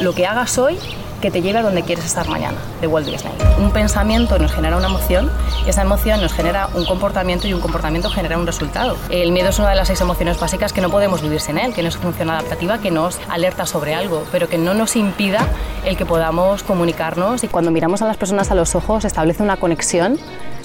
lo 0.00 0.14
que 0.14 0.26
hagas 0.26 0.58
hoy 0.58 0.78
que 1.20 1.30
te 1.30 1.42
lleve 1.42 1.58
a 1.58 1.62
donde 1.62 1.82
quieres 1.82 2.06
estar 2.06 2.26
mañana, 2.28 2.56
de 2.80 2.86
Walt 2.86 3.06
Disney. 3.06 3.34
Un 3.58 3.70
pensamiento 3.72 4.38
nos 4.38 4.52
genera 4.52 4.78
una 4.78 4.86
emoción, 4.86 5.30
esa 5.66 5.82
emoción 5.82 6.22
nos 6.22 6.32
genera 6.32 6.68
un 6.72 6.86
comportamiento 6.86 7.46
y 7.46 7.52
un 7.52 7.60
comportamiento 7.60 8.08
genera 8.08 8.38
un 8.38 8.46
resultado. 8.46 8.96
El 9.10 9.30
miedo 9.30 9.50
es 9.50 9.58
una 9.58 9.68
de 9.68 9.76
las 9.76 9.88
seis 9.88 10.00
emociones 10.00 10.40
básicas 10.40 10.72
que 10.72 10.80
no 10.80 10.88
podemos 10.88 11.20
vivir 11.20 11.40
sin 11.40 11.58
él, 11.58 11.74
que 11.74 11.82
no 11.82 11.88
es 11.88 11.98
función 11.98 12.30
adaptativa, 12.30 12.78
que 12.78 12.90
nos 12.90 13.20
alerta 13.28 13.66
sobre 13.66 13.94
algo, 13.94 14.24
pero 14.32 14.48
que 14.48 14.56
no 14.56 14.72
nos 14.72 14.96
impida 14.96 15.46
el 15.84 15.98
que 15.98 16.06
podamos 16.06 16.62
comunicarnos. 16.62 17.44
Y 17.44 17.48
cuando 17.48 17.70
miramos 17.70 18.00
a 18.00 18.06
las 18.06 18.16
personas 18.16 18.50
a 18.50 18.54
los 18.54 18.74
ojos, 18.74 19.04
establece 19.04 19.42
una 19.42 19.58
conexión 19.58 20.18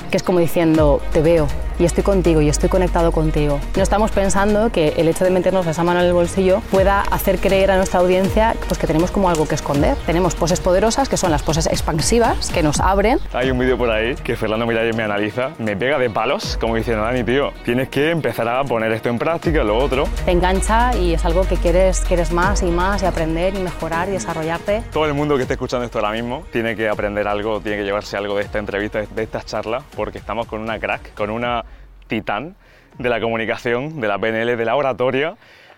que 0.10 0.18
es 0.18 0.24
como 0.24 0.40
diciendo, 0.40 1.02
te 1.12 1.22
veo, 1.22 1.48
y 1.80 1.86
estoy 1.86 2.04
contigo 2.04 2.42
y 2.42 2.50
estoy 2.50 2.70
conectado 2.70 3.12
contigo. 3.12 3.60
No 3.76 3.84
estamos 3.84 4.12
pensando 4.12 4.72
que 4.72 4.90
el 4.98 5.08
hecho 5.08 5.24
de 5.24 5.30
meternos 5.30 5.68
esa 5.68 5.84
mano 5.84 6.00
en 6.00 6.08
el 6.08 6.14
bolsillo 6.14 6.62
pueda 6.72 7.02
hacer 7.02 7.40
creer 7.40 7.72
a 7.72 7.78
nuestra 7.78 8.00
audiencia 8.00 8.56
pues, 8.68 8.80
que 8.80 8.88
tenemos 8.88 9.12
como 9.12 9.30
algo 9.30 9.48
que 9.48 9.56
esconder. 9.56 9.98
Tenemos 10.06 10.36
poses 10.36 10.60
poderosas, 10.60 11.10
que 11.10 11.18
son 11.18 11.32
las 11.32 11.44
poses 11.44 11.68
expansivas, 11.68 12.50
que 12.52 12.64
nos 12.64 12.80
abren. 12.80 13.20
Hay 13.34 13.52
un 13.52 13.60
vídeo 13.60 13.78
por 13.78 13.90
ahí 13.90 14.16
que 14.16 14.36
Fernando 14.36 14.66
Miralles 14.66 14.96
me 14.96 15.04
analiza, 15.04 15.52
me 15.60 15.76
pega 15.76 16.00
de 16.00 16.10
palos, 16.10 16.58
como 16.60 16.76
diciendo, 16.76 17.04
Dani, 17.04 17.24
tío, 17.24 17.52
tienes 17.64 17.90
que 17.90 18.12
empezar 18.12 18.48
a 18.48 18.64
poner 18.64 18.92
esto 18.92 19.10
en 19.10 19.20
práctica, 19.20 19.64
lo 19.64 19.78
otro. 19.78 20.08
Te 20.26 20.32
engancha 20.32 20.96
y 20.96 21.14
es 21.14 21.26
algo 21.26 21.48
que 21.48 21.58
quieres, 21.58 22.02
quieres 22.02 22.32
más 22.32 22.64
y 22.64 22.68
más 22.68 23.04
y 23.04 23.06
aprender 23.06 23.56
y 23.56 23.60
mejorar 23.60 24.10
y 24.10 24.12
desarrollarte. 24.12 24.84
Todo 24.92 25.06
el 25.06 25.14
mundo 25.14 25.36
que 25.36 25.44
esté 25.44 25.54
escuchando 25.56 25.86
esto 25.86 26.00
ahora 26.00 26.12
mismo 26.12 26.44
tiene 26.52 26.76
que 26.76 26.88
aprender 26.88 27.28
algo, 27.28 27.60
tiene 27.60 27.78
que 27.80 27.84
llevarse 27.84 28.18
algo 28.18 28.36
de 28.36 28.44
esta 28.44 28.60
entrevista, 28.60 29.02
de 29.02 29.24
estas 29.24 29.46
charlas, 29.46 29.84
porque 29.96 30.18
estamos 30.18 30.48
con 30.48 30.62
una 30.62 30.80
crack, 30.80 31.14
con 31.14 31.30
una 31.30 31.65
titán 32.08 32.56
de 32.98 33.10
la 33.10 33.20
comunicación, 33.20 34.00
de 34.00 34.08
la 34.08 34.18
PNL, 34.18 34.58
de 34.58 34.66
la 34.66 34.76
oratoria. 34.76 35.36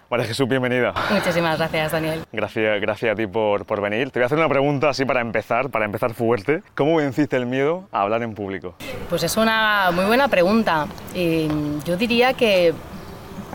María 0.10 0.26
Jesús, 0.26 0.48
bienvenida. 0.48 0.94
Muchísimas 1.12 1.58
gracias, 1.58 1.92
Daniel. 1.92 2.24
Gracias, 2.32 2.80
gracias 2.80 3.12
a 3.12 3.16
ti 3.16 3.28
por, 3.28 3.66
por, 3.66 3.82
venir. 3.82 4.10
Te 4.10 4.20
voy 4.20 4.24
a 4.24 4.26
hacer 4.28 4.38
una 4.38 4.48
pregunta 4.48 4.90
así 4.90 5.04
para 5.04 5.20
empezar, 5.20 5.70
para 5.70 5.84
empezar 5.84 6.14
fuerte. 6.14 6.62
¿Cómo 6.76 6.96
venciste 6.96 7.36
el 7.36 7.46
miedo 7.46 7.90
a 7.92 8.04
hablar 8.04 8.24
en 8.24 8.34
público? 8.34 8.76
Pues 9.10 9.24
es 9.24 9.36
una 9.36 9.92
muy 9.92 10.06
buena 10.06 10.30
pregunta. 10.30 10.88
yo 11.14 11.98
diría 11.98 12.34
que 12.34 12.74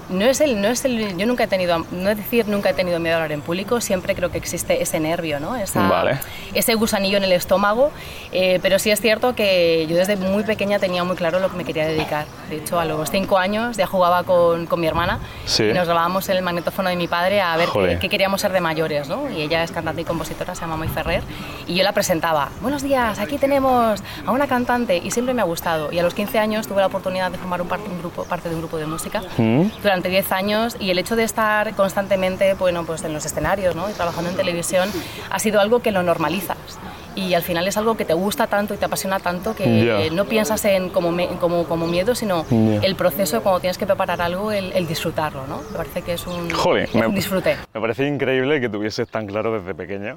no 0.08 0.24
es 0.24 0.40
el, 0.40 0.60
no 0.60 0.68
es 0.68 0.84
el, 0.84 1.16
yo 1.16 1.26
nunca 1.26 1.44
he 1.44 1.46
tenido, 1.46 1.84
no 1.90 2.10
es 2.10 2.16
decir 2.16 2.46
nunca 2.48 2.70
he 2.70 2.74
tenido 2.74 2.98
miedo 2.98 3.16
a 3.16 3.18
hablar 3.18 3.32
en 3.32 3.40
público, 3.40 3.80
siempre 3.80 4.14
creo 4.14 4.30
que 4.30 4.38
existe 4.38 4.82
ese 4.82 5.00
nervio, 5.00 5.40
¿no? 5.40 5.56
Ese 6.54 6.74
gusanillo 6.74 7.16
en 7.16 7.24
el 7.24 7.32
estómago, 7.32 7.90
eh, 8.32 8.58
pero 8.62 8.78
sí 8.78 8.90
es 8.90 9.00
cierto 9.00 9.34
que 9.34 9.86
yo 9.88 9.96
desde 9.96 10.16
muy 10.16 10.44
pequeña 10.44 10.78
tenía 10.78 11.04
muy 11.04 11.16
claro 11.16 11.40
lo 11.40 11.50
que 11.50 11.56
me 11.56 11.64
quería 11.64 11.86
dedicar. 11.86 12.26
De 12.50 12.56
hecho, 12.56 12.78
a 12.78 12.84
los 12.84 13.10
cinco 13.10 13.38
años 13.38 13.76
ya 13.76 13.86
jugaba 13.86 14.24
con, 14.24 14.66
con 14.66 14.80
mi 14.80 14.86
hermana 14.86 15.20
y 15.58 15.72
nos 15.72 15.86
grabábamos 15.86 16.28
en 16.28 16.36
el 16.36 16.42
magnetófono 16.42 16.88
de 16.88 16.96
mi 16.96 17.08
padre 17.08 17.40
a 17.40 17.56
ver 17.56 17.68
qué, 18.00 18.08
queríamos 18.08 18.40
ser 18.40 18.52
de 18.52 18.60
mayores, 18.60 19.08
¿no? 19.08 19.30
Y 19.30 19.42
ella 19.42 19.62
es 19.62 19.72
cantante 19.72 20.02
y 20.02 20.04
compositora, 20.04 20.54
se 20.54 20.62
llama 20.62 20.76
May 20.76 20.88
Ferrer, 20.88 21.22
y 21.66 21.74
yo 21.74 21.84
la 21.84 21.92
presentaba. 21.92 22.50
Buenos 22.60 22.82
días, 22.82 23.18
aquí 23.18 23.38
tenemos 23.38 24.02
a 24.26 24.30
una 24.30 24.46
cantante 24.46 24.96
y 24.96 25.10
siempre 25.10 25.34
me 25.34 25.42
ha 25.42 25.44
gustado. 25.44 25.92
Y 25.92 25.98
a 25.98 26.02
los 26.02 26.14
15 26.14 26.38
años 26.38 26.66
tuve 26.66 26.80
la 26.80 26.86
oportunidad 26.86 27.30
de 27.30 27.38
formar 27.38 27.62
un 27.62 27.68
parte, 27.68 27.88
un 27.88 27.98
grupo, 27.98 28.24
parte 28.24 28.48
de 28.48 28.54
un 28.54 28.60
grupo 28.60 28.76
de 28.76 28.86
música. 28.86 29.22
¿Mm? 29.36 29.66
Durante 29.92 30.08
10 30.08 30.32
años 30.32 30.76
y 30.80 30.90
el 30.90 30.98
hecho 30.98 31.16
de 31.16 31.24
estar 31.24 31.74
constantemente 31.74 32.54
bueno, 32.54 32.82
pues 32.86 33.04
en 33.04 33.12
los 33.12 33.26
escenarios 33.26 33.76
¿no? 33.76 33.90
y 33.90 33.92
trabajando 33.92 34.30
en 34.30 34.36
televisión 34.36 34.88
ha 35.28 35.38
sido 35.38 35.60
algo 35.60 35.82
que 35.82 35.90
lo 35.90 36.02
normalizas 36.02 36.56
y 37.14 37.34
al 37.34 37.42
final 37.42 37.68
es 37.68 37.76
algo 37.76 37.94
que 37.94 38.06
te 38.06 38.14
gusta 38.14 38.46
tanto 38.46 38.72
y 38.72 38.78
te 38.78 38.86
apasiona 38.86 39.20
tanto 39.20 39.54
que 39.54 40.08
no 40.10 40.24
piensas 40.24 40.64
en 40.64 40.88
como, 40.88 41.14
como, 41.38 41.64
como, 41.64 41.86
miedo, 41.86 42.14
sino 42.14 42.46
el 42.50 42.96
proceso 42.96 43.42
cuando 43.42 43.60
tienes 43.60 43.76
que 43.76 43.84
preparar 43.84 44.22
algo, 44.22 44.50
el, 44.50 44.86
disfrutarlo, 44.86 45.46
¿no? 45.46 45.58
Me 45.58 45.76
parece 45.76 46.00
que 46.00 46.14
es 46.14 46.26
un, 46.26 46.48
disfrute. 47.14 47.58
Me 47.74 47.80
parece 47.82 48.08
increíble 48.08 48.62
que 48.62 48.70
tuvieses 48.70 49.06
tan 49.10 49.26
claro 49.26 49.52
desde 49.52 49.74
pequeña, 49.74 50.16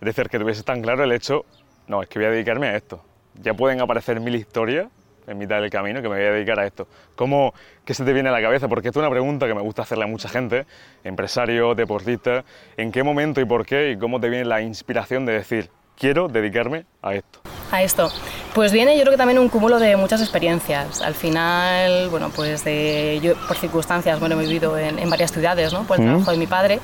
es 0.00 0.06
decir, 0.06 0.30
que 0.30 0.38
tuvieses 0.38 0.64
tan 0.64 0.80
claro 0.80 1.04
el 1.04 1.12
hecho, 1.12 1.44
no, 1.86 2.00
es 2.00 2.08
que 2.08 2.18
voy 2.18 2.28
a 2.28 2.30
dedicarme 2.30 2.68
a 2.68 2.76
esto. 2.76 3.04
Ya 3.42 3.52
pueden 3.52 3.82
aparecer 3.82 4.18
mil 4.20 4.34
historias 4.34 4.86
en 5.26 5.38
mitad 5.38 5.60
del 5.60 5.70
camino 5.70 6.02
que 6.02 6.08
me 6.08 6.16
voy 6.16 6.24
a 6.24 6.32
dedicar 6.32 6.58
a 6.60 6.66
esto. 6.66 6.86
¿Cómo, 7.14 7.54
¿Qué 7.84 7.94
se 7.94 8.04
te 8.04 8.12
viene 8.12 8.28
a 8.28 8.32
la 8.32 8.42
cabeza? 8.42 8.68
Porque 8.68 8.88
esto 8.88 9.00
es 9.00 9.04
una 9.04 9.10
pregunta 9.10 9.46
que 9.46 9.54
me 9.54 9.62
gusta 9.62 9.82
hacerle 9.82 10.04
a 10.04 10.08
mucha 10.08 10.28
gente, 10.28 10.66
empresarios, 11.04 11.76
deportistas. 11.76 12.44
¿En 12.76 12.92
qué 12.92 13.02
momento 13.02 13.40
y 13.40 13.44
por 13.44 13.64
qué 13.64 13.92
y 13.92 13.96
cómo 13.96 14.20
te 14.20 14.28
viene 14.28 14.44
la 14.44 14.60
inspiración 14.62 15.26
de 15.26 15.34
decir, 15.34 15.70
quiero 15.96 16.28
dedicarme 16.28 16.86
a 17.02 17.14
esto? 17.14 17.40
A 17.72 17.82
esto. 17.82 18.10
Pues 18.54 18.70
viene 18.70 18.96
yo 18.96 19.00
creo 19.00 19.12
que 19.12 19.16
también 19.16 19.38
un 19.38 19.48
cúmulo 19.48 19.78
de 19.78 19.96
muchas 19.96 20.20
experiencias. 20.20 21.00
Al 21.00 21.14
final, 21.14 22.10
bueno, 22.10 22.30
pues 22.34 22.64
de, 22.64 23.18
yo 23.22 23.34
por 23.48 23.56
circunstancias, 23.56 24.20
bueno, 24.20 24.38
he 24.38 24.44
vivido 24.44 24.76
en, 24.76 25.08
varias 25.08 25.32
ciudades, 25.32 25.72
¿no? 25.72 25.84
Por 25.84 25.98
el 25.98 26.04
trabajo 26.04 26.30
de 26.32 26.36
mi 26.36 26.46
padre. 26.46 26.78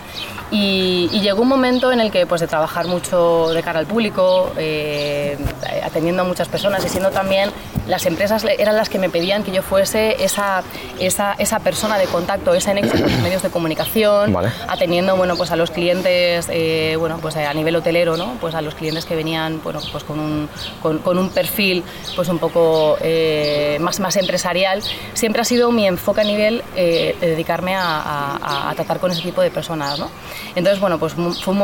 Y, 0.50 1.08
llegó 1.20 1.42
un 1.42 1.48
momento 1.48 1.92
en 1.92 2.00
el 2.00 2.10
que, 2.10 2.24
pues 2.24 2.40
de 2.40 2.46
trabajar 2.46 2.86
mucho 2.86 3.50
de 3.50 3.62
cara 3.62 3.80
al 3.80 3.86
público, 3.86 4.50
eh, 4.56 5.36
atendiendo 5.84 6.22
a 6.22 6.24
muchas 6.24 6.48
personas 6.48 6.82
y 6.86 6.88
siendo 6.88 7.10
también 7.10 7.50
las 7.86 8.06
empresas 8.06 8.44
eran 8.44 8.76
las 8.76 8.88
que 8.88 8.98
me 8.98 9.10
pedían 9.10 9.42
que 9.42 9.50
yo 9.50 9.62
fuese 9.62 10.22
esa, 10.22 10.62
esa, 11.00 11.34
esa 11.38 11.58
persona 11.58 11.98
de 11.98 12.06
contacto, 12.06 12.54
esa 12.54 12.72
nexo 12.72 12.92
con 12.92 13.02
los 13.02 13.20
medios 13.20 13.42
de 13.42 13.50
comunicación, 13.50 14.34
atendiendo, 14.68 15.16
bueno, 15.16 15.36
pues 15.36 15.50
a 15.50 15.56
los 15.56 15.70
clientes, 15.70 16.48
eh, 16.50 16.96
bueno, 16.98 17.18
pues 17.20 17.36
a 17.36 17.52
nivel 17.52 17.76
hotelero, 17.76 18.16
¿no? 18.16 18.34
Pues 18.40 18.54
a 18.54 18.62
los 18.62 18.74
clientes 18.74 19.04
que 19.04 19.16
venían, 19.16 19.60
bueno, 19.62 19.80
pues 19.90 20.04
con 20.04 20.20
un, 20.20 20.48
con, 20.82 20.98
con 20.98 21.18
un 21.18 21.30
perfil 21.30 21.84
pues 22.16 22.28
un 22.28 22.38
poco 22.38 22.96
eh, 23.00 23.78
más, 23.80 24.00
más 24.00 24.16
empresarial, 24.16 24.82
siempre 25.14 25.42
ha 25.42 25.44
sido 25.44 25.70
mi 25.70 25.86
enfoque 25.86 26.20
a 26.20 26.24
nivel 26.24 26.62
eh, 26.76 27.16
de 27.20 27.30
dedicarme 27.30 27.74
a, 27.76 28.72
tratar 28.74 29.00
con 29.00 29.10
ese 29.10 29.22
tipo 29.22 29.40
de 29.40 29.50
personas. 29.50 29.98
¿no? 29.98 30.10
Entonces, 30.54 30.80
bueno, 30.80 30.98
pues 30.98 31.14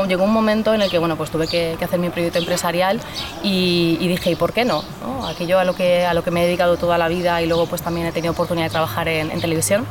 llegó 0.09 0.25
un 0.25 0.33
momento 0.33 0.75
en 0.75 0.83
el 0.83 0.91
que 0.91 0.99
bueno, 0.99 1.17
pues 1.17 1.31
tuve 1.31 1.47
que, 1.47 1.77
hacer 1.81 1.99
mi 1.99 2.09
proyecto 2.11 2.39
empresarial 2.39 3.01
y, 3.43 3.97
dije, 4.09 4.31
¿y 4.31 4.35
por 4.35 4.53
qué 4.53 4.65
no? 4.65 4.83
Aquello 5.29 5.59
a 5.59 5.65
lo, 5.65 5.75
que, 5.75 6.05
a 6.05 6.15
lo 6.15 6.25
que 6.25 6.31
me 6.31 6.43
he 6.43 6.47
dedicado 6.47 6.77
toda 6.77 6.99
la 6.99 7.09
vida 7.09 7.43
y 7.43 7.47
luego 7.47 7.67
pues 7.67 7.83
también 7.83 8.07
he 8.07 8.13
tenido 8.13 8.33
oportunidad 8.33 8.67
de 8.67 8.71
trabajar 8.71 9.09
en, 9.09 9.41
televisión. 9.41 9.87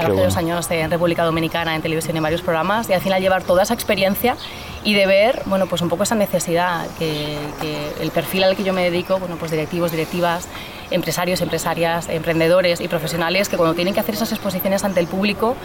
Trabajé 0.00 0.24
dos 0.24 0.36
años 0.36 0.68
en 0.72 0.90
República 0.90 1.24
Dominicana 1.24 1.76
en 1.76 1.80
televisión 1.80 2.16
en 2.16 2.22
varios 2.22 2.42
programas 2.42 2.90
y 2.90 2.92
al 2.92 3.00
final 3.00 3.22
llevar 3.22 3.44
toda 3.44 3.62
esa 3.62 3.74
experiencia 3.74 4.36
y 4.82 4.94
de 4.94 5.06
ver, 5.06 5.42
bueno, 5.46 5.66
pues 5.66 5.82
un 5.82 5.88
poco 5.88 6.02
esa 6.02 6.16
necesidad 6.16 6.86
que, 6.98 7.38
que, 7.60 8.02
el 8.02 8.10
perfil 8.10 8.42
al 8.42 8.56
que 8.56 8.64
yo 8.64 8.72
me 8.72 8.82
dedico, 8.82 9.20
bueno, 9.20 9.36
pues 9.36 9.52
directivos, 9.52 9.92
directivas, 9.92 10.48
empresarios, 10.90 11.40
empresarias, 11.40 12.08
emprendedores 12.08 12.80
y 12.80 12.88
profesionales 12.88 13.48
que 13.48 13.56
cuando 13.56 13.74
tienen 13.74 13.94
que 13.94 14.00
hacer 14.00 14.14
esas 14.14 14.32
exposiciones 14.32 14.84
ante 14.84 15.00
el 15.00 15.06
público 15.06 15.56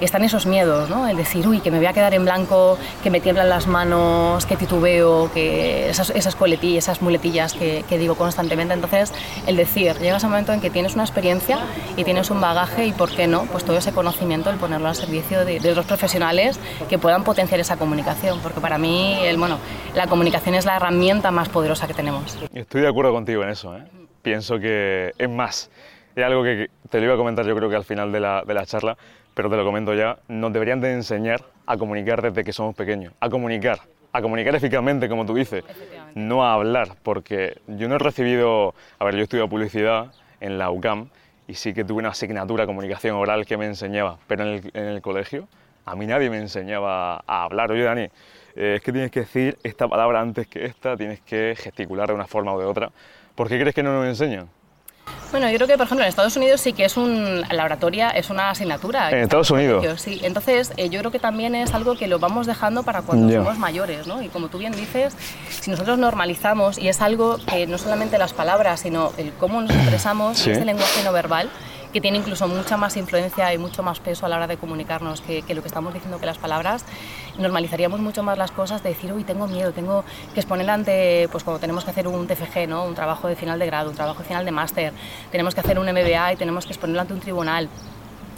están 0.00 0.24
esos 0.24 0.46
miedos, 0.46 0.90
¿no? 0.90 1.08
El 1.08 1.16
decir, 1.16 1.46
uy, 1.46 1.60
que 1.60 1.70
me 1.70 1.78
voy 1.78 1.86
a 1.86 1.92
quedar 1.92 2.14
en 2.14 2.24
blanco, 2.24 2.78
que 3.02 3.10
me 3.10 3.20
tiemblan 3.20 3.48
las 3.48 3.66
manos, 3.66 4.46
que 4.46 4.56
titubeo, 4.56 5.30
que 5.32 5.90
esas, 5.90 6.10
esas 6.10 6.34
coletillas, 6.34 6.84
esas 6.84 7.02
muletillas 7.02 7.54
que, 7.54 7.84
digo 7.98 8.16
constantemente. 8.16 8.74
Entonces, 8.74 9.12
el 9.46 9.56
decir, 9.56 9.96
llega 10.00 10.16
ese 10.16 10.26
momento 10.26 10.52
en 10.52 10.60
que 10.60 10.70
tienes 10.70 10.94
una 10.94 11.04
experiencia 11.04 11.58
y 11.96 12.04
tienes 12.04 12.30
un 12.30 12.40
bagaje 12.40 12.86
y, 12.86 12.92
¿por 12.92 13.10
qué 13.10 13.26
no? 13.26 13.44
Pues 13.44 13.64
todo 13.64 13.76
ese 13.76 13.92
conocimiento, 13.92 14.50
el 14.50 14.56
ponerlo 14.56 14.88
al 14.88 14.96
servicio 14.96 15.44
de, 15.44 15.60
de 15.60 15.70
otros 15.70 15.86
profesionales 15.86 16.58
que 16.88 16.98
puedan 16.98 17.22
potenciar 17.24 17.60
esa 17.60 17.76
comunicación, 17.76 18.40
porque 18.40 18.60
para 18.60 18.78
mí, 18.78 19.18
el, 19.22 19.36
bueno, 19.36 19.58
la 19.94 20.06
comunicación 20.06 20.54
es 20.54 20.64
la 20.64 20.76
herramienta 20.76 21.30
más 21.30 21.48
poderosa 21.48 21.86
que 21.86 21.94
tenemos. 21.94 22.36
Estoy 22.52 22.82
de 22.82 22.88
acuerdo 22.88 23.12
contigo 23.12 23.42
en 23.42 23.50
eso, 23.50 23.76
¿eh? 23.76 23.84
Pienso 24.24 24.58
que 24.58 25.12
es 25.16 25.30
más. 25.30 25.70
Es 26.16 26.24
algo 26.24 26.42
que 26.42 26.68
te 26.90 26.98
lo 26.98 27.04
iba 27.04 27.14
a 27.14 27.16
comentar 27.16 27.44
yo 27.46 27.54
creo 27.54 27.70
que 27.70 27.76
al 27.76 27.84
final 27.84 28.10
de 28.10 28.18
la, 28.18 28.42
de 28.44 28.54
la 28.54 28.66
charla, 28.66 28.96
pero 29.34 29.48
te 29.48 29.56
lo 29.56 29.64
comento 29.64 29.94
ya, 29.94 30.18
nos 30.26 30.52
deberían 30.52 30.80
de 30.80 30.92
enseñar 30.92 31.42
a 31.66 31.76
comunicar 31.76 32.22
desde 32.22 32.42
que 32.42 32.52
somos 32.52 32.74
pequeños, 32.74 33.12
a 33.20 33.28
comunicar, 33.28 33.80
a 34.12 34.22
comunicar 34.22 34.54
eficazmente, 34.54 35.08
como 35.08 35.26
tú 35.26 35.34
dices, 35.34 35.62
no 36.14 36.44
a 36.44 36.54
hablar, 36.54 36.96
porque 37.02 37.58
yo 37.66 37.88
no 37.88 37.96
he 37.96 37.98
recibido, 37.98 38.74
a 38.98 39.04
ver, 39.04 39.14
yo 39.14 39.20
he 39.20 39.24
estudiado 39.24 39.48
publicidad 39.48 40.12
en 40.40 40.58
la 40.58 40.70
UCAM 40.70 41.08
y 41.46 41.54
sí 41.54 41.74
que 41.74 41.84
tuve 41.84 41.98
una 41.98 42.10
asignatura 42.10 42.66
comunicación 42.66 43.16
oral 43.16 43.44
que 43.44 43.56
me 43.56 43.66
enseñaba, 43.66 44.18
pero 44.26 44.44
en 44.44 44.48
el, 44.48 44.70
en 44.74 44.84
el 44.84 45.02
colegio 45.02 45.48
a 45.84 45.94
mí 45.96 46.06
nadie 46.06 46.30
me 46.30 46.38
enseñaba 46.38 47.22
a 47.26 47.44
hablar. 47.44 47.70
Oye, 47.70 47.82
Dani, 47.82 48.08
eh, 48.56 48.76
es 48.76 48.82
que 48.82 48.92
tienes 48.92 49.10
que 49.10 49.20
decir 49.20 49.58
esta 49.62 49.88
palabra 49.88 50.20
antes 50.20 50.46
que 50.46 50.64
esta, 50.64 50.96
tienes 50.96 51.20
que 51.20 51.54
gesticular 51.56 52.08
de 52.08 52.14
una 52.14 52.26
forma 52.26 52.54
o 52.54 52.60
de 52.60 52.66
otra. 52.66 52.90
¿Por 53.34 53.48
qué 53.48 53.58
crees 53.58 53.74
que 53.74 53.82
no 53.82 53.92
nos 53.92 54.06
enseñan? 54.06 54.48
Bueno, 55.30 55.50
yo 55.50 55.56
creo 55.56 55.66
que, 55.66 55.76
por 55.76 55.86
ejemplo, 55.86 56.04
en 56.04 56.08
Estados 56.08 56.36
Unidos 56.36 56.60
sí 56.60 56.72
que 56.72 56.84
es 56.84 56.96
un, 56.96 57.42
la 57.50 57.64
oratoria 57.64 58.10
es 58.10 58.30
una 58.30 58.50
asignatura. 58.50 59.10
En 59.10 59.18
Estados 59.18 59.50
Unidos. 59.50 60.00
Sí, 60.00 60.20
entonces 60.22 60.72
eh, 60.76 60.88
yo 60.90 61.00
creo 61.00 61.10
que 61.10 61.18
también 61.18 61.56
es 61.56 61.74
algo 61.74 61.96
que 61.96 62.06
lo 62.06 62.20
vamos 62.20 62.46
dejando 62.46 62.84
para 62.84 63.02
cuando 63.02 63.32
somos 63.32 63.58
mayores, 63.58 64.06
¿no? 64.06 64.22
Y 64.22 64.28
como 64.28 64.48
tú 64.48 64.58
bien 64.58 64.72
dices, 64.72 65.16
si 65.48 65.72
nosotros 65.72 65.98
normalizamos, 65.98 66.78
y 66.78 66.86
es 66.86 67.00
algo 67.00 67.38
que 67.50 67.66
no 67.66 67.78
solamente 67.78 68.16
las 68.16 68.32
palabras, 68.32 68.80
sino 68.80 69.12
el 69.18 69.32
cómo 69.32 69.60
nos 69.60 69.72
expresamos, 69.72 70.38
sí. 70.38 70.50
ese 70.50 70.64
lenguaje 70.64 71.02
no 71.02 71.12
verbal, 71.12 71.50
que 71.94 72.00
tiene 72.00 72.18
incluso 72.18 72.48
mucha 72.48 72.76
más 72.76 72.96
influencia 72.96 73.54
y 73.54 73.58
mucho 73.58 73.84
más 73.84 74.00
peso 74.00 74.26
a 74.26 74.28
la 74.28 74.34
hora 74.34 74.46
de 74.48 74.56
comunicarnos 74.56 75.20
que, 75.20 75.44
lo 75.54 75.62
que 75.62 75.68
estamos 75.68 75.94
diciendo 75.94 76.18
que 76.18 76.26
las 76.26 76.38
palabras, 76.38 76.84
normalizaríamos 77.38 78.00
mucho 78.00 78.24
más 78.24 78.36
las 78.36 78.50
cosas 78.50 78.82
de 78.82 78.88
decir, 78.88 79.12
uy, 79.12 79.22
tengo 79.22 79.46
miedo, 79.46 79.70
tengo 79.70 80.04
que 80.34 80.40
exponer 80.40 80.68
ante, 80.68 81.28
pues 81.30 81.44
cuando 81.44 81.60
tenemos 81.60 81.84
que 81.84 81.92
hacer 81.92 82.08
un 82.08 82.26
TFG, 82.26 82.66
¿no? 82.68 82.84
un 82.84 82.96
trabajo 82.96 83.28
de 83.28 83.36
final 83.36 83.60
de 83.60 83.66
grado, 83.66 83.90
un 83.90 83.94
trabajo 83.94 84.18
de 84.18 84.24
final 84.24 84.44
de 84.44 84.50
máster, 84.50 84.92
tenemos 85.30 85.54
que 85.54 85.60
hacer 85.60 85.78
un 85.78 85.86
MBA 85.86 86.32
y 86.32 86.36
tenemos 86.36 86.66
que 86.66 86.72
exponerlo 86.72 87.02
ante 87.02 87.14
un 87.14 87.20
tribunal 87.20 87.68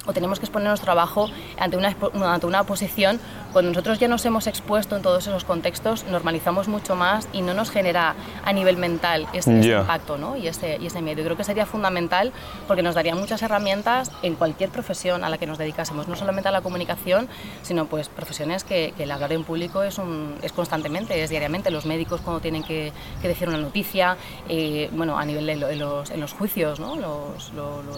o 0.07 0.13
tenemos 0.13 0.39
que 0.39 0.47
exponer 0.47 0.69
nuestro 0.69 0.87
trabajo 0.87 1.29
ante 1.59 1.77
una, 1.77 1.95
ante 2.25 2.47
una 2.47 2.61
oposición 2.61 3.21
Cuando 3.53 3.71
nosotros 3.71 3.99
ya 3.99 4.09
nos 4.09 4.25
hemos 4.25 4.47
expuesto 4.47 4.97
en 4.97 5.03
todos 5.03 5.27
esos 5.27 5.45
contextos, 5.45 6.05
normalizamos 6.05 6.69
mucho 6.69 6.95
más 6.95 7.29
y 7.33 7.43
no 7.43 7.55
nos 7.55 7.71
genera 7.71 8.15
a 8.45 8.53
nivel 8.53 8.77
mental 8.77 9.27
ese, 9.33 9.51
impacto 9.51 10.19
¿no? 10.19 10.37
y, 10.37 10.47
ese, 10.47 10.79
y 10.81 10.87
ese 10.87 11.01
miedo. 11.01 11.23
Y 11.23 11.25
creo 11.25 11.37
que 11.37 11.45
sería 11.45 11.67
fundamental 11.67 12.33
porque 12.67 12.83
nos 12.83 12.95
daría 12.95 13.15
muchas 13.15 13.43
herramientas 13.43 14.11
en 14.23 14.35
cualquier 14.35 14.71
profesión 14.71 15.25
a 15.25 15.29
la 15.29 15.39
que 15.39 15.47
nos 15.47 15.59
dedicásemos, 15.59 16.07
no 16.09 16.17
solamente 16.17 16.49
a 16.49 16.53
la 16.53 16.61
comunicación, 16.61 17.29
sino 17.63 17.87
pues 17.87 18.09
profesiones 18.09 18.65
que, 18.65 18.93
el 18.99 19.11
hablar 19.11 19.33
en 19.33 19.45
público 19.45 19.83
es, 19.83 19.99
un, 19.99 20.35
es 20.43 20.53
constantemente, 20.53 21.23
es 21.23 21.31
diariamente. 21.31 21.71
Los 21.71 21.87
médicos 21.87 22.21
cuando 22.21 22.41
tienen 22.41 22.63
que, 22.63 22.93
decir 23.23 23.49
una 23.49 23.59
noticia, 23.59 24.17
eh, 24.49 24.89
bueno, 24.93 25.19
a 25.19 25.25
nivel 25.25 25.47
de 25.47 25.77
los, 25.77 26.11
en 26.11 26.21
los 26.21 26.33
juicios, 26.33 26.79
¿no? 26.79 26.97
los, 26.97 27.53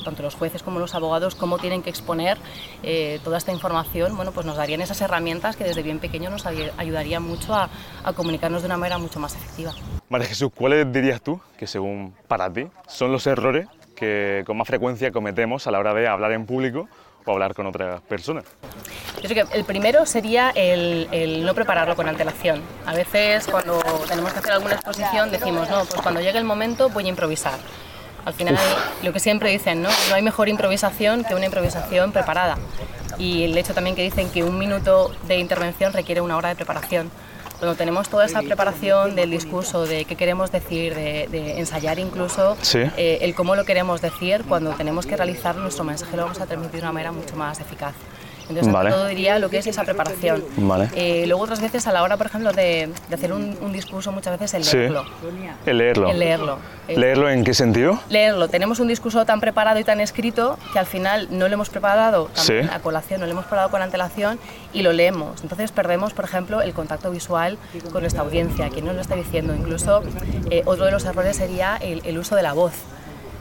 tanto 0.05 0.22
los 0.22 0.34
jueces 0.34 0.62
como 0.62 0.78
los 0.78 0.94
abogados, 0.94 1.34
cómo 1.34 1.58
tienen 1.58 1.82
que 1.82 1.90
exponer 1.98 2.38
eh, 2.82 3.20
toda 3.24 3.38
esta 3.38 3.52
información, 3.52 4.16
bueno, 4.16 4.32
pues 4.32 4.46
nos 4.46 4.56
darían 4.56 4.80
esas 4.80 5.00
herramientas 5.00 5.56
que 5.56 5.64
desde 5.64 5.82
bien 5.82 5.98
pequeño 5.98 6.30
nos 6.30 6.46
ayudarían 6.46 7.22
mucho 7.22 7.54
a, 7.54 7.68
a 8.04 8.12
comunicarnos 8.12 8.62
de 8.62 8.66
una 8.66 8.76
manera 8.76 8.98
mucho 8.98 9.20
más 9.20 9.34
efectiva. 9.34 9.72
María 10.08 10.26
Jesús, 10.26 10.50
¿cuáles 10.54 10.90
dirías 10.90 11.20
tú 11.20 11.40
que 11.58 11.66
según 11.66 12.14
para 12.26 12.50
ti 12.52 12.66
son 12.86 13.12
los 13.12 13.26
errores 13.26 13.68
que 13.94 14.44
con 14.46 14.56
más 14.56 14.68
frecuencia 14.68 15.10
cometemos 15.10 15.66
a 15.66 15.70
la 15.70 15.78
hora 15.80 15.92
de 15.92 16.06
hablar 16.06 16.32
en 16.32 16.46
público 16.46 16.88
o 17.26 17.32
hablar 17.32 17.52
con 17.54 17.66
otras 17.66 18.00
personas? 18.02 18.44
Yo 19.20 19.28
creo 19.28 19.48
que 19.48 19.58
el 19.58 19.64
primero 19.64 20.06
sería 20.06 20.50
el, 20.50 21.44
no 21.44 21.54
prepararlo 21.54 21.96
con 21.96 22.08
antelación. 22.08 22.62
A 22.86 22.94
veces 22.94 23.46
cuando 23.48 23.80
tenemos 24.08 24.32
que 24.32 24.38
hacer 24.38 24.52
alguna 24.52 24.74
exposición 24.74 25.30
decimos, 25.30 25.68
no, 25.68 25.84
pues 25.84 26.00
cuando 26.00 26.20
llegue 26.20 26.38
el 26.38 26.44
momento 26.44 26.88
voy 26.88 27.06
a 27.06 27.08
improvisar. 27.08 27.58
Al 28.28 28.34
final, 28.34 28.58
lo 29.02 29.10
que 29.14 29.20
siempre 29.20 29.50
dicen, 29.50 29.80
¿no? 29.80 29.88
No 30.10 30.14
hay 30.14 30.20
mejor 30.20 30.50
improvisación 30.50 31.25
que 31.25 31.34
una 31.34 31.46
improvisación 31.46 32.12
preparada. 32.12 32.58
Y 33.16 33.44
el 33.44 33.56
hecho 33.56 33.72
también 33.72 33.96
que 33.96 34.02
dicen 34.02 34.28
que 34.28 34.44
un 34.44 34.58
minuto 34.58 35.10
de 35.26 35.38
intervención 35.38 35.94
requiere 35.94 36.20
una 36.20 36.36
hora 36.36 36.50
de 36.50 36.54
preparación 36.54 37.10
cuando 37.58 37.75
tenemos 37.75 38.10
toda 38.10 38.26
esa 38.26 38.42
preparación 38.42 39.16
del 39.16 39.30
discurso, 39.30 39.86
de 39.86 40.04
qué 40.04 40.14
queremos 40.14 40.52
decir, 40.52 40.94
de, 40.94 41.58
ensayar 41.58 41.98
incluso 41.98 42.58
eh, 42.75 43.19
el 43.22 43.34
cómo 43.34 43.56
lo 43.56 43.64
queremos 43.64 44.02
decir, 44.02 44.44
cuando 44.46 44.72
tenemos 44.72 45.06
que 45.06 45.16
realizar 45.16 45.56
nuestro 45.56 45.82
mensaje 45.84 46.16
lo 46.16 46.24
vamos 46.24 46.40
a 46.40 46.46
transmitir 46.46 46.81
de 46.81 46.86
una 46.86 46.92
manera 46.92 47.12
mucho 47.12 47.34
más 47.34 47.58
eficaz. 47.60 47.94
Entonces, 48.48 48.72
todo 48.72 49.06
diría 49.06 49.38
lo 49.38 49.50
que 49.50 49.58
es 49.58 49.66
esa 49.66 49.84
preparación. 49.84 50.44
Eh, 50.94 51.24
luego, 51.26 51.42
otras 51.42 51.60
veces, 51.60 51.86
a 51.86 51.92
la 51.92 52.02
hora, 52.02 52.16
por 52.16 52.26
ejemplo, 52.26 52.52
de, 52.52 52.90
hacer 53.12 53.32
un, 53.32 53.72
discurso, 53.72 54.12
muchas 54.12 54.38
veces 54.38 54.54
el 54.54 54.78
leerlo. 54.78 55.04
El 55.66 55.78
leerlo. 55.78 56.10
El 56.10 56.18
leerlo. 56.18 56.58
¿Leerlo 56.88 57.30
en 57.30 57.44
qué 57.44 57.54
sentido? 57.54 58.00
Leerlo. 58.08 58.48
Tenemos 58.48 58.80
un 58.80 58.88
discurso 58.88 59.24
tan 59.24 59.40
preparado 59.40 59.78
y 59.78 59.84
tan 59.84 60.00
escrito 60.00 60.58
que 60.72 60.78
al 60.78 60.86
final 60.86 61.28
no 61.30 61.48
lo 61.48 61.54
hemos 61.54 61.68
preparado 61.68 62.30
a 62.72 62.78
colación, 62.80 63.20
no 63.20 63.26
lo 63.26 63.32
hemos 63.32 63.44
preparado 63.44 63.70
con 63.70 63.82
antelación 63.82 64.38
y 64.72 64.82
lo 64.82 64.92
leemos. 64.92 65.42
Entonces 65.42 65.72
perdemos, 65.72 66.14
por 66.14 66.24
ejemplo, 66.24 66.62
el 66.62 66.72
contacto 66.72 67.10
visual 67.10 67.58
con 67.92 68.02
nuestra 68.02 68.22
audiencia, 68.22 68.70
quien 68.70 68.86
nos 68.86 68.94
lo 68.94 69.00
está 69.00 69.14
diciendo. 69.16 69.54
Incluso 69.54 70.02
eh, 70.50 70.62
otro 70.64 70.86
de 70.86 70.92
los 70.92 71.04
errores 71.04 71.36
sería 71.36 71.76
el 71.76 72.18
uso 72.18 72.36
de 72.36 72.42
la 72.42 72.52
voz 72.52 72.72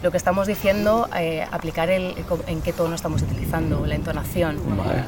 lo 0.03 0.11
que 0.11 0.17
estamos 0.17 0.47
diciendo, 0.47 1.09
eh, 1.17 1.45
aplicar 1.51 1.89
el, 1.89 2.15
en 2.47 2.61
qué 2.61 2.73
tono 2.73 2.95
estamos 2.95 3.21
utilizando, 3.23 3.85
la 3.85 3.95
entonación, 3.95 4.59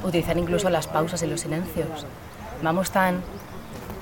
utilizar 0.03 0.38
incluso 0.38 0.69
las 0.69 0.88
pausas 0.88 1.21
y 1.21 1.27
los 1.27 1.41
silencios. 1.41 2.06
Vamos 2.62 2.91
tan 2.91 3.21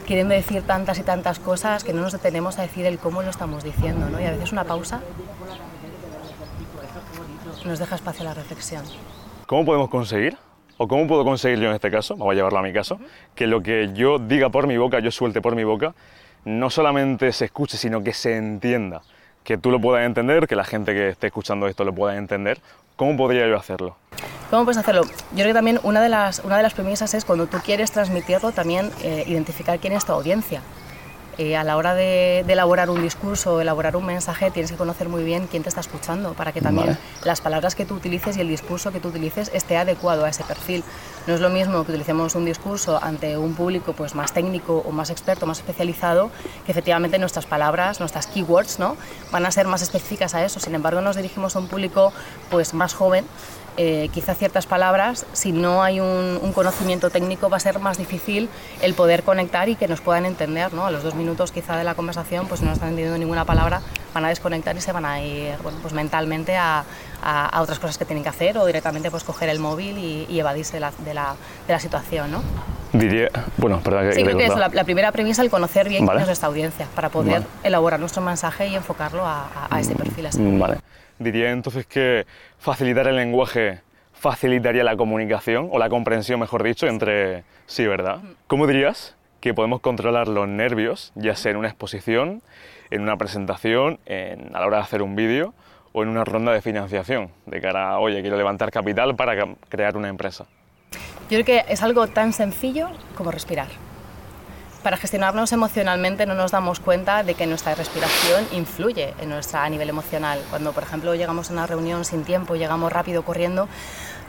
queriendo 0.08 0.34
decir 0.34 0.64
tantas 0.64 0.98
y 1.00 1.04
tantas 1.04 1.40
cosas 1.40 1.84
que 1.84 1.92
no 1.92 2.02
nos 2.02 2.14
detenemos 2.14 2.58
a 2.60 2.62
decir 2.62 2.86
el 2.86 2.98
cómo 2.98 3.22
lo 3.22 3.30
estamos 3.30 3.64
diciendo, 3.64 4.10
¿no? 4.10 4.22
Y 4.22 4.24
a 4.24 4.32
veces 4.32 4.54
una 4.54 4.64
pausa 4.64 5.02
nos 7.66 7.80
deja 7.80 7.96
espacio 7.96 8.22
a 8.22 8.26
la 8.30 8.34
reflexión. 8.34 8.84
¿Cómo 9.46 9.66
podemos 9.66 9.90
conseguir, 9.90 10.38
o 10.78 10.88
cómo 10.88 11.06
puedo 11.08 11.26
conseguir 11.26 11.60
yo 11.60 11.68
en 11.68 11.76
este 11.76 11.92
caso, 11.92 12.16
vamos 12.16 12.32
a 12.32 12.36
llevarlo 12.36 12.60
a 12.60 12.62
mi 12.62 12.72
caso, 12.72 13.00
que 13.36 13.48
lo 13.48 13.62
que 13.62 13.92
yo 13.94 14.20
diga 14.20 14.50
por 14.50 14.68
mi 14.68 14.78
boca, 14.78 15.00
yo 15.00 15.12
suelte 15.12 15.42
por 15.42 15.56
mi 15.56 15.66
boca, 15.66 15.94
no 16.46 16.70
solamente 16.70 17.34
se 17.34 17.46
escuche, 17.46 17.76
sino 17.78 18.02
que 18.02 18.14
se 18.14 18.38
entienda? 18.38 19.02
Que 19.48 19.58
tú 19.58 19.72
lo 19.72 19.80
puedas 19.80 20.06
entender, 20.06 20.46
que 20.46 20.58
la 20.58 20.66
gente 20.66 20.94
que 20.94 21.08
esté 21.08 21.28
escuchando 21.28 21.70
esto 21.70 21.86
lo 21.86 21.96
pueda 21.96 22.18
entender. 22.18 22.60
¿Cómo 22.98 23.16
podría 23.16 23.48
yo 23.48 23.56
hacerlo? 23.56 23.96
¿Cómo 24.50 24.66
puedes 24.66 24.78
hacerlo? 24.78 25.04
Yo 25.06 25.36
creo 25.36 25.48
que 25.48 25.54
también 25.54 25.80
una 25.84 26.02
de 26.02 26.10
las, 26.10 26.40
una 26.40 26.58
de 26.58 26.64
las 26.64 26.74
premisas 26.74 27.14
es 27.14 27.24
cuando 27.24 27.48
tú 27.48 27.60
quieres 27.64 27.94
transmitirlo, 27.94 28.52
también 28.52 28.92
eh, 29.04 29.24
identificar 29.26 29.80
quién 29.80 29.94
es 29.94 30.04
tu 30.04 30.12
audiencia. 30.12 30.62
Eh, 31.38 31.56
a 31.56 31.64
la 31.64 31.78
hora 31.78 31.94
de, 31.94 32.40
elaborar 32.40 32.90
un 32.90 33.00
discurso, 33.02 33.62
elaborar 33.62 33.96
un 33.96 34.06
mensaje, 34.06 34.50
tienes 34.50 34.72
que 34.72 34.78
conocer 34.78 35.08
muy 35.08 35.24
bien 35.24 35.46
quién 35.46 35.62
te 35.62 35.70
está 35.70 35.82
escuchando 35.82 36.34
para 36.34 36.52
que 36.52 36.62
también 36.62 36.98
las 37.24 37.42
palabras 37.42 37.76
que 37.76 37.86
tú 37.86 37.94
utilices 37.94 38.38
y 38.38 38.42
el 38.42 38.48
discurso 38.48 38.92
que 38.92 39.00
tú 39.00 39.10
utilices 39.10 39.52
esté 39.54 39.78
adecuado 39.78 40.26
a 40.26 40.30
ese 40.30 40.44
perfil. 40.44 40.84
No 41.28 41.36
es 41.36 41.40
lo 41.40 41.50
mismo 41.50 41.86
que 41.86 41.92
utilicemos 41.92 42.34
un 42.34 42.46
discurso 42.46 43.00
ante 43.04 43.38
un 43.38 43.54
público 43.54 43.94
pues, 43.94 44.16
más 44.16 44.34
técnico 44.34 44.82
o 44.84 44.92
más 44.92 45.12
experto, 45.12 45.46
más 45.46 45.60
especializado, 45.60 46.32
que 46.66 46.72
efectivamente 46.72 47.20
nuestras 47.20 47.46
palabras, 47.46 48.00
nuestras 48.00 48.26
keywords, 48.26 48.80
¿no? 48.80 48.98
van 49.32 49.46
a 49.46 49.52
ser 49.52 49.68
más 49.68 49.84
específicas 49.84 50.34
a 50.34 50.44
eso. 50.44 50.60
Sin 50.60 50.74
embargo, 50.74 51.02
nos 51.02 51.18
dirigimos 51.18 51.56
a 51.56 51.60
un 51.60 51.68
público 51.68 52.14
pues, 52.50 52.74
más 52.74 52.96
joven 52.96 53.26
eh, 53.80 54.10
quizá 54.12 54.34
ciertas 54.34 54.66
palabras, 54.66 55.28
si 55.34 55.52
no 55.52 55.84
hay 55.84 56.00
un, 56.00 56.52
conocimiento 56.54 57.12
técnico, 57.12 57.50
va 57.50 57.58
a 57.58 57.60
ser 57.60 57.78
más 57.78 58.00
difícil 58.00 58.50
el 58.82 58.96
poder 58.96 59.22
conectar 59.22 59.70
y 59.70 59.76
que 59.76 59.88
nos 59.88 60.02
puedan 60.02 60.26
entender. 60.26 60.74
¿no? 60.74 60.88
A 60.88 60.92
los 60.92 61.04
dos 61.04 61.14
minutos 61.14 61.52
quizá 61.52 61.78
de 61.78 61.84
la 61.84 61.94
conversación, 61.94 62.48
pues 62.48 62.62
no 62.62 62.72
están 62.72 62.90
entendiendo 62.90 63.20
ninguna 63.20 63.46
palabra, 63.46 63.82
van 64.16 64.26
a 64.26 64.30
desconectar 64.30 64.76
y 64.76 64.82
se 64.82 64.92
van 64.92 65.06
a 65.06 65.22
ir 65.22 65.56
bueno, 65.62 65.78
pues 65.84 65.94
mentalmente 65.94 66.58
a, 66.58 66.84
a, 67.22 67.62
otras 67.62 67.78
cosas 67.78 68.00
que 68.00 68.06
tienen 68.06 68.24
que 68.24 68.30
hacer 68.30 68.58
o 68.58 68.66
directamente 68.66 69.12
pues 69.12 69.24
coger 69.24 69.50
el 69.50 69.60
móvil 69.60 69.98
y, 69.98 70.40
evadirse 70.40 70.74
de 70.74 70.80
la, 70.80 70.92
de, 71.06 71.14
la, 71.14 71.36
de 71.68 71.74
la, 71.74 71.80
situación. 71.80 72.32
¿no? 72.32 72.42
Diría, 72.94 73.30
bueno, 73.58 73.80
perdón, 73.84 74.10
que 74.10 74.16
sí, 74.16 74.24
creo 74.24 74.38
que 74.38 74.46
es 74.48 74.56
la, 74.56 74.84
primera 74.84 75.12
premisa 75.12 75.44
el 75.44 75.52
conocer 75.52 75.88
bien 75.88 76.08
quién 76.08 76.20
es 76.20 76.26
nuestra 76.26 76.48
audiencia 76.48 76.88
para 76.96 77.10
poder 77.10 77.44
elaborar 77.64 78.00
nuestro 78.00 78.24
mensaje 78.24 78.68
y 78.68 78.76
enfocarlo 78.76 79.24
a, 79.24 79.68
a 79.70 79.80
ese 79.80 79.94
perfil. 79.94 80.30
Vale. 80.58 80.80
Diría 81.20 81.52
entonces 81.52 81.86
que 81.86 82.26
facilitar 82.60 83.08
el 83.08 83.16
lenguaje 83.16 83.82
facilitaría 84.14 84.84
la 84.84 84.98
comunicación 84.98 85.70
o 85.72 85.78
la 85.78 85.90
comprensión, 85.90 86.40
mejor 86.40 86.64
dicho, 86.64 86.88
entre 86.88 87.44
sí, 87.68 87.86
¿verdad? 87.86 88.20
¿Cómo 88.48 88.66
dirías 88.68 89.16
que 89.42 89.54
podemos 89.54 89.80
controlar 89.82 90.28
los 90.28 90.48
nervios, 90.48 91.12
ya 91.16 91.36
sea 91.36 91.52
en 91.52 91.58
una 91.58 91.68
exposición, 91.68 92.42
en 92.90 93.02
una 93.02 93.18
presentación, 93.18 94.00
en, 94.06 94.56
a 94.56 94.60
la 94.60 94.68
hora 94.68 94.78
de 94.78 94.84
hacer 94.84 95.02
un 95.02 95.16
vídeo 95.16 95.54
o 95.94 96.04
en 96.04 96.10
una 96.10 96.24
ronda 96.24 96.52
de 96.52 96.62
financiación, 96.62 97.30
de 97.46 97.62
cara 97.62 97.92
a, 97.92 98.00
oye, 98.00 98.22
quiero 98.22 98.38
levantar 98.38 98.72
capital 98.72 99.16
para 99.16 99.56
crear 99.70 99.96
una 99.98 100.10
empresa? 100.10 100.46
Yo 101.30 101.42
creo 101.42 101.46
que 101.46 101.66
es 101.72 101.84
algo 101.84 102.08
tan 102.08 102.34
sencillo 102.34 102.90
como 103.16 103.32
respirar 103.32 103.68
para 104.88 104.96
gestionarnos 104.96 105.52
emocionalmente 105.52 106.26
no 106.26 106.34
nos 106.34 106.52
damos 106.52 106.80
cuenta 106.80 107.22
de 107.22 107.34
que 107.34 107.46
nuestra 107.46 107.76
respiración 107.76 108.48
influye 108.54 109.14
en 109.20 109.28
nuestra, 109.28 109.66
a 109.66 109.70
nivel 109.70 109.90
emocional. 109.90 110.40
Cuando, 110.50 110.72
por 110.72 110.84
ejemplo, 110.84 111.14
llegamos 111.14 111.50
a 111.50 111.54
una 111.54 111.68
reunión 111.68 112.06
sin 112.06 112.24
tiempo, 112.24 112.56
llegamos 112.56 112.90
rápido 112.90 113.24
corriendo, 113.24 113.68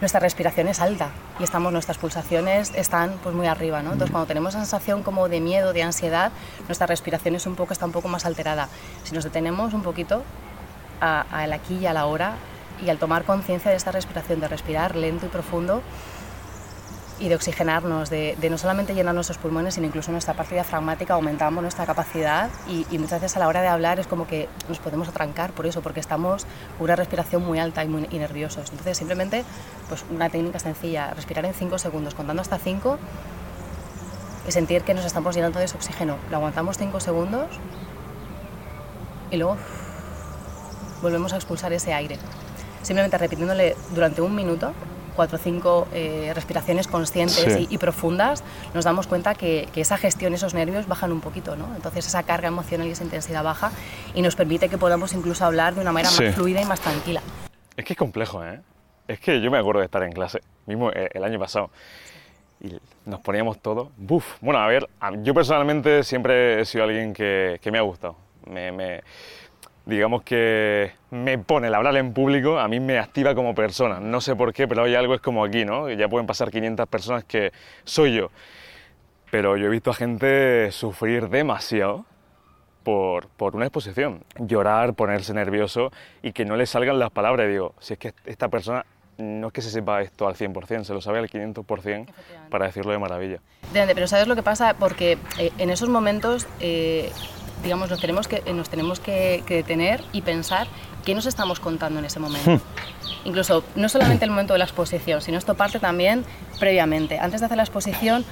nuestra 0.01 0.19
respiración 0.19 0.67
es 0.67 0.81
alta 0.81 1.11
y 1.39 1.45
estamos, 1.45 1.73
nuestras 1.73 1.97
pulsaciones 1.99 2.73
están 2.75 3.21
pues, 3.23 3.37
muy 3.37 3.47
arriba. 3.47 3.83
¿no? 3.85 3.93
Entonces, 3.93 4.11
cuando 4.11 4.27
tenemos 4.27 4.55
sensación 4.55 5.05
como 5.05 5.29
de 5.29 5.41
miedo, 5.41 5.73
de 5.73 5.85
ansiedad, 5.85 6.33
nuestra 6.67 6.89
respiración 6.89 7.37
es 7.37 7.47
un 7.47 7.55
poco, 7.55 7.73
está 7.73 7.87
un 7.87 7.93
poco 7.93 8.09
más 8.09 8.27
alterada. 8.27 8.69
Si 9.05 9.15
nos 9.15 9.23
detenemos 9.23 9.75
un 9.75 9.85
poquito 9.85 10.25
al 11.01 11.53
aquí 11.53 11.77
y 11.77 11.87
a 11.87 11.93
la 11.93 12.07
hora 12.07 12.35
y 12.85 12.89
al 12.89 12.99
tomar 12.99 13.23
conciencia 13.23 13.71
de 13.71 13.77
esta 13.77 13.93
respiración, 13.93 14.41
de 14.41 14.49
respirar 14.49 14.97
lento 14.97 15.27
y 15.27 15.29
profundo, 15.29 15.83
y 17.21 17.29
de 17.29 17.35
oxigenarnos, 17.35 18.11
de, 18.11 18.37
no 18.49 18.59
solamente 18.59 18.95
llenar 18.95 19.15
nuestros 19.15 19.39
pulmones, 19.39 19.75
sino 19.75 19.87
incluso 19.87 20.13
nuestra 20.13 20.35
parte 20.35 20.55
diafragmática, 20.55 21.15
aumentamos 21.15 21.63
nuestra 21.63 21.85
capacidad 21.85 22.51
y, 22.69 22.87
muchas 22.99 23.21
veces 23.21 23.37
a 23.37 23.41
la 23.41 23.49
hora 23.49 23.61
de 23.61 23.69
hablar 23.69 23.99
es 23.99 24.07
como 24.07 24.27
que 24.27 24.49
nos 24.69 24.79
podemos 24.79 25.09
atrancar 25.09 25.53
por 25.53 25.67
eso, 25.67 25.83
porque 25.83 26.01
estamos 26.01 26.45
con 26.77 26.85
una 26.85 26.97
respiración 26.97 27.45
muy 27.45 27.59
alta 27.59 27.85
y 27.85 27.89
muy 27.89 28.03
nerviosos. 28.03 28.71
Entonces 28.71 28.97
simplemente 28.97 29.45
pues 29.89 30.05
una 30.11 30.31
técnica 30.31 30.59
sencilla, 30.59 31.13
respirar 31.15 31.45
en 31.45 31.55
5 31.55 31.79
segundos, 31.79 32.15
contando 32.15 32.43
hasta 32.43 32.59
5 32.59 32.99
y 34.47 34.53
sentir 34.53 34.83
que 34.83 34.95
nos 34.95 35.05
estamos 35.05 35.35
llenando 35.35 35.59
de 35.59 35.65
ese 35.65 35.77
oxígeno. 35.77 36.17
Lo 36.31 36.37
aguantamos 36.37 36.79
5 36.79 37.01
segundos 37.01 37.49
y 39.31 39.37
luego 39.37 39.57
volvemos 41.03 41.33
a 41.33 41.37
expulsar 41.37 41.73
ese 41.73 41.93
aire. 41.93 42.19
Simplemente 42.83 43.19
repitiéndole 43.19 43.77
durante 43.95 44.23
un 44.23 44.35
minuto 44.35 44.73
cuatro 45.19 45.35
o 45.35 45.41
cinco 45.41 45.89
eh, 45.93 46.31
respiraciones 46.33 46.87
conscientes 46.87 47.67
y, 47.69 47.77
profundas, 47.77 48.45
nos 48.73 48.85
damos 48.85 49.09
cuenta 49.09 49.35
que, 49.35 49.67
esa 49.75 49.97
gestión, 49.97 50.33
esos 50.33 50.55
nervios 50.55 50.87
bajan 50.87 51.11
un 51.11 51.21
poquito, 51.21 51.57
¿no? 51.57 51.75
Entonces 51.75 52.07
esa 52.07 52.23
carga 52.23 52.47
emocional 52.47 52.87
y 52.87 52.93
esa 52.93 53.03
intensidad 53.03 53.43
baja 53.43 53.73
y 54.15 54.23
nos 54.23 54.37
permite 54.37 54.69
que 54.69 54.79
podamos 54.79 55.13
incluso 55.15 55.45
hablar 55.45 55.75
de 55.75 55.81
una 55.81 55.91
manera 55.91 56.15
más 56.15 56.35
fluida 56.37 56.63
y 56.63 56.65
más 56.67 56.79
tranquila. 56.79 57.21
Es 57.77 57.85
que 57.85 57.95
es 57.95 57.99
complejo, 57.99 58.45
¿eh? 58.45 58.61
Es 59.09 59.19
que 59.19 59.41
yo 59.41 59.51
me 59.51 59.59
acuerdo 59.59 59.81
de 59.81 59.87
estar 59.87 60.05
en 60.05 60.13
clase, 60.13 60.41
mismo 60.67 60.93
eh, 60.93 61.09
el 61.13 61.25
año 61.25 61.41
pasado, 61.41 61.71
y 62.61 62.77
nos 63.05 63.19
poníamos 63.19 63.59
todo. 63.59 63.91
Buf. 63.97 64.37
Bueno, 64.41 64.61
a 64.61 64.69
ver, 64.69 64.89
yo 65.23 65.35
personalmente 65.35 66.05
siempre 66.05 66.61
he 66.61 66.65
sido 66.65 66.85
alguien 66.85 67.13
que, 67.13 67.59
que 67.61 67.73
me 67.73 67.79
ha 67.79 67.83
gustado. 67.83 68.15
Me, 68.47 68.71
me, 68.71 69.03
digamos 69.89 70.23
que 70.23 70.93
me 71.11 71.39
pone 71.39 71.69
el 71.69 71.75
hablar 71.75 71.97
en 71.97 72.13
público, 72.13 72.59
a 72.59 72.69
mí 72.69 72.79
me 72.79 72.99
activa 72.99 73.35
como 73.35 73.55
persona. 73.55 74.01
No 74.01 74.21
sé 74.21 74.37
por 74.37 74.53
qué, 74.53 74.69
pero 74.69 74.85
hay 74.85 74.95
algo 74.95 75.15
es 75.15 75.23
como 75.23 75.43
aquí, 75.43 75.65
¿no? 75.65 75.91
Ya 75.91 76.09
pueden 76.09 76.27
pasar 76.27 76.51
500 76.51 76.87
personas 76.89 77.25
que 77.25 77.53
soy 77.85 78.15
yo. 78.15 78.31
pero 79.31 79.57
yo 79.57 79.67
he 79.67 79.71
visto 79.71 79.91
a 79.91 79.95
gente 79.95 80.71
sufrir 80.73 81.31
demasiado 81.31 82.05
por, 82.83 83.29
por, 83.29 83.57
una 83.57 83.65
exposición. 83.65 84.25
Llorar, 84.39 84.93
ponerse 84.93 85.33
nervioso 85.33 85.91
y 86.23 86.33
que 86.33 86.45
no 86.45 86.57
le 86.57 86.67
salgan 86.67 86.99
las 86.99 87.11
palabras. 87.11 87.47
Y 87.47 87.53
digo, 87.53 87.75
si 87.79 87.95
es 87.95 87.99
que 87.99 88.13
esta 88.27 88.49
persona 88.49 88.85
no 89.17 89.47
es 89.49 89.53
que 89.55 89.63
se 89.63 89.71
sepa 89.71 90.03
esto 90.03 90.29
al 90.29 90.35
100%, 90.35 90.85
se 90.85 90.93
lo 90.93 91.01
sabe 91.01 91.19
al 91.19 91.31
500% 91.31 92.07
para 92.51 92.67
decirlo 92.67 92.93
de 92.93 92.99
maravilla. 92.99 93.41
Pero 93.73 94.07
¿sabes 94.07 94.29
lo 94.29 94.37
que 94.37 94.43
pasa? 94.43 94.75
Porque 94.75 95.19
eh, 95.39 95.51
en 95.57 95.71
esos 95.71 95.89
momentos, 95.89 96.47
eh, 96.61 97.11
digamos, 97.63 97.91
nos 97.91 98.01
tenemos, 98.01 98.29
que, 98.29 98.43
nos 98.53 98.69
tenemos 98.69 99.01
que, 99.01 99.43
que, 99.47 99.57
detener 99.57 100.03
y 100.13 100.23
pensar 100.23 100.67
qué 101.05 101.15
nos 101.15 101.27
estamos 101.27 101.61
contando 101.61 101.99
en 101.99 102.05
ese 102.05 102.21
momento. 102.21 102.51
Hmm. 102.51 102.61
Incluso, 103.25 103.65
no 103.75 103.89
solamente 103.89 104.25
el 104.25 104.31
momento 104.31 104.53
de 104.53 104.59
la 104.59 104.65
exposición, 104.65 105.21
sino 105.21 105.39
esto 105.39 105.55
parte 105.55 105.79
también 105.79 106.25
previamente. 106.59 107.19
Antes 107.19 107.41
de 107.41 107.47
hacer 107.47 107.57
la 107.57 107.65
exposición, 107.65 108.25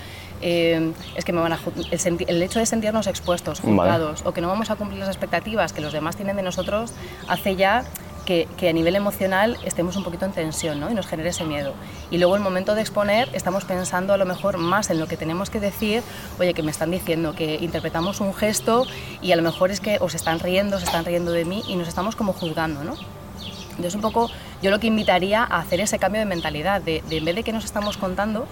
eh, 0.42 0.92
es 1.14 1.25
que 1.25 1.33
me 1.33 1.40
van 1.40 1.52
a, 1.52 1.59
el, 1.90 2.42
hecho 2.42 2.59
de 2.59 2.66
sentirnos 2.66 3.06
expuestos, 3.06 3.61
juzgados, 3.61 4.23
o 4.25 4.33
que 4.33 4.40
no 4.40 4.49
vamos 4.49 4.71
a 4.71 4.76
cumplir 4.76 5.00
las 5.00 5.09
expectativas 5.09 5.73
que 5.73 5.80
los 5.80 5.92
demás 5.92 6.16
tienen 6.16 6.37
de 6.37 6.42
nosotros, 6.42 6.92
hace 7.28 7.56
ya 7.56 7.85
que, 8.26 8.68
a 8.68 8.73
nivel 8.73 8.97
emocional 8.97 9.56
estemos 9.64 9.97
un 9.97 10.04
poquito 10.04 10.26
en 10.26 10.33
tensión 10.33 10.78
¿no? 10.78 10.90
y 10.90 10.95
nos 10.95 11.06
genere 11.06 11.30
ese 11.30 11.45
miedo. 11.45 11.73
Y 12.11 12.18
luego 12.18 12.37
el 12.37 12.42
momento 12.42 12.75
de 12.75 12.83
exponer 12.83 13.30
estamos 13.33 13.64
pensando 13.64 14.12
a 14.12 14.18
lo 14.18 14.26
mejor 14.26 14.59
más 14.59 14.90
en 14.90 14.99
lo 14.99 15.06
que 15.06 15.16
tenemos 15.16 15.49
que 15.49 15.61
decir, 15.61 16.02
oye, 16.38 16.52
que 16.52 16.62
me 16.62 16.71
están 16.71 16.90
diciendo 16.90 17.35
que 17.35 17.54
interpretamos 17.54 18.21
un 18.21 18.35
gesto 18.35 18.87
y 19.23 19.33
a 19.33 19.37
lo 19.37 19.42
mejor 19.42 19.71
es 19.71 19.80
que 19.80 19.97
os 20.00 20.14
están 20.14 20.40
riendo, 20.40 20.78
se 20.78 20.85
están 20.85 21.06
riendo 21.06 21.33
de 21.33 21.47
mí 21.47 21.62
y 21.66 21.76
nos 21.76 21.88
estamos 21.88 22.16
como 22.16 22.35
juzgando, 22.35 22.85
¿no? 22.85 22.97
Entonces 23.76 23.95
un 23.95 24.00
poco 24.00 24.30
yo 24.62 24.71
lo 24.71 24.80
que 24.80 24.87
invitaría 24.87 25.42
a 25.42 25.59
hacer 25.59 25.80
ese 25.80 25.99
cambio 25.99 26.21
de 26.21 26.26
mentalidad, 26.26 26.80
de, 26.80 27.02
en 27.11 27.25
vez 27.25 27.35
de 27.35 27.42
que 27.42 27.52
nos 27.52 27.64
estamos 27.64 27.97
contando, 27.97 28.47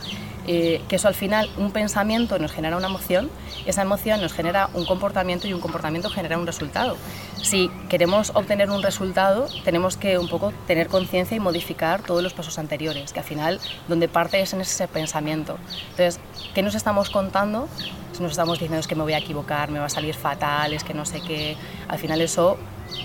eh, 0.47 0.83
que 0.89 0.97
eso 0.97 1.09
al 1.09 1.15
final 1.15 1.49
un 1.57 1.71
pensamiento 1.71 2.39
nos 2.39 2.53
genera 2.53 2.77
una 2.77 2.89
emoción, 2.89 3.31
esa 3.65 3.83
emoción 3.83 4.21
nos 4.21 4.35
genera 4.35 4.69
un 4.75 4.85
comportamiento 4.85 5.49
y 5.49 5.55
un 5.55 5.61
comportamiento 5.61 6.11
genera 6.11 6.37
un 6.37 6.47
resultado. 6.47 6.97
Si 7.43 7.71
queremos 7.89 8.33
obtener 8.35 8.71
un 8.71 8.83
resultado, 8.83 9.47
tenemos 9.65 9.97
que 9.97 10.19
un 10.19 10.29
poco 10.29 10.53
tener 10.67 10.89
conciencia 10.89 11.37
y 11.37 11.41
modificar 11.41 12.03
todos 12.03 12.23
los 12.23 12.35
pasos 12.35 12.59
anteriores, 12.59 13.13
que 13.13 13.21
al 13.21 13.25
final 13.25 13.61
donde 13.89 14.09
parte 14.09 14.41
es 14.41 14.53
en 14.53 14.61
ese 14.61 14.87
pensamiento. 14.89 15.57
Entonces, 15.91 16.21
¿qué 16.55 16.63
nos 16.63 16.75
estamos 16.75 17.09
contando? 17.09 17.69
Si 18.13 18.23
nos 18.23 18.33
estamos 18.33 18.59
diciendo 18.59 18.79
es 18.79 18.87
que 18.87 18.95
me 18.95 19.03
voy 19.03 19.15
a 19.15 19.19
equivocar, 19.19 19.71
me 19.71 19.79
va 19.79 19.87
a 19.87 19.91
salir 19.91 20.15
fatal, 20.15 20.73
es 20.73 20.85
que 20.85 20.95
no 20.95 21.05
sé 21.05 21.21
qué, 21.21 21.57
al 21.89 21.99
final 21.99 22.21
eso 22.21 22.59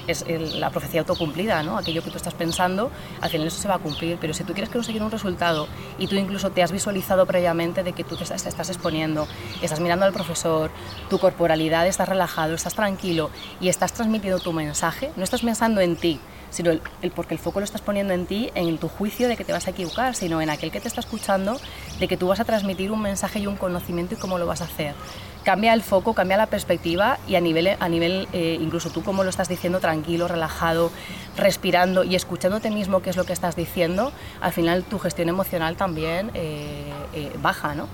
es 0.07 0.25
la 0.55 0.69
profecía 0.69 1.01
autocumplida, 1.01 1.63
¿no? 1.63 1.77
Aquello 1.77 2.03
que 2.03 2.09
tú 2.09 2.17
estás 2.17 2.33
pensando, 2.33 2.91
al 3.21 3.29
final 3.29 3.47
eso 3.47 3.61
se 3.61 3.67
va 3.67 3.75
a 3.75 3.79
cumplir, 3.79 4.17
pero 4.19 4.33
si 4.33 4.43
tú 4.43 4.53
quieres 4.53 4.69
conseguir 4.69 5.03
un 5.03 5.11
resultado 5.11 5.67
y 5.97 6.07
tú 6.07 6.15
incluso 6.15 6.51
te 6.51 6.63
has 6.63 6.71
visualizado 6.71 7.25
previamente 7.25 7.83
de 7.83 7.93
que 7.93 8.03
tú 8.03 8.15
te 8.15 8.23
estás, 8.23 8.69
exponiendo, 8.69 9.27
estás 9.61 9.79
mirando 9.79 10.05
al 10.05 10.13
profesor, 10.13 10.71
tu 11.09 11.19
corporalidad, 11.19 11.87
estás 11.87 12.09
relajado, 12.09 12.55
estás 12.55 12.73
tranquilo 12.73 13.29
y 13.59 13.69
estás 13.69 13.93
transmitiendo 13.93 14.39
tu 14.39 14.53
mensaje, 14.53 15.11
no 15.15 15.23
estás 15.23 15.41
pensando 15.41 15.81
en 15.81 15.95
ti, 15.95 16.19
sino 16.49 16.71
el, 16.71 16.81
porque 17.15 17.33
el 17.33 17.39
foco 17.39 17.59
lo 17.59 17.63
estás 17.63 17.81
poniendo 17.81 18.13
en 18.13 18.25
ti, 18.25 18.49
en 18.55 18.77
tu 18.77 18.87
juicio 18.87 19.27
de 19.27 19.37
que 19.37 19.45
te 19.45 19.53
vas 19.53 19.67
a 19.67 19.71
equivocar, 19.71 20.15
sino 20.15 20.41
en 20.41 20.49
aquel 20.49 20.71
que 20.71 20.81
te 20.81 20.87
está 20.87 21.01
escuchando, 21.01 21.59
de 21.99 22.07
que 22.07 22.17
tú 22.17 22.27
vas 22.27 22.39
a 22.39 22.45
transmitir 22.45 22.91
un 22.91 23.01
mensaje 23.01 23.39
y 23.39 23.47
un 23.47 23.55
conocimiento 23.55 24.15
y 24.15 24.17
cómo 24.17 24.37
lo 24.37 24.45
vas 24.45 24.61
a 24.61 24.65
hacer. 24.65 24.95
Cambia 25.43 25.73
el 25.73 25.81
foco, 25.81 26.13
cambia 26.13 26.37
la 26.37 26.47
perspectiva 26.47 27.17
y 27.27 27.35
a 27.35 27.41
nivel, 27.41 27.75
a 27.79 27.89
nivel 27.89 28.27
eh, 28.33 28.57
incluso 28.59 28.89
tú 28.89 29.03
como 29.03 29.23
lo 29.23 29.29
estás 29.29 29.47
diciendo, 29.47 29.79
tranquilo, 29.79 30.27
relajado, 30.27 30.91
respirando 31.37 32.03
y 32.03 32.15
escuchándote 32.15 32.69
mismo 32.71 33.01
qué 33.01 33.09
es 33.09 33.17
lo 33.17 33.23
que 33.23 33.33
estás 33.33 33.55
diciendo, 33.55 34.11
al 34.41 34.51
final 34.51 34.83
tu 34.83 34.99
gestión 34.99 35.29
emocional 35.29 35.75
también 35.75 36.31
eh, 36.33 36.91
eh, 37.13 37.31
baja, 37.41 37.73
¿no? 37.73 37.87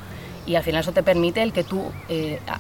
y 0.48 0.56
al 0.56 0.64
final 0.64 0.82
eso 0.82 0.92
te 0.92 1.04
permite 1.04 1.42
el 1.42 1.54
que 1.54 1.64
tú 1.64 1.92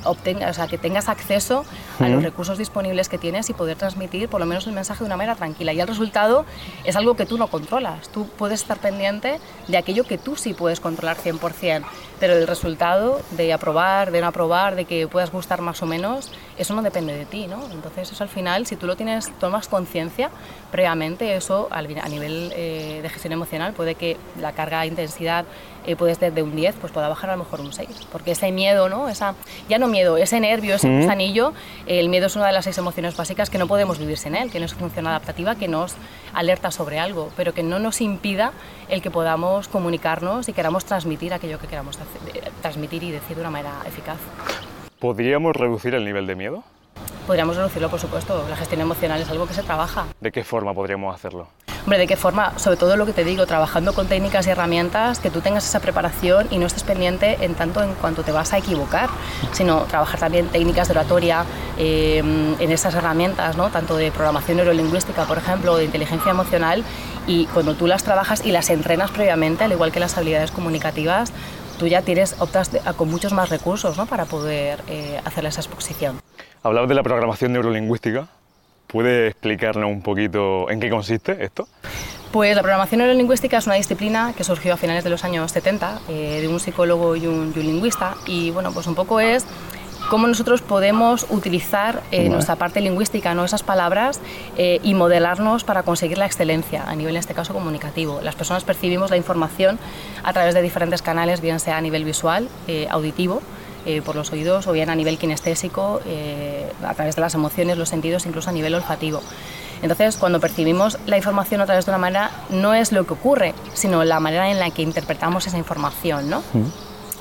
obtengas, 0.06 0.50
o 0.50 0.54
sea, 0.54 0.68
que 0.68 0.78
tengas 0.78 1.08
acceso 1.08 1.66
a 2.00 2.08
los 2.10 2.24
recursos 2.24 2.58
disponibles 2.58 3.10
que 3.10 3.18
tienes 3.18 3.50
y 3.50 3.54
poder 3.54 3.78
transmitir 3.78 4.28
por 4.28 4.40
lo 4.40 4.46
menos 4.46 4.66
el 4.68 4.74
mensaje 4.74 5.00
de 5.00 5.06
una 5.06 5.18
manera 5.18 5.36
tranquila. 5.36 5.72
Y 5.72 5.80
el 5.80 5.88
resultado 5.88 6.46
es 6.84 6.96
algo 6.96 7.16
que 7.16 7.26
tú 7.26 7.38
no 7.38 7.48
controlas. 7.48 8.10
Tú 8.10 8.28
puedes 8.38 8.62
estar 8.62 8.78
pendiente 8.80 9.40
de 9.68 9.78
aquello 9.78 10.04
que 10.04 10.18
tú 10.18 10.36
sí 10.36 10.54
puedes 10.54 10.80
controlar 10.80 11.18
100%, 11.18 11.84
pero 12.20 12.34
el 12.34 12.48
resultado 12.48 13.22
de 13.32 13.54
aprobar, 13.54 14.12
de 14.12 14.22
no 14.22 14.28
aprobar, 14.28 14.76
de 14.76 14.86
que 14.86 15.08
puedas 15.08 15.32
gustar 15.32 15.62
más 15.62 15.82
o 15.82 15.86
menos, 15.86 16.32
eso 16.58 16.74
no 16.74 16.82
depende 16.82 17.16
de 17.16 17.26
ti, 17.26 17.48
¿no? 17.48 17.70
Entonces 17.72 18.12
eso 18.12 18.24
al 18.24 18.30
final, 18.30 18.66
si 18.66 18.76
tú 18.76 18.88
lo 18.88 18.96
tienes, 18.96 19.32
tomas 19.40 19.68
conciencia 19.68 20.30
previamente, 20.72 21.36
eso 21.36 21.68
a 21.72 21.82
nivel 21.82 22.52
eh, 22.56 23.00
de 23.02 23.10
gestión 23.10 23.34
emocional 23.34 23.74
puede 23.74 23.96
que 23.96 24.18
la 24.40 24.52
carga 24.54 24.82
de 24.82 24.88
intensidad 24.88 25.46
eh, 25.86 25.96
puede 25.96 26.16
ser 26.16 26.34
de 26.34 26.42
un 26.42 26.56
10, 26.56 26.76
pues 26.82 26.92
pueda 26.92 27.08
bajar 27.08 27.30
a 27.30 27.36
lo 27.36 27.44
mejor 27.44 27.62
un 27.62 27.72
6, 27.72 27.90
porque 28.12 28.32
ese 28.32 28.52
miedo, 28.52 28.90
¿no? 28.90 29.08
Esa, 29.08 29.36
ya 29.70 29.78
no 29.78 29.88
miedo, 29.88 30.18
ese 30.18 30.40
nervio, 30.40 30.76
ese 30.76 30.90
gusanillo, 30.90 31.54
el 31.86 32.10
miedo 32.10 32.26
es 32.26 32.36
una 32.36 32.48
de 32.48 32.54
las 32.54 32.64
seis 32.64 32.78
emociones 32.78 33.16
básicas 33.16 33.50
que 33.50 33.58
no 33.58 33.68
podemos 33.68 34.00
vivir 34.00 34.18
sin 34.18 34.36
él, 34.36 34.52
que 34.52 34.60
no 34.60 34.66
es 34.66 34.74
función 34.74 35.06
adaptativa, 35.06 35.56
que 35.56 35.68
nos 35.68 35.96
alerta 36.34 36.72
sobre 36.72 37.00
algo, 37.00 37.32
pero 37.38 37.54
que 37.54 37.62
no 37.62 37.80
nos 37.80 38.02
impida 38.02 38.52
el 38.90 39.02
que 39.02 39.12
podamos 39.12 39.68
comunicarnos 39.68 40.48
y 40.50 40.54
queramos 40.54 40.86
transmitir 40.86 41.34
aquello 41.34 41.60
que 41.60 41.68
queramos 41.68 41.98
transmitir 42.62 43.04
y 43.04 43.12
decir 43.12 43.36
de 43.36 43.42
una 43.42 43.52
manera 43.52 43.74
eficaz. 43.86 44.18
¿Podríamos 45.00 45.56
reducir 45.56 45.94
el 45.96 46.06
nivel 46.06 46.28
de 46.28 46.36
miedo? 46.36 46.64
Podríamos 47.28 47.58
reducirlo, 47.58 47.90
por 47.90 48.00
supuesto. 48.00 48.46
La 48.50 48.56
gestión 48.56 48.82
emocional 48.82 49.22
es 49.22 49.30
algo 49.30 49.48
que 49.48 49.54
se 49.54 49.64
trabaja. 49.64 50.06
¿De 50.20 50.32
qué 50.32 50.44
forma 50.44 50.74
podríamos 50.74 51.14
hacerlo? 51.14 51.48
Hombre, 51.86 52.00
¿de 52.00 52.08
qué 52.08 52.18
forma? 52.18 52.58
Sobre 52.58 52.78
todo 52.78 52.98
lo 52.98 53.06
que 53.06 53.14
te 53.14 53.24
digo, 53.24 53.46
trabajando 53.46 53.94
con 53.94 54.08
técnicas 54.08 54.48
y 54.48 54.50
herramientas, 54.50 55.20
que 55.20 55.30
tú 55.30 55.42
tengas 55.42 55.68
esa 55.70 55.80
preparación 55.80 56.48
y 56.50 56.58
no 56.58 56.66
estés 56.66 56.82
pendiente 56.82 57.38
en 57.42 57.54
tanto 57.54 57.84
en 57.84 57.94
cuanto 57.94 58.24
te 58.24 58.32
vas 58.32 58.54
a 58.54 58.58
equivocar, 58.58 59.08
sino 59.52 59.82
trabajar 59.82 60.20
también 60.20 60.48
técnicas 60.48 60.88
de 60.88 60.94
oratoria 60.94 61.46
em, 61.78 62.60
en 62.60 62.72
esas 62.72 62.96
herramientas, 62.96 63.56
¿no? 63.56 63.70
tanto 63.70 63.98
de 63.98 64.10
programación 64.10 64.58
neurolingüística, 64.58 65.26
por 65.26 65.38
ejemplo, 65.38 65.74
o 65.74 65.78
de 65.78 65.86
inteligencia 65.86 66.32
emocional, 66.32 66.84
y 67.28 67.46
cuando 67.54 67.76
tú 67.76 67.86
las 67.86 68.04
trabajas 68.04 68.44
y 68.44 68.52
las 68.52 68.72
entrenas 68.72 69.12
previamente, 69.12 69.66
al 69.66 69.72
igual 69.72 69.92
que 69.92 70.00
las 70.00 70.18
habilidades 70.18 70.50
comunicativas, 70.50 71.34
tú 71.78 71.86
ya 71.86 72.02
tienes, 72.02 72.36
optas 72.40 72.72
con 72.96 73.12
muchos 73.12 73.32
más 73.32 73.50
recursos 73.50 73.96
¿no? 73.96 74.08
para 74.08 74.26
poder 74.26 74.82
eh, 74.88 75.22
hacer 75.24 75.46
esa 75.46 75.62
exposición. 75.62 76.20
Hablabas 76.64 76.90
de 76.90 76.96
la 76.96 77.04
programación 77.04 77.54
neurolingüística. 77.54 78.28
¿Puede 78.96 79.28
explicarnos 79.28 79.92
un 79.92 80.02
poquito 80.02 80.70
en 80.72 80.80
qué 80.80 80.90
consiste 80.90 81.44
esto? 81.44 81.68
Pues 82.32 82.56
la 82.56 82.62
programación 82.62 83.00
neurolingüística 83.00 83.58
es 83.58 83.66
una 83.66 83.76
disciplina 83.76 84.34
que 84.38 84.46
surgió 84.46 84.74
a 84.74 84.78
finales 84.78 85.04
de 85.04 85.10
los 85.10 85.26
años 85.26 85.52
70 85.52 86.00
eh, 86.08 86.40
de 86.40 86.48
un 86.48 86.62
psicólogo 86.62 87.18
y 87.18 87.28
un, 87.28 87.52
lingüista 87.54 88.16
y 88.26 88.52
bueno, 88.52 88.72
pues 88.72 88.88
un 88.88 88.96
poco 88.96 89.20
es 89.20 89.46
cómo 90.10 90.28
nosotros 90.28 90.62
podemos 90.62 91.28
utilizar 91.30 92.04
eh, 92.14 92.30
nuestra 92.30 92.56
parte 92.56 92.80
lingüística, 92.80 93.34
¿no? 93.34 93.44
esas 93.44 93.64
palabras, 93.64 94.22
eh, 94.56 94.80
y 94.82 94.94
modelarnos 94.94 95.66
para 95.66 95.84
conseguir 95.84 96.18
la 96.18 96.26
excelencia 96.26 96.86
a 96.88 96.96
nivel, 96.96 97.18
en 97.18 97.20
este 97.20 97.34
caso, 97.34 97.54
comunicativo. 97.54 98.22
Las 98.22 98.36
personas 98.36 98.64
percibimos 98.64 99.12
la 99.12 99.18
información 99.18 99.78
a 100.24 100.32
través 100.32 100.54
de 100.54 100.62
diferentes 100.62 101.02
canales, 101.02 101.42
bien 101.42 101.60
sea 101.60 101.76
a 101.76 101.82
nivel 101.82 102.06
visual, 102.06 102.48
auditivo, 102.90 103.42
eh, 103.86 104.02
por 104.02 104.16
los 104.16 104.32
oídos 104.32 104.68
o 104.68 104.72
bien 104.72 104.90
a 104.90 104.96
nivel 104.96 105.18
kinestésico, 105.18 106.02
eh, 106.06 106.72
a 106.84 106.94
través 106.94 107.16
de 107.16 107.22
las 107.22 107.34
emociones, 107.34 107.78
los 107.78 107.90
sentidos, 107.90 108.26
incluso 108.26 108.50
a 108.50 108.54
nivel 108.54 108.74
olfativo. 108.76 109.22
Entonces, 109.82 110.18
cuando 110.18 110.40
percibimos 110.40 110.98
la 111.06 111.18
información 111.18 111.62
a 111.62 111.66
través 111.66 111.86
de 111.86 111.92
una 111.92 111.98
manera, 111.98 112.32
no 112.50 112.74
es 112.74 112.92
lo 112.92 113.06
que 113.06 113.14
ocurre, 113.14 113.54
sino 113.74 114.04
la 114.04 114.20
manera 114.20 114.50
en 114.50 114.60
la 114.60 114.72
que 114.72 114.82
interpretamos 114.82 115.48
esa 115.48 115.58
información, 115.58 116.30
¿no? 116.30 116.42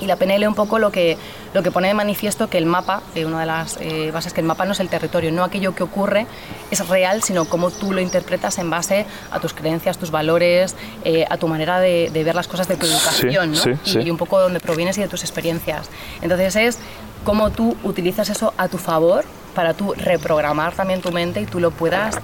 Y 0.00 0.06
la 0.06 0.16
PNL 0.16 0.46
un 0.48 0.54
poco 0.54 0.78
lo 0.78 0.90
que, 0.90 1.16
lo 1.52 1.62
que 1.62 1.70
pone 1.70 1.88
de 1.88 1.94
manifiesto 1.94 2.48
que 2.48 2.58
el 2.58 2.66
mapa, 2.66 3.02
eh, 3.14 3.24
una 3.24 3.40
de 3.40 3.46
las 3.46 3.78
eh, 3.80 4.10
bases 4.12 4.32
que 4.32 4.40
el 4.40 4.46
mapa 4.46 4.64
no 4.64 4.72
es 4.72 4.80
el 4.80 4.88
territorio, 4.88 5.30
no 5.30 5.44
aquello 5.44 5.74
que 5.74 5.82
ocurre 5.82 6.26
es 6.70 6.86
real, 6.88 7.22
sino 7.22 7.44
cómo 7.44 7.70
tú 7.70 7.92
lo 7.92 8.00
interpretas 8.00 8.58
en 8.58 8.70
base 8.70 9.06
a 9.30 9.38
tus 9.38 9.54
creencias, 9.54 9.96
tus 9.98 10.10
valores, 10.10 10.74
eh, 11.04 11.24
a 11.28 11.36
tu 11.36 11.46
manera 11.46 11.78
de, 11.80 12.10
ver 12.12 12.34
las 12.34 12.48
cosas 12.48 12.66
de 12.66 12.76
tu 12.76 12.86
educación 12.86 13.52
¿no? 13.52 14.00
y, 14.00 14.10
un 14.10 14.16
poco 14.16 14.38
de 14.38 14.44
dónde 14.44 14.60
provienes 14.60 14.98
y 14.98 15.02
de 15.02 15.08
tus 15.08 15.22
experiencias. 15.22 15.88
Entonces 16.22 16.56
es 16.56 16.78
cómo 17.22 17.50
tú 17.50 17.76
utilizas 17.84 18.28
eso 18.30 18.52
a 18.56 18.68
tu 18.68 18.78
favor 18.78 19.24
para 19.54 19.74
tú 19.74 19.94
reprogramar 19.94 20.74
también 20.74 21.00
tu 21.00 21.12
mente 21.12 21.40
y 21.40 21.46
tú 21.46 21.60
lo 21.60 21.70
puedas 21.70 22.18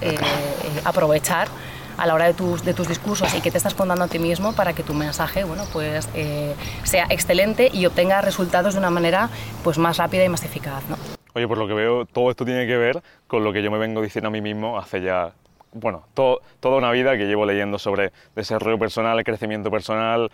aprovechar 0.84 1.48
a 2.00 2.06
la 2.06 2.14
hora 2.14 2.26
de 2.26 2.34
tus, 2.34 2.64
de 2.64 2.74
tus 2.74 2.88
discursos 2.88 3.34
y 3.34 3.40
que 3.40 3.50
te 3.50 3.58
estás 3.58 3.74
contando 3.74 4.04
a 4.04 4.08
ti 4.08 4.18
mismo 4.18 4.54
para 4.54 4.72
que 4.72 4.82
tu 4.82 4.94
mensaje 4.94 5.44
bueno, 5.44 5.64
pues, 5.72 6.08
eh, 6.14 6.54
sea 6.82 7.06
excelente 7.10 7.70
y 7.72 7.84
obtenga 7.86 8.22
resultados 8.22 8.74
de 8.74 8.80
una 8.80 8.90
manera 8.90 9.28
pues, 9.62 9.78
más 9.78 9.98
rápida 9.98 10.24
y 10.24 10.28
más 10.28 10.42
eficaz. 10.42 10.82
¿no? 10.88 10.96
Oye, 11.34 11.46
por 11.46 11.58
lo 11.58 11.68
que 11.68 11.74
veo, 11.74 12.06
todo 12.06 12.30
esto 12.30 12.44
tiene 12.44 12.66
que 12.66 12.76
ver 12.76 13.02
con 13.26 13.44
lo 13.44 13.52
que 13.52 13.62
yo 13.62 13.70
me 13.70 13.78
vengo 13.78 14.00
diciendo 14.00 14.28
a 14.28 14.30
mí 14.30 14.40
mismo 14.40 14.78
hace 14.78 15.02
ya 15.02 15.32
bueno, 15.72 16.04
toda 16.14 16.76
una 16.76 16.90
vida 16.90 17.16
que 17.16 17.26
llevo 17.26 17.46
leyendo 17.46 17.78
sobre 17.78 18.12
desarrollo 18.34 18.78
personal, 18.78 19.22
crecimiento 19.22 19.70
personal 19.70 20.30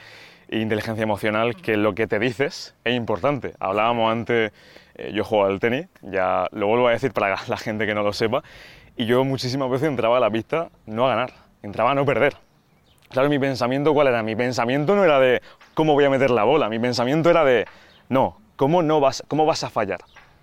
e 0.48 0.60
inteligencia 0.60 1.02
emocional, 1.02 1.56
que 1.56 1.76
lo 1.76 1.94
que 1.94 2.06
te 2.06 2.18
dices 2.18 2.74
es 2.84 2.96
importante. 2.96 3.54
Hablábamos 3.58 4.10
antes, 4.10 4.52
eh, 4.94 5.12
yo 5.12 5.24
juego 5.24 5.44
al 5.44 5.60
tenis, 5.60 5.88
ya 6.02 6.46
lo 6.52 6.68
vuelvo 6.68 6.88
a 6.88 6.92
decir 6.92 7.12
para 7.12 7.36
la 7.48 7.56
gente 7.56 7.86
que 7.86 7.94
no 7.94 8.02
lo 8.02 8.12
sepa, 8.12 8.42
y 8.96 9.06
yo 9.06 9.24
muchísimas 9.24 9.70
veces 9.70 9.88
entraba 9.88 10.16
a 10.16 10.20
la 10.20 10.30
pista 10.30 10.70
no 10.86 11.06
a 11.06 11.10
ganar, 11.10 11.45
entraba 11.62 11.92
a 11.92 11.94
no 11.94 12.04
perder. 12.04 12.36
Claro, 13.08 13.28
mi 13.28 13.38
pensamiento, 13.38 13.94
¿cuál 13.94 14.08
era? 14.08 14.22
Mi 14.22 14.34
pensamiento 14.34 14.96
no 14.96 15.04
era 15.04 15.20
de 15.20 15.40
cómo 15.74 15.94
voy 15.94 16.04
a 16.04 16.10
meter 16.10 16.30
la 16.30 16.44
bola, 16.44 16.68
mi 16.68 16.78
pensamiento 16.78 17.30
era 17.30 17.44
de, 17.44 17.66
no, 18.08 18.38
¿cómo, 18.56 18.82
no 18.82 19.00
vas, 19.00 19.22
¿cómo 19.28 19.46
vas 19.46 19.62
a 19.64 19.70
fallar? 19.70 20.00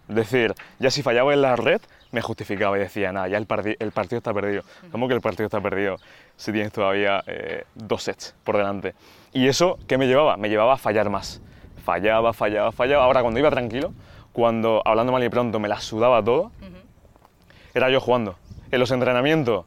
Es 0.08 0.16
decir, 0.16 0.54
ya 0.80 0.92
si 0.92 1.02
fallaba 1.02 1.34
en 1.34 1.42
la 1.42 1.56
red, 1.56 1.82
me 2.12 2.22
justificaba 2.22 2.78
y 2.78 2.82
decía, 2.82 3.12
nada, 3.12 3.28
ya 3.28 3.38
el, 3.38 3.48
el 3.80 3.92
partido 3.92 4.18
está 4.18 4.34
perdido. 4.34 4.64
¿Cómo 4.92 5.08
que 5.08 5.14
el 5.16 5.22
partido 5.22 5.46
está 5.46 5.60
perdido 5.62 5.98
si 6.36 6.52
tienes 6.52 6.72
todavía 6.72 7.24
eh, 7.26 7.64
dos 7.74 8.04
sets 8.04 8.36
por 8.44 8.56
delante? 8.56 8.94
Y 9.34 9.48
eso, 9.48 9.80
¿qué 9.88 9.98
me 9.98 10.06
llevaba? 10.06 10.38
Me 10.38 10.50
llevaba 10.50 10.74
a 10.74 10.78
fallar 10.78 11.10
más. 11.10 11.42
Fallaba, 11.84 12.32
fallaba, 12.34 12.72
fallaba. 12.72 13.06
Ahora, 13.06 13.22
cuando 13.22 13.40
iba 13.40 13.50
tranquilo, 13.50 13.94
cuando 14.32 14.82
hablando 14.86 15.12
mal 15.12 15.24
y 15.24 15.30
pronto 15.30 15.60
me 15.60 15.68
la 15.68 15.80
sudaba 15.82 16.24
todo, 16.24 16.52
era 17.74 17.90
yo 17.90 18.00
jugando. 18.00 18.36
En 18.72 18.80
los 18.80 18.92
entrenamientos, 18.92 19.66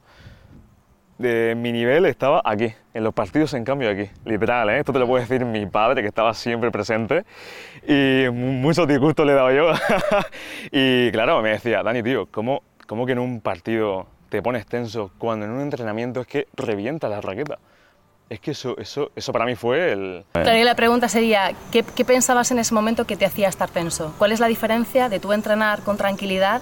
de 1.19 1.55
mi 1.57 1.73
nivel 1.73 2.05
estaba 2.07 2.43
aquí, 2.45 2.73
en 2.93 3.05
los 3.05 3.15
partidos 3.15 3.55
en 3.55 3.65
cambio 3.65 3.91
aquí, 3.91 4.11
literal, 4.25 4.69
¿eh? 4.71 4.79
esto 4.79 4.93
te 4.93 4.99
lo 4.99 5.07
puede 5.07 5.25
decir 5.25 5.45
mi 5.45 5.65
padre 5.67 6.03
que 6.03 6.09
estaba 6.09 6.35
siempre 6.35 6.71
presente 6.71 7.25
y 7.87 8.29
mucho 8.31 8.87
disgusto 8.87 9.25
le 9.25 9.33
dado 9.33 9.53
yo. 9.53 9.73
y 10.71 11.11
claro, 11.13 11.41
me 11.43 11.51
decía, 11.51 11.83
Dani, 11.83 12.03
tío, 12.03 12.27
¿cómo, 12.27 12.63
¿cómo 12.87 13.07
que 13.07 13.13
en 13.13 13.19
un 13.19 13.41
partido 13.41 14.07
te 14.29 14.43
pones 14.43 14.67
tenso 14.67 15.11
cuando 15.19 15.47
en 15.47 15.53
un 15.53 15.61
entrenamiento 15.61 16.21
es 16.21 16.27
que 16.27 16.49
revienta 16.55 17.09
la 17.09 17.21
raqueta? 17.21 17.59
Es 18.29 18.41
que 18.41 18.51
eso, 18.51 18.77
eso, 18.77 19.13
eso 19.15 19.33
para 19.33 19.45
mí 19.45 19.55
fue 19.55 19.93
el... 19.93 20.25
Claro, 20.33 20.65
la 20.65 20.75
pregunta 20.75 21.09
sería, 21.09 21.53
¿qué, 21.71 21.85
¿qué 21.85 22.05
pensabas 22.05 22.51
en 22.51 22.59
ese 22.59 22.75
momento 22.75 23.07
que 23.07 23.17
te 23.17 23.25
hacía 23.25 23.49
estar 23.49 23.71
tenso? 23.71 24.15
¿Cuál 24.19 24.33
es 24.33 24.41
la 24.41 24.49
diferencia 24.49 25.09
de 25.09 25.21
tú 25.21 25.33
entrenar 25.33 25.83
con 25.83 25.97
tranquilidad 25.97 26.61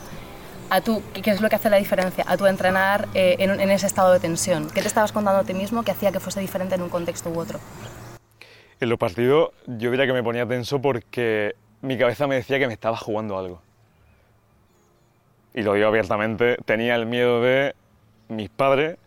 a 0.75 0.81
tú, 0.81 1.04
¿qué 1.12 1.31
es 1.31 1.40
lo 1.40 1.49
que 1.49 1.54
hace 1.54 1.71
la 1.71 1.76
diferencia? 1.76 2.25
A 2.26 2.37
tu 2.37 2.47
entrenar 2.47 3.07
eh, 3.14 3.37
en, 3.38 3.71
ese 3.71 3.87
estado 3.87 4.12
de 4.12 4.19
tensión. 4.19 4.69
¿Qué 4.75 4.81
te 4.83 4.88
estabas 4.88 5.12
contando 5.12 5.40
a 5.40 5.45
ti 5.45 5.54
mismo 5.54 5.85
que 5.85 5.93
hacía 5.93 6.11
que 6.11 6.19
fuese 6.19 6.40
diferente 6.40 6.75
en 6.75 6.83
un 6.83 6.88
contexto 6.88 7.31
u 7.31 7.38
otro? 7.38 7.61
En 8.81 8.88
los 8.88 8.99
partidos 8.99 9.50
yo 9.69 9.93
diría 9.93 10.04
que 10.04 10.12
me 10.12 10.25
ponía 10.25 10.47
tenso 10.47 10.83
porque 10.83 11.54
mi 11.81 11.97
cabeza 11.97 12.26
me 12.26 12.35
decía 12.35 12.59
que 12.59 12.66
me 12.66 12.73
estaba 12.73 12.97
jugando 12.97 13.38
algo. 13.38 13.62
Y 15.54 15.62
lo 15.62 15.75
digo 15.75 15.87
abiertamente, 15.87 16.57
tenía 16.64 16.97
el 16.97 17.07
miedo 17.07 17.40
de 17.40 17.76
mis 18.26 18.50
padres 18.50 18.99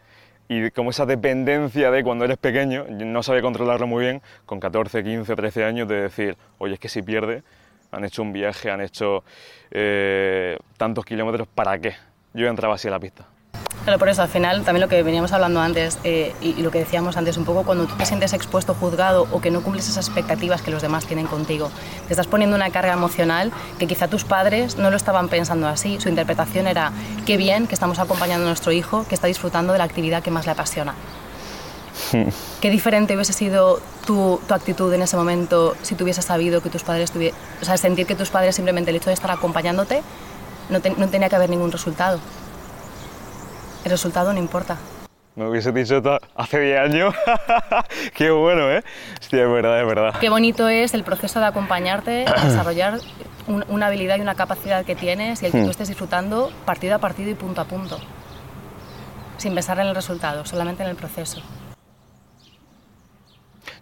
y 0.47 0.71
como 0.71 0.91
esa 0.91 1.05
dependencia 1.05 1.91
de 1.91 2.01
cuando 2.01 2.23
eres 2.23 2.37
pequeño, 2.37 2.85
no 2.89 3.23
sabía 3.23 3.41
controlarlo 3.41 3.87
muy 3.87 4.05
bien, 4.05 4.21
con 4.45 4.61
14, 4.61 5.03
15, 5.03 5.35
13 5.35 5.65
años, 5.65 5.89
de 5.89 6.03
decir, 6.03 6.37
oye, 6.59 6.75
es 6.75 6.79
que 6.79 6.87
si 6.87 7.01
pierde, 7.01 7.43
han 7.91 8.03
hecho 8.05 8.21
un 8.21 8.33
viaje, 8.33 8.69
han 8.69 8.81
hecho 8.81 9.23
eh, 9.71 10.57
tantos 10.77 11.05
kilómetros, 11.05 11.47
¿para 11.47 11.77
qué? 11.79 11.95
Yo 12.33 12.47
entraba 12.47 12.75
así 12.75 12.87
a 12.87 12.91
la 12.91 12.99
pista. 12.99 13.25
Claro, 13.87 13.99
por 13.99 14.09
eso 14.09 14.21
al 14.21 14.27
final 14.27 14.65
también 14.65 14.81
lo 14.81 14.89
que 14.89 15.01
veníamos 15.01 15.31
hablando 15.31 15.61
antes 15.61 15.97
eh, 16.03 16.33
y, 16.41 16.61
lo 16.61 16.71
que 16.71 16.79
decíamos 16.79 17.15
antes 17.15 17.37
un 17.37 17.45
poco, 17.45 17.63
cuando 17.63 17.85
tú 17.85 17.95
te 17.95 18.05
sientes 18.05 18.33
expuesto, 18.33 18.73
juzgado 18.73 19.27
o 19.31 19.39
que 19.39 19.49
no 19.49 19.63
cumples 19.63 19.87
esas 19.87 20.07
expectativas 20.07 20.61
que 20.61 20.71
los 20.71 20.81
demás 20.81 21.05
tienen 21.05 21.25
contigo, 21.25 21.71
te 22.05 22.11
estás 22.13 22.27
poniendo 22.27 22.57
una 22.57 22.69
carga 22.69 22.91
emocional 22.91 23.53
que 23.79 23.87
quizá 23.87 24.09
tus 24.09 24.25
padres 24.25 24.77
no 24.77 24.89
lo 24.89 24.97
estaban 24.97 25.29
pensando 25.29 25.69
así, 25.69 26.01
su 26.01 26.09
interpretación 26.09 26.67
era 26.67 26.91
qué 27.25 27.37
bien 27.37 27.65
que 27.65 27.75
estamos 27.75 27.97
acompañando 27.99 28.45
a 28.45 28.49
nuestro 28.49 28.73
hijo 28.73 29.05
que 29.07 29.15
está 29.15 29.27
disfrutando 29.27 29.71
de 29.71 29.79
la 29.79 29.85
actividad 29.85 30.21
que 30.21 30.31
más 30.31 30.45
le 30.45 30.51
apasiona. 30.51 30.93
¿Qué 32.61 32.69
diferente 32.69 33.15
hubiese 33.15 33.33
sido 33.33 33.79
tu, 34.05 34.39
tu, 34.47 34.53
actitud 34.53 34.93
en 34.93 35.01
ese 35.01 35.17
momento 35.17 35.75
si 35.81 35.95
tú 35.95 36.03
hubieses 36.03 36.25
sabido 36.25 36.61
que 36.61 36.69
tus 36.69 36.83
padres 36.83 37.11
tuviesen... 37.11 37.39
O 37.61 37.65
sea, 37.65 37.77
sentir 37.77 38.05
que 38.05 38.15
tus 38.15 38.29
padres 38.29 38.55
simplemente 38.55 38.91
el 38.91 38.97
hecho 38.97 39.09
de 39.09 39.13
estar 39.13 39.31
acompañándote 39.31 40.01
no, 40.69 40.79
no 40.97 41.09
tenía 41.09 41.29
que 41.29 41.35
haber 41.35 41.49
ningún 41.49 41.71
resultado. 41.71 42.19
El 43.83 43.91
resultado 43.91 44.33
no 44.33 44.39
importa. 44.39 44.77
Me 45.35 45.47
hubiese 45.47 45.71
dicho 45.71 46.01
hace 46.35 46.59
10 46.59 46.79
años. 46.79 47.15
Qué 48.15 48.31
bueno, 48.31 48.71
¿eh? 48.71 48.83
Sí, 49.19 49.37
es 49.37 49.49
verdad, 49.49 49.79
es 49.79 49.87
verdad. 49.87 50.15
Qué 50.19 50.29
bonito 50.29 50.67
es 50.67 50.95
el 50.95 51.03
proceso 51.03 51.39
de 51.39 51.45
acompañarte, 51.45 52.25
desarrollar 52.43 52.99
una 53.69 53.87
habilidad 53.87 54.17
y 54.17 54.21
una 54.21 54.35
capacidad 54.35 54.83
que 54.83 54.95
tienes 54.95 55.41
y 55.41 55.45
el 55.45 55.51
que 55.51 55.59
tú 55.59 55.67
hmm. 55.67 55.69
estés 55.69 55.87
disfrutando 55.89 56.51
partido 56.65 56.95
a 56.95 56.97
partido 56.97 57.29
y 57.29 57.35
punto 57.35 57.61
a 57.61 57.65
punto. 57.65 57.99
Sin 59.37 59.53
pensar 59.53 59.79
en 59.79 59.87
el 59.87 59.95
resultado, 59.95 60.43
solamente 60.43 60.81
en 60.81 60.89
el 60.89 60.95
proceso 60.95 61.41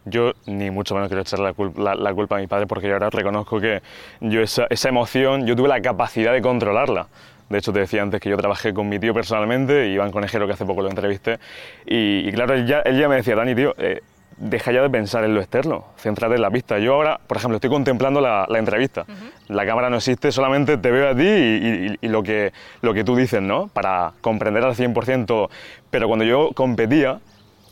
yo 0.05 0.33
ni 0.45 0.69
mucho 0.69 0.93
menos 0.93 1.09
quiero 1.09 1.21
echarle 1.21 1.45
la 1.45 2.13
culpa, 2.13 2.35
a 2.37 2.39
mi 2.39 2.47
padre 2.47 2.67
porque 2.67 2.87
yo 2.87 2.93
ahora 2.93 3.09
reconozco 3.09 3.59
que 3.59 3.81
yo 4.21 4.41
esa, 4.41 4.67
emoción, 4.87 5.45
yo 5.45 5.55
tuve 5.55 5.67
la 5.67 5.81
capacidad 5.81 6.31
de 6.31 6.41
controlarla. 6.41 7.07
De 7.49 7.59
hecho, 7.59 7.71
te 7.73 7.79
decía 7.79 8.01
antes 8.01 8.21
que 8.21 8.29
yo 8.29 8.37
trabajé 8.37 8.73
con 8.73 8.89
mi 8.89 8.97
tío 8.97 9.13
personalmente, 9.13 9.89
Iván 9.89 10.11
Conejero, 10.11 10.47
que 10.47 10.53
hace 10.53 10.65
poco 10.65 10.81
lo 10.81 10.89
entrevisté, 10.89 11.39
y, 11.85 12.31
claro, 12.31 12.55
él 12.55 12.65
ya, 12.65 12.83
me 13.07 13.15
decía, 13.17 13.35
Dani, 13.35 13.53
tío, 13.53 13.75
eh, 13.77 14.01
deja 14.37 14.71
ya 14.71 14.81
de 14.81 14.89
pensar 14.89 15.23
en 15.23 15.35
lo 15.35 15.41
externo, 15.41 15.85
céntrate 15.97 16.35
en 16.35 16.41
la 16.41 16.49
pista. 16.49 16.79
Yo 16.79 16.95
ahora, 16.95 17.19
por 17.27 17.37
ejemplo, 17.37 17.57
estoy 17.57 17.69
contemplando 17.69 18.19
la, 18.19 18.47
entrevista. 18.49 19.05
La 19.47 19.63
cámara 19.65 19.91
no 19.91 19.97
existe, 19.97 20.31
solamente 20.31 20.77
te 20.77 20.89
veo 20.89 21.09
a 21.09 21.15
ti 21.15 21.23
y, 21.23 21.97
y, 22.01 22.07
lo, 22.07 22.23
que, 22.23 22.51
lo 22.81 22.95
que 22.95 23.03
tú 23.03 23.15
dices, 23.15 23.43
¿no? 23.43 23.67
Para 23.67 24.13
comprender 24.21 24.63
al 24.63 24.75
100% 24.75 25.25
todo. 25.27 25.49
Pero 25.91 26.07
cuando 26.07 26.25
yo 26.25 26.49
competía, 26.55 27.19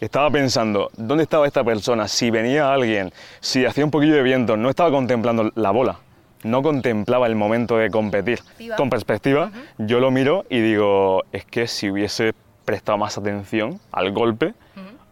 estaba 0.03 0.29
pensando, 0.29 0.89
¿dónde 0.97 1.23
estaba 1.23 1.47
esta 1.47 1.63
persona? 1.63 2.07
Si 2.07 2.29
venía 2.29 2.73
alguien, 2.73 3.13
si 3.39 3.65
hacía 3.65 3.85
un 3.85 3.91
poquillo 3.91 4.15
de 4.15 4.23
viento, 4.23 4.57
no 4.57 4.69
estaba 4.69 4.91
contemplando 4.91 5.51
la 5.55 5.71
bola, 5.71 5.99
no 6.43 6.61
contemplaba 6.61 7.27
el 7.27 7.35
momento 7.35 7.77
de 7.77 7.89
competir. 7.89 8.39
Con 8.75 8.89
perspectiva, 8.89 9.51
yo 9.77 9.99
lo 9.99 10.11
miro 10.11 10.45
y 10.49 10.59
digo, 10.59 11.23
es 11.31 11.45
que 11.45 11.67
si 11.67 11.89
hubiese 11.89 12.33
prestado 12.65 12.97
más 12.97 13.17
atención 13.17 13.79
al 13.91 14.11
golpe, 14.11 14.53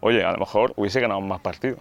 oye, 0.02 0.24
a 0.24 0.32
lo 0.34 0.40
mejor 0.40 0.74
hubiese 0.76 1.00
ganado 1.00 1.22
más 1.22 1.40
partidos. 1.40 1.80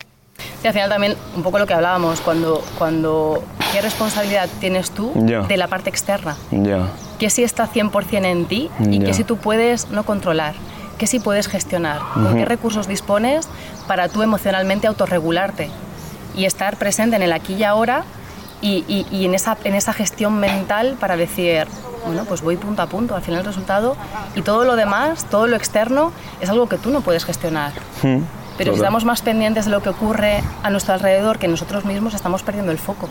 Y 0.62 0.66
al 0.66 0.72
final 0.72 0.88
también 0.88 1.16
un 1.36 1.42
poco 1.42 1.58
lo 1.58 1.66
que 1.66 1.74
hablábamos, 1.74 2.20
cuando, 2.20 2.62
cuando 2.78 3.42
¿qué 3.72 3.82
responsabilidad 3.82 4.48
tienes 4.60 4.90
tú 4.90 5.12
de 5.16 5.56
la 5.56 5.68
parte 5.68 5.90
externa? 5.90 6.36
Ya. 6.50 6.88
Que 7.18 7.28
si 7.28 7.42
está 7.42 7.68
100% 7.68 8.24
en 8.24 8.46
ti 8.46 8.70
y 8.88 9.00
que 9.00 9.12
si 9.14 9.24
tú 9.24 9.36
puedes 9.36 9.90
no 9.90 10.04
controlar 10.04 10.54
qué 11.00 11.06
sí 11.06 11.18
puedes 11.18 11.48
gestionar, 11.48 11.98
con 12.12 12.36
qué 12.36 12.44
recursos 12.44 12.86
dispones 12.86 13.48
para 13.88 14.10
tú 14.10 14.22
emocionalmente 14.22 14.86
autorregularte 14.86 15.70
y 16.36 16.44
estar 16.44 16.76
presente 16.76 17.16
en 17.16 17.22
el 17.22 17.32
aquí 17.32 17.54
y 17.54 17.64
ahora 17.64 18.04
y, 18.60 18.84
y, 19.10 19.24
en, 19.24 19.34
esa, 19.34 19.56
en 19.64 19.74
esa 19.74 19.94
gestión 19.94 20.38
mental 20.38 20.98
para 21.00 21.16
decir, 21.16 21.66
bueno, 22.04 22.26
pues 22.26 22.42
voy 22.42 22.58
punto 22.58 22.82
a 22.82 22.86
punto, 22.86 23.16
al 23.16 23.22
final 23.22 23.40
el 23.40 23.46
resultado 23.46 23.96
y 24.34 24.42
todo 24.42 24.66
lo 24.66 24.76
demás, 24.76 25.24
todo 25.24 25.46
lo 25.46 25.56
externo, 25.56 26.12
es 26.42 26.50
algo 26.50 26.68
que 26.68 26.76
tú 26.76 26.90
no 26.90 27.00
puedes 27.00 27.24
gestionar. 27.24 27.72
Pero 28.58 28.72
si 28.72 28.76
estamos 28.76 29.06
más 29.06 29.22
pendientes 29.22 29.64
de 29.64 29.70
lo 29.70 29.80
que 29.80 29.88
ocurre 29.88 30.42
a 30.62 30.68
nuestro 30.68 30.92
alrededor 30.92 31.38
que 31.38 31.48
nosotros 31.48 31.86
mismos, 31.86 32.12
estamos 32.12 32.42
perdiendo 32.42 32.72
el 32.72 32.78
foco 32.78 33.08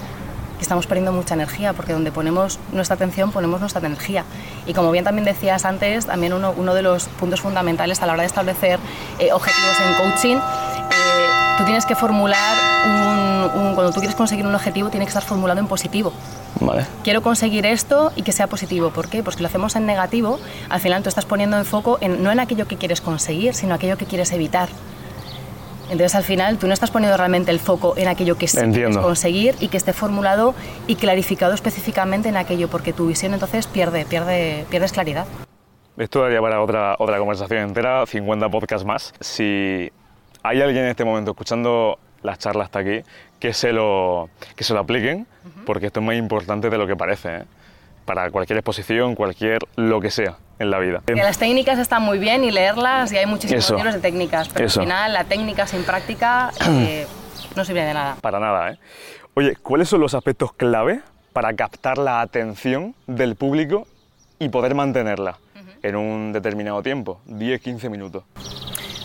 estamos 0.61 0.87
perdiendo 0.87 1.11
mucha 1.11 1.33
energía, 1.33 1.73
porque 1.73 1.93
donde 1.93 2.11
ponemos 2.11 2.59
nuestra 2.71 2.95
atención 2.95 3.31
ponemos 3.31 3.59
nuestra 3.59 3.85
energía. 3.85 4.23
Y 4.65 4.73
como 4.73 4.91
bien 4.91 5.03
también 5.03 5.25
decías 5.25 5.65
antes, 5.65 6.05
también 6.05 6.33
uno, 6.33 6.53
uno 6.55 6.73
de 6.73 6.81
los 6.81 7.05
puntos 7.05 7.41
fundamentales 7.41 8.01
a 8.01 8.05
la 8.05 8.13
hora 8.13 8.21
de 8.23 8.27
establecer 8.27 8.79
eh, 9.19 9.31
objetivos 9.31 9.75
en 9.79 9.93
coaching, 9.95 10.35
eh, 10.35 11.57
tú 11.57 11.65
tienes 11.65 11.85
que 11.85 11.95
formular 11.95 12.57
un, 12.85 13.73
cuando 13.75 13.91
tú 13.91 13.99
quieres 13.99 14.15
conseguir 14.15 14.45
un 14.45 14.55
objetivo, 14.55 14.89
tiene 14.89 15.05
que 15.05 15.09
estar 15.09 15.23
formulado 15.23 15.59
en 15.59 15.67
positivo. 15.67 16.13
Vale. 16.59 16.85
Quiero 17.03 17.21
conseguir 17.21 17.65
esto 17.65 18.11
y 18.15 18.23
que 18.23 18.31
sea 18.31 18.47
positivo. 18.47 18.89
¿Por 18.91 19.07
qué? 19.07 19.23
Pues 19.23 19.35
que 19.35 19.43
lo 19.43 19.47
hacemos 19.47 19.75
en 19.75 19.85
negativo, 19.85 20.39
al 20.69 20.79
final 20.79 21.03
tú 21.03 21.09
estás 21.09 21.25
poniendo 21.25 21.57
en 21.57 21.65
foco 21.65 21.97
en, 22.01 22.23
no 22.23 22.31
en 22.31 22.39
aquello 22.39 22.67
que 22.67 22.77
quieres 22.77 23.01
conseguir, 23.01 23.53
sino 23.53 23.75
aquello 23.75 23.97
que 23.97 24.05
quieres 24.05 24.31
evitar. 24.31 24.69
Entonces 25.89 26.13
al 26.15 26.23
final 26.23 26.57
tú 26.57 26.67
no 26.67 26.73
estás 26.73 26.91
poniendo 26.91 27.17
realmente 27.17 27.51
el 27.51 27.59
foco 27.59 27.95
en 27.97 28.07
aquello 28.07 28.37
que 28.37 28.47
sí 28.47 28.57
quieres 28.57 28.97
conseguir 28.97 29.55
y 29.59 29.69
que 29.69 29.77
esté 29.77 29.91
formulado 29.91 30.53
y 30.87 30.95
clarificado 30.95 31.53
específicamente 31.53 32.29
en 32.29 32.37
aquello, 32.37 32.67
porque 32.67 32.93
tu 32.93 33.07
visión 33.07 33.33
entonces 33.33 33.65
pierde, 33.65 34.05
pierde, 34.05 34.65
pierdes 34.69 34.91
claridad. 34.91 35.25
Esto 35.97 36.21
daría 36.21 36.41
para 36.41 36.61
otra, 36.61 36.95
otra 36.99 37.17
conversación 37.17 37.59
entera, 37.61 38.05
50 38.05 38.49
podcasts 38.49 38.85
más. 38.85 39.13
Si 39.19 39.91
hay 40.43 40.61
alguien 40.61 40.85
en 40.85 40.91
este 40.91 41.03
momento 41.03 41.31
escuchando 41.31 41.97
las 42.21 42.37
charlas 42.37 42.65
hasta 42.65 42.79
aquí, 42.79 43.01
que 43.39 43.53
se 43.53 43.73
lo, 43.73 44.29
que 44.55 44.63
se 44.63 44.73
lo 44.73 44.79
apliquen, 44.79 45.25
porque 45.65 45.87
esto 45.87 45.99
es 46.01 46.05
más 46.05 46.15
importante 46.15 46.69
de 46.69 46.77
lo 46.77 46.85
que 46.85 46.95
parece, 46.95 47.35
¿eh? 47.35 47.43
Para 48.05 48.29
cualquier 48.31 48.57
exposición, 48.57 49.15
cualquier 49.15 49.59
lo 49.75 50.01
que 50.01 50.11
sea 50.11 50.37
en 50.59 50.71
la 50.71 50.79
vida. 50.79 51.01
las 51.07 51.37
técnicas 51.37 51.79
están 51.79 52.03
muy 52.03 52.19
bien 52.19 52.43
y 52.43 52.51
leerlas 52.51 53.11
y 53.11 53.17
hay 53.17 53.25
muchísimos 53.25 53.69
libros 53.71 53.93
de 53.93 54.01
técnicas, 54.01 54.49
pero 54.49 54.65
al 54.65 54.71
final 54.71 55.13
la 55.13 55.23
técnica 55.23 55.65
sin 55.67 55.83
práctica 55.83 56.51
eh, 56.69 57.07
no 57.55 57.65
sirve 57.65 57.83
de 57.83 57.93
nada. 57.93 58.17
Para 58.21 58.39
nada, 58.39 58.71
¿eh? 58.71 58.77
Oye, 59.35 59.55
¿cuáles 59.55 59.87
son 59.87 60.01
los 60.01 60.13
aspectos 60.13 60.51
clave 60.53 61.01
para 61.33 61.53
captar 61.53 61.97
la 61.97 62.21
atención 62.21 62.93
del 63.07 63.35
público 63.35 63.87
y 64.37 64.49
poder 64.49 64.75
mantenerla 64.75 65.37
en 65.81 65.95
un 65.95 66.33
determinado 66.33 66.83
tiempo, 66.83 67.21
10-15 67.27 67.89
minutos? 67.89 68.23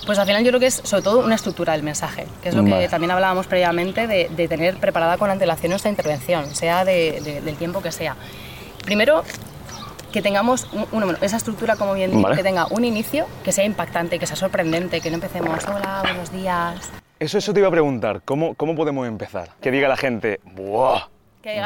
Pues 0.07 0.19
al 0.19 0.27
final 0.27 0.43
yo 0.45 0.51
creo 0.51 0.61
que 0.61 0.67
es 0.67 0.75
sobre 0.85 1.03
todo 1.03 1.21
una 1.21 1.35
estructura 1.35 1.73
del 1.73 1.83
mensaje, 1.83 2.27
que 2.43 2.51
es 2.51 2.55
lo 2.55 2.65
que 2.65 2.89
también 2.89 3.11
hablábamos 3.11 3.47
previamente 3.47 4.07
de, 4.07 4.49
tener 4.49 4.77
preparada 4.77 5.17
con 5.17 5.31
antelación 5.31 5.71
nuestra 5.71 5.91
intervención, 5.91 6.55
sea 6.55 6.85
del 6.85 7.57
tiempo 7.57 7.81
que 7.81 7.93
sea. 7.93 8.17
Primero, 8.85 9.25
que 10.13 10.23
tengamos 10.23 10.69
esa 11.23 11.37
estructura, 11.37 11.77
como 11.77 11.95
bien 11.95 12.11
digo, 12.11 12.31
que 12.31 12.43
tenga 12.43 12.67
un 12.67 12.85
inicio, 12.85 13.27
que 13.43 13.51
sea 13.51 13.65
impactante, 13.65 14.19
que 14.19 14.27
sea 14.27 14.37
sorprendente, 14.37 15.01
que 15.01 15.11
no 15.11 15.17
empecemos, 15.17 15.65
hola, 15.67 16.03
buenos 16.05 16.31
días. 16.33 16.91
Eso, 17.19 17.39
eso 17.39 17.53
te 17.53 17.61
iba 17.61 17.69
a 17.69 17.73
preguntar, 17.73 18.23
¿cómo, 18.25 18.55
cómo 18.55 18.77
podemos 18.77 19.09
empezar? 19.09 19.51
Que 19.61 19.71
diga 19.71 19.89
la 19.89 19.97
gente, 19.97 20.41
¡buah! 20.45 21.09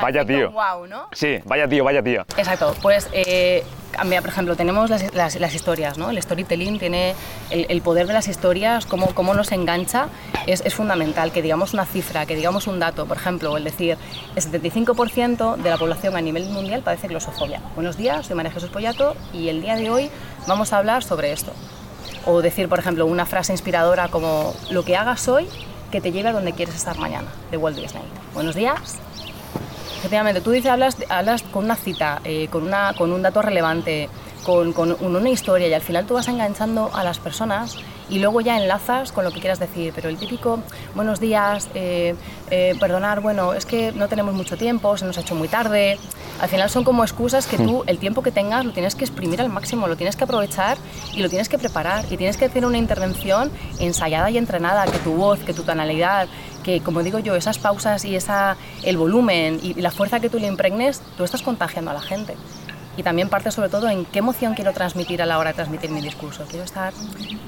Vaya 0.00 0.24
tío. 0.24 0.50
Wow, 0.50 0.86
¿no? 0.86 1.08
Sí, 1.12 1.38
vaya 1.44 1.68
tío, 1.68 1.84
vaya 1.84 2.02
tía. 2.02 2.26
Exacto, 2.36 2.74
pues 2.82 3.08
eh, 3.12 3.64
por 3.92 4.28
ejemplo, 4.28 4.56
tenemos 4.56 4.90
las, 4.90 5.36
las, 5.40 5.54
historias, 5.54 5.98
¿no? 5.98 6.10
El 6.10 6.20
storytelling 6.22 6.78
tiene 6.78 7.14
el, 7.50 7.82
poder 7.82 8.06
de 8.06 8.12
las 8.12 8.28
historias, 8.28 8.86
cómo, 8.86 9.14
cómo 9.14 9.34
nos 9.34 9.50
engancha, 9.52 10.08
es, 10.46 10.60
es, 10.64 10.74
fundamental. 10.74 11.32
Que 11.32 11.42
digamos 11.42 11.74
una 11.74 11.84
cifra, 11.84 12.26
que 12.26 12.36
digamos 12.36 12.66
un 12.66 12.78
dato, 12.78 13.06
por 13.06 13.16
ejemplo, 13.16 13.56
el 13.56 13.64
decir, 13.64 13.96
el 14.36 14.42
75% 14.42 15.56
de 15.56 15.70
la 15.70 15.76
población 15.76 16.16
a 16.16 16.20
nivel 16.20 16.48
mundial 16.50 16.82
padece 16.82 17.08
glosofobia. 17.08 17.60
Buenos 17.74 17.96
días, 17.96 18.26
soy 18.26 18.36
María 18.36 18.52
Jesús 18.52 18.70
Pollato 18.70 19.16
y 19.32 19.48
el 19.48 19.62
día 19.62 19.76
de 19.76 19.90
hoy 19.90 20.10
vamos 20.46 20.72
a 20.72 20.78
hablar 20.78 21.02
sobre 21.02 21.32
esto. 21.32 21.52
O 22.26 22.42
decir, 22.42 22.68
por 22.68 22.78
ejemplo, 22.78 23.06
una 23.06 23.26
frase 23.26 23.52
inspiradora 23.52 24.08
como, 24.08 24.54
lo 24.70 24.84
que 24.84 24.96
hagas 24.96 25.28
hoy, 25.28 25.48
que 25.90 26.00
te 26.00 26.12
lleve 26.12 26.28
a 26.28 26.32
donde 26.32 26.52
quieres 26.52 26.74
estar 26.74 26.98
mañana, 26.98 27.28
de 27.50 27.56
Walt 27.56 27.76
Disney. 27.76 28.02
Buenos 28.34 28.54
días, 28.54 28.98
Efectivamente, 29.98 30.40
tú 30.40 30.52
dices, 30.52 30.70
hablas, 30.70 30.96
hablas 31.08 31.42
con 31.42 31.64
una 31.64 31.74
cita, 31.74 32.20
eh, 32.22 32.46
con, 32.52 32.62
una, 32.62 32.94
con 32.96 33.12
un 33.12 33.20
dato 33.20 33.42
relevante, 33.42 34.08
con, 34.44 34.72
con, 34.72 34.96
una 35.00 35.28
historia 35.28 35.66
y 35.66 35.74
al 35.74 35.82
final 35.82 36.06
tú 36.06 36.14
vas 36.14 36.28
enganchando 36.28 36.88
a 36.94 37.02
las 37.02 37.18
personas 37.18 37.76
y 38.08 38.20
luego 38.20 38.40
ya 38.40 38.56
enlazas 38.56 39.10
con 39.10 39.24
lo 39.24 39.32
que 39.32 39.40
quieras 39.40 39.58
decir. 39.58 39.92
Pero 39.94 40.08
el 40.08 40.16
típico, 40.16 40.60
buenos 40.94 41.18
días, 41.18 41.68
eh, 41.74 42.14
eh, 42.50 42.76
perdonar, 42.78 43.20
bueno, 43.20 43.54
es 43.54 43.66
que 43.66 43.90
no 43.90 44.08
tenemos 44.08 44.34
mucho 44.34 44.56
tiempo, 44.56 44.96
se 44.96 45.04
nos 45.04 45.18
ha 45.18 45.22
hecho 45.22 45.34
muy 45.34 45.48
tarde. 45.48 45.98
Al 46.40 46.48
final 46.48 46.70
son 46.70 46.84
como 46.84 47.02
excusas 47.02 47.48
que 47.48 47.56
tú, 47.56 47.82
el 47.88 47.98
tiempo 47.98 48.22
que 48.22 48.30
tengas, 48.30 48.64
lo 48.64 48.70
tienes 48.70 48.94
que 48.94 49.04
exprimir 49.04 49.40
al 49.40 49.48
máximo, 49.48 49.88
lo 49.88 49.96
tienes 49.96 50.14
que 50.14 50.22
aprovechar 50.22 50.78
y 51.12 51.20
lo 51.20 51.28
tienes 51.28 51.48
que 51.48 51.58
preparar. 51.58 52.04
Y 52.10 52.16
tienes 52.16 52.36
que 52.36 52.44
hacer 52.44 52.64
una 52.64 52.78
intervención 52.78 53.50
ensayada 53.80 54.30
y 54.30 54.38
entrenada, 54.38 54.84
que 54.84 54.98
tu 54.98 55.14
voz, 55.14 55.40
que 55.40 55.52
tu 55.52 55.64
tonalidad, 55.64 56.28
que, 56.62 56.80
como 56.80 57.02
digo 57.02 57.18
yo, 57.18 57.34
esas 57.34 57.58
pausas 57.58 58.04
y 58.04 58.16
esa, 58.16 58.56
el 58.82 58.96
volumen 58.96 59.58
y 59.62 59.74
la 59.74 59.90
fuerza 59.90 60.20
que 60.20 60.28
tú 60.28 60.38
le 60.38 60.46
impregnes, 60.46 61.02
tú 61.16 61.24
estás 61.24 61.42
contagiando 61.42 61.90
a 61.90 61.94
la 61.94 62.00
gente. 62.00 62.34
Y 62.98 63.04
también 63.04 63.28
parte 63.28 63.52
sobre 63.52 63.68
todo 63.68 63.88
en 63.88 64.04
qué 64.04 64.18
emoción 64.18 64.54
quiero 64.54 64.72
transmitir 64.72 65.22
a 65.22 65.26
la 65.26 65.38
hora 65.38 65.50
de 65.50 65.54
transmitir 65.54 65.88
mi 65.90 66.00
discurso. 66.00 66.44
Quiero 66.48 66.64
estar 66.64 66.92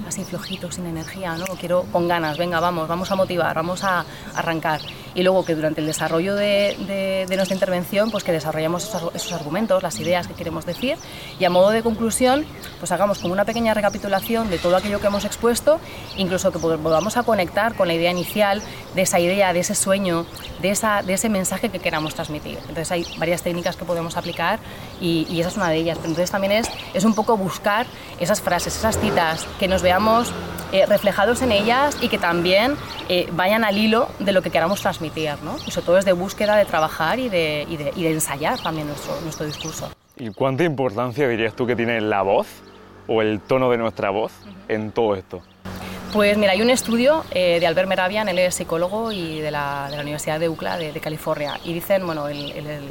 así 0.07 0.25
flojito, 0.25 0.71
sin 0.71 0.87
energía, 0.87 1.37
¿no? 1.37 1.45
Quiero 1.57 1.83
con 1.91 2.07
ganas, 2.07 2.39
venga, 2.39 2.61
vamos, 2.61 2.87
vamos 2.87 3.11
a 3.11 3.17
motivar, 3.17 3.57
vamos 3.57 3.83
a 3.83 4.05
arrancar 4.37 4.81
y 5.15 5.23
luego 5.23 5.45
que 5.45 5.55
durante 5.55 5.81
el 5.81 5.87
desarrollo 5.87 6.35
de, 6.35 7.27
de, 7.29 7.37
nuestra 7.37 7.55
intervención 7.55 8.11
pues 8.11 8.23
que 8.23 8.33
desarrollamos 8.33 8.85
esos, 9.15 9.33
argumentos, 9.33 9.83
las 9.83 9.99
ideas 9.99 10.27
que 10.27 10.35
queremos 10.35 10.67
decir 10.67 10.97
y 11.39 11.45
a 11.45 11.51
modo 11.51 11.71
de 11.71 11.83
conclusión 11.83 12.45
pues 12.79 12.93
hagamos 12.93 13.19
como 13.19 13.33
una 13.33 13.45
pequeña 13.45 13.75
recapitulación 13.75 14.51
de 14.51 14.59
todo 14.59 14.77
aquello 14.77 15.01
que 15.01 15.07
hemos 15.07 15.25
expuesto, 15.25 15.81
incluso 16.17 16.53
que 16.53 16.59
volvamos 16.59 17.17
a 17.17 17.23
conectar 17.23 17.75
con 17.75 17.89
la 17.89 17.95
idea 17.95 18.11
inicial 18.11 18.63
de 18.95 19.03
esa 19.03 19.21
idea, 19.21 19.53
de 19.53 19.61
ese 19.61 19.75
sueño, 19.75 20.27
de, 20.61 20.71
esa, 20.71 21.03
de 21.03 21.15
ese 21.15 21.29
mensaje 21.29 21.69
que 21.71 21.79
queramos 21.79 22.15
transmitir. 22.15 22.59
Entonces 22.61 22.91
hay 22.93 23.07
varias 23.19 23.43
técnicas 23.43 23.77
que 23.77 23.85
podemos 23.85 24.17
aplicar 24.17 24.59
y, 25.01 25.27
y 25.29 25.40
esa 25.41 25.51
es 25.51 25.57
una 25.57 25.69
de 25.69 25.77
ellas. 25.77 25.99
Pero 25.99 26.11
entonces 26.11 26.31
también 26.31 26.53
es, 26.53 26.69
es 26.95 27.05
un 27.05 27.15
poco 27.15 27.37
buscar 27.37 27.87
esas 28.19 28.41
frases, 28.41 28.77
esas 28.77 28.99
citas, 28.99 29.47
que 29.59 29.69
nos 29.69 29.83
veamos 29.83 30.33
eh, 30.73 30.87
reflejados 30.87 31.43
en 31.43 31.53
ellas 31.53 31.97
y 32.01 32.09
que 32.09 32.19
también 32.19 32.77
eh, 33.09 33.29
vayan 33.33 33.65
al 33.65 33.77
hilo 33.77 34.09
de 34.19 34.33
lo 34.33 34.43
que 34.43 34.51
queramos 34.51 34.81
transmitir. 34.81 35.35
¿no? 35.43 35.57
Y 35.67 35.71
sobre 35.71 35.87
todo 35.87 35.99
es 35.99 36.05
de 36.05 36.13
búsqueda, 36.13 36.57
de 36.57 36.65
trabajar 36.65 37.19
y 37.19 37.29
de, 37.29 37.67
y 37.69 37.77
de, 37.77 37.93
y 37.97 38.03
de 38.03 38.13
ensayar 38.13 38.61
también 38.61 38.87
nuestro, 38.87 39.21
nuestro 39.23 39.47
discurso. 39.47 39.91
¿Y 40.17 40.31
cuánta 40.31 40.65
importancia 40.65 41.27
dirías 41.29 41.55
tú 41.55 41.67
que 41.67 41.75
tiene 41.75 42.01
la 42.01 42.23
voz 42.23 42.47
o 43.09 43.23
el 43.23 43.41
tono 43.41 43.71
de 43.71 43.79
nuestra 43.79 44.11
voz 44.11 44.33
en 44.69 44.93
todo 44.93 45.15
esto? 45.15 45.43
Pues 46.13 46.37
mira, 46.37 46.53
hay 46.53 46.61
un 46.61 46.71
estudio 46.71 47.25
eh, 47.31 47.61
de 47.61 47.67
Albert 47.69 47.89
Meravian, 47.89 48.29
él 48.29 48.39
es 48.41 48.57
psicólogo 48.57 49.13
y 49.13 49.41
de 49.41 49.51
la, 49.53 49.87
de 49.91 49.97
la 49.97 50.03
Universidad 50.03 50.41
de 50.41 50.49
UCLA 50.49 50.77
de, 50.77 50.93
de, 50.93 51.01
California, 51.01 51.61
y 51.65 51.73
dicen, 51.73 52.05
bueno, 52.05 52.27
el, 52.27 52.51
el, 52.51 52.67
el, 52.67 52.83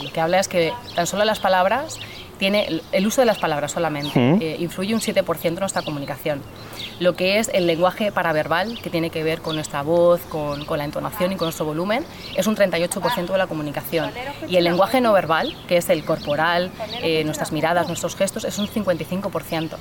el, 0.00 0.12
que 0.12 0.20
habla 0.20 0.38
es 0.38 0.46
que 0.46 0.72
tan 0.94 1.06
solo 1.06 1.24
las 1.24 1.40
palabras 1.40 1.98
tiene 2.40 2.80
el 2.92 3.06
uso 3.06 3.20
de 3.20 3.26
las 3.26 3.38
palabras 3.38 3.70
solamente 3.70 4.18
eh, 4.40 4.56
influye 4.60 4.94
un 4.94 5.00
7% 5.00 5.44
en 5.44 5.54
nuestra 5.56 5.82
comunicación. 5.82 6.40
Lo 6.98 7.14
que 7.14 7.38
es 7.38 7.50
el 7.52 7.66
lenguaje 7.66 8.12
paraverbal, 8.12 8.80
que 8.80 8.88
tiene 8.88 9.10
que 9.10 9.22
ver 9.22 9.42
con 9.42 9.56
nuestra 9.56 9.82
voz, 9.82 10.22
con, 10.22 10.64
con 10.64 10.78
la 10.78 10.84
entonación 10.84 11.32
y 11.32 11.36
con 11.36 11.46
nuestro 11.46 11.66
volumen, 11.66 12.02
es 12.34 12.46
un 12.46 12.56
38% 12.56 13.26
de 13.26 13.38
la 13.38 13.46
comunicación. 13.46 14.10
Y 14.48 14.56
el 14.56 14.64
lenguaje 14.64 15.02
no 15.02 15.12
verbal, 15.12 15.54
que 15.68 15.76
es 15.76 15.90
el 15.90 16.02
corporal, 16.02 16.70
eh, 17.02 17.24
nuestras 17.24 17.52
miradas, 17.52 17.88
nuestros 17.88 18.16
gestos, 18.16 18.44
es 18.44 18.58
un 18.58 18.68
55%. 18.68 19.76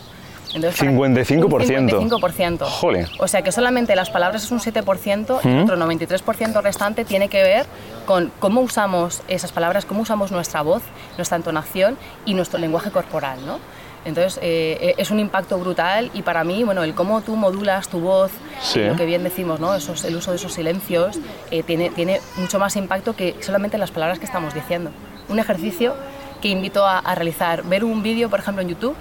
55%. 0.53 1.89
55%. 1.89 3.09
O 3.19 3.27
sea 3.27 3.41
que 3.41 3.51
solamente 3.51 3.95
las 3.95 4.09
palabras 4.09 4.43
es 4.43 4.51
un 4.51 4.59
7% 4.59 5.39
y 5.43 5.63
otro 5.63 5.77
93% 5.77 6.61
restante 6.61 7.05
tiene 7.05 7.29
que 7.29 7.43
ver 7.43 7.65
con 8.05 8.31
cómo 8.39 8.61
usamos 8.61 9.21
esas 9.27 9.51
palabras, 9.51 9.85
cómo 9.85 10.01
usamos 10.01 10.31
nuestra 10.31 10.61
voz, 10.61 10.81
nuestra 11.17 11.37
entonación 11.37 11.97
y 12.25 12.33
nuestro 12.33 12.59
lenguaje 12.59 12.91
corporal, 12.91 13.45
¿no? 13.45 13.59
Entonces 14.05 14.39
eh, 14.41 14.95
es 14.97 15.11
un 15.11 15.19
impacto 15.19 15.57
brutal 15.59 16.09
y 16.13 16.21
para 16.21 16.43
mí, 16.43 16.63
bueno, 16.63 16.83
el 16.83 16.95
cómo 16.95 17.21
tú 17.21 17.35
modulas 17.35 17.89
tu 17.89 17.99
voz, 17.99 18.31
lo 18.75 18.95
que 18.95 19.05
bien 19.05 19.23
decimos, 19.23 19.59
¿no? 19.59 19.75
Esos, 19.75 20.05
el 20.05 20.15
uso 20.15 20.31
de 20.31 20.37
esos 20.37 20.53
silencios 20.53 21.19
eh, 21.51 21.63
tiene, 21.63 21.89
tiene 21.89 22.21
mucho 22.37 22.59
más 22.59 22.75
impacto 22.77 23.15
que 23.15 23.35
solamente 23.41 23.77
las 23.77 23.91
palabras 23.91 24.17
que 24.17 24.25
estamos 24.25 24.53
diciendo. 24.53 24.91
Un 25.27 25.39
ejercicio 25.39 25.95
que 26.41 26.47
invito 26.47 26.85
a, 26.85 26.99
a 26.99 27.13
realizar, 27.13 27.63
ver 27.63 27.83
un 27.83 28.01
vídeo, 28.01 28.29
por 28.29 28.39
ejemplo, 28.39 28.61
en 28.61 28.69
YouTube 28.69 28.95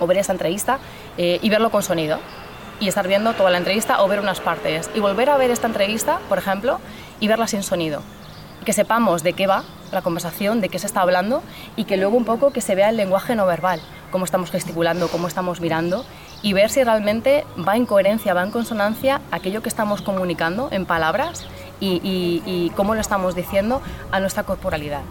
o 0.00 0.06
ver 0.06 0.18
esta 0.18 0.32
entrevista 0.32 0.78
eh, 1.16 1.38
y 1.40 1.48
verlo 1.50 1.70
con 1.70 1.82
sonido 1.82 2.18
y 2.80 2.88
estar 2.88 3.06
viendo 3.06 3.34
toda 3.34 3.50
la 3.50 3.58
entrevista 3.58 4.02
o 4.02 4.08
ver 4.08 4.20
unas 4.20 4.40
partes 4.40 4.90
y 4.94 5.00
volver 5.00 5.30
a 5.30 5.36
ver 5.36 5.50
esta 5.50 5.68
entrevista, 5.68 6.18
por 6.28 6.38
ejemplo, 6.38 6.80
y 7.20 7.28
verla 7.28 7.46
sin 7.46 7.62
sonido. 7.62 8.02
Que 8.64 8.72
sepamos 8.72 9.22
de 9.22 9.34
qué 9.34 9.46
va 9.46 9.64
la 9.92 10.02
conversación, 10.02 10.60
de 10.60 10.68
qué 10.68 10.78
se 10.78 10.86
está 10.86 11.02
hablando 11.02 11.42
y 11.76 11.84
que 11.84 11.96
luego 11.96 12.16
un 12.16 12.24
poco 12.24 12.52
que 12.52 12.60
se 12.60 12.74
vea 12.74 12.88
el 12.88 12.96
lenguaje 12.96 13.36
no 13.36 13.46
verbal, 13.46 13.80
cómo 14.10 14.24
estamos 14.24 14.50
gesticulando, 14.50 15.08
cómo 15.08 15.28
estamos 15.28 15.60
mirando 15.60 16.04
y 16.42 16.52
ver 16.54 16.70
si 16.70 16.82
realmente 16.82 17.44
va 17.56 17.76
en 17.76 17.86
coherencia, 17.86 18.34
va 18.34 18.42
en 18.42 18.50
consonancia 18.50 19.20
aquello 19.30 19.62
que 19.62 19.68
estamos 19.68 20.00
comunicando 20.02 20.68
en 20.70 20.86
palabras 20.86 21.46
y, 21.80 22.00
y 22.02 22.70
cómo 22.76 22.94
lo 22.94 23.00
estamos 23.00 23.34
diciendo 23.34 23.82
a 24.10 24.20
nuestra 24.20 24.42
corporalidad. 24.42 25.02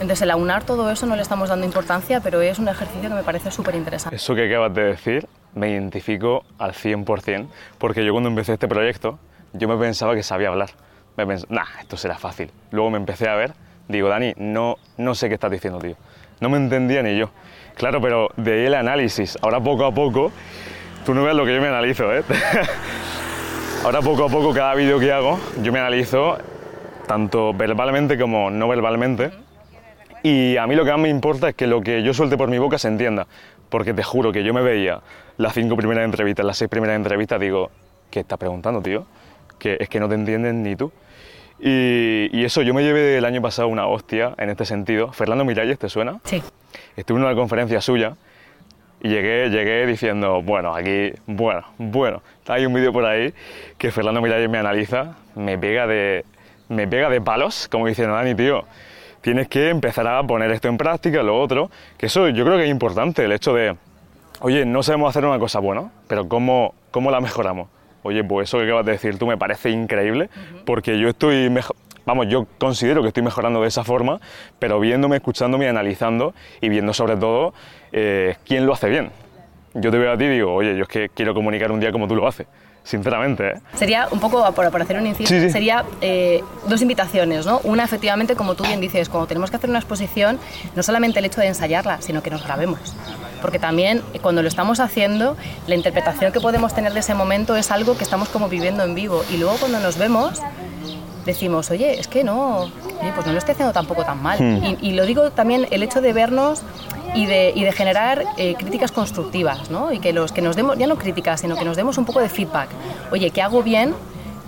Entonces, 0.00 0.22
el 0.22 0.30
aunar 0.30 0.64
todo 0.64 0.90
eso 0.90 1.06
no 1.06 1.16
le 1.16 1.22
estamos 1.22 1.48
dando 1.48 1.64
importancia, 1.64 2.20
pero 2.20 2.40
es 2.40 2.58
un 2.58 2.68
ejercicio 2.68 3.08
que 3.08 3.14
me 3.14 3.22
parece 3.22 3.50
súper 3.50 3.74
interesante. 3.74 4.16
Eso 4.16 4.34
que 4.34 4.46
acabas 4.46 4.74
de 4.74 4.82
decir 4.82 5.28
me 5.54 5.70
identifico 5.70 6.44
al 6.58 6.72
100%, 6.72 7.46
porque 7.78 8.04
yo 8.04 8.12
cuando 8.12 8.28
empecé 8.28 8.54
este 8.54 8.68
proyecto, 8.68 9.18
yo 9.52 9.68
me 9.68 9.76
pensaba 9.76 10.14
que 10.14 10.22
sabía 10.22 10.48
hablar. 10.48 10.70
Me 11.16 11.26
pensaba, 11.26 11.54
nah, 11.54 11.80
esto 11.80 11.96
será 11.96 12.18
fácil. 12.18 12.50
Luego 12.70 12.90
me 12.90 12.96
empecé 12.96 13.28
a 13.28 13.34
ver, 13.34 13.52
digo, 13.88 14.08
Dani, 14.08 14.32
no, 14.36 14.76
no 14.96 15.14
sé 15.14 15.28
qué 15.28 15.34
estás 15.34 15.50
diciendo, 15.50 15.78
tío. 15.78 15.96
No 16.40 16.48
me 16.48 16.56
entendía 16.56 17.02
ni 17.02 17.16
yo. 17.16 17.30
Claro, 17.76 18.00
pero 18.00 18.30
de 18.36 18.52
ahí 18.52 18.66
el 18.66 18.74
análisis. 18.74 19.38
Ahora 19.42 19.60
poco 19.60 19.84
a 19.84 19.92
poco, 19.92 20.32
tú 21.04 21.14
no 21.14 21.22
ves 21.22 21.34
lo 21.34 21.44
que 21.44 21.54
yo 21.54 21.60
me 21.60 21.68
analizo, 21.68 22.12
¿eh? 22.12 22.24
Ahora 23.84 24.00
poco 24.00 24.24
a 24.24 24.28
poco, 24.28 24.52
cada 24.54 24.74
vídeo 24.74 24.98
que 24.98 25.12
hago, 25.12 25.38
yo 25.62 25.72
me 25.72 25.80
analizo 25.80 26.38
tanto 27.06 27.52
verbalmente 27.52 28.16
como 28.16 28.50
no 28.50 28.68
verbalmente 28.68 29.41
y 30.22 30.56
a 30.56 30.66
mí 30.66 30.74
lo 30.74 30.84
que 30.84 30.90
más 30.92 31.00
me 31.00 31.08
importa 31.08 31.48
es 31.48 31.54
que 31.54 31.66
lo 31.66 31.80
que 31.80 32.02
yo 32.02 32.14
suelte 32.14 32.36
por 32.36 32.48
mi 32.48 32.58
boca 32.58 32.78
se 32.78 32.88
entienda. 32.88 33.26
Porque 33.68 33.94
te 33.94 34.02
juro 34.02 34.32
que 34.32 34.44
yo 34.44 34.52
me 34.52 34.60
veía 34.60 35.00
las 35.38 35.54
cinco 35.54 35.76
primeras 35.76 36.04
entrevistas, 36.04 36.44
las 36.44 36.58
seis 36.58 36.68
primeras 36.68 36.96
entrevistas, 36.96 37.40
digo, 37.40 37.70
¿qué 38.10 38.20
estás 38.20 38.38
preguntando, 38.38 38.82
tío? 38.82 39.06
Que 39.58 39.78
es 39.80 39.88
que 39.88 39.98
no 39.98 40.08
te 40.08 40.14
entienden 40.14 40.62
ni 40.62 40.76
tú. 40.76 40.92
Y, 41.58 42.44
eso, 42.44 42.62
yo 42.62 42.74
me 42.74 42.82
llevé 42.82 43.18
el 43.18 43.24
año 43.24 43.40
pasado 43.40 43.68
una 43.68 43.86
hostia 43.86 44.34
en 44.36 44.50
este 44.50 44.64
sentido. 44.64 45.12
Fernando 45.12 45.44
Miralles, 45.44 45.78
¿te 45.78 45.88
suena? 45.88 46.20
Sí. 46.24 46.42
Estuve 46.96 47.18
en 47.18 47.24
una 47.24 47.34
conferencia 47.34 47.80
suya 47.80 48.16
y 49.00 49.08
llegué, 49.08 49.48
llegué 49.48 49.86
diciendo, 49.86 50.42
bueno, 50.42 50.74
aquí, 50.74 51.12
bueno, 51.26 51.64
bueno. 51.78 52.22
Hay 52.48 52.66
un 52.66 52.74
vídeo 52.74 52.92
por 52.92 53.04
ahí 53.04 53.32
que 53.78 53.90
Fernando 53.90 54.20
Miralles 54.20 54.50
me 54.50 54.58
analiza, 54.58 55.16
me 55.36 55.56
pega 55.56 55.86
de, 55.86 56.24
me 56.68 56.88
pega 56.88 57.08
de 57.08 57.20
palos, 57.20 57.68
como 57.68 57.86
diciendo, 57.86 58.14
Dani, 58.14 58.34
tío, 58.34 58.64
tienes 59.22 59.48
que 59.48 59.70
empezar 59.70 60.06
a 60.06 60.22
poner 60.22 60.50
esto 60.50 60.68
en 60.68 60.76
práctica, 60.76 61.22
lo 61.22 61.40
otro, 61.40 61.70
que 61.96 62.06
eso 62.06 62.28
yo 62.28 62.44
creo 62.44 62.58
que 62.58 62.64
es 62.64 62.70
importante, 62.70 63.24
el 63.24 63.32
hecho 63.32 63.54
de, 63.54 63.76
oye, 64.40 64.66
no 64.66 64.82
sabemos 64.82 65.08
hacer 65.08 65.24
una 65.24 65.38
cosa 65.38 65.60
buena, 65.60 65.90
pero 66.08 66.28
¿cómo, 66.28 66.74
cómo 66.90 67.10
la 67.10 67.20
mejoramos? 67.20 67.68
Oye, 68.02 68.24
pues 68.24 68.48
eso 68.48 68.58
que 68.58 68.64
acabas 68.64 68.84
de 68.84 68.92
decir 68.92 69.16
tú 69.16 69.26
me 69.26 69.38
parece 69.38 69.70
increíble, 69.70 70.28
porque 70.66 70.98
yo 70.98 71.08
estoy 71.08 71.48
mejor, 71.48 71.76
vamos, 72.04 72.26
yo 72.28 72.46
considero 72.58 73.00
que 73.00 73.08
estoy 73.08 73.22
mejorando 73.22 73.62
de 73.62 73.68
esa 73.68 73.84
forma, 73.84 74.20
pero 74.58 74.80
viéndome, 74.80 75.16
escuchándome, 75.16 75.68
analizando 75.68 76.34
y 76.60 76.68
viendo 76.68 76.92
sobre 76.92 77.16
todo 77.16 77.54
eh, 77.92 78.36
quién 78.44 78.66
lo 78.66 78.72
hace 78.72 78.88
bien. 78.88 79.10
Yo 79.74 79.90
te 79.90 79.98
veo 79.98 80.12
a 80.12 80.18
ti 80.18 80.24
y 80.24 80.28
digo, 80.28 80.52
oye, 80.52 80.76
yo 80.76 80.82
es 80.82 80.88
que 80.88 81.08
quiero 81.08 81.32
comunicar 81.32 81.70
un 81.70 81.80
día 81.80 81.92
como 81.92 82.06
tú 82.06 82.16
lo 82.16 82.26
haces 82.26 82.46
sinceramente. 82.84 83.48
¿eh? 83.48 83.60
Sería 83.74 84.08
un 84.10 84.20
poco, 84.20 84.50
por, 84.52 84.82
hacer 84.82 84.98
un 84.98 85.06
inciso, 85.06 85.30
sería 85.50 85.84
eh, 86.00 86.42
dos 86.66 86.82
invitaciones, 86.82 87.46
¿no? 87.46 87.60
Una, 87.64 87.84
efectivamente, 87.84 88.34
como 88.34 88.54
tú 88.54 88.64
bien 88.64 88.80
dices, 88.80 89.08
cuando 89.08 89.26
tenemos 89.26 89.50
que 89.50 89.56
hacer 89.56 89.70
una 89.70 89.78
exposición, 89.78 90.38
no 90.74 90.82
solamente 90.82 91.18
el 91.18 91.24
hecho 91.24 91.40
de 91.40 91.48
ensayarla, 91.48 92.00
sino 92.00 92.22
que 92.22 92.30
nos 92.30 92.44
grabemos. 92.44 92.94
Porque 93.40 93.58
también 93.58 94.02
cuando 94.20 94.42
lo 94.42 94.48
estamos 94.48 94.78
haciendo, 94.78 95.36
la 95.66 95.74
interpretación 95.74 96.32
que 96.32 96.40
podemos 96.40 96.74
tener 96.74 96.92
de 96.92 97.00
ese 97.00 97.14
momento 97.14 97.56
es 97.56 97.70
algo 97.70 97.96
que 97.96 98.04
estamos 98.04 98.28
como 98.28 98.48
viviendo 98.48 98.84
en 98.84 98.94
vivo. 98.94 99.24
Y 99.32 99.36
luego 99.36 99.56
cuando 99.56 99.80
nos 99.80 99.98
vemos, 99.98 100.40
decimos, 101.24 101.70
oye, 101.70 101.98
es 101.98 102.08
que 102.08 102.24
no, 102.24 102.70
pues 103.14 103.26
no 103.26 103.32
lo 103.32 103.38
estoy 103.38 103.52
haciendo 103.52 103.72
tampoco 103.72 104.04
tan 104.04 104.22
mal. 104.22 104.38
Hmm. 104.40 104.76
Y, 104.80 104.92
lo 104.92 105.06
digo 105.06 105.30
también 105.30 105.66
el 105.70 105.82
hecho 105.82 106.00
de 106.00 106.12
vernos 106.12 106.62
y 107.14 107.26
de, 107.26 107.52
y 107.54 107.64
de 107.64 107.72
generar 107.72 108.24
eh, 108.36 108.54
críticas 108.54 108.92
constructivas, 108.92 109.70
¿no? 109.70 109.92
Y 109.92 109.98
que, 109.98 110.12
los, 110.12 110.32
que 110.32 110.42
nos 110.42 110.56
demos, 110.56 110.78
ya 110.78 110.86
no 110.86 110.96
críticas, 110.96 111.40
sino 111.40 111.56
que 111.56 111.64
nos 111.64 111.76
demos 111.76 111.98
un 111.98 112.04
poco 112.04 112.20
de 112.20 112.28
feedback. 112.28 112.68
Oye, 113.10 113.30
¿qué 113.30 113.42
hago 113.42 113.62
bien? 113.62 113.94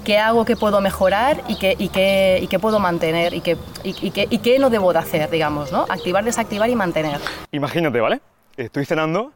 ¿Qué 0.04 0.18
hago 0.18 0.44
que 0.44 0.54
puedo 0.54 0.80
mejorar 0.80 1.42
y 1.48 1.56
qué, 1.56 1.74
y 1.78 1.88
qué, 1.88 2.38
y 2.42 2.46
qué 2.46 2.58
puedo 2.58 2.78
mantener? 2.78 3.32
Y 3.32 3.40
qué, 3.40 3.56
y, 3.82 4.10
qué, 4.10 4.26
y 4.28 4.38
qué 4.38 4.58
no 4.58 4.68
debo 4.68 4.92
de 4.92 4.98
hacer, 4.98 5.30
digamos, 5.30 5.72
¿no? 5.72 5.86
Activar, 5.88 6.24
desactivar 6.24 6.68
y 6.68 6.74
mantener. 6.74 7.20
Imagínate, 7.52 8.00
¿vale? 8.00 8.20
Estoy 8.56 8.84
cenando 8.84 9.32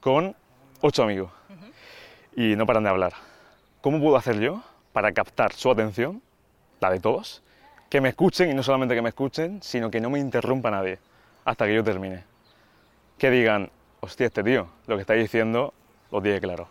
con 0.00 0.34
ocho 0.80 1.02
amigos 1.04 1.30
y 2.36 2.56
no 2.56 2.66
paran 2.66 2.82
de 2.82 2.90
hablar. 2.90 3.12
¿Cómo 3.80 4.00
puedo 4.00 4.16
hacer 4.16 4.40
yo 4.40 4.62
para 4.92 5.12
captar 5.12 5.52
su 5.52 5.70
atención 5.70 6.20
la 6.84 6.90
de 6.90 7.00
todos, 7.00 7.42
que 7.88 8.00
me 8.00 8.10
escuchen 8.10 8.50
y 8.50 8.54
no 8.54 8.62
solamente 8.62 8.94
que 8.94 9.02
me 9.02 9.08
escuchen, 9.08 9.62
sino 9.62 9.90
que 9.90 10.00
no 10.00 10.10
me 10.10 10.18
interrumpa 10.18 10.70
nadie 10.70 10.98
hasta 11.44 11.66
que 11.66 11.74
yo 11.74 11.84
termine. 11.84 12.24
Que 13.18 13.30
digan, 13.30 13.70
hostia, 14.00 14.26
este 14.26 14.42
tío, 14.42 14.68
lo 14.86 14.96
que 14.96 15.02
está 15.02 15.14
diciendo 15.14 15.72
lo 16.10 16.20
tiene 16.20 16.40
claro. 16.40 16.68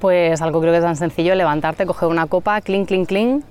Pues 0.00 0.40
algo 0.42 0.60
creo 0.60 0.72
que 0.72 0.78
es 0.78 0.84
tan 0.84 0.96
sencillo, 0.96 1.34
levantarte, 1.34 1.86
coger 1.86 2.08
una 2.08 2.26
copa, 2.26 2.60
clink, 2.60 2.88
clink, 2.88 3.08
clink, 3.08 3.44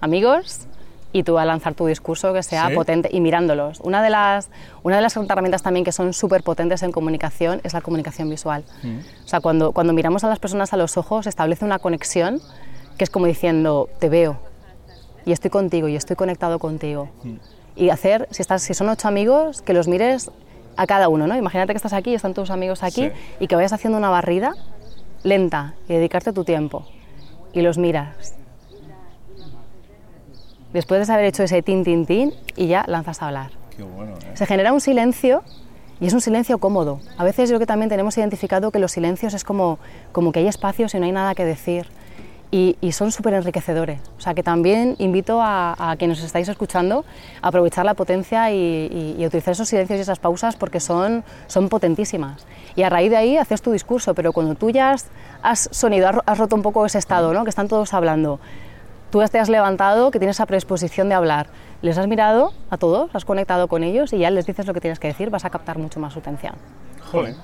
amigos, 0.00 0.66
y 1.12 1.22
tú 1.22 1.38
a 1.38 1.44
lanzar 1.44 1.74
tu 1.74 1.86
discurso 1.86 2.32
que 2.32 2.42
sea 2.42 2.70
potente 2.74 3.08
y 3.10 3.20
mirándolos. 3.20 3.80
Una 3.80 4.02
de 4.02 4.10
las, 4.10 4.50
una 4.82 4.96
de 4.96 5.02
las 5.02 5.16
herramientas 5.16 5.62
también 5.62 5.84
que 5.84 5.92
son 5.92 6.12
súper 6.12 6.42
potentes 6.42 6.82
en 6.82 6.92
comunicación 6.92 7.60
es 7.64 7.72
la 7.72 7.80
comunicación 7.80 8.28
visual. 8.28 8.64
Mm. 8.82 8.98
O 9.24 9.28
sea, 9.28 9.40
cuando, 9.40 9.72
cuando 9.72 9.92
miramos 9.92 10.24
a 10.24 10.28
las 10.28 10.38
personas 10.38 10.72
a 10.72 10.76
los 10.76 10.96
ojos, 10.96 11.26
establece 11.26 11.64
una 11.64 11.78
conexión 11.78 12.40
que 12.98 13.04
es 13.04 13.10
como 13.10 13.26
diciendo, 13.26 13.88
te 14.00 14.08
veo, 14.08 14.38
y 15.28 15.32
estoy 15.32 15.50
contigo 15.50 15.88
y 15.88 15.96
estoy 15.96 16.16
conectado 16.16 16.58
contigo. 16.58 17.10
Mm. 17.22 17.34
Y 17.76 17.90
hacer, 17.90 18.26
si, 18.30 18.40
estás, 18.40 18.62
si 18.62 18.72
son 18.72 18.88
ocho 18.88 19.08
amigos, 19.08 19.60
que 19.60 19.74
los 19.74 19.86
mires 19.86 20.30
a 20.76 20.86
cada 20.86 21.08
uno, 21.08 21.26
¿no? 21.26 21.36
Imagínate 21.36 21.74
que 21.74 21.76
estás 21.76 21.92
aquí 21.92 22.12
y 22.12 22.14
están 22.14 22.32
tus 22.32 22.50
amigos 22.50 22.82
aquí 22.82 23.10
y 23.38 23.46
que 23.46 23.54
vayas 23.54 23.74
haciendo 23.74 23.98
una 23.98 24.08
barrida 24.08 24.54
lenta 25.22 25.74
y 25.86 25.92
dedicarte 25.92 26.32
tu 26.32 26.44
tiempo 26.44 26.86
y 27.52 27.60
los 27.60 27.76
miras. 27.76 28.36
Después 30.72 31.06
de 31.06 31.12
haber 31.12 31.26
hecho 31.26 31.42
ese 31.42 31.62
tin, 31.62 31.84
tin, 31.84 32.06
tin 32.06 32.32
y 32.56 32.66
ya 32.68 32.84
lanzas 32.86 33.20
a 33.20 33.26
hablar. 33.26 33.50
Qué 33.76 33.82
bueno, 33.82 34.14
¿eh? 34.14 34.32
Se 34.34 34.46
genera 34.46 34.72
un 34.72 34.80
silencio 34.80 35.42
y 36.00 36.06
es 36.06 36.14
un 36.14 36.22
silencio 36.22 36.56
cómodo. 36.56 37.00
A 37.18 37.24
veces 37.24 37.50
yo 37.50 37.56
creo 37.56 37.60
que 37.60 37.66
también 37.66 37.90
tenemos 37.90 38.16
identificado 38.16 38.70
que 38.70 38.78
los 38.78 38.92
silencios 38.92 39.34
es 39.34 39.44
como, 39.44 39.78
como 40.12 40.32
que 40.32 40.40
hay 40.40 40.46
espacios 40.46 40.94
y 40.94 40.98
no 40.98 41.04
hay 41.04 41.12
nada 41.12 41.34
que 41.34 41.44
decir 41.44 41.86
y, 42.50 42.76
son 42.92 43.12
súper 43.12 43.34
enriquecedores. 43.34 44.00
O 44.16 44.20
sea 44.20 44.34
que 44.34 44.42
también 44.42 44.96
invito 44.98 45.40
a, 45.42 45.74
a, 45.78 45.96
quienes 45.96 46.22
estáis 46.22 46.48
escuchando 46.48 47.04
a 47.42 47.48
aprovechar 47.48 47.84
la 47.84 47.94
potencia 47.94 48.50
y, 48.50 49.16
y, 49.18 49.26
utilizar 49.26 49.52
esos 49.52 49.68
silencios 49.68 49.98
y 49.98 50.02
esas 50.02 50.18
pausas 50.18 50.56
porque 50.56 50.80
son, 50.80 51.24
son 51.46 51.68
potentísimas. 51.68 52.46
Y 52.74 52.82
a 52.82 52.88
raíz 52.88 53.10
de 53.10 53.16
ahí 53.16 53.36
haces 53.36 53.60
tu 53.60 53.70
discurso, 53.72 54.14
pero 54.14 54.32
cuando 54.32 54.54
tú 54.54 54.70
ya 54.70 54.94
has, 55.42 55.68
sonido, 55.72 56.08
has, 56.24 56.38
roto 56.38 56.56
un 56.56 56.62
poco 56.62 56.86
ese 56.86 56.98
estado, 56.98 57.32
¿no? 57.32 57.44
que 57.44 57.50
están 57.50 57.68
todos 57.68 57.92
hablando, 57.92 58.40
tú 59.10 59.22
te 59.30 59.38
has 59.38 59.48
levantado, 59.48 60.10
que 60.10 60.18
tienes 60.18 60.36
esa 60.36 60.46
predisposición 60.46 61.08
de 61.08 61.14
hablar, 61.14 61.48
les 61.82 61.98
has 61.98 62.06
mirado 62.06 62.52
a 62.70 62.78
todos, 62.78 63.10
has 63.14 63.24
conectado 63.24 63.68
con 63.68 63.84
ellos 63.84 64.12
y 64.12 64.18
ya 64.18 64.30
les 64.30 64.46
dices 64.46 64.66
lo 64.66 64.74
que 64.74 64.80
tienes 64.80 64.98
que 64.98 65.08
decir, 65.08 65.30
vas 65.30 65.44
a 65.44 65.50
captar 65.50 65.78
mucho 65.78 66.00
más 66.00 66.12
su 66.14 66.18
atención. 66.18 66.54
Joder. 67.12 67.34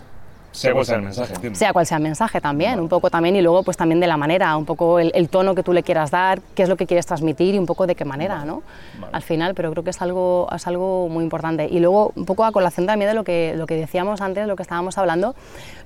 Sea 0.55 0.73
cual 0.73 0.87
sea 0.87 0.97
el 0.97 1.03
mensaje, 1.03 1.55
Sea 1.55 1.73
cual 1.73 1.85
sea 1.85 1.97
el 1.97 2.03
mensaje 2.05 2.41
también, 2.41 2.79
un 2.79 2.89
poco 2.89 3.11
también 3.11 3.35
y 3.35 3.43
luego 3.43 3.65
pues 3.65 3.77
también 3.77 3.99
de 3.99 4.07
la 4.07 4.17
manera, 4.17 4.57
un 4.57 4.65
poco 4.65 5.01
el, 5.01 5.29
tono 5.29 5.57
que 5.57 5.65
tú 5.65 5.73
le 5.73 5.83
quieras 5.83 6.13
dar, 6.13 6.41
qué 6.55 6.63
es 6.63 6.69
lo 6.69 6.77
que 6.77 6.87
quieres 6.87 7.07
transmitir 7.07 7.57
y 7.57 7.59
un 7.59 7.67
poco 7.67 7.89
de 7.89 7.97
qué 7.97 8.05
manera, 8.05 8.45
¿no? 8.45 8.63
Al 9.11 9.23
final, 9.23 9.55
pero 9.55 9.73
creo 9.73 9.83
que 9.83 9.91
es 9.91 10.01
algo, 10.01 10.47
es 10.55 10.65
algo 10.69 11.09
muy 11.09 11.25
importante. 11.25 11.67
Y 11.69 11.81
luego 11.81 12.13
un 12.15 12.25
poco 12.25 12.45
a 12.45 12.53
colación 12.53 12.87
también 12.87 13.11
de 13.11 13.15
lo 13.15 13.25
que, 13.25 13.55
lo 13.57 13.67
que 13.67 13.75
decíamos 13.75 14.21
antes, 14.21 14.47
lo 14.47 14.55
que 14.55 14.63
estábamos 14.63 14.97
hablando, 14.97 15.35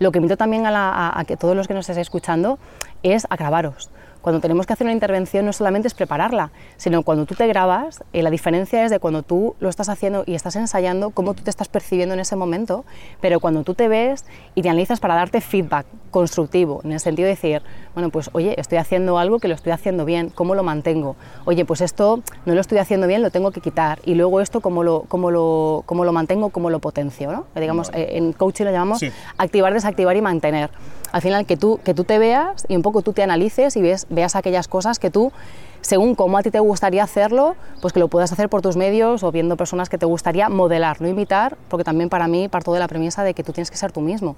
lo 0.00 0.12
que 0.12 0.18
invito 0.18 0.36
también 0.36 0.66
a, 0.66 1.18
a 1.18 1.24
que 1.24 1.38
todos 1.38 1.56
los 1.56 1.66
que 1.66 1.72
nos 1.72 1.88
estéis 1.88 2.06
escuchando 2.06 2.58
es 3.02 3.26
a 3.30 3.36
grabaros 3.36 3.88
cuando 4.28 4.42
tenemos 4.42 4.66
que 4.66 4.74
hacer 4.74 4.84
una 4.84 4.92
intervención 4.92 5.46
no 5.46 5.54
solamente 5.54 5.88
es 5.88 5.94
prepararla, 5.94 6.50
sino 6.76 7.02
cuando 7.02 7.24
tú 7.24 7.34
te 7.34 7.46
grabas, 7.46 8.04
eh, 8.12 8.22
la 8.22 8.28
diferencia 8.28 8.84
es 8.84 8.90
de 8.90 8.98
cuando 8.98 9.22
tú 9.22 9.56
lo 9.58 9.70
estás 9.70 9.88
haciendo 9.88 10.22
y 10.26 10.34
estás 10.34 10.54
ensayando, 10.54 11.08
cómo 11.08 11.32
tú 11.32 11.44
te 11.44 11.48
estás 11.48 11.68
percibiendo 11.68 12.12
en 12.12 12.20
ese 12.20 12.36
momento, 12.36 12.84
pero 13.22 13.40
cuando 13.40 13.64
tú 13.64 13.72
te 13.72 13.88
ves 13.88 14.26
y 14.54 14.60
te 14.60 14.68
analizas 14.68 15.00
para 15.00 15.14
darte 15.14 15.40
feedback 15.40 15.86
constructivo, 16.10 16.82
en 16.84 16.92
el 16.92 17.00
sentido 17.00 17.24
de 17.24 17.36
decir, 17.36 17.62
bueno, 17.94 18.10
pues 18.10 18.28
oye, 18.34 18.54
estoy 18.60 18.76
haciendo 18.76 19.16
algo 19.16 19.38
que 19.38 19.48
lo 19.48 19.54
estoy 19.54 19.72
haciendo 19.72 20.04
bien, 20.04 20.28
¿cómo 20.28 20.54
lo 20.54 20.62
mantengo? 20.62 21.16
Oye, 21.46 21.64
pues 21.64 21.80
esto 21.80 22.20
no 22.44 22.52
lo 22.52 22.60
estoy 22.60 22.76
haciendo 22.76 23.06
bien, 23.06 23.22
lo 23.22 23.30
tengo 23.30 23.50
que 23.50 23.62
quitar, 23.62 23.98
y 24.04 24.14
luego 24.14 24.42
esto, 24.42 24.60
¿cómo 24.60 24.84
lo, 24.84 25.04
cómo 25.08 25.30
lo, 25.30 25.84
cómo 25.86 26.04
lo 26.04 26.12
mantengo, 26.12 26.50
cómo 26.50 26.68
lo 26.68 26.80
potencio? 26.80 27.32
¿no? 27.32 27.46
Digamos, 27.58 27.90
eh, 27.94 28.18
en 28.18 28.34
coaching 28.34 28.66
lo 28.66 28.72
llamamos 28.72 29.02
activar, 29.38 29.72
desactivar 29.72 30.14
y 30.18 30.20
mantener. 30.20 30.68
Al 31.12 31.22
final, 31.22 31.46
que 31.46 31.56
tú, 31.56 31.80
que 31.84 31.94
tú 31.94 32.04
te 32.04 32.18
veas 32.18 32.66
y 32.68 32.76
un 32.76 32.82
poco 32.82 33.02
tú 33.02 33.12
te 33.12 33.22
analices 33.22 33.76
y 33.76 33.82
ves 33.82 34.06
veas 34.10 34.36
aquellas 34.36 34.68
cosas 34.68 34.98
que 34.98 35.10
tú 35.10 35.32
según 35.80 36.14
cómo 36.14 36.38
a 36.38 36.42
ti 36.42 36.50
te 36.50 36.60
gustaría 36.60 37.02
hacerlo, 37.02 37.56
pues 37.80 37.92
que 37.92 38.00
lo 38.00 38.08
puedas 38.08 38.32
hacer 38.32 38.48
por 38.48 38.62
tus 38.62 38.76
medios 38.76 39.22
o 39.22 39.32
viendo 39.32 39.56
personas 39.56 39.88
que 39.88 39.98
te 39.98 40.06
gustaría 40.06 40.48
modelar, 40.48 41.00
no 41.00 41.08
imitar, 41.08 41.56
porque 41.68 41.84
también 41.84 42.08
para 42.08 42.28
mí 42.28 42.48
parto 42.48 42.72
de 42.72 42.80
la 42.80 42.88
premisa 42.88 43.22
de 43.22 43.34
que 43.34 43.42
tú 43.42 43.52
tienes 43.52 43.70
que 43.70 43.76
ser 43.76 43.92
tú 43.92 44.00
mismo, 44.00 44.36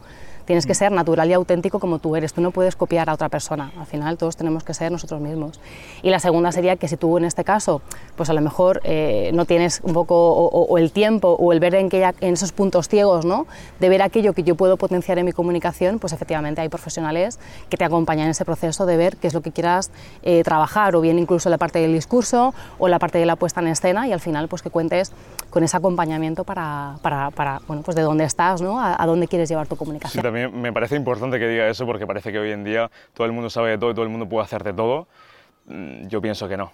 tienes 0.50 0.66
que 0.66 0.72
mm. 0.72 0.74
ser 0.74 0.90
natural 0.90 1.30
y 1.30 1.32
auténtico 1.32 1.78
como 1.78 2.00
tú 2.00 2.16
eres, 2.16 2.32
tú 2.32 2.40
no 2.40 2.50
puedes 2.50 2.74
copiar 2.74 3.08
a 3.08 3.14
otra 3.14 3.28
persona, 3.28 3.70
al 3.78 3.86
final 3.86 4.18
todos 4.18 4.34
tenemos 4.34 4.64
que 4.64 4.74
ser 4.74 4.90
nosotros 4.90 5.20
mismos. 5.20 5.60
Y 6.02 6.10
la 6.10 6.18
segunda 6.18 6.50
sería 6.50 6.74
que 6.74 6.88
si 6.88 6.96
tú 6.96 7.18
en 7.18 7.24
este 7.24 7.44
caso, 7.44 7.82
pues 8.16 8.30
a 8.30 8.32
lo 8.32 8.40
mejor 8.40 8.80
eh, 8.82 9.30
no 9.32 9.44
tienes 9.44 9.80
un 9.84 9.92
poco 9.92 10.16
o, 10.16 10.76
el 10.76 10.90
tiempo 10.90 11.36
o 11.38 11.52
el 11.52 11.60
ver 11.60 11.76
en, 11.76 11.88
que 11.88 12.02
en 12.02 12.34
esos 12.34 12.50
puntos 12.50 12.88
ciegos, 12.88 13.24
¿no? 13.24 13.46
de 13.78 13.88
ver 13.88 14.02
aquello 14.02 14.32
que 14.32 14.42
yo 14.42 14.56
puedo 14.56 14.76
potenciar 14.76 15.20
en 15.20 15.26
mi 15.26 15.30
comunicación, 15.30 16.00
pues 16.00 16.12
efectivamente 16.12 16.60
hay 16.60 16.68
profesionales 16.68 17.38
que 17.68 17.76
te 17.76 17.84
acompañan 17.84 18.24
en 18.24 18.32
ese 18.32 18.44
proceso 18.44 18.86
de 18.86 18.96
ver 18.96 19.18
qué 19.18 19.28
es 19.28 19.34
lo 19.34 19.42
que 19.42 19.52
quieras 19.52 19.92
eh, 20.24 20.42
trabajar 20.42 20.96
o 20.96 21.00
bien 21.00 21.20
incluso 21.20 21.48
la 21.48 21.58
parte 21.58 21.78
del 21.78 21.92
discurso 21.92 22.54
o 22.80 22.88
la 22.88 22.98
parte 22.98 23.18
de 23.18 23.26
la 23.26 23.36
puesta 23.36 23.60
en 23.60 23.68
escena 23.68 24.08
y 24.08 24.12
al 24.12 24.20
final 24.20 24.48
pues 24.48 24.62
que 24.62 24.70
cuentes 24.70 25.12
con 25.48 25.62
ese 25.62 25.76
acompañamiento 25.76 26.42
para, 26.42 26.96
para, 27.02 27.30
para 27.30 27.60
bueno, 27.68 27.82
pues 27.82 27.94
de 27.94 28.02
dónde 28.02 28.24
estás, 28.24 28.60
¿no? 28.60 28.80
A, 28.80 29.06
dónde 29.06 29.28
quieres 29.28 29.48
llevar 29.48 29.66
tu 29.66 29.76
comunicación. 29.76 30.22
Sí, 30.22 30.22
me 30.48 30.72
parece 30.72 30.96
importante 30.96 31.38
que 31.38 31.48
diga 31.48 31.68
eso 31.68 31.86
porque 31.86 32.06
parece 32.06 32.32
que 32.32 32.38
hoy 32.38 32.50
en 32.50 32.64
día 32.64 32.90
todo 33.14 33.26
el 33.26 33.32
mundo 33.32 33.50
sabe 33.50 33.70
de 33.70 33.78
todo 33.78 33.90
y 33.90 33.94
todo 33.94 34.04
el 34.04 34.10
mundo 34.10 34.28
puede 34.28 34.44
hacer 34.44 34.64
de 34.64 34.72
todo. 34.72 35.08
Mm, 35.66 36.08
yo 36.08 36.20
pienso 36.20 36.48
que 36.48 36.56
no. 36.56 36.72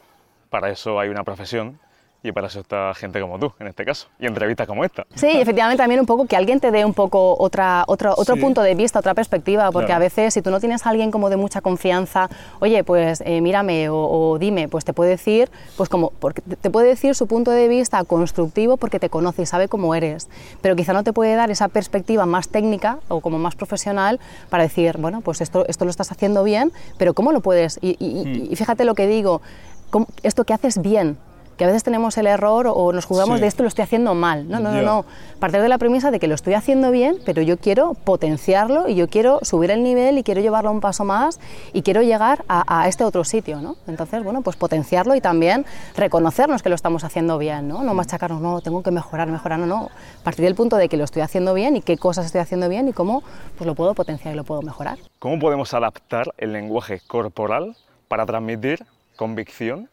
Para 0.50 0.70
eso 0.70 1.00
hay 1.00 1.08
una 1.08 1.24
profesión 1.24 1.78
y 2.26 2.32
para 2.32 2.48
eso 2.48 2.60
está 2.60 2.92
gente 2.94 3.20
como 3.20 3.38
tú, 3.38 3.52
en 3.60 3.68
este 3.68 3.84
caso, 3.84 4.08
y 4.18 4.26
entrevistas 4.26 4.66
como 4.66 4.84
esta. 4.84 5.06
Sí, 5.14 5.28
efectivamente 5.28 5.80
también 5.80 6.00
un 6.00 6.06
poco 6.06 6.26
que 6.26 6.36
alguien 6.36 6.58
te 6.58 6.70
dé 6.70 6.84
un 6.84 6.94
poco 6.94 7.36
otra, 7.38 7.84
otro, 7.86 8.14
otro 8.16 8.36
punto 8.36 8.62
de 8.62 8.74
vista, 8.74 8.98
otra 8.98 9.14
perspectiva, 9.14 9.70
porque 9.70 9.92
a 9.92 9.98
veces 9.98 10.34
si 10.34 10.42
tú 10.42 10.50
no 10.50 10.58
tienes 10.58 10.86
a 10.86 10.90
alguien 10.90 11.10
como 11.10 11.30
de 11.30 11.36
mucha 11.36 11.60
confianza, 11.60 12.28
oye, 12.58 12.82
pues 12.82 13.22
eh, 13.24 13.40
mírame 13.40 13.88
o, 13.90 14.38
dime, 14.40 14.68
pues 14.68 14.84
te 14.84 14.92
puede 14.92 15.10
decir, 15.10 15.50
pues 15.76 15.88
como, 15.88 16.10
porque 16.10 16.42
te 16.42 16.70
puede 16.70 16.88
decir 16.88 17.14
su 17.14 17.26
punto 17.28 17.52
de 17.52 17.68
vista 17.68 18.02
constructivo 18.04 18.76
porque 18.76 18.98
te 18.98 19.08
conoce 19.08 19.42
y 19.42 19.46
sabe 19.46 19.68
cómo 19.68 19.94
eres, 19.94 20.28
pero 20.62 20.74
quizá 20.74 20.92
no 20.92 21.04
te 21.04 21.12
puede 21.12 21.36
dar 21.36 21.50
esa 21.50 21.68
perspectiva 21.68 22.26
más 22.26 22.48
técnica 22.48 22.98
o 23.08 23.20
como 23.20 23.38
más 23.38 23.54
profesional 23.54 24.18
para 24.50 24.64
decir, 24.64 24.98
bueno, 24.98 25.20
pues 25.20 25.40
esto, 25.40 25.64
esto 25.68 25.84
lo 25.84 25.90
estás 25.90 26.10
haciendo 26.10 26.42
bien, 26.42 26.72
pero 26.98 27.14
¿cómo 27.14 27.30
lo 27.30 27.40
puedes? 27.40 27.78
Y, 27.80 27.96
y 28.00 28.50
hmm. 28.50 28.56
fíjate 28.56 28.84
lo 28.84 28.94
que 28.94 29.06
digo, 29.06 29.42
esto 30.22 30.44
que 30.44 30.52
haces 30.52 30.80
bien, 30.82 31.16
que 31.56 31.64
a 31.64 31.66
veces 31.66 31.84
tenemos 31.84 32.16
el 32.18 32.26
error 32.26 32.66
o 32.68 32.92
nos 32.92 33.04
jugamos 33.04 33.40
de 33.40 33.46
esto 33.46 33.62
lo 33.62 33.68
estoy 33.68 33.82
haciendo 33.84 34.14
mal. 34.14 34.48
No, 34.48 34.60
no, 34.60 34.70
no, 34.72 34.82
no. 34.82 35.04
Partir 35.38 35.60
de 35.60 35.68
la 35.68 35.78
premisa 35.78 36.10
de 36.10 36.18
que 36.18 36.28
lo 36.28 36.34
estoy 36.34 36.54
haciendo 36.54 36.90
bien, 36.90 37.18
pero 37.24 37.42
yo 37.42 37.56
quiero 37.56 37.94
potenciarlo 37.94 38.88
y 38.88 38.94
yo 38.94 39.08
quiero 39.08 39.40
subir 39.42 39.70
el 39.70 39.82
nivel 39.82 40.18
y 40.18 40.22
quiero 40.22 40.40
llevarlo 40.40 40.70
un 40.70 40.80
paso 40.80 41.04
más 41.04 41.40
y 41.72 41.82
quiero 41.82 42.02
llegar 42.02 42.44
a, 42.48 42.88
este 42.88 43.04
otro 43.04 43.24
sitio, 43.24 43.60
¿no? 43.60 43.76
Entonces, 43.86 44.22
bueno, 44.22 44.42
pues 44.42 44.56
potenciarlo 44.56 45.14
y 45.14 45.20
también 45.20 45.64
reconocernos 45.96 46.62
que 46.62 46.68
lo 46.68 46.74
estamos 46.74 47.04
haciendo 47.04 47.38
bien, 47.38 47.68
¿no? 47.68 47.82
No 47.82 47.94
machacarnos, 47.94 48.40
no, 48.40 48.60
tengo 48.60 48.82
que 48.82 48.90
mejorar, 48.90 49.28
mejorar, 49.28 49.58
no, 49.58 49.66
no. 49.66 49.90
Partir 50.22 50.44
del 50.44 50.54
punto 50.54 50.76
de 50.76 50.88
que 50.88 50.96
lo 50.96 51.04
estoy 51.04 51.22
haciendo 51.22 51.54
bien 51.54 51.76
y 51.76 51.80
qué 51.80 51.96
cosas 51.96 52.26
estoy 52.26 52.40
haciendo 52.40 52.68
bien 52.68 52.88
y 52.88 52.92
cómo 52.92 53.22
pues 53.56 53.66
lo 53.66 53.74
puedo 53.74 53.94
potenciar 53.94 54.34
y 54.34 54.36
lo 54.36 54.44
puedo 54.44 54.62
mejorar. 54.62 54.98
¿Cómo 55.18 55.38
podemos 55.38 55.72
adaptar 55.74 56.32
el 56.38 56.52
lenguaje 56.52 57.00
corporal 57.06 57.76
para 58.08 58.26
transmitir 58.26 58.84
convicción 59.16 59.88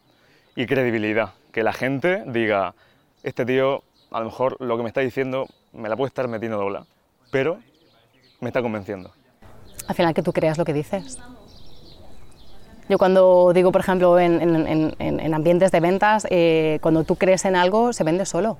y 0.55 0.65
credibilidad? 0.65 1.33
que 1.53 1.63
la 1.63 1.71
gente 1.71 2.23
diga, 2.25 2.73
este 3.21 3.45
tío 3.45 3.83
a 4.11 4.19
lo 4.19 4.25
mejor 4.25 4.57
lo 4.59 4.75
que 4.75 4.83
me 4.83 4.89
está 4.89 5.01
diciendo 5.01 5.47
me 5.71 5.87
la 5.87 5.95
puede 5.95 6.09
estar 6.09 6.27
metiendo 6.27 6.57
dobla, 6.57 6.85
pero 7.31 7.59
me 8.41 8.49
está 8.49 8.61
convenciendo. 8.61 9.11
Al 9.87 9.95
final 9.95 10.13
que 10.13 10.23
tú 10.23 10.33
creas 10.33 10.57
lo 10.57 10.65
que 10.65 10.73
dices. 10.73 11.19
Yo 12.89 12.97
cuando 12.97 13.53
digo, 13.53 13.71
por 13.71 13.81
ejemplo, 13.81 14.19
en, 14.19 15.33
ambientes 15.33 15.71
de 15.71 15.79
ventas, 15.79 16.27
eh, 16.29 16.79
cuando 16.81 17.03
tú 17.03 17.15
crees 17.15 17.45
en 17.45 17.55
algo, 17.55 17.93
se 17.93 18.03
vende 18.03 18.25
solo. 18.25 18.57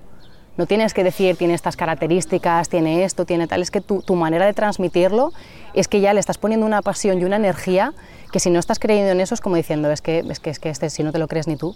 No 0.56 0.68
tienes 0.68 0.94
que 0.94 1.04
decir, 1.04 1.36
tiene 1.36 1.56
estas 1.56 1.76
características, 1.76 2.70
tiene 2.70 3.04
esto, 3.04 3.26
tiene 3.26 3.48
tal. 3.48 3.62
Es 3.62 3.72
que 3.72 3.82
tu, 3.82 4.02
tu, 4.02 4.16
manera 4.16 4.46
de 4.46 4.54
transmitirlo 4.54 5.34
es 5.74 5.88
que 5.88 6.00
ya 6.00 6.14
le 6.14 6.20
estás 6.20 6.38
poniendo 6.38 6.66
una 6.66 6.82
pasión 6.82 7.20
y 7.20 7.26
una 7.26 7.38
energía 7.38 7.94
que 8.32 8.40
si 8.40 8.50
no 8.52 8.60
estás 8.60 8.78
creyendo 8.78 9.12
en 9.12 9.22
eso 9.22 9.34
es 9.34 9.42
como 9.42 9.56
diciendo, 9.56 9.90
es 9.92 10.02
que, 10.02 10.20
es 10.20 10.40
que, 10.40 10.52
es 10.52 10.60
que 10.60 10.70
este, 10.70 10.90
si 10.90 11.02
no 11.04 11.12
te 11.12 11.18
lo 11.18 11.28
crees 11.28 11.48
ni 11.48 11.56
tú, 11.56 11.76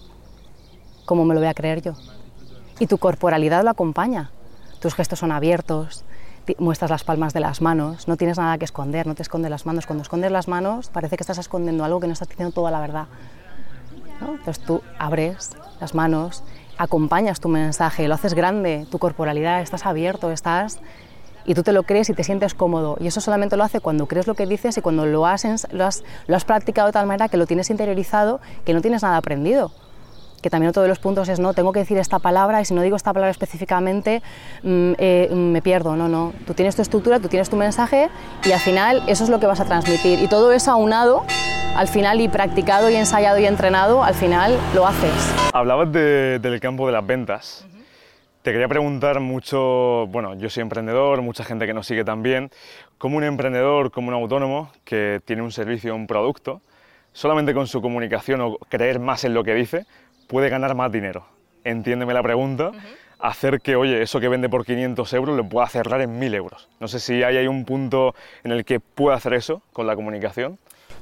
¿cómo 1.05 1.25
me 1.25 1.33
lo 1.33 1.39
voy 1.39 1.49
a 1.49 1.55
creer 1.55 1.81
yo? 1.81 1.93
Y 2.79 2.85
tu 2.85 2.99
corporalidad 2.99 3.63
lo 3.63 3.71
acompaña. 3.71 4.29
Tus 4.79 4.93
gestos 4.93 5.19
son 5.19 5.31
abiertos, 5.31 6.05
muestras 6.59 6.91
las 6.91 7.03
palmas 7.03 7.33
de 7.33 7.39
las 7.39 7.61
manos, 7.61 8.07
no 8.07 8.15
tienes 8.15 8.37
nada 8.37 8.57
que 8.57 8.65
esconder, 8.65 9.07
no 9.07 9.15
te 9.15 9.23
escondes 9.23 9.49
las 9.51 9.65
manos. 9.65 9.85
Cuando 9.85 10.03
escondes 10.03 10.31
las 10.31 10.47
manos 10.47 10.89
parece 10.89 11.17
que 11.17 11.23
estás 11.23 11.39
escondiendo 11.39 11.83
algo 11.83 11.99
que 11.99 12.07
no 12.07 12.13
estás 12.13 12.29
diciendo 12.29 12.53
toda 12.53 12.71
la 12.71 12.79
verdad. 12.79 13.07
Entonces 14.21 14.59
tú 14.59 14.81
abres 14.97 15.51
las 15.79 15.93
manos, 15.93 16.43
acompañas 16.77 17.39
tu 17.39 17.49
mensaje, 17.49 18.07
lo 18.07 18.15
haces 18.15 18.33
grande, 18.33 18.85
tu 18.91 18.99
corporalidad, 18.99 19.61
estás 19.61 19.85
abierto, 19.85 20.31
estás 20.31 20.79
y 21.47 21.53
tú 21.53 21.63
te 21.63 21.71
lo 21.71 21.83
crees 21.83 22.09
y 22.09 22.13
te 22.13 22.23
sientes 22.23 22.53
cómodo. 22.53 22.97
Y 22.99 23.07
eso 23.07 23.21
solamente 23.21 23.55
lo 23.55 23.63
hace 23.63 23.79
cuando 23.79 24.05
crees 24.05 24.27
lo 24.27 24.35
que 24.35 24.45
dices 24.45 24.77
y 24.77 24.81
cuando 24.81 25.05
lo 25.05 25.25
has, 25.25 25.45
lo 25.71 25.85
has, 25.85 26.03
lo 26.27 26.35
has 26.35 26.45
practicado 26.45 26.87
de 26.87 26.93
tal 26.93 27.07
manera 27.07 27.29
que 27.29 27.37
lo 27.37 27.47
tienes 27.47 27.69
interiorizado, 27.69 28.41
que 28.65 28.73
no 28.73 28.81
tienes 28.81 29.01
nada 29.01 29.17
aprendido. 29.17 29.71
Que 30.41 30.51
también 30.51 30.69
otro 30.69 30.83
de 30.83 30.89
los 30.89 30.99
puntos 30.99 31.29
es 31.29 31.39
no 31.39 31.53
tengo 31.53 31.71
que 31.71 31.79
decir 31.79 31.97
esta 31.97 32.19
palabra 32.19 32.61
y 32.61 32.65
si 32.65 32.73
no 32.73 32.81
digo 32.81 32.95
esta 32.95 33.11
palabra 33.11 33.31
específicamente 33.31 34.21
mm, 34.61 34.93
eh, 34.97 35.29
me 35.33 35.61
pierdo. 35.61 35.95
No 35.95 36.09
no. 36.09 36.33
Tú 36.45 36.53
tienes 36.53 36.75
tu 36.75 36.81
estructura 36.81 37.19
tú 37.19 37.29
tienes 37.29 37.49
tu 37.49 37.55
mensaje 37.55 38.09
y 38.43 38.51
al 38.51 38.59
final 38.59 39.01
eso 39.07 39.23
es 39.23 39.29
lo 39.29 39.39
que 39.39 39.47
vas 39.47 39.61
a 39.61 39.65
transmitir. 39.65 40.21
Y 40.21 40.27
todo 40.27 40.51
eso 40.51 40.71
aunado 40.71 41.23
al 41.75 41.87
final 41.87 42.19
y 42.19 42.27
practicado 42.27 42.89
y 42.89 42.95
ensayado 42.95 43.39
y 43.39 43.45
entrenado 43.45 44.03
al 44.03 44.15
final 44.15 44.57
lo 44.75 44.85
haces 44.85 45.36
hablabas 45.59 45.91
del 45.91 46.59
campo 46.59 46.85
de 46.87 46.93
las 46.93 47.05
ventas 47.05 47.67
te 48.47 48.53
quería 48.53 48.69
preguntar 48.69 49.19
mucho, 49.19 50.07
bueno, 50.07 50.33
yo 50.35 50.49
soy 50.49 50.61
emprendedor, 50.61 51.21
mucha 51.21 51.43
gente 51.43 51.65
que 51.67 51.73
nos 51.73 51.85
sigue 51.85 52.05
también, 52.05 52.49
como 52.97 53.17
un 53.17 53.25
emprendedor, 53.25 53.91
como 53.91 54.07
un 54.07 54.13
autónomo 54.13 54.71
que 54.85 55.19
tiene 55.25 55.41
un 55.41 55.51
servicio, 55.51 55.93
un 55.93 56.07
producto, 56.07 56.61
solamente 57.11 57.53
con 57.53 57.67
su 57.67 57.81
comunicación 57.81 58.39
o 58.39 58.57
creer 58.69 59.01
más 59.01 59.25
en 59.25 59.33
lo 59.33 59.43
que 59.43 59.53
dice, 59.53 59.85
puede 60.27 60.47
ganar 60.47 60.75
más 60.75 60.93
dinero. 60.93 61.25
Entiéndeme 61.65 62.13
la 62.13 62.23
pregunta. 62.23 62.71
Hacer 63.19 63.59
que, 63.59 63.75
oye, 63.75 64.01
eso 64.01 64.21
que 64.21 64.29
vende 64.29 64.47
por 64.47 64.65
500 64.65 65.11
euros 65.11 65.35
lo 65.35 65.43
pueda 65.49 65.67
cerrar 65.67 65.99
en 65.99 66.17
1000 66.17 66.33
euros. 66.35 66.69
No 66.79 66.87
sé 66.87 67.01
si 67.01 67.23
hay, 67.23 67.35
hay 67.35 67.47
un 67.47 67.65
punto 67.65 68.15
en 68.45 68.51
el 68.53 68.63
que 68.63 68.79
pueda 68.79 69.17
hacer 69.17 69.33
eso 69.33 69.61
con 69.73 69.87
la 69.87 69.97
comunicación. 69.97 70.57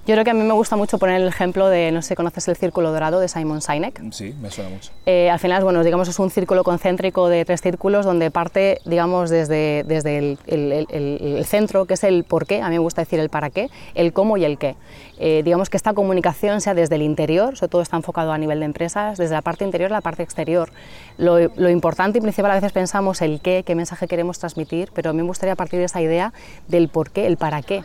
Yo 0.08 0.13
creo 0.13 0.24
que 0.24 0.30
a 0.30 0.36
mí 0.36 0.44
me 0.44 0.54
gusta 0.54 0.76
mucho 0.76 1.00
poner 1.00 1.20
el 1.20 1.28
ejemplo 1.28 1.68
de, 1.68 1.91
no 1.91 2.04
sé 2.04 2.10
si 2.10 2.15
conoces 2.15 2.48
el 2.48 2.56
círculo 2.56 2.91
dorado 2.91 3.20
de 3.20 3.28
Simon 3.28 3.60
Sinek. 3.60 4.04
Sí, 4.12 4.36
me 4.39 4.52
suena 4.52 4.70
mucho. 4.70 4.91
Eh, 5.08 5.32
al 5.32 5.39
final, 5.39 5.63
bueno, 5.63 5.84
digamos, 5.84 6.08
es 6.08 6.20
un 6.20 6.30
círculo 6.30 6.63
concéntrico 6.63 7.28
de 7.28 7.44
tres 7.44 7.62
círculos 7.62 8.06
donde 8.06 8.30
parte, 8.30 8.82
digamos, 8.86 9.32
desde, 9.32 9.84
desde 9.88 10.20
el, 10.20 10.38
el, 10.46 10.88
el, 10.91 11.46
centro, 11.46 11.86
que 11.86 11.96
es 11.96 12.04
el 12.04 12.24
por 12.24 12.46
qué, 12.46 12.62
a 12.62 12.70
mí 12.70 12.76
me 12.76 12.80
gusta 12.80 13.02
decir 13.02 13.20
el 13.20 13.30
para 13.30 13.50
qué, 13.50 13.72
el 13.96 14.13
cómo 14.13 14.38
y 14.38 14.46
el 14.46 14.60
qué. 14.60 14.76
Eh, 15.18 15.41
digamos 15.44 15.72
que 15.72 15.78
esta 15.78 15.94
comunicación 15.94 16.62
sea 16.62 16.76
desde 16.76 16.96
el 16.96 17.02
interior, 17.02 17.58
sobre 17.58 17.72
todo 17.72 17.82
está 17.82 17.98
enfocado 17.98 18.32
a 18.32 18.38
nivel 18.38 18.60
de 18.60 18.65
empresas, 18.65 19.18
desde 19.18 19.34
la 19.34 19.41
parte 19.41 19.65
interior 19.65 19.91
a 19.91 19.96
la 19.96 20.02
parte 20.02 20.22
exterior. 20.22 20.70
Lo, 21.18 21.39
lo 21.39 21.70
importante 21.72 22.20
y 22.20 22.22
principal 22.22 22.52
a 22.52 22.56
veces 22.56 22.74
pensamos 22.74 23.24
el 23.24 23.41
qué, 23.41 23.63
qué 23.65 23.74
mensaje 23.74 24.08
queremos 24.08 24.38
transmitir, 24.38 24.91
pero 24.94 25.10
a 25.10 25.13
mí 25.13 25.24
me 25.24 25.28
gustaría 25.28 25.56
partir 25.56 25.80
de 25.80 25.86
esa 25.86 26.00
idea 26.00 26.32
del 26.68 26.89
por 26.89 27.10
qué, 27.10 27.26
el 27.26 27.38
para 27.38 27.63
qué 27.63 27.84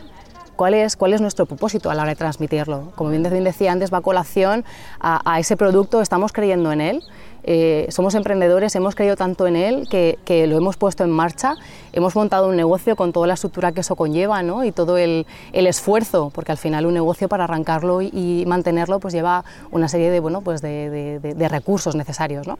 cuál 0.61 0.75
es, 0.75 0.95
cuál 0.95 1.13
es 1.13 1.21
nuestro 1.21 1.47
propósito 1.47 1.89
a 1.89 1.95
la 1.95 2.03
hora 2.03 2.11
de 2.11 2.15
transmitirlo. 2.15 2.91
Como 2.93 3.09
bien 3.09 3.23
decía 3.23 3.71
antes, 3.71 3.91
va 3.91 3.97
a 3.97 4.01
colación 4.01 4.63
a, 4.99 5.39
ese 5.39 5.57
producto, 5.57 6.03
estamos 6.03 6.31
creyendo 6.31 6.71
en 6.71 6.81
él. 6.81 7.03
Eh, 7.43 7.87
somos 7.89 8.13
emprendedores, 8.13 8.75
hemos 8.75 8.93
creído 8.93 9.15
tanto 9.15 9.47
en 9.47 9.55
él 9.55 9.87
que, 9.89 10.45
lo 10.47 10.57
hemos 10.57 10.77
puesto 10.77 11.03
en 11.03 11.09
marcha, 11.09 11.55
hemos 11.93 12.15
montado 12.15 12.47
un 12.47 12.55
negocio 12.55 12.95
con 12.95 13.11
toda 13.11 13.25
la 13.25 13.33
estructura 13.33 13.71
que 13.71 13.81
eso 13.81 13.95
conlleva 13.95 14.43
¿no? 14.43 14.63
y 14.63 14.71
todo 14.71 14.99
el, 14.99 15.25
esfuerzo, 15.51 16.31
porque 16.31 16.51
al 16.51 16.59
final 16.59 16.85
un 16.85 16.93
negocio 16.93 17.27
para 17.27 17.45
arrancarlo 17.45 18.03
y, 18.03 18.43
mantenerlo 18.45 18.99
pues 18.99 19.15
lleva 19.15 19.43
una 19.71 19.87
serie 19.87 20.11
de, 20.11 20.19
bueno, 20.19 20.41
pues 20.41 20.61
de 20.61 21.47
recursos 21.49 21.95
necesarios. 21.95 22.45
¿no? 22.45 22.59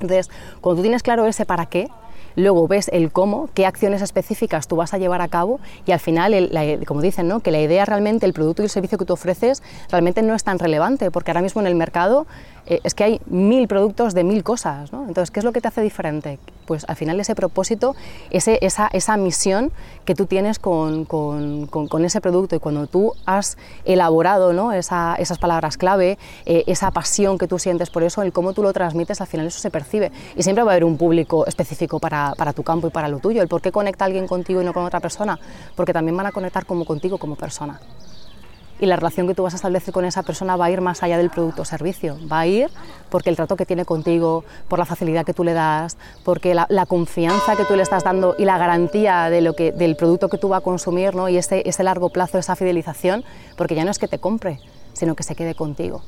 Entonces, 0.00 0.30
cuando 0.60 0.80
tú 0.80 0.82
tienes 0.82 1.04
claro 1.04 1.26
ese 1.26 1.46
para 1.46 1.66
qué, 1.66 1.88
luego 2.36 2.68
ves 2.68 2.88
el 2.92 3.10
cómo, 3.12 3.48
qué 3.54 3.66
acciones 3.66 4.02
específicas 4.02 4.68
tú 4.68 4.76
vas 4.76 4.94
a 4.94 4.98
llevar 4.98 5.20
a 5.20 5.28
cabo 5.28 5.60
y 5.86 5.92
al 5.92 6.00
final, 6.00 6.50
como 6.86 7.00
dicen, 7.00 7.28
¿no? 7.28 7.40
que 7.40 7.50
la 7.50 7.60
idea 7.60 7.84
realmente, 7.84 8.26
el 8.26 8.32
producto 8.32 8.62
y 8.62 8.64
el 8.64 8.70
servicio 8.70 8.98
que 8.98 9.04
tú 9.04 9.12
ofreces 9.12 9.62
realmente 9.90 10.22
no 10.22 10.34
es 10.34 10.44
tan 10.44 10.58
relevante, 10.58 11.10
porque 11.10 11.30
ahora 11.30 11.42
mismo 11.42 11.60
en 11.60 11.66
el 11.66 11.74
mercado 11.74 12.26
eh, 12.66 12.80
es 12.84 12.94
que 12.94 13.04
hay 13.04 13.20
mil 13.26 13.68
productos 13.68 14.14
de 14.14 14.24
mil 14.24 14.42
cosas. 14.42 14.92
¿no? 14.92 15.06
Entonces, 15.06 15.30
¿qué 15.30 15.40
es 15.40 15.44
lo 15.44 15.52
que 15.52 15.60
te 15.60 15.68
hace 15.68 15.82
diferente? 15.82 16.38
Pues 16.66 16.84
al 16.88 16.96
final 16.96 17.18
ese 17.18 17.34
propósito, 17.34 17.96
ese, 18.30 18.58
esa, 18.62 18.88
esa, 18.92 19.16
misión 19.16 19.72
que 20.04 20.14
tú 20.14 20.26
tienes 20.26 20.58
con, 20.58 21.04
con, 21.04 21.66
con, 21.66 22.04
ese 22.04 22.20
producto 22.20 22.54
y 22.54 22.60
cuando 22.60 22.86
tú 22.86 23.12
has 23.26 23.58
elaborado 23.84 24.52
¿no? 24.52 24.72
Esa, 24.72 25.16
esas 25.16 25.38
palabras 25.38 25.76
clave, 25.76 26.16
eh, 26.46 26.64
esa 26.66 26.90
pasión 26.92 27.38
que 27.38 27.48
tú 27.48 27.58
sientes 27.58 27.90
por 27.90 28.02
eso, 28.02 28.22
el 28.22 28.32
cómo 28.32 28.52
tú 28.52 28.62
lo 28.62 28.72
transmites, 28.72 29.20
al 29.20 29.26
final 29.26 29.46
eso 29.46 29.58
se 29.58 29.70
percibe. 29.70 30.12
Y 30.36 30.42
siempre 30.42 30.62
va 30.62 30.70
a 30.70 30.74
haber 30.74 30.84
un 30.84 30.96
público 30.96 31.46
específico 31.46 31.98
para, 31.98 32.34
para 32.36 32.52
tu 32.52 32.62
campo 32.62 32.86
y 32.86 32.90
para 32.90 33.08
lo 33.08 33.18
tuyo. 33.18 33.42
El 33.42 33.48
por 33.48 33.60
qué 33.60 33.72
conecta 33.72 34.04
alguien 34.04 34.28
contigo 34.28 34.62
y 34.62 34.64
no 34.64 34.72
con 34.72 34.84
otra 34.84 35.00
persona, 35.00 35.38
porque 35.74 35.92
también 35.92 36.16
van 36.16 36.26
a 36.26 36.32
conectar 36.32 36.66
como 36.66 36.84
contigo 36.84 37.18
como 37.18 37.34
persona 37.34 37.80
y 38.80 38.86
la 38.86 38.96
relación 38.96 39.28
que 39.28 39.34
tú 39.34 39.42
vas 39.42 39.52
a 39.54 39.56
establecer 39.56 39.92
con 39.92 40.04
esa 40.04 40.22
persona 40.22 40.56
va 40.56 40.66
a 40.66 40.70
ir 40.70 40.80
más 40.80 41.02
allá 41.02 41.18
del 41.18 41.30
producto 41.30 41.62
o 41.62 41.64
servicio, 41.64 42.16
va 42.30 42.40
a 42.40 42.46
ir 42.46 42.70
porque 43.10 43.30
el 43.30 43.36
trato 43.36 43.56
que 43.56 43.66
tiene 43.66 43.84
contigo, 43.84 44.44
por 44.68 44.78
la 44.78 44.86
facilidad 44.86 45.24
que 45.24 45.34
tú 45.34 45.44
le 45.44 45.52
das, 45.52 45.96
porque 46.24 46.54
la, 46.54 46.66
confianza 46.86 47.56
que 47.56 47.64
tú 47.64 47.76
le 47.76 47.82
estás 47.82 48.04
dando 48.04 48.34
y 48.38 48.44
la 48.44 48.58
garantía 48.58 49.30
de 49.30 49.42
lo 49.42 49.54
que, 49.54 49.72
del 49.72 49.96
producto 49.96 50.28
que 50.28 50.38
tú 50.38 50.48
vas 50.48 50.60
a 50.60 50.64
consumir 50.64 51.14
¿no? 51.14 51.28
y 51.28 51.36
ese, 51.36 51.62
ese 51.66 51.84
largo 51.84 52.10
plazo, 52.10 52.38
esa 52.38 52.56
fidelización, 52.56 53.22
porque 53.56 53.74
ya 53.74 53.84
no 53.84 53.90
es 53.90 53.98
que 53.98 54.08
te 54.08 54.18
compre, 54.18 54.60
sino 54.92 55.14
que 55.14 55.22
se 55.22 55.34
quede 55.34 55.54
contigo 55.54 56.02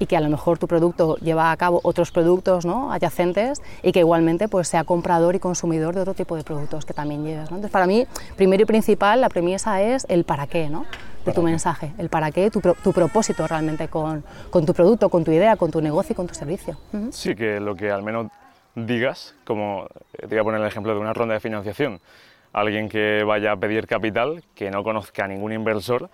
y 0.00 0.06
que 0.06 0.16
a 0.16 0.20
lo 0.20 0.28
mejor 0.28 0.58
tu 0.58 0.66
producto 0.66 1.16
lleva 1.16 1.52
a 1.52 1.56
cabo 1.56 1.78
otros 1.84 2.10
productos 2.10 2.64
¿no? 2.64 2.90
adyacentes 2.90 3.62
y 3.82 3.92
que 3.92 4.00
igualmente 4.00 4.48
pues, 4.48 4.66
sea 4.66 4.82
comprador 4.82 5.36
y 5.36 5.38
consumidor 5.38 5.94
de 5.94 6.00
otro 6.00 6.14
tipo 6.14 6.36
de 6.36 6.42
productos 6.42 6.84
que 6.84 6.94
también 6.94 7.22
llevas. 7.22 7.50
¿no? 7.50 7.56
Entonces, 7.56 7.70
para 7.70 7.86
mí, 7.86 8.06
primero 8.36 8.62
y 8.62 8.66
principal, 8.66 9.20
la 9.20 9.28
premisa 9.28 9.82
es 9.82 10.06
el 10.08 10.24
para 10.24 10.46
qué 10.46 10.70
¿no? 10.70 10.86
De 11.24 11.32
tu 11.32 11.42
mensaje, 11.42 11.92
el 11.98 12.08
para 12.08 12.30
qué, 12.30 12.50
tu, 12.50 12.60
tu 12.60 12.92
propósito 12.92 13.46
realmente 13.46 13.88
con, 13.88 14.24
con, 14.50 14.64
tu 14.64 14.72
producto, 14.72 15.08
con 15.08 15.24
tu 15.24 15.32
idea, 15.32 15.56
con 15.56 15.70
tu 15.70 15.80
negocio 15.80 16.12
y 16.12 16.16
con 16.16 16.26
tu 16.26 16.34
servicio. 16.34 16.76
Sí, 17.10 17.34
que 17.34 17.60
lo 17.60 17.74
que 17.74 17.90
al 17.90 18.02
menos 18.02 18.28
digas, 18.74 19.34
como 19.44 19.86
te 20.18 20.26
voy 20.26 20.38
a 20.38 20.44
poner 20.44 20.60
el 20.60 20.66
ejemplo 20.66 20.94
de 20.94 21.00
una 21.00 21.12
ronda 21.12 21.34
de 21.34 21.40
financiación, 21.40 22.00
alguien 22.52 22.88
que 22.88 23.22
vaya 23.24 23.52
a 23.52 23.56
pedir 23.56 23.86
capital, 23.86 24.42
que 24.54 24.70
no 24.70 24.82
conozca 24.82 25.24
a 25.24 25.28
ningún 25.28 25.52
inversor 25.52 26.08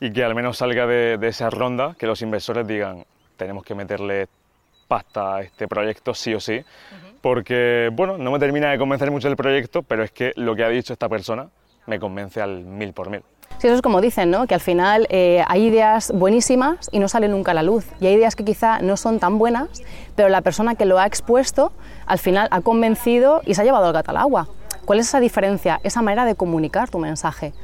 y 0.00 0.12
que 0.12 0.24
al 0.24 0.34
menos 0.34 0.58
salga 0.58 0.86
de, 0.86 1.18
de 1.18 1.28
esa 1.28 1.50
ronda, 1.50 1.94
que 1.98 2.06
los 2.06 2.22
inversores 2.22 2.66
digan, 2.66 3.04
tenemos 3.36 3.64
que 3.64 3.74
meterle 3.74 4.28
pasta 4.88 5.36
a 5.36 5.42
este 5.42 5.68
proyecto 5.68 6.14
sí 6.14 6.34
o 6.34 6.40
sí, 6.40 6.64
porque, 7.20 7.90
bueno, 7.92 8.18
no 8.18 8.30
me 8.30 8.38
termina 8.38 8.70
de 8.70 8.78
convencer 8.78 9.10
mucho 9.10 9.28
el 9.28 9.36
proyecto, 9.36 9.82
pero 9.82 10.04
es 10.04 10.12
que 10.12 10.32
lo 10.36 10.54
que 10.54 10.64
ha 10.64 10.68
dicho 10.68 10.92
esta 10.92 11.08
persona 11.08 11.48
me 11.86 11.98
convence 11.98 12.40
al 12.40 12.64
mil 12.64 12.92
por 12.92 13.10
mil. 13.10 13.22
Eso 13.66 13.74
es 13.74 13.82
como 13.82 14.00
dicen, 14.00 14.30
¿no? 14.30 14.46
que 14.46 14.54
al 14.54 14.60
final 14.60 15.08
eh, 15.10 15.42
hay 15.48 15.64
ideas 15.64 16.12
buenísimas 16.14 16.88
y 16.92 17.00
no 17.00 17.08
salen 17.08 17.32
nunca 17.32 17.50
a 17.50 17.54
la 17.54 17.64
luz. 17.64 17.84
Y 18.00 18.06
hay 18.06 18.14
ideas 18.14 18.36
que 18.36 18.44
quizá 18.44 18.78
no 18.78 18.96
son 18.96 19.18
tan 19.18 19.38
buenas, 19.38 19.82
pero 20.14 20.28
la 20.28 20.40
persona 20.40 20.76
que 20.76 20.84
lo 20.84 21.00
ha 21.00 21.06
expuesto 21.06 21.72
al 22.06 22.20
final 22.20 22.46
ha 22.52 22.60
convencido 22.60 23.42
y 23.44 23.54
se 23.54 23.62
ha 23.62 23.64
llevado 23.64 23.86
al 23.86 23.92
gato 23.92 24.12
al 24.12 24.18
agua. 24.18 24.48
¿Cuál 24.84 25.00
es 25.00 25.08
esa 25.08 25.18
diferencia? 25.18 25.80
Esa 25.82 26.00
manera 26.00 26.24
de 26.24 26.36
comunicar 26.36 26.90
tu 26.90 27.00
mensaje. 27.00 27.54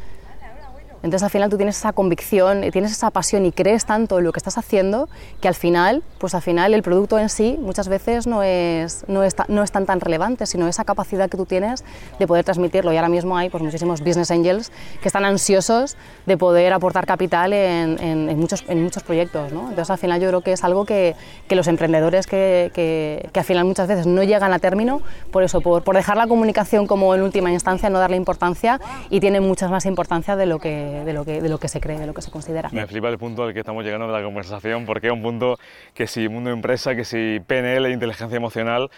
Entonces 1.02 1.22
al 1.24 1.30
final 1.30 1.50
tú 1.50 1.56
tienes 1.56 1.76
esa 1.76 1.92
convicción, 1.92 2.62
tienes 2.70 2.92
esa 2.92 3.10
pasión 3.10 3.44
y 3.44 3.52
crees 3.52 3.84
tanto 3.86 4.18
en 4.18 4.24
lo 4.24 4.32
que 4.32 4.38
estás 4.38 4.56
haciendo 4.58 5.08
que 5.40 5.48
al 5.48 5.54
final, 5.54 6.02
pues 6.18 6.34
al 6.34 6.42
final 6.42 6.74
el 6.74 6.82
producto 6.82 7.18
en 7.18 7.28
sí 7.28 7.58
muchas 7.60 7.88
veces 7.88 8.26
no 8.26 8.42
es, 8.42 9.04
no 9.08 9.24
es, 9.24 9.34
no 9.48 9.62
es 9.62 9.72
tan 9.72 9.86
tan 9.86 10.00
relevante, 10.00 10.46
sino 10.46 10.68
esa 10.68 10.84
capacidad 10.84 11.28
que 11.28 11.36
tú 11.36 11.44
tienes 11.44 11.84
de 12.18 12.26
poder 12.26 12.44
transmitirlo. 12.44 12.92
Y 12.92 12.96
ahora 12.96 13.08
mismo 13.08 13.36
hay 13.36 13.50
pues, 13.50 13.62
muchísimos 13.62 14.00
business 14.00 14.30
angels 14.30 14.70
que 15.00 15.08
están 15.08 15.24
ansiosos 15.24 15.96
de 16.26 16.36
poder 16.36 16.72
aportar 16.72 17.06
capital 17.06 17.52
en, 17.52 17.98
en, 18.00 18.38
muchos, 18.38 18.64
en 18.68 18.82
muchos 18.82 19.02
proyectos. 19.02 19.52
¿no? 19.52 19.62
Entonces 19.62 19.90
al 19.90 19.98
final 19.98 20.20
yo 20.20 20.28
creo 20.28 20.40
que 20.40 20.52
es 20.52 20.62
algo 20.62 20.84
que, 20.84 21.16
que 21.48 21.56
los 21.56 21.66
emprendedores 21.66 22.26
que, 22.26 22.70
que, 22.74 23.28
que, 23.32 23.40
al 23.40 23.46
final 23.46 23.64
muchas 23.64 23.88
veces 23.88 24.06
no 24.06 24.22
llegan 24.22 24.52
a 24.52 24.58
término, 24.58 25.02
por 25.30 25.42
eso, 25.42 25.60
por, 25.60 25.82
por 25.82 25.96
dejar 25.96 26.16
la 26.16 26.26
comunicación 26.26 26.86
como 26.86 27.14
en 27.14 27.22
última 27.22 27.50
instancia, 27.50 27.90
no 27.90 27.98
darle 27.98 28.16
importancia 28.16 28.80
y 29.10 29.20
tiene 29.20 29.40
muchas 29.40 29.70
más 29.70 29.86
importancia 29.86 30.36
de 30.36 30.46
lo 30.46 30.58
que 30.58 30.91
de, 30.92 31.12
lo 31.12 31.24
que, 31.24 31.40
de 31.40 31.48
lo 31.48 31.58
que 31.58 31.68
se 31.68 31.80
cree, 31.80 31.98
de 31.98 32.06
lo 32.06 32.14
que 32.14 32.22
se 32.22 32.30
considera. 32.30 32.68
Me 32.72 32.86
flipa 32.86 33.08
el 33.08 33.18
punto 33.18 33.44
al 33.44 33.52
que 33.52 33.60
estamos 33.60 33.84
llegando 33.84 34.06
de 34.06 34.12
la 34.12 34.22
conversación, 34.22 34.86
porque 34.86 35.08
es 35.08 35.12
un 35.12 35.22
punto 35.22 35.58
que 35.94 36.06
si 36.06 36.28
mundo 36.28 36.50
empresa, 36.50 36.94
que 36.94 37.04
si 37.04 37.40
PNL, 37.46 37.90
inteligencia 37.90 38.36
emocional, 38.36 38.90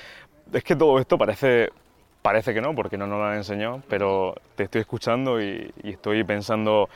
es 0.52 0.64
que 0.64 0.76
todo 0.76 0.98
esto 0.98 1.18
parece, 1.18 1.70
parece 2.22 2.54
que 2.54 2.60
no, 2.60 2.74
porque 2.74 2.96
no 2.96 3.06
nos 3.06 3.18
lo 3.18 3.24
han 3.24 3.36
enseñado, 3.36 3.82
pero 3.88 4.34
te 4.56 4.64
estoy 4.64 4.82
escuchando 4.82 5.40
y, 5.40 5.72
estoy 5.82 6.24
pensando 6.24 6.88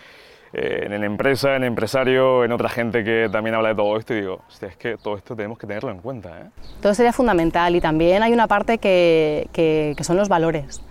eh, 0.52 0.86
en 0.86 1.04
empresa, 1.04 1.56
en 1.56 1.64
empresario, 1.64 2.44
en 2.44 2.52
otra 2.52 2.68
gente 2.68 3.04
que 3.04 3.28
también 3.30 3.54
habla 3.54 3.70
de 3.70 3.74
todo 3.74 3.96
esto 3.96 4.14
y 4.14 4.20
digo, 4.20 4.42
es 4.60 4.76
que 4.76 4.96
todo 4.96 5.16
esto 5.16 5.36
tenemos 5.36 5.58
que 5.58 5.66
tenerlo 5.66 5.90
en 5.90 6.00
cuenta. 6.00 6.40
¿eh? 6.40 6.50
Todo 6.80 6.94
sería 6.94 7.12
fundamental 7.12 7.74
y 7.76 7.80
también 7.80 8.22
hay 8.22 8.32
una 8.32 8.46
parte 8.46 8.78
que, 8.78 9.48
que, 9.52 9.94
que 9.96 10.04
son 10.04 10.16
los 10.16 10.28
valores 10.28 10.82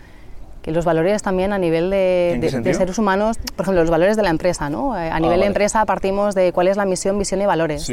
que 0.67 0.73
los 0.73 0.83
valores 0.83 1.23
también 1.23 1.53
a 1.53 1.57
nivel 1.57 1.89
de, 1.89 2.37
de, 2.41 2.73
seres 2.73 2.97
humanos, 2.99 3.37
por 3.55 3.63
ejemplo, 3.63 3.81
los 3.81 3.89
valores 3.89 4.17
de 4.17 4.23
la 4.23 4.31
empresa, 4.31 4.69
¿no? 4.69 4.93
A 4.93 5.15
ah, 5.15 5.19
nivel 5.21 5.39
de 5.39 5.45
empresa 5.45 5.85
partimos 5.85 6.35
de 6.35 6.51
cuál 6.51 6.67
es 6.67 6.75
la 6.75 6.83
misión, 6.83 7.17
visión 7.17 7.41
y 7.41 7.45
valores. 7.45 7.89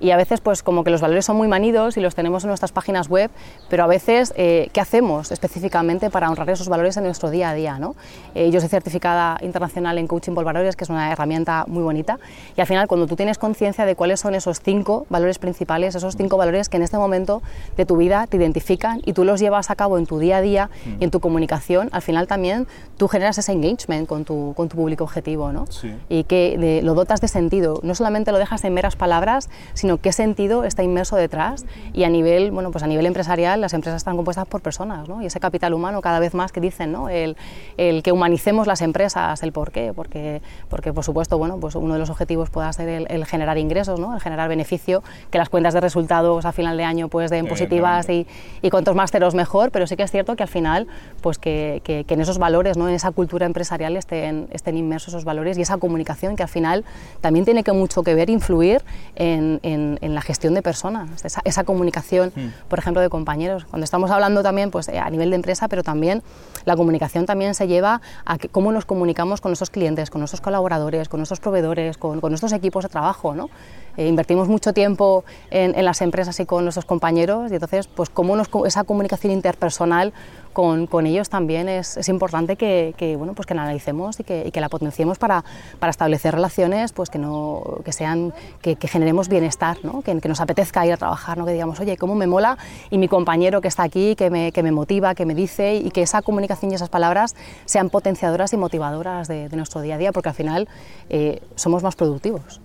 Y 0.00 0.10
a 0.10 0.16
veces, 0.16 0.40
pues 0.40 0.62
como 0.62 0.84
que 0.84 0.90
los 0.90 1.00
valores 1.00 1.24
son 1.24 1.36
muy 1.36 1.48
manidos 1.48 1.96
y 1.96 2.00
los 2.00 2.14
tenemos 2.14 2.44
en 2.44 2.48
nuestras 2.48 2.70
páginas 2.70 3.08
web, 3.08 3.30
pero 3.70 3.82
a 3.82 3.86
veces, 3.86 4.34
eh, 4.36 4.68
¿qué 4.74 4.80
hacemos 4.80 5.32
específicamente 5.32 6.10
para 6.10 6.28
honrar 6.28 6.50
esos 6.50 6.68
valores 6.68 6.98
en 6.98 7.04
nuestro 7.04 7.30
día 7.30 7.50
a 7.50 7.54
día, 7.54 7.78
¿no? 7.78 7.96
Eh, 8.34 8.50
yo 8.50 8.60
soy 8.60 8.68
certificada 8.68 9.38
internacional 9.40 9.96
en 9.96 10.06
Coaching 10.06 10.34
por 10.34 10.44
Valores, 10.44 10.76
que 10.76 10.84
es 10.84 10.90
una 10.90 11.10
herramienta 11.10 11.64
muy 11.66 11.82
bonita, 11.82 12.18
y 12.56 12.60
al 12.60 12.66
final, 12.66 12.88
cuando 12.88 13.06
tú 13.06 13.16
tienes 13.16 13.38
conciencia 13.38 13.86
de 13.86 13.96
cuáles 13.96 14.20
son 14.20 14.34
esos 14.34 14.60
cinco 14.60 15.06
valores 15.08 15.38
principales, 15.38 15.94
esos 15.94 16.14
cinco 16.14 16.36
valores 16.36 16.68
que 16.68 16.76
en 16.76 16.82
este 16.82 16.98
momento 16.98 17.42
de 17.76 17.86
tu 17.86 17.96
vida 17.96 18.26
te 18.26 18.36
identifican 18.36 19.00
y 19.06 19.14
tú 19.14 19.24
los 19.24 19.40
llevas 19.40 19.70
a 19.70 19.76
cabo 19.76 19.96
en 19.96 20.06
tu 20.06 20.18
día 20.18 20.36
a 20.36 20.40
día 20.42 20.70
y 21.00 21.04
en 21.04 21.10
tu 21.10 21.20
comunicación, 21.20 21.88
al 21.92 22.02
final 22.02 22.17
también 22.26 22.66
tú 22.96 23.08
generas 23.08 23.38
ese 23.38 23.52
engagement 23.52 24.08
con 24.08 24.24
tu, 24.24 24.54
con 24.56 24.68
tu 24.68 24.76
público 24.76 25.04
objetivo, 25.04 25.52
¿no? 25.52 25.66
Y 26.08 26.24
que 26.24 26.80
lo 26.82 26.94
dotas 26.94 27.20
de 27.20 27.28
sentido. 27.28 27.80
No 27.82 27.94
solamente 27.94 28.32
lo 28.32 28.38
dejas 28.38 28.64
en 28.64 28.74
meras 28.74 28.96
palabras, 28.96 29.48
sino 29.74 29.98
qué 29.98 30.12
sentido 30.12 30.64
está 30.64 30.82
inmerso 30.82 31.16
detrás. 31.16 31.64
Y 31.92 32.04
a 32.04 32.08
nivel, 32.08 32.50
bueno, 32.50 32.70
pues 32.70 32.82
a 32.84 32.86
nivel 32.86 33.06
empresarial, 33.06 33.60
las 33.60 33.74
empresas 33.74 33.98
están 33.98 34.16
compuestas 34.16 34.46
por 34.46 34.60
personas, 34.60 35.08
¿no? 35.08 35.22
Y 35.22 35.26
ese 35.26 35.40
capital 35.40 35.74
humano 35.74 36.00
cada 36.00 36.18
vez 36.18 36.34
más 36.34 36.52
que 36.52 36.60
dicen, 36.60 36.92
¿no? 36.92 37.08
El, 37.08 37.36
el 37.76 38.02
que 38.02 38.12
humanicemos 38.12 38.66
las 38.66 38.82
empresas, 38.82 39.42
el 39.42 39.52
por 39.52 39.70
qué, 39.70 39.92
porque, 39.94 40.42
porque 40.68 40.92
por 40.92 41.04
supuesto, 41.04 41.38
bueno, 41.38 41.58
pues 41.58 41.74
uno 41.74 41.94
de 41.94 42.00
los 42.00 42.10
objetivos 42.10 42.50
pueda 42.50 42.72
ser 42.72 42.88
el, 43.08 43.26
generar 43.26 43.58
ingresos, 43.58 44.00
¿no? 44.00 44.14
El 44.14 44.20
generar 44.20 44.48
beneficio, 44.48 45.02
que 45.30 45.38
las 45.38 45.48
cuentas 45.48 45.74
de 45.74 45.80
resultados 45.80 46.44
a 46.44 46.52
final 46.52 46.76
de 46.76 46.84
año 46.84 47.08
pues 47.08 47.30
den 47.30 47.46
positivas 47.46 48.08
y, 48.08 48.26
y 48.62 48.70
cuantos 48.70 48.94
más 48.94 49.10
ceros 49.10 49.34
mejor, 49.34 49.70
pero 49.70 49.86
sí 49.86 49.96
que 49.96 50.02
es 50.02 50.10
cierto 50.10 50.36
que 50.36 50.42
al 50.42 50.48
final, 50.48 50.86
pues 51.20 51.38
que, 51.38 51.80
que, 51.84 52.07
que 52.08 52.14
en 52.14 52.20
esos 52.20 52.38
valores, 52.38 52.76
¿no? 52.76 52.88
En 52.88 52.94
esa 52.94 53.12
cultura 53.12 53.46
empresarial 53.46 53.96
estén, 53.96 54.48
estén 54.50 54.76
inmersos 54.76 55.14
esos 55.14 55.24
valores 55.24 55.58
y 55.58 55.62
esa 55.62 55.76
comunicación 55.76 56.34
que 56.34 56.42
al 56.42 56.48
final 56.48 56.84
también 57.20 57.44
tiene 57.44 57.62
que 57.62 57.72
mucho 57.72 58.02
que 58.02 58.14
ver, 58.14 58.30
influir 58.30 58.82
en, 59.14 59.60
en, 59.62 60.14
la 60.14 60.22
gestión 60.22 60.54
de 60.54 60.62
personas, 60.62 61.24
esa, 61.24 61.42
esa 61.44 61.64
comunicación, 61.64 62.32
hmm. 62.34 62.68
por 62.68 62.78
ejemplo, 62.78 63.02
de 63.02 63.10
compañeros. 63.10 63.66
Cuando 63.66 63.84
estamos 63.84 64.10
hablando 64.10 64.42
también 64.42 64.70
pues, 64.70 64.88
a 64.88 65.08
nivel 65.10 65.30
de 65.30 65.36
empresa, 65.36 65.68
pero 65.68 65.82
también 65.82 66.22
la 66.64 66.76
comunicación 66.76 67.26
también 67.26 67.54
se 67.54 67.68
lleva 67.68 68.00
a 68.24 68.38
cómo 68.50 68.72
nos 68.72 68.86
comunicamos 68.86 69.40
con 69.42 69.50
nuestros 69.50 69.70
clientes, 69.70 70.10
con 70.10 70.20
nuestros 70.20 70.40
colaboradores, 70.40 71.08
con 71.08 71.20
nuestros 71.20 71.40
proveedores, 71.40 71.98
con, 71.98 72.20
con 72.20 72.30
nuestros 72.30 72.52
equipos 72.52 72.84
de 72.84 72.88
trabajo. 72.88 73.34
¿no? 73.34 73.50
Eh, 73.98 74.06
invertimos 74.06 74.48
mucho 74.48 74.72
tiempo 74.72 75.24
en, 75.50 75.76
en, 75.76 75.84
las 75.84 76.00
empresas 76.02 76.38
y 76.40 76.46
con 76.46 76.64
nuestros 76.64 76.84
compañeros 76.84 77.50
y 77.50 77.54
entonces 77.54 77.88
pues 77.88 78.08
cómo 78.08 78.36
nos, 78.36 78.48
esa 78.64 78.84
comunicación 78.84 79.32
interpersonal 79.32 80.12
con, 80.58 81.06
ellos 81.06 81.28
también 81.28 81.68
es, 81.68 82.08
importante 82.08 82.56
que, 82.56 82.92
que, 82.96 83.14
bueno, 83.14 83.32
pues 83.34 83.46
que 83.46 83.52
analicemos 83.52 84.18
y 84.18 84.24
que, 84.24 84.50
que 84.50 84.60
la 84.60 84.68
potenciemos 84.68 85.16
para, 85.16 85.44
establecer 85.88 86.34
relaciones 86.34 86.92
pues 86.92 87.10
que, 87.10 87.18
no, 87.20 87.62
que, 87.84 87.92
sean, 87.92 88.34
que, 88.60 88.76
generemos 88.88 89.28
bienestar, 89.28 89.76
¿no? 89.84 90.02
que, 90.02 90.14
nos 90.14 90.40
apetezca 90.40 90.84
ir 90.84 90.92
a 90.92 90.96
trabajar, 90.96 91.38
¿no? 91.38 91.46
que 91.46 91.52
digamos, 91.52 91.78
oye, 91.78 91.96
cómo 91.96 92.16
me 92.16 92.26
mola 92.26 92.58
y 92.90 92.98
mi 92.98 93.06
compañero 93.06 93.60
que 93.60 93.68
está 93.68 93.84
aquí, 93.84 94.16
que 94.16 94.30
me, 94.30 94.50
que 94.50 94.64
me 94.64 94.72
motiva, 94.72 95.14
que 95.14 95.26
me 95.26 95.36
dice 95.36 95.76
y 95.76 95.92
que 95.92 96.02
esa 96.02 96.22
comunicación 96.22 96.72
y 96.72 96.74
esas 96.74 96.88
palabras 96.88 97.36
sean 97.64 97.88
potenciadoras 97.88 98.52
y 98.52 98.56
motivadoras 98.56 99.28
de, 99.28 99.48
de 99.48 99.56
nuestro 99.56 99.80
día 99.80 99.94
a 99.94 99.98
día 99.98 100.10
porque 100.10 100.30
al 100.30 100.34
final 100.34 100.68
eh, 101.08 101.40
somos 101.54 101.84
más 101.84 101.94
productivos. 101.94 102.60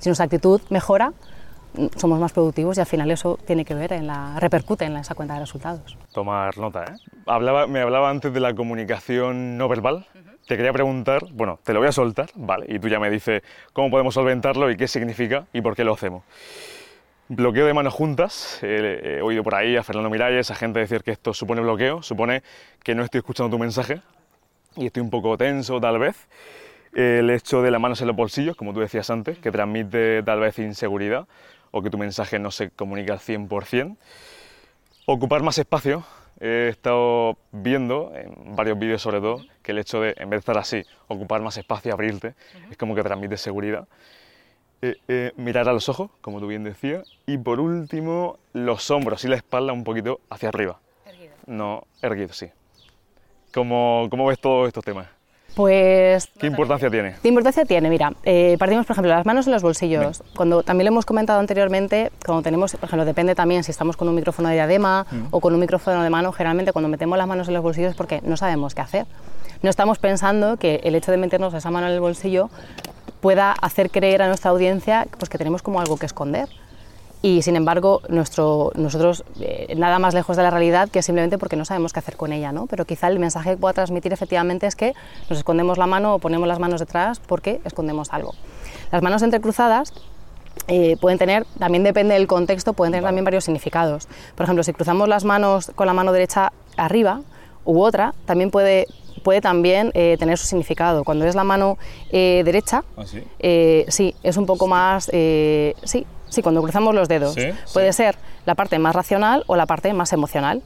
Si 0.00 0.08
nuestra 0.08 0.24
actitud 0.24 0.62
mejora, 0.70 1.12
somos 1.96 2.18
más 2.18 2.32
productivos 2.32 2.76
y 2.76 2.80
al 2.80 2.86
final 2.86 3.10
eso 3.10 3.38
tiene 3.44 3.64
que 3.64 3.74
ver 3.74 3.92
en 3.92 4.06
la 4.06 4.38
repercute 4.38 4.84
en 4.84 4.96
esa 4.96 5.14
cuenta 5.14 5.34
de 5.34 5.40
resultados. 5.40 5.96
Tomar 6.12 6.56
nota, 6.58 6.84
¿eh? 6.84 6.96
Hablaba, 7.26 7.66
me 7.66 7.80
hablaba 7.80 8.10
antes 8.10 8.32
de 8.32 8.40
la 8.40 8.54
comunicación 8.54 9.58
no 9.58 9.68
verbal. 9.68 10.06
Te 10.46 10.56
quería 10.56 10.72
preguntar, 10.72 11.22
bueno, 11.32 11.58
te 11.64 11.72
lo 11.72 11.80
voy 11.80 11.88
a 11.88 11.92
soltar, 11.92 12.30
vale, 12.34 12.66
y 12.68 12.78
tú 12.78 12.88
ya 12.88 13.00
me 13.00 13.10
dices 13.10 13.42
cómo 13.72 13.90
podemos 13.90 14.14
solventarlo 14.14 14.70
y 14.70 14.76
qué 14.76 14.86
significa 14.86 15.46
y 15.52 15.60
por 15.60 15.74
qué 15.74 15.82
lo 15.82 15.94
hacemos. 15.94 16.22
Bloqueo 17.28 17.66
de 17.66 17.74
manos 17.74 17.92
juntas. 17.92 18.60
he 18.62 19.20
oído 19.20 19.42
por 19.42 19.56
ahí 19.56 19.76
a 19.76 19.82
Fernando 19.82 20.08
Miralles, 20.08 20.50
a 20.52 20.54
gente 20.54 20.78
decir 20.78 21.02
que 21.02 21.10
esto 21.10 21.34
supone 21.34 21.60
bloqueo, 21.60 22.00
supone 22.02 22.44
que 22.84 22.94
no 22.94 23.02
estoy 23.02 23.18
escuchando 23.18 23.50
tu 23.50 23.58
mensaje 23.58 24.00
y 24.76 24.86
estoy 24.86 25.02
un 25.02 25.10
poco 25.10 25.36
tenso 25.36 25.80
tal 25.80 25.98
vez 25.98 26.28
el 26.96 27.28
hecho 27.28 27.60
de 27.60 27.70
las 27.70 27.80
manos 27.80 28.00
en 28.00 28.06
los 28.06 28.16
bolsillos, 28.16 28.56
como 28.56 28.72
tú 28.72 28.80
decías 28.80 29.10
antes, 29.10 29.38
que 29.38 29.52
transmite 29.52 30.22
tal 30.22 30.40
vez 30.40 30.58
inseguridad 30.58 31.26
o 31.76 31.82
que 31.82 31.90
tu 31.90 31.98
mensaje 31.98 32.38
no 32.38 32.50
se 32.50 32.70
comunica 32.70 33.12
al 33.12 33.18
100%. 33.18 33.96
Ocupar 35.04 35.42
más 35.42 35.58
espacio. 35.58 36.04
He 36.40 36.68
estado 36.68 37.36
viendo 37.52 38.12
en 38.14 38.56
varios 38.56 38.78
vídeos 38.78 39.02
sobre 39.02 39.20
todo 39.20 39.44
que 39.62 39.72
el 39.72 39.78
hecho 39.78 40.00
de, 40.00 40.14
en 40.16 40.30
vez 40.30 40.38
de 40.38 40.40
estar 40.40 40.58
así, 40.58 40.84
ocupar 41.08 41.40
más 41.40 41.56
espacio, 41.56 41.92
abrirte, 41.92 42.34
es 42.70 42.76
como 42.76 42.94
que 42.94 43.02
transmite 43.02 43.36
seguridad. 43.36 43.88
Eh, 44.82 44.96
eh, 45.08 45.32
mirar 45.36 45.68
a 45.68 45.72
los 45.72 45.88
ojos, 45.88 46.10
como 46.20 46.40
tú 46.40 46.46
bien 46.46 46.64
decías. 46.64 47.06
Y 47.26 47.38
por 47.38 47.60
último, 47.60 48.38
los 48.52 48.90
hombros 48.90 49.24
y 49.24 49.28
la 49.28 49.36
espalda 49.36 49.72
un 49.72 49.84
poquito 49.84 50.20
hacia 50.30 50.48
arriba. 50.48 50.78
Erguido. 51.06 51.34
No, 51.46 51.86
erguido, 52.02 52.32
sí. 52.32 52.50
¿Cómo, 53.52 54.08
cómo 54.10 54.26
ves 54.26 54.38
todos 54.38 54.68
estos 54.68 54.84
temas? 54.84 55.08
Pues... 55.56 56.28
¿Qué 56.38 56.48
importancia 56.48 56.90
tiene? 56.90 57.14
¿Qué 57.22 57.28
importancia 57.28 57.64
tiene? 57.64 57.88
Mira, 57.88 58.12
eh, 58.24 58.56
partimos, 58.58 58.84
por 58.84 58.92
ejemplo, 58.92 59.10
las 59.10 59.24
manos 59.24 59.46
en 59.46 59.54
los 59.54 59.62
bolsillos. 59.62 60.22
Cuando 60.36 60.62
también 60.62 60.84
lo 60.84 60.92
hemos 60.92 61.06
comentado 61.06 61.40
anteriormente, 61.40 62.12
cuando 62.26 62.42
tenemos, 62.42 62.72
por 62.72 62.84
ejemplo, 62.84 63.06
depende 63.06 63.34
también 63.34 63.64
si 63.64 63.70
estamos 63.70 63.96
con 63.96 64.06
un 64.06 64.14
micrófono 64.14 64.50
de 64.50 64.54
diadema 64.56 65.06
mm. 65.10 65.28
o 65.30 65.40
con 65.40 65.54
un 65.54 65.60
micrófono 65.60 66.02
de 66.02 66.10
mano, 66.10 66.30
generalmente 66.32 66.74
cuando 66.74 66.90
metemos 66.90 67.16
las 67.16 67.26
manos 67.26 67.48
en 67.48 67.54
los 67.54 67.62
bolsillos 67.62 67.92
es 67.92 67.96
porque 67.96 68.20
no 68.22 68.36
sabemos 68.36 68.74
qué 68.74 68.82
hacer. 68.82 69.06
No 69.62 69.70
estamos 69.70 69.98
pensando 69.98 70.58
que 70.58 70.80
el 70.84 70.94
hecho 70.94 71.10
de 71.10 71.16
meternos 71.16 71.54
esa 71.54 71.70
mano 71.70 71.86
en 71.86 71.94
el 71.94 72.00
bolsillo 72.00 72.50
pueda 73.22 73.52
hacer 73.52 73.90
creer 73.90 74.20
a 74.20 74.28
nuestra 74.28 74.50
audiencia 74.50 75.06
pues, 75.18 75.30
que 75.30 75.38
tenemos 75.38 75.62
como 75.62 75.80
algo 75.80 75.96
que 75.96 76.04
esconder 76.04 76.50
y 77.26 77.42
sin 77.42 77.56
embargo 77.56 78.02
nuestro, 78.08 78.70
nosotros 78.76 79.24
eh, 79.40 79.74
nada 79.76 79.98
más 79.98 80.14
lejos 80.14 80.36
de 80.36 80.44
la 80.44 80.50
realidad 80.50 80.88
que 80.88 81.02
simplemente 81.02 81.38
porque 81.38 81.56
no 81.56 81.64
sabemos 81.64 81.92
qué 81.92 81.98
hacer 81.98 82.16
con 82.16 82.32
ella, 82.32 82.52
¿no? 82.52 82.68
pero 82.68 82.84
quizá 82.84 83.08
el 83.08 83.18
mensaje 83.18 83.50
que 83.50 83.56
pueda 83.56 83.72
transmitir 83.72 84.12
efectivamente 84.12 84.68
es 84.68 84.76
que 84.76 84.94
nos 85.28 85.36
escondemos 85.36 85.76
la 85.76 85.88
mano 85.88 86.14
o 86.14 86.18
ponemos 86.20 86.46
las 86.46 86.60
manos 86.60 86.78
detrás 86.78 87.18
porque 87.18 87.60
escondemos 87.64 88.12
algo. 88.12 88.36
Las 88.92 89.02
manos 89.02 89.22
entrecruzadas 89.22 89.92
eh, 90.68 90.96
pueden 91.00 91.18
tener, 91.18 91.44
también 91.58 91.82
depende 91.82 92.14
del 92.14 92.28
contexto, 92.28 92.74
pueden 92.74 92.92
tener 92.92 93.04
también 93.04 93.24
varios 93.24 93.42
significados. 93.42 94.06
Por 94.36 94.44
ejemplo, 94.44 94.62
si 94.62 94.72
cruzamos 94.72 95.08
las 95.08 95.24
manos 95.24 95.72
con 95.74 95.88
la 95.88 95.94
mano 95.94 96.12
derecha 96.12 96.52
arriba 96.76 97.22
u 97.64 97.82
otra, 97.82 98.14
también 98.24 98.52
puede 98.52 98.86
puede 99.24 99.40
también 99.40 99.90
eh, 99.94 100.14
tener 100.20 100.38
su 100.38 100.46
significado. 100.46 101.02
Cuando 101.02 101.24
es 101.24 101.34
la 101.34 101.42
mano 101.42 101.78
derecha, 102.12 102.84
¿Ah, 102.96 103.04
sí? 103.04 103.24
sí? 103.88 104.14
es 104.22 104.36
un 104.36 104.46
poco 104.46 104.68
más, 104.68 105.06
sí, 105.06 106.06
Sí, 106.36 106.42
cuando 106.42 106.60
cruzamos 106.60 106.94
los 106.94 107.08
dedos. 107.08 107.34
Puede 107.72 107.94
ser 107.94 108.14
la 108.44 108.54
parte 108.54 108.78
más 108.78 108.94
racional 108.94 109.42
o 109.46 109.56
la 109.56 109.64
parte 109.64 109.94
más 109.94 110.12
emocional. 110.12 110.60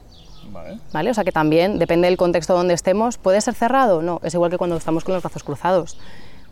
Vale. 0.91 1.09
O 1.09 1.13
sea 1.13 1.23
que 1.23 1.31
también, 1.31 1.79
depende 1.79 2.09
del 2.09 2.17
contexto 2.17 2.53
donde 2.53 2.73
estemos, 2.73 3.17
¿puede 3.17 3.39
ser 3.39 3.53
cerrado? 3.53 4.01
No, 4.01 4.19
es 4.21 4.33
igual 4.33 4.51
que 4.51 4.57
cuando 4.57 4.75
estamos 4.75 5.05
con 5.05 5.13
los 5.13 5.23
brazos 5.23 5.45
cruzados. 5.45 5.97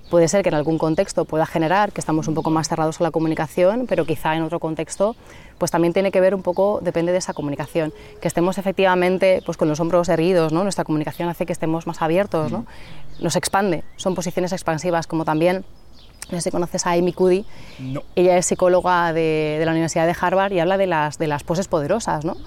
Puede 0.09 0.29
ser 0.29 0.41
que 0.41 0.47
en 0.47 0.55
algún 0.55 0.77
contexto 0.77 1.25
pueda 1.25 1.45
generar 1.45 1.91
que 1.91 1.99
estamos 1.99 2.29
un 2.29 2.33
poco 2.33 2.49
más 2.49 2.69
cerrados 2.69 3.01
a 3.01 3.03
la 3.03 3.11
comunicación, 3.11 3.87
pero 3.89 4.05
quizá 4.05 4.37
en 4.37 4.43
otro 4.43 4.61
contexto 4.61 5.17
pues 5.57 5.69
también 5.69 5.91
tiene 5.91 6.13
que 6.13 6.21
ver 6.21 6.33
un 6.33 6.41
poco, 6.41 6.79
depende 6.81 7.11
de 7.11 7.17
esa 7.17 7.33
comunicación. 7.33 7.91
Que 8.21 8.29
estemos 8.29 8.57
efectivamente 8.57 9.43
pues 9.45 9.57
con 9.57 9.67
los 9.67 9.81
hombros 9.81 10.07
erguidos, 10.07 10.53
¿no? 10.53 10.63
nuestra 10.63 10.85
comunicación 10.85 11.27
hace 11.27 11.45
que 11.45 11.51
estemos 11.51 11.87
más 11.87 12.01
abiertos, 12.01 12.53
¿no? 12.53 12.65
nos 13.19 13.35
expande, 13.35 13.83
son 13.97 14.15
posiciones 14.15 14.53
expansivas, 14.53 15.07
como 15.07 15.25
también 15.25 15.65
no 16.31 16.37
sé 16.37 16.41
si 16.41 16.51
conoces 16.51 16.85
a 16.85 16.91
Amy 16.91 17.13
Cuddy. 17.13 17.45
Ella 18.15 18.37
es 18.37 18.45
psicóloga 18.45 19.13
de, 19.13 19.57
de, 19.59 19.65
la 19.65 19.71
Universidad 19.71 20.05
de 20.05 20.15
Harvard 20.19 20.51
y 20.51 20.59
habla 20.59 20.77
de 20.77 20.87
las, 20.87 21.17
de 21.17 21.27
las 21.27 21.43
poses 21.43 21.67
poderosas. 21.67 22.25
¿no? 22.25 22.37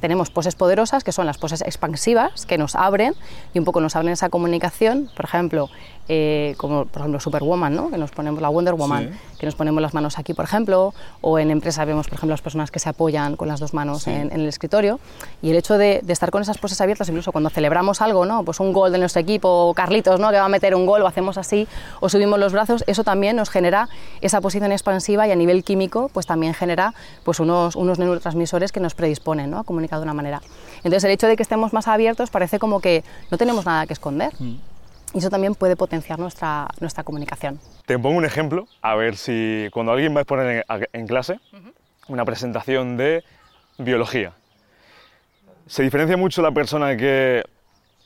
Tenemos 0.00 0.30
poses 0.30 0.54
poderosas, 0.54 1.04
que 1.04 1.12
son 1.12 1.26
las 1.26 1.38
poses 1.38 1.62
expansivas, 1.62 2.46
que 2.46 2.58
nos 2.58 2.74
abren 2.74 3.14
y 3.54 3.58
un 3.58 3.64
poco 3.64 3.80
nos 3.80 3.96
abren 3.96 4.12
esa 4.12 4.28
comunicación. 4.28 5.10
Por 5.14 5.24
ejemplo, 5.24 5.70
eh, 6.08 6.54
como 6.56 6.86
por 6.86 7.02
ejemplo 7.02 7.20
Superwoman, 7.20 7.74
¿no? 7.74 7.90
que 7.90 7.98
nos 7.98 8.10
ponemos 8.10 8.40
la 8.40 8.48
Wonder 8.48 8.74
Woman, 8.74 9.10
que 9.38 9.46
nos 9.46 9.54
ponemos 9.54 9.82
las 9.82 9.94
manos 9.94 10.18
aquí, 10.18 10.34
por 10.34 10.44
ejemplo, 10.44 10.94
o 11.20 11.38
en 11.38 11.50
empresa 11.50 11.84
vemos, 11.84 12.08
por 12.08 12.16
ejemplo, 12.16 12.32
las 12.32 12.42
personas 12.42 12.70
que 12.70 12.78
se 12.78 12.88
apoyan 12.88 13.36
con 13.36 13.48
las 13.48 13.60
dos 13.60 13.74
manos 13.74 14.06
en, 14.06 14.32
el 14.32 14.46
escritorio. 14.46 15.00
Y 15.42 15.50
el 15.50 15.56
hecho 15.56 15.76
de, 15.76 16.02
estar 16.08 16.30
con 16.30 16.42
esas 16.42 16.58
poses 16.58 16.80
abiertas, 16.80 17.08
incluso 17.08 17.30
cuando 17.30 17.50
celebramos 17.50 18.00
algo, 18.00 18.24
¿no? 18.24 18.42
pues 18.44 18.60
un 18.60 18.72
gol 18.72 18.90
de 18.90 18.98
nuestro 18.98 19.20
equipo, 19.20 19.72
Carlitos, 19.74 20.18
¿no? 20.18 20.30
que 20.30 20.36
va 20.36 20.46
a 20.46 20.48
meter 20.48 20.74
un 20.74 20.86
gol, 20.86 21.02
o 21.02 21.06
hacemos 21.06 21.38
así, 21.38 21.68
o 22.00 22.08
subimos 22.08 22.38
los 22.38 22.52
brazos, 22.52 22.84
eso 22.86 23.04
también 23.04 23.36
nos 23.36 23.50
genera 23.50 23.88
esa 24.20 24.40
posición 24.40 24.72
expansiva 24.72 25.28
y 25.28 25.30
a 25.30 25.36
nivel 25.36 25.62
químico, 25.62 26.10
pues 26.12 26.26
también 26.26 26.54
genera 26.54 26.94
pues 27.24 27.38
unos, 27.40 27.76
unos 27.76 27.98
neurotransmisores 27.98 28.72
que 28.72 28.80
nos 28.80 28.94
predisponen 28.94 29.50
¿no? 29.50 29.58
a 29.58 29.64
comunicar 29.64 29.98
de 29.98 30.04
una 30.04 30.14
manera. 30.14 30.40
Entonces, 30.78 31.04
el 31.04 31.10
hecho 31.10 31.26
de 31.26 31.36
que 31.36 31.42
estemos 31.42 31.72
más 31.72 31.88
abiertos 31.88 32.30
parece 32.30 32.58
como 32.58 32.80
que 32.80 33.04
no 33.30 33.38
tenemos 33.38 33.66
nada 33.66 33.86
que 33.86 33.92
esconder. 33.92 34.32
Mm. 34.38 34.56
Y 35.18 35.20
eso 35.20 35.30
también 35.30 35.56
puede 35.56 35.74
potenciar 35.74 36.20
nuestra, 36.20 36.68
nuestra 36.78 37.02
comunicación. 37.02 37.58
Te 37.86 37.98
pongo 37.98 38.16
un 38.16 38.24
ejemplo, 38.24 38.68
a 38.82 38.94
ver 38.94 39.16
si 39.16 39.66
cuando 39.72 39.90
alguien 39.90 40.14
va 40.14 40.18
a 40.18 40.22
exponer 40.22 40.64
en, 40.92 41.06
clase 41.08 41.40
una 42.06 42.24
presentación 42.24 42.96
de 42.96 43.24
biología, 43.78 44.34
se 45.66 45.82
diferencia 45.82 46.16
mucho 46.16 46.40
la 46.40 46.52
persona 46.52 46.96
que 46.96 47.42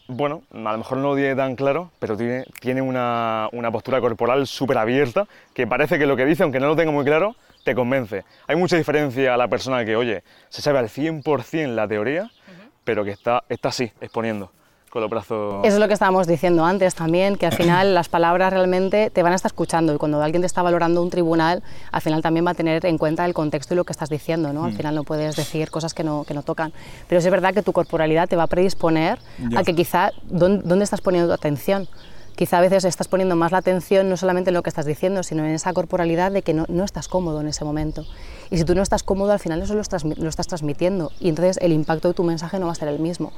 bueno, 0.09 0.43
a 0.53 0.73
lo 0.73 0.79
mejor 0.79 0.97
no 0.97 1.11
lo 1.11 1.17
tiene 1.17 1.37
tan 1.37 1.55
claro, 1.55 1.91
pero 1.99 2.17
tiene, 2.17 2.47
tiene 2.61 2.81
una, 2.81 3.51
una 3.53 3.71
postura 3.71 4.01
corporal 4.01 4.47
súper 4.47 4.79
abierta, 4.79 5.27
que 5.53 5.67
parece 5.67 5.99
que 5.99 6.07
lo 6.07 6.17
que 6.17 6.25
dice, 6.25 6.45
aunque 6.45 6.61
no 6.61 6.69
lo 6.69 6.77
tenga 6.77 6.93
muy 6.93 7.05
claro, 7.05 7.37
te 7.63 7.75
convence. 7.75 8.25
Hay 8.47 8.57
mucha 8.57 8.79
diferencia 8.79 9.35
a 9.35 9.37
la 9.37 9.49
persona 9.49 9.85
que, 9.85 9.97
oye, 9.97 10.23
se 10.49 10.63
sabe 10.63 10.79
al 10.79 10.89
100% 10.89 11.75
la 11.75 11.87
teoría, 11.87 12.31
pero 12.85 13.05
que 13.05 13.11
está, 13.11 13.45
está 13.51 13.69
así, 13.69 13.93
exponiendo. 14.01 14.51
Con 14.93 15.01
los 15.01 15.11
brazos... 15.11 15.65
Eso 15.65 15.77
es 15.77 15.81
lo 15.81 15.89
que 15.89 15.95
estábamos 15.95 16.27
diciendo 16.27 16.67
antes 16.67 16.95
también, 16.95 17.37
que 17.37 17.47
al 17.47 17.55
final 17.55 17.95
las 17.95 18.11
palabras 18.11 18.53
realmente 18.53 19.09
te 19.09 19.23
van 19.23 19.33
a 19.33 19.37
estar 19.37 19.49
escuchando 19.49 19.95
y 19.95 19.97
cuando 19.97 20.23
alguien 20.23 20.43
te 20.43 20.47
está 20.47 20.61
valorando 20.61 21.01
un 21.01 21.09
tribunal, 21.09 21.63
al 21.91 22.03
final 22.03 22.21
también 22.21 22.47
va 22.47 22.51
a 22.51 22.55
tener 22.55 22.85
en 22.85 22.99
cuenta 22.99 23.25
el 23.25 23.33
contexto 23.33 23.73
y 23.73 23.79
lo 23.79 23.85
que 23.85 23.93
estás 23.93 24.11
diciendo, 24.11 24.53
¿no? 24.53 24.65
Al 24.65 24.73
mm. 24.73 24.77
final 24.77 24.95
no 24.95 25.05
puedes 25.05 25.35
decir 25.35 25.71
cosas 25.71 25.95
que 25.95 26.05
no, 26.05 26.25
que 26.25 26.35
no 26.35 26.43
tocan. 26.43 26.75
Pero 27.09 27.21
es 27.21 27.31
verdad 27.31 27.55
que 27.55 27.63
tu 27.63 27.73
corporalidad 27.73 28.29
te 28.29 28.37
va 28.37 28.43
a 28.43 28.49
predisponer 28.49 29.19
a 29.57 29.65
que 29.65 29.75
quizá, 29.75 30.11
¿dónde, 30.25 30.63
¿dónde 30.69 30.85
estás 30.85 31.01
poniendo 31.01 31.27
tu 31.27 31.33
atención? 31.33 31.89
quizá 32.37 32.59
a 32.59 32.61
veces 32.61 32.85
estás 32.85 33.09
poniendo 33.09 33.37
más 33.37 33.53
la 33.53 33.59
atención 33.59 34.09
no 34.09 34.17
solamente 34.17 34.51
en 34.51 34.55
lo 34.55 34.63
que 34.63 34.71
estás 34.71 34.87
diciendo, 34.87 35.23
sino 35.23 35.45
en 35.45 35.53
esa 35.53 35.73
corporalidad 35.73 36.33
de 36.33 36.43
que 36.43 36.55
no, 36.55 36.65
no 36.69 36.85
estás 36.85 37.09
cómodo 37.09 37.41
en 37.41 37.49
ese 37.49 37.65
momento. 37.65 38.05
Y 38.51 38.59
si 38.59 38.65
tú 38.65 38.75
no 38.75 38.83
estás 38.83 39.03
cómodo, 39.03 39.33
al 39.33 39.39
final 39.39 39.63
eso 39.63 39.75
lo 39.75 39.81
estás, 39.81 40.05
lo 40.05 40.29
estás 40.29 40.49
transmitiendo 40.49 41.13
y 41.21 41.29
entonces 41.29 41.59
el 41.63 41.73
impacto 41.73 42.09
de 42.09 42.15
tu 42.15 42.25
mensaje 42.25 42.59
no 42.59 42.67
va 42.67 42.73
a 42.73 42.75
ser 42.75 42.89
el 42.89 42.99
mismo. 42.99 43.33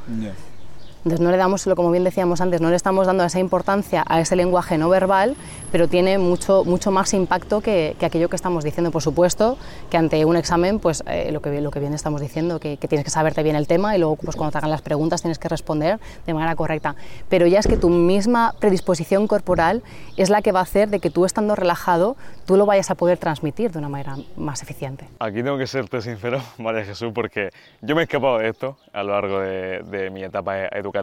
Entonces 1.04 1.20
no 1.20 1.30
le 1.30 1.36
damos, 1.36 1.68
como 1.76 1.90
bien 1.90 2.02
decíamos 2.02 2.40
antes, 2.40 2.62
no 2.62 2.70
le 2.70 2.76
estamos 2.76 3.06
dando 3.06 3.24
esa 3.24 3.38
importancia 3.38 4.02
a 4.08 4.20
ese 4.20 4.36
lenguaje 4.36 4.78
no 4.78 4.88
verbal, 4.88 5.36
pero 5.70 5.86
tiene 5.86 6.16
mucho, 6.16 6.64
mucho 6.64 6.90
más 6.90 7.12
impacto 7.12 7.60
que, 7.60 7.94
aquello 8.00 8.30
que 8.30 8.36
estamos 8.36 8.64
diciendo. 8.64 8.90
Por 8.90 9.02
supuesto 9.02 9.58
que 9.90 9.98
ante 9.98 10.24
un 10.24 10.36
examen, 10.36 10.78
pues 10.78 11.04
eh, 11.06 11.30
lo, 11.30 11.42
que, 11.42 11.50
que 11.70 11.80
bien 11.80 11.92
estamos 11.92 12.22
diciendo, 12.22 12.58
que, 12.58 12.78
tienes 12.88 13.04
que 13.04 13.10
saberte 13.10 13.42
bien 13.42 13.54
el 13.54 13.66
tema 13.66 13.94
y 13.94 13.98
luego 13.98 14.16
pues, 14.16 14.34
cuando 14.34 14.52
te 14.52 14.58
hagan 14.58 14.70
las 14.70 14.80
preguntas 14.80 15.20
tienes 15.20 15.38
que 15.38 15.48
responder 15.48 16.00
de 16.24 16.32
manera 16.32 16.56
correcta. 16.56 16.96
Pero 17.28 17.46
ya 17.46 17.58
es 17.58 17.66
que 17.66 17.76
tu 17.76 17.90
misma 17.90 18.54
predisposición 18.58 19.26
corporal 19.26 19.82
es 20.16 20.30
la 20.30 20.40
que 20.40 20.52
va 20.52 20.60
a 20.60 20.62
hacer 20.62 20.88
de 20.88 21.00
que 21.00 21.10
tú 21.10 21.26
estando 21.26 21.54
relajado, 21.54 22.16
tú 22.46 22.56
lo 22.56 22.64
vayas 22.64 22.90
a 22.90 22.94
poder 22.94 23.18
transmitir 23.18 23.72
de 23.72 23.78
una 23.78 23.90
manera 23.90 24.16
más 24.36 24.62
eficiente. 24.62 25.06
Aquí 25.18 25.42
tengo 25.42 25.58
que 25.58 25.66
serte 25.66 26.00
sincero, 26.00 26.40
María 26.58 26.82
Jesús, 26.82 27.12
porque 27.14 27.50
yo 27.82 27.94
me 27.94 28.00
he 28.00 28.04
escapado 28.04 28.38
de 28.38 28.48
esto 28.48 28.78
a 28.94 29.02
lo 29.02 29.12
largo 29.12 29.40
de, 29.40 29.82
de 29.82 30.08
mi 30.08 30.24
etapa 30.24 30.66
educativa 30.68 30.93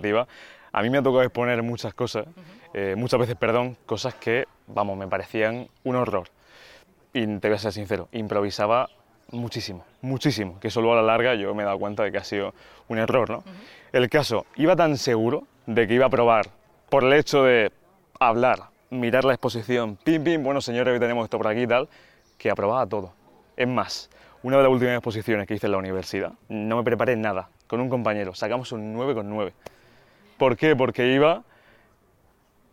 a 0.74 0.82
mí 0.82 0.90
me 0.90 0.98
ha 0.98 1.02
tocado 1.02 1.24
exponer 1.24 1.62
muchas 1.64 1.94
cosas, 1.94 2.26
eh, 2.74 2.96
muchas 2.98 3.20
veces, 3.20 3.36
perdón, 3.36 3.78
cosas 3.86 4.16
que, 4.16 4.46
vamos, 4.68 4.98
me 4.98 5.08
parecían 5.08 5.68
un 5.84 5.96
horror. 5.96 6.28
Y 7.14 7.26
te 7.40 7.48
voy 7.50 7.56
a 7.56 7.60
ser 7.60 7.74
sincero, 7.74 8.08
improvisaba 8.14 8.90
muchísimo, 9.32 9.86
muchísimo, 10.02 10.60
que 10.60 10.70
solo 10.70 10.94
a 10.94 10.96
la 10.96 11.02
larga 11.02 11.36
yo 11.36 11.54
me 11.54 11.64
he 11.64 11.66
dado 11.66 11.80
cuenta 11.80 12.04
de 12.04 12.12
que 12.12 12.18
ha 12.18 12.24
sido 12.24 12.54
un 12.88 13.00
error, 13.00 13.30
¿no? 13.30 13.44
El 13.92 14.10
caso, 14.10 14.46
iba 14.56 14.76
tan 14.76 14.98
seguro 14.98 15.44
de 15.66 15.88
que 15.88 15.96
iba 15.96 16.06
a 16.06 16.10
probar 16.10 16.48
por 16.90 17.04
el 17.04 17.14
hecho 17.14 17.44
de 17.44 17.72
hablar, 18.20 18.70
mirar 18.90 19.26
la 19.26 19.34
exposición, 19.34 19.98
pim, 20.04 20.24
pim, 20.24 20.44
bueno, 20.44 20.62
señores, 20.62 20.94
hoy 20.94 21.00
tenemos 21.00 21.26
esto 21.26 21.38
por 21.38 21.48
aquí 21.48 21.64
y 21.64 21.68
tal, 21.68 21.90
que 22.38 22.50
aprobaba 22.50 22.86
todo. 22.88 23.14
Es 23.58 23.68
más, 23.68 24.10
una 24.44 24.58
de 24.58 24.64
las 24.64 24.72
últimas 24.72 24.96
exposiciones 24.96 25.48
que 25.48 25.56
hice 25.56 25.68
en 25.68 25.74
la 25.74 25.78
universidad, 25.78 26.34
no 26.50 26.78
me 26.78 26.84
preparé 26.84 27.16
nada, 27.16 27.50
con 27.68 27.80
un 27.80 27.90
compañero, 27.90 28.34
sacamos 28.34 28.72
un 28.72 28.96
9,9. 28.96 29.52
¿Por 30.42 30.58
qué? 30.58 30.76
Porque 30.76 31.14
iba, 31.14 31.44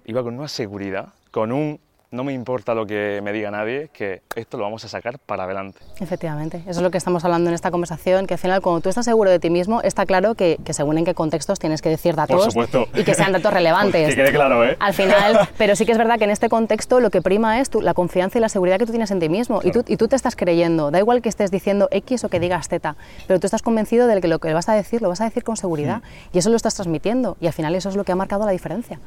iba 0.07 0.23
con 0.23 0.39
una 0.39 0.49
seguridad, 0.49 1.13
con 1.31 1.53
un 1.53 1.79
no 2.11 2.25
me 2.25 2.33
importa 2.33 2.75
lo 2.75 2.87
que 2.87 3.21
me 3.23 3.33
diga 3.33 3.51
nadie, 3.51 3.91
que 3.93 4.23
esto 4.35 4.57
lo 4.57 4.65
vamos 4.65 4.85
a 4.85 4.89
sacar 4.89 5.19
para 5.19 5.45
adelante. 5.45 5.79
Efectivamente, 6.01 6.63
eso 6.67 6.81
es 6.81 6.83
lo 6.83 6.91
que 6.91 6.99
estamos 6.99 7.25
hablando 7.25 7.51
en 7.51 7.55
esta 7.55 7.71
conversación, 7.71 8.27
que 8.27 8.35
al 8.35 8.41
final 8.41 8.63
cuando 8.63 8.81
tú 8.81 8.89
estás 8.89 9.05
seguro 9.05 9.31
de 9.31 9.39
ti 9.39 9.51
mismo, 9.51 9.83
está 9.83 10.07
claro 10.07 10.35
que, 10.35 10.59
según 10.71 10.99
en 10.99 11.05
qué 11.05 11.15
contextos 11.15 11.59
tienes 11.59 11.83
que 11.83 11.91
decir 11.91 12.15
datos 12.15 12.55
y 12.95 13.05
que 13.05 13.15
sean 13.15 13.33
datos 13.33 13.53
relevantes. 13.59 14.09
que 14.09 14.17
quede 14.17 14.33
claro, 14.33 14.65
¿eh? 14.65 14.77
Al 14.81 14.95
final, 14.95 15.49
pero 15.59 15.77
sí 15.77 15.85
que 15.85 15.93
es 15.93 15.99
verdad 15.99 16.19
que 16.19 16.25
en 16.25 16.31
este 16.31 16.49
contexto 16.49 17.01
lo 17.01 17.11
que 17.11 17.21
prima 17.21 17.61
es 17.61 17.69
tu, 17.71 17.83
la 17.83 17.95
confianza 17.95 18.39
y 18.39 18.41
la 18.41 18.49
seguridad 18.49 18.79
que 18.79 18.87
tú 18.87 18.93
tienes 18.93 19.11
en 19.11 19.21
ti 19.21 19.29
mismo 19.29 19.61
y, 19.63 19.71
tú, 19.71 19.85
y 19.87 19.97
tú 19.97 20.09
te 20.09 20.17
estás 20.17 20.37
creyendo, 20.37 20.91
da 20.91 20.99
igual 20.99 21.21
que 21.21 21.29
estés 21.29 21.51
diciendo 21.51 21.89
X 21.91 22.25
o 22.25 22.29
que 22.29 22.41
digas 22.41 22.69
Z, 22.69 22.97
pero 23.27 23.39
tú 23.41 23.47
estás 23.47 23.63
convencido 23.63 24.07
de 24.07 24.19
que 24.21 24.29
lo 24.29 24.39
que 24.39 24.53
vas 24.53 24.69
a 24.69 24.75
decir 24.75 25.03
lo 25.03 25.09
vas 25.09 25.21
a 25.21 25.25
decir 25.25 25.45
con 25.45 25.57
seguridad 25.57 25.99
mm. 25.99 26.37
y 26.37 26.39
eso 26.39 26.51
lo 26.51 26.57
estás 26.57 26.75
transmitiendo 26.75 27.37
y 27.41 27.47
al 27.47 27.53
final 27.53 27.75
eso 27.75 27.89
es 27.89 27.97
lo 27.97 28.05
que 28.05 28.13
ha 28.13 28.17
marcado 28.17 28.45
la 28.47 28.53
diferencia 28.53 28.99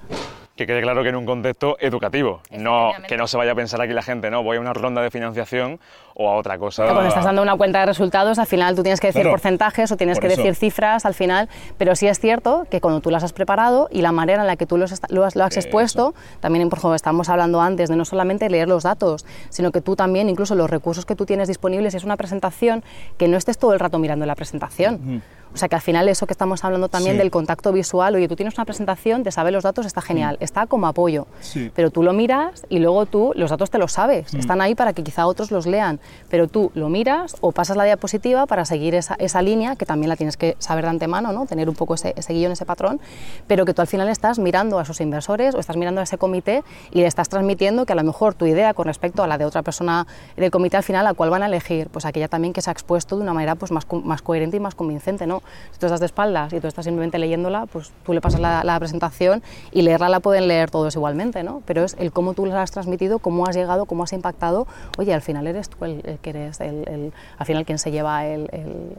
que 0.56 0.68
quede 0.68 0.82
claro 0.82 1.04
que 1.04 1.10
en 1.10 1.16
un 1.16 1.26
contexto 1.26 1.78
educativo, 1.80 2.42
no 2.52 2.92
que 3.08 3.18
no 3.18 3.28
se 3.28 3.38
vaya 3.38 3.54
a 3.54 3.56
pensar 3.56 3.82
aquí 3.82 3.94
la 3.94 4.02
gente, 4.02 4.30
no, 4.30 4.44
voy 4.44 4.58
a 4.58 4.60
una 4.60 4.74
ronda 4.74 5.02
de 5.02 5.10
financiación 5.10 5.80
o 6.14 6.30
a 6.30 6.36
otra 6.36 6.58
cosa. 6.58 6.84
Cuando 6.86 7.08
estás 7.08 7.24
dando 7.24 7.42
una 7.42 7.56
cuenta 7.56 7.80
de 7.80 7.86
resultados, 7.86 8.38
al 8.38 8.48
final 8.48 8.76
tú 8.76 8.84
tienes 8.84 9.00
que 9.00 9.08
decir 9.08 9.28
porcentajes 9.30 9.92
o 9.92 9.98
tienes 9.98 10.20
que 10.20 10.28
decir 10.28 10.56
cifras 10.56 11.06
al 11.06 11.14
final, 11.14 11.50
pero 11.78 11.96
sí 11.96 12.08
es 12.08 12.20
cierto 12.20 12.68
que 12.70 12.82
cuando 12.82 13.00
tú 13.00 13.10
las 13.10 13.24
has 13.24 13.34
preparado 13.34 13.88
y 13.92 14.02
la 14.02 14.12
manera 14.12 14.42
en 14.42 14.48
la 14.48 14.58
que 14.58 14.66
tú 14.66 14.78
los 14.78 15.02
lo, 15.10 15.26
has, 15.26 15.36
lo 15.36 15.44
has 15.46 15.56
expuesto, 15.56 16.14
también, 16.42 16.70
por 16.70 16.80
ejemplo, 16.80 16.96
estamos 16.96 17.30
hablando 17.30 17.62
antes 17.62 17.90
de 17.90 17.96
no 17.96 18.06
solamente 18.06 18.50
leer 18.50 18.68
los 18.68 18.84
datos, 18.84 19.26
sino 19.50 19.72
que 19.72 19.82
tú 19.82 19.96
también, 19.96 20.30
incluso 20.30 20.56
los 20.56 20.70
recursos 20.70 21.06
que 21.06 21.16
tú 21.16 21.26
tienes 21.26 21.48
disponibles, 21.48 21.96
es 21.96 22.04
una 22.04 22.18
presentación 22.18 22.84
que 23.18 23.28
no 23.28 23.38
estés 23.38 23.58
todo 23.58 23.74
el 23.74 23.80
rato 23.80 24.00
mirando 24.00 24.26
la 24.26 24.36
presentación. 24.36 25.24
O 25.54 25.58
sea 25.58 25.68
que 25.68 25.76
al 25.76 25.82
final 25.82 26.08
eso 26.08 26.26
que 26.26 26.34
estamos 26.34 26.64
hablando 26.64 26.88
también 26.90 27.18
del 27.18 27.30
contacto 27.30 27.72
visual, 27.74 28.16
oye, 28.16 28.28
tú 28.28 28.36
tienes 28.36 28.58
una 28.58 28.66
presentación, 28.66 29.24
te 29.24 29.32
sabes 29.32 29.52
los 29.52 29.64
datos, 29.64 29.86
está 29.86 30.02
genial, 30.02 30.38
mm. 30.40 30.44
está 30.44 30.66
como 30.66 30.88
apoyo, 30.88 31.28
pero 31.76 31.92
tú 31.92 32.04
lo 32.04 32.14
miras 32.14 32.66
y 32.70 32.80
luego 32.80 33.06
tú 33.06 33.34
los 33.36 33.50
datos 33.50 33.70
te 33.70 33.78
los 33.78 33.92
sabes, 33.92 34.34
mm. 34.34 34.40
están 34.40 34.62
ahí 34.62 34.76
para 34.76 34.94
que 34.94 35.04
quizá 35.04 35.28
otros 35.28 35.52
los 35.52 35.66
lean, 35.68 36.00
pero 36.30 36.48
tú 36.48 36.72
lo 36.74 36.90
miras 36.90 37.36
o 37.42 37.52
pasas 37.52 37.76
la 37.78 37.84
diapositiva 37.84 38.46
para 38.46 38.66
seguir 38.66 38.96
esa, 38.96 39.16
esa 39.16 39.42
línea, 39.42 39.76
que 39.76 39.86
también 39.86 40.10
la 40.10 40.16
tienes 40.16 40.38
que 40.38 40.56
saber 40.60 40.86
de 40.86 40.92
antemano, 40.92 41.32
¿no? 41.34 41.46
tener 41.46 41.68
un 41.68 41.76
poco 41.76 41.96
ese, 41.96 42.14
ese 42.16 42.34
guion, 42.34 42.52
ese 42.52 42.66
patrón, 42.66 43.00
pero 43.48 43.66
que 43.66 43.74
tú 43.74 43.82
al 43.82 43.88
final 43.88 44.08
estás 44.10 44.40
mirando 44.40 44.80
a 44.80 44.84
esos 44.84 45.02
inversores 45.02 45.56
o 45.56 45.60
estás 45.60 45.78
mirando 45.78 46.02
a 46.02 46.04
ese 46.04 46.18
comité 46.18 46.64
y 46.92 47.02
le 47.02 47.08
estás 47.08 47.30
transmitiendo 47.30 47.86
que 47.86 47.94
a 47.94 47.96
lo 47.96 48.04
mejor 48.04 48.34
tu 48.36 48.46
idea 48.46 48.74
con 48.74 48.86
respecto 48.86 49.24
a 49.24 49.28
la 49.28 49.38
de 49.38 49.46
otra 49.46 49.64
persona 49.64 50.08
del 50.38 50.52
comité 50.52 50.78
al 50.78 50.84
final, 50.84 51.08
a 51.08 51.14
cuál 51.14 51.30
van 51.30 51.44
a 51.44 51.48
elegir, 51.48 51.90
pues 51.90 52.06
aquella 52.06 52.28
también 52.28 52.54
que 52.54 52.62
se 52.62 52.70
ha 52.70 52.74
expuesto 52.74 53.18
de 53.18 53.24
una 53.24 53.34
manera 53.34 53.56
pues 53.56 53.72
más, 53.72 53.86
más 54.04 54.22
coherente 54.22 54.58
y 54.58 54.60
más 54.60 54.76
convincente, 54.76 55.28
¿no? 55.28 55.41
Si 55.72 55.80
tú 55.80 55.86
estás 55.86 56.00
de 56.00 56.06
espaldas 56.06 56.54
y 56.54 56.60
tú 56.60 56.68
estás 56.68 56.86
simplemente 56.86 57.18
leyéndola, 57.18 57.66
pues 57.66 57.92
tú 58.06 58.14
le 58.14 58.22
pasas 58.22 58.40
la, 58.40 58.80
presentación 58.80 59.44
y 59.72 59.82
leerla 59.84 60.10
la 60.10 60.20
pueden 60.20 60.48
leer 60.48 60.72
todos 60.72 60.96
igualmente, 60.96 61.44
¿no? 61.44 61.62
Pero 61.66 61.84
es 61.84 61.96
el 62.00 62.12
cómo 62.12 62.34
tú 62.34 62.46
la 62.46 62.62
has 62.62 62.72
transmitido, 62.72 63.20
cómo 63.20 63.46
has 63.46 63.56
llegado, 63.56 63.86
cómo 63.86 64.04
has 64.04 64.14
impactado. 64.14 64.68
Oye, 64.98 65.14
al 65.14 65.22
final 65.22 65.46
eres 65.48 65.70
tú 65.70 65.86
el, 65.86 66.02
que 66.22 66.30
eres, 66.32 66.60
el, 66.62 67.14
al 67.38 67.46
final 67.46 67.66
quien 67.66 67.78
se 67.78 67.92
lleva 67.92 68.26
el, 68.26 68.50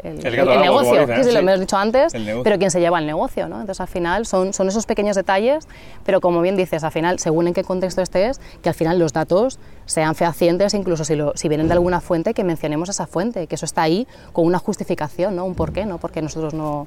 negocio, 0.02 1.06
sí, 1.06 1.24
sí, 1.24 1.32
lo 1.32 1.38
hemos 1.40 1.60
dicho 1.60 1.76
antes, 1.76 2.12
pero 2.44 2.58
quien 2.58 2.70
se 2.70 2.80
lleva 2.80 2.98
el 2.98 3.06
negocio, 3.06 3.48
¿no? 3.48 3.56
Entonces 3.60 3.80
al 3.80 3.88
final 3.88 4.26
son, 4.26 4.52
son 4.52 4.68
esos 4.68 4.86
pequeños 4.86 5.16
detalles, 5.16 5.66
pero 6.04 6.20
como 6.20 6.40
bien 6.40 6.56
dices, 6.56 6.84
al 6.84 6.92
final, 6.92 7.18
según 7.18 7.48
en 7.48 7.54
qué 7.54 7.64
contexto 7.64 8.02
estés, 8.02 8.40
que 8.62 8.68
al 8.68 8.74
final 8.74 8.98
los 8.98 9.12
datos 9.12 9.58
sean 9.92 10.14
fehacientes, 10.14 10.74
incluso 10.74 11.04
si, 11.04 11.14
lo, 11.14 11.32
si 11.36 11.48
vienen 11.48 11.68
de 11.68 11.74
alguna 11.74 12.00
fuente, 12.00 12.34
que 12.34 12.44
mencionemos 12.44 12.88
esa 12.88 13.06
fuente, 13.06 13.46
que 13.46 13.54
eso 13.54 13.66
está 13.66 13.82
ahí 13.82 14.06
con 14.32 14.46
una 14.46 14.58
justificación, 14.58 15.36
¿no? 15.36 15.44
Un 15.44 15.54
porqué, 15.54 15.84
¿no? 15.84 15.98
Porque 15.98 16.22
nosotros 16.22 16.54
no, 16.54 16.86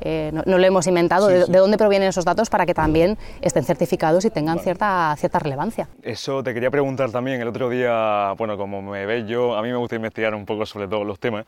eh, 0.00 0.30
no, 0.32 0.58
lo 0.58 0.64
hemos 0.64 0.86
inventado, 0.86 1.28
de, 1.28 1.46
dónde 1.46 1.78
provienen 1.78 2.08
esos 2.08 2.24
datos 2.24 2.50
para 2.50 2.66
que 2.66 2.74
también 2.74 3.18
estén 3.40 3.64
certificados 3.64 4.24
y 4.24 4.30
tengan 4.30 4.58
cierta, 4.60 5.14
cierta 5.18 5.38
relevancia. 5.38 5.88
Eso 6.02 6.42
te 6.42 6.54
quería 6.54 6.70
preguntar 6.70 7.10
también, 7.10 7.40
el 7.40 7.48
otro 7.48 7.68
día, 7.68 8.32
bueno, 8.38 8.56
como 8.56 8.82
me 8.82 9.06
ves 9.06 9.26
yo, 9.26 9.56
a 9.56 9.62
mí 9.62 9.68
me 9.68 9.76
gusta 9.76 9.96
investigar 9.96 10.34
un 10.34 10.46
poco 10.46 10.66
sobre 10.66 10.88
todos 10.88 11.06
los 11.06 11.18
temas. 11.18 11.46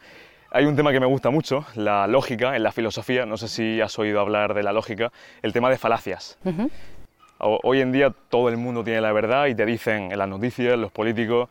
Hay 0.50 0.64
un 0.64 0.76
tema 0.76 0.92
que 0.92 1.00
me 1.00 1.06
gusta 1.06 1.30
mucho, 1.30 1.66
la 1.74 2.06
lógica 2.06 2.56
en 2.56 2.62
la 2.62 2.72
filosofía, 2.72 3.26
no 3.26 3.36
sé 3.36 3.48
si 3.48 3.80
has 3.80 3.98
oído 3.98 4.20
hablar 4.20 4.54
de 4.54 4.62
la 4.62 4.72
lógica, 4.72 5.12
el 5.42 5.52
tema 5.52 5.68
de 5.70 5.76
falacias. 5.76 6.38
Hoy 7.46 7.80
en 7.80 7.92
día 7.92 8.12
todo 8.28 8.48
el 8.48 8.56
mundo 8.56 8.82
tiene 8.82 9.00
la 9.00 9.12
verdad 9.12 9.46
y 9.46 9.54
te 9.54 9.64
dicen 9.64 10.10
en 10.10 10.18
las 10.18 10.28
noticias, 10.28 10.76
los 10.76 10.90
políticos, 10.90 11.48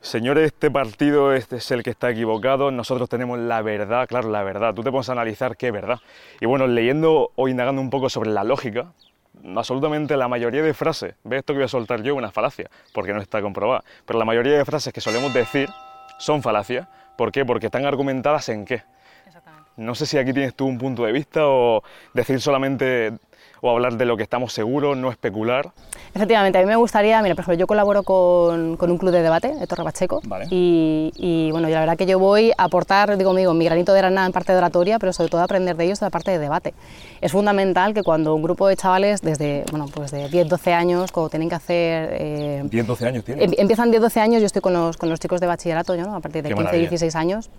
señores, 0.00 0.46
este 0.46 0.70
partido 0.70 1.32
este 1.32 1.56
es 1.56 1.70
el 1.70 1.84
que 1.84 1.90
está 1.90 2.10
equivocado, 2.10 2.72
nosotros 2.72 3.08
tenemos 3.08 3.38
la 3.38 3.62
verdad, 3.62 4.08
claro, 4.08 4.28
la 4.28 4.42
verdad, 4.42 4.74
tú 4.74 4.82
te 4.82 4.90
pones 4.90 5.08
a 5.08 5.12
analizar 5.12 5.56
qué 5.56 5.70
verdad. 5.70 6.00
Y 6.40 6.46
bueno, 6.46 6.66
leyendo 6.66 7.30
o 7.36 7.48
indagando 7.48 7.80
un 7.80 7.90
poco 7.90 8.08
sobre 8.08 8.30
la 8.30 8.42
lógica, 8.42 8.92
absolutamente 9.54 10.16
la 10.16 10.26
mayoría 10.26 10.62
de 10.62 10.74
frases, 10.74 11.14
ve 11.22 11.38
esto 11.38 11.52
que 11.52 11.58
voy 11.58 11.66
a 11.66 11.68
soltar 11.68 12.02
yo, 12.02 12.16
una 12.16 12.32
falacia, 12.32 12.68
porque 12.92 13.12
no 13.12 13.20
está 13.20 13.40
comprobada, 13.40 13.84
pero 14.04 14.18
la 14.18 14.24
mayoría 14.24 14.58
de 14.58 14.64
frases 14.64 14.92
que 14.92 15.00
solemos 15.00 15.32
decir 15.32 15.68
son 16.18 16.42
falacias. 16.42 16.88
¿Por 17.16 17.30
qué? 17.30 17.44
Porque 17.44 17.66
están 17.66 17.84
argumentadas 17.84 18.48
en 18.48 18.64
qué. 18.64 18.82
No 19.76 19.94
sé 19.94 20.04
si 20.04 20.18
aquí 20.18 20.32
tienes 20.32 20.54
tú 20.54 20.66
un 20.66 20.76
punto 20.76 21.04
de 21.04 21.12
vista 21.12 21.46
o 21.46 21.82
decir 22.12 22.40
solamente 22.40 23.12
o 23.60 23.70
hablar 23.70 23.96
de 23.96 24.04
lo 24.04 24.16
que 24.16 24.22
estamos 24.22 24.52
seguros, 24.52 24.96
no 24.96 25.10
especular. 25.10 25.70
Efectivamente, 26.14 26.58
a 26.58 26.62
mí 26.62 26.66
me 26.66 26.76
gustaría, 26.76 27.22
mira, 27.22 27.34
por 27.34 27.42
ejemplo, 27.42 27.58
yo 27.58 27.66
colaboro 27.66 28.02
con, 28.02 28.76
con 28.76 28.90
un 28.90 28.98
club 28.98 29.12
de 29.12 29.22
debate 29.22 29.54
de 29.54 29.66
Torre 29.66 29.84
Pacheco 29.84 30.20
y, 30.50 31.12
y, 31.16 31.50
bueno, 31.52 31.68
y 31.68 31.72
la 31.72 31.80
verdad 31.80 31.96
que 31.96 32.06
yo 32.06 32.18
voy 32.18 32.52
a 32.56 32.64
aportar, 32.64 33.16
digo, 33.16 33.30
conmigo, 33.30 33.54
mi 33.54 33.64
granito 33.64 33.92
de 33.92 34.00
arena 34.00 34.26
en 34.26 34.32
parte 34.32 34.52
de 34.52 34.58
oratoria, 34.58 34.98
pero 34.98 35.12
sobre 35.12 35.30
todo 35.30 35.42
aprender 35.42 35.76
de 35.76 35.84
ellos 35.84 36.00
de 36.00 36.06
la 36.06 36.10
parte 36.10 36.32
de 36.32 36.38
debate. 36.38 36.74
Es 37.20 37.32
fundamental 37.32 37.94
que 37.94 38.02
cuando 38.02 38.34
un 38.34 38.42
grupo 38.42 38.66
de 38.66 38.76
chavales 38.76 39.20
desde, 39.20 39.64
bueno, 39.70 39.86
pues 39.92 40.10
de 40.10 40.28
10, 40.28 40.48
12 40.48 40.72
años, 40.72 41.12
cuando 41.12 41.30
tienen 41.30 41.48
que 41.48 41.54
hacer... 41.54 42.08
Eh, 42.12 42.62
10, 42.64 42.86
12 42.86 43.06
años 43.06 43.24
tienen. 43.24 43.44
Em, 43.44 43.54
empiezan 43.58 43.90
10, 43.90 44.02
12 44.02 44.20
años, 44.20 44.40
yo 44.40 44.46
estoy 44.46 44.62
con 44.62 44.72
los, 44.72 44.96
con 44.96 45.08
los 45.08 45.20
chicos 45.20 45.40
de 45.40 45.46
bachillerato, 45.46 45.96
¿no? 45.96 46.14
a 46.16 46.20
partir 46.20 46.42
de 46.42 46.52
15, 46.54 46.76
16 46.76 47.14
años 47.14 47.50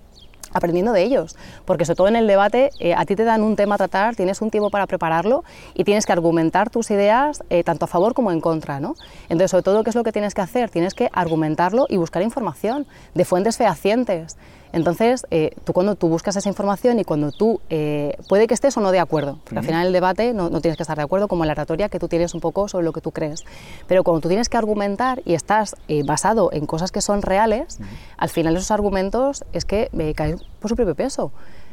aprendiendo 0.54 0.92
de 0.92 1.04
ellos, 1.04 1.36
porque 1.66 1.86
sobre 1.86 1.96
todo 1.98 2.08
en 2.08 2.16
el 2.16 2.28
debate 2.28 2.72
eh, 2.80 2.94
a 2.94 3.06
ti 3.06 3.16
te 3.16 3.24
dan 3.24 3.44
un 3.44 3.56
tema 3.56 3.76
a 3.76 3.78
tratar, 3.78 4.16
tienes 4.16 4.42
un 4.42 4.50
tiempo 4.50 4.70
para 4.70 4.88
prepararlo 4.88 5.44
y 5.74 5.84
tienes 5.84 6.06
que 6.06 6.14
argumentar 6.14 6.70
tus 6.70 6.92
ideas 6.92 7.44
eh, 7.50 7.64
tanto 7.64 7.86
a 7.86 7.88
favor 7.88 8.14
como 8.14 8.32
en 8.32 8.42
contra, 8.42 8.80
¿no? 8.80 8.96
Entonces, 9.24 9.52
sobre 9.52 9.64
todo, 9.64 9.84
¿qué 9.84 9.90
es 9.90 9.96
lo 9.96 10.04
que 10.04 10.12
tienes 10.12 10.34
que 10.34 10.42
hacer? 10.42 10.70
Tienes 10.70 10.94
que 10.94 11.10
argumentarlo 11.14 11.86
y 11.90 11.98
buscar 11.98 12.22
información 12.22 12.86
de 13.14 13.26
fuentes 13.26 13.58
fehacientes. 13.58 14.38
Entonces, 14.74 15.26
eh, 15.32 15.52
tú 15.64 15.74
cuando 15.74 15.96
tú 15.96 16.08
buscas 16.08 16.36
esa 16.36 16.48
información 16.48 17.00
y 17.00 17.04
cuando 17.04 17.32
tú, 17.32 17.60
eh, 17.70 18.18
puede 18.30 18.48
que 18.48 18.54
estés 18.54 18.76
o 18.78 18.82
no 18.82 18.92
de 18.92 19.00
acuerdo, 19.00 19.40
porque 19.44 19.60
al 19.60 19.66
final 19.66 19.88
el 19.88 19.94
debate 19.94 20.34
no, 20.34 20.50
tienes 20.62 20.78
que 20.78 20.84
estar 20.84 20.98
de 20.98 21.04
acuerdo, 21.04 21.28
como 21.28 21.44
en 21.44 21.48
la 21.48 21.54
oratoria 21.54 21.90
que 21.90 22.00
tú 22.00 22.08
tienes 22.08 22.34
un 22.34 22.42
poco 22.42 22.68
sobre 22.68 22.86
lo 22.86 22.94
que 22.94 23.02
tú 23.02 23.12
crees, 23.12 23.44
pero 23.88 24.04
cuando 24.04 24.22
tú 24.22 24.30
tienes 24.30 24.50
que 24.50 24.58
argumentar 24.58 25.22
y 25.26 25.34
estás 25.34 25.76
eh, 25.88 26.04
basado 26.04 26.52
en 26.54 26.66
cosas 26.66 26.92
que 26.92 27.02
son 27.02 27.22
reales, 27.22 27.80
al 28.18 28.30
final 28.30 28.56
esos 28.56 28.72
argumentos 28.72 29.44
es 29.54 29.66
que 29.66 29.90
caen 30.16 30.38
por 30.60 30.70
su 30.70 30.76
propio 30.76 30.96
peso. 30.96 31.32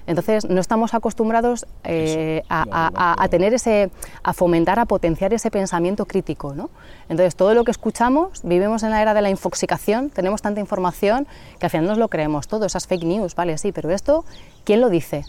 Entonces, 0.08 0.48
no 0.48 0.58
estamos 0.58 0.94
acostumbrados 0.94 1.66
eh, 1.84 2.42
a, 2.48 3.28
tener 3.30 3.52
ese, 3.52 3.90
a 4.22 4.32
fomentar, 4.32 4.78
a 4.78 4.86
potenciar 4.86 5.34
ese 5.34 5.50
pensamiento 5.50 6.06
crítico, 6.06 6.54
¿no? 6.54 6.70
Entonces, 7.10 7.36
todo 7.36 7.52
lo 7.52 7.62
que 7.62 7.70
escuchamos, 7.70 8.40
vivimos 8.42 8.82
en 8.84 8.90
la 8.90 9.02
era 9.02 9.12
de 9.12 9.20
la 9.20 9.28
infoxicación, 9.28 10.08
tenemos 10.08 10.40
tanta 10.40 10.60
información 10.60 11.26
que 11.58 11.66
al 11.66 11.70
final 11.70 11.88
nos 11.88 11.98
lo 11.98 12.08
creemos 12.08 12.48
todo, 12.48 12.64
esas 12.64 12.86
fake 12.86 13.04
news, 13.04 13.34
vale, 13.34 13.58
sí, 13.58 13.70
pero 13.70 13.90
esto, 13.90 14.24
¿quién 14.64 14.80
lo 14.80 14.88
dice? 14.88 15.26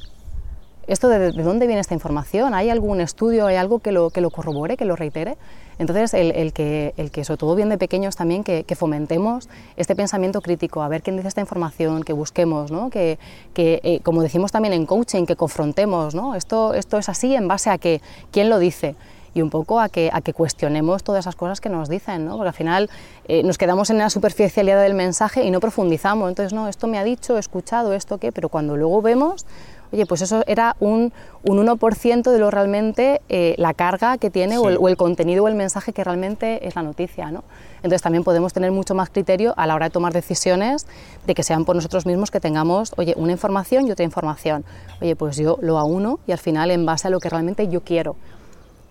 ¿Esto 0.87 1.09
de, 1.09 1.33
dónde 1.33 1.67
viene 1.67 1.81
esta 1.81 1.93
información? 1.93 2.53
¿Hay 2.53 2.69
algún 2.69 3.01
estudio, 3.01 3.47
hay 3.47 3.57
algo 3.57 3.79
que 3.79 3.91
lo, 3.91 4.11
que 4.11 4.21
lo 4.21 4.29
corrobore, 4.29 4.77
que 4.77 4.85
lo 4.85 4.95
reitere? 4.95 5.35
Entonces, 5.79 6.13
el, 6.13 6.51
que, 6.51 6.93
el 6.97 7.09
que, 7.09 7.23
sobre 7.23 7.37
todo 7.37 7.55
bien 7.55 7.69
de 7.69 7.77
pequeños 7.77 8.17
también, 8.17 8.43
que, 8.43 8.65
fomentemos 8.75 9.49
este 9.77 9.95
pensamiento 9.95 10.41
crítico, 10.41 10.83
a 10.83 10.89
ver 10.89 11.01
quién 11.01 11.15
dice 11.15 11.29
esta 11.29 11.41
información, 11.41 12.03
que 12.03 12.13
busquemos, 12.13 12.69
¿no? 12.69 12.89
que, 12.89 13.17
que 13.53 13.79
eh, 13.83 14.01
como 14.03 14.21
decimos 14.21 14.51
también 14.51 14.73
en 14.73 14.85
coaching, 14.85 15.25
que 15.25 15.37
confrontemos, 15.37 16.15
¿no? 16.15 16.35
esto, 16.35 16.73
esto 16.73 16.97
es 16.97 17.07
así 17.07 17.33
en 17.33 17.47
base 17.47 17.69
a 17.69 17.77
que, 17.77 18.01
quién 18.31 18.49
lo 18.49 18.59
dice 18.59 18.95
y 19.33 19.41
un 19.41 19.49
poco 19.49 19.79
a 19.79 19.89
que, 19.89 20.09
a 20.11 20.21
que 20.21 20.33
cuestionemos 20.33 21.03
todas 21.03 21.23
esas 21.23 21.35
cosas 21.35 21.61
que 21.61 21.69
nos 21.69 21.87
dicen, 21.87 22.25
¿no? 22.25 22.35
porque 22.35 22.49
al 22.49 22.53
final 22.53 22.89
eh, 23.27 23.43
nos 23.43 23.57
quedamos 23.57 23.89
en 23.89 23.99
la 23.99 24.09
superficialidad 24.09 24.81
del 24.81 24.95
mensaje 24.95 25.43
y 25.45 25.51
no 25.51 25.59
profundizamos, 25.59 26.27
entonces, 26.29 26.51
no, 26.51 26.67
esto 26.67 26.87
me 26.87 26.97
ha 26.97 27.03
dicho, 27.03 27.37
he 27.37 27.39
escuchado, 27.39 27.93
esto 27.93 28.17
qué, 28.17 28.31
pero 28.31 28.49
cuando 28.49 28.75
luego 28.75 29.01
vemos 29.01 29.45
oye, 29.91 30.05
pues 30.05 30.21
eso 30.21 30.43
era 30.47 30.75
un, 30.79 31.11
un 31.43 31.65
1% 31.65 32.31
de 32.31 32.39
lo 32.39 32.51
realmente 32.51 33.21
eh, 33.29 33.55
la 33.57 33.73
carga 33.73 34.17
que 34.17 34.29
tiene 34.29 34.57
o, 34.57 34.87
el, 34.87 34.97
contenido 34.97 35.43
o 35.43 35.47
el 35.47 35.55
mensaje 35.55 35.93
que 35.93 36.03
realmente 36.03 36.67
es 36.67 36.75
la 36.75 36.83
noticia. 36.83 37.31
¿no? 37.31 37.43
Entonces 37.77 38.01
también 38.01 38.23
podemos 38.23 38.53
tener 38.53 38.71
mucho 38.71 38.95
más 38.95 39.09
criterio 39.09 39.53
a 39.57 39.67
la 39.67 39.75
hora 39.75 39.87
de 39.87 39.91
tomar 39.91 40.13
decisiones 40.13 40.87
de 41.25 41.35
que 41.35 41.43
sean 41.43 41.65
por 41.65 41.75
nosotros 41.75 42.05
mismos 42.05 42.31
que 42.31 42.39
tengamos, 42.39 42.93
oye, 42.97 43.13
una 43.17 43.31
información 43.31 43.87
y 43.87 43.91
otra 43.91 44.05
información. 44.05 44.65
Oye, 45.01 45.15
pues 45.15 45.37
yo 45.37 45.57
lo 45.61 45.79
uno 45.85 46.19
y 46.27 46.31
al 46.31 46.39
final 46.39 46.71
en 46.71 46.85
base 46.85 47.07
a 47.07 47.11
lo 47.11 47.19
que 47.19 47.29
realmente 47.29 47.67
yo 47.67 47.81
quiero 47.81 48.15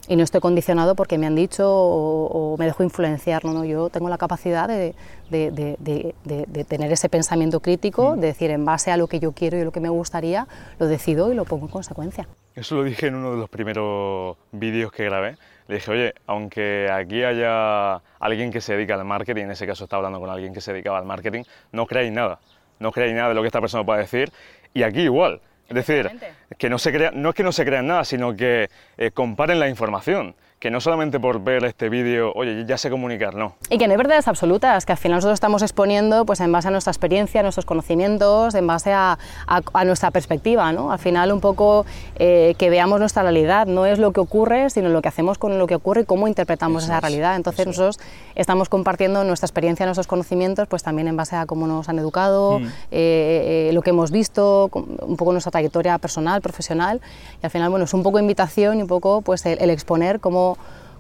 y 0.09 0.17
no 0.17 0.25
estoy 0.25 0.41
condicionado 0.41 0.95
porque 0.95 1.19
me 1.19 1.27
han 1.27 1.35
dicho 1.35 1.65
o, 1.69 2.57
me 2.59 2.65
dejo 2.65 2.83
influenciar. 2.83 3.45
No, 3.45 3.53
no, 3.53 3.65
yo 3.65 3.91
tengo 3.91 4.09
la 4.09 4.19
capacidad 4.19 4.67
de, 4.67 4.95
de, 5.31 6.65
tener 6.67 6.91
ese 6.91 7.09
pensamiento 7.09 7.61
crítico, 7.61 8.17
mm. 8.17 8.21
de 8.21 8.27
decir 8.29 8.51
en 8.51 8.65
base 8.65 8.91
a 8.91 8.97
lo 8.97 9.07
que 9.07 9.21
yo 9.21 9.33
quiero 9.33 9.59
y 9.59 9.65
lo 9.65 9.71
que 9.71 9.81
me 9.81 9.91
gustaría, 9.91 10.49
lo 10.79 10.87
decido 10.87 11.31
y 11.31 11.35
lo 11.35 11.45
pongo 11.45 11.67
en 11.67 11.73
consecuencia. 11.73 12.27
Eso 12.55 12.75
lo 12.77 12.85
dije 12.85 13.07
en 13.07 13.15
uno 13.15 13.33
de 13.33 13.37
los 13.37 13.51
primeros 13.51 14.37
vídeos 14.51 14.91
que 14.91 15.05
grabé. 15.05 15.37
Le 15.69 15.77
dije, 15.77 15.91
oye, 15.91 16.15
aunque 16.27 16.89
aquí 16.91 17.23
haya 17.23 17.97
alguien 18.19 18.51
que 18.51 18.63
se 18.63 18.75
dedica 18.75 18.95
al 18.95 19.05
marketing, 19.05 19.45
en 19.45 19.51
ese 19.51 19.67
caso 19.67 19.85
está 19.85 19.97
hablando 19.97 20.19
con 20.19 20.31
alguien 20.31 20.55
que 20.55 20.63
se 20.63 20.73
dedicaba 20.73 20.99
al 20.99 21.05
marketing, 21.05 21.45
no 21.73 21.87
creáis 21.87 22.11
nada. 22.11 22.41
No 22.81 22.91
creáis 22.93 23.15
nada 23.15 23.29
de 23.29 23.35
lo 23.35 23.43
que 23.43 23.49
esta 23.49 23.61
persona 23.61 23.85
pueda 23.85 23.99
decir. 23.99 24.33
Y 24.73 24.83
aquí 24.83 25.01
igual. 25.01 25.41
Es 25.69 25.75
decir, 25.75 26.11
que 26.57 26.71
no, 26.71 26.79
se 26.79 26.93
crea, 26.93 27.11
no 27.11 27.29
es 27.29 27.35
que 27.35 27.43
no 27.43 27.53
se 27.53 27.65
crean 27.65 27.87
nada, 27.87 28.05
sino 28.05 28.35
que 28.35 28.71
eh, 28.97 29.11
comparen 29.11 29.61
la 29.61 29.69
información 29.69 30.35
que 30.59 30.73
no 30.73 30.81
solamente 30.81 31.21
por 31.21 31.41
ver 31.41 31.65
este 31.65 31.89
vídeo, 31.89 32.33
oye, 32.35 32.65
ya 32.67 32.77
sé 32.79 32.91
comunicar, 32.91 33.35
no. 33.35 33.55
Y 33.71 33.79
que 33.79 33.87
no 33.87 33.93
hay 33.93 33.97
verdades 33.97 34.27
absolutas, 34.27 34.85
que 34.87 34.93
al 34.93 34.99
final 34.99 35.19
nosotros 35.19 35.35
estamos 35.35 35.63
exponiendo 35.63 36.27
pues 36.27 36.41
en 36.41 36.51
base 36.51 36.67
a 36.67 36.71
nuestra 36.73 36.91
experiencia, 36.91 37.41
a 37.41 37.43
nuestros 37.45 37.65
conocimientos, 37.65 38.57
en 38.57 38.67
base 38.67 38.93
a, 38.93 39.19
a, 39.47 39.85
nuestra 39.85 40.11
perspectiva, 40.11 40.73
¿no? 40.73 40.91
Al 40.91 40.99
final 40.99 41.31
un 41.31 41.41
poco 41.41 41.87
eh, 42.17 42.57
que 42.59 42.71
veamos 42.71 42.99
nuestra 42.99 43.23
realidad, 43.23 43.67
no 43.67 43.87
es 43.87 44.01
lo 44.01 44.13
que 44.13 44.19
ocurre, 44.19 44.69
sino 44.71 44.89
lo 44.89 45.01
que 45.01 45.09
hacemos 45.09 45.39
con 45.39 45.59
lo 45.59 45.67
que 45.69 45.77
ocurre 45.77 46.01
y 46.01 46.05
cómo 46.05 46.27
interpretamos 46.27 46.85
esa 46.85 46.99
realidad. 46.99 47.37
Entonces 47.37 47.67
nosotros 47.67 48.01
estamos 48.35 48.69
compartiendo 48.69 49.23
nuestra 49.23 49.47
experiencia, 49.47 49.87
nuestros 49.87 50.09
conocimientos, 50.09 50.67
pues 50.67 50.83
también 50.83 51.07
en 51.07 51.17
base 51.17 51.37
a 51.37 51.47
cómo 51.47 51.69
nos 51.69 51.89
han 51.89 52.01
educado, 52.01 52.59
mm. 52.59 52.65
eh, 52.91 53.69
eh, 53.69 53.71
lo 53.73 53.83
que 53.83 53.91
hemos 53.91 54.11
visto, 54.11 54.71
un 54.73 55.17
poco 55.17 55.31
nuestra 55.31 55.53
trayectoria 55.53 55.99
personal, 55.99 56.41
profesional, 56.41 57.01
y 57.41 57.47
al 57.47 57.51
final, 57.51 57.71
bueno, 57.71 57.85
es 57.85 57.95
un 57.95 58.03
poco 58.03 58.19
invitación 58.19 58.81
y 58.81 58.83
un 58.83 58.89
poco 58.89 59.23
pues 59.23 59.47
el 59.47 59.71
exponer 59.71 60.19
cómo 60.19 60.48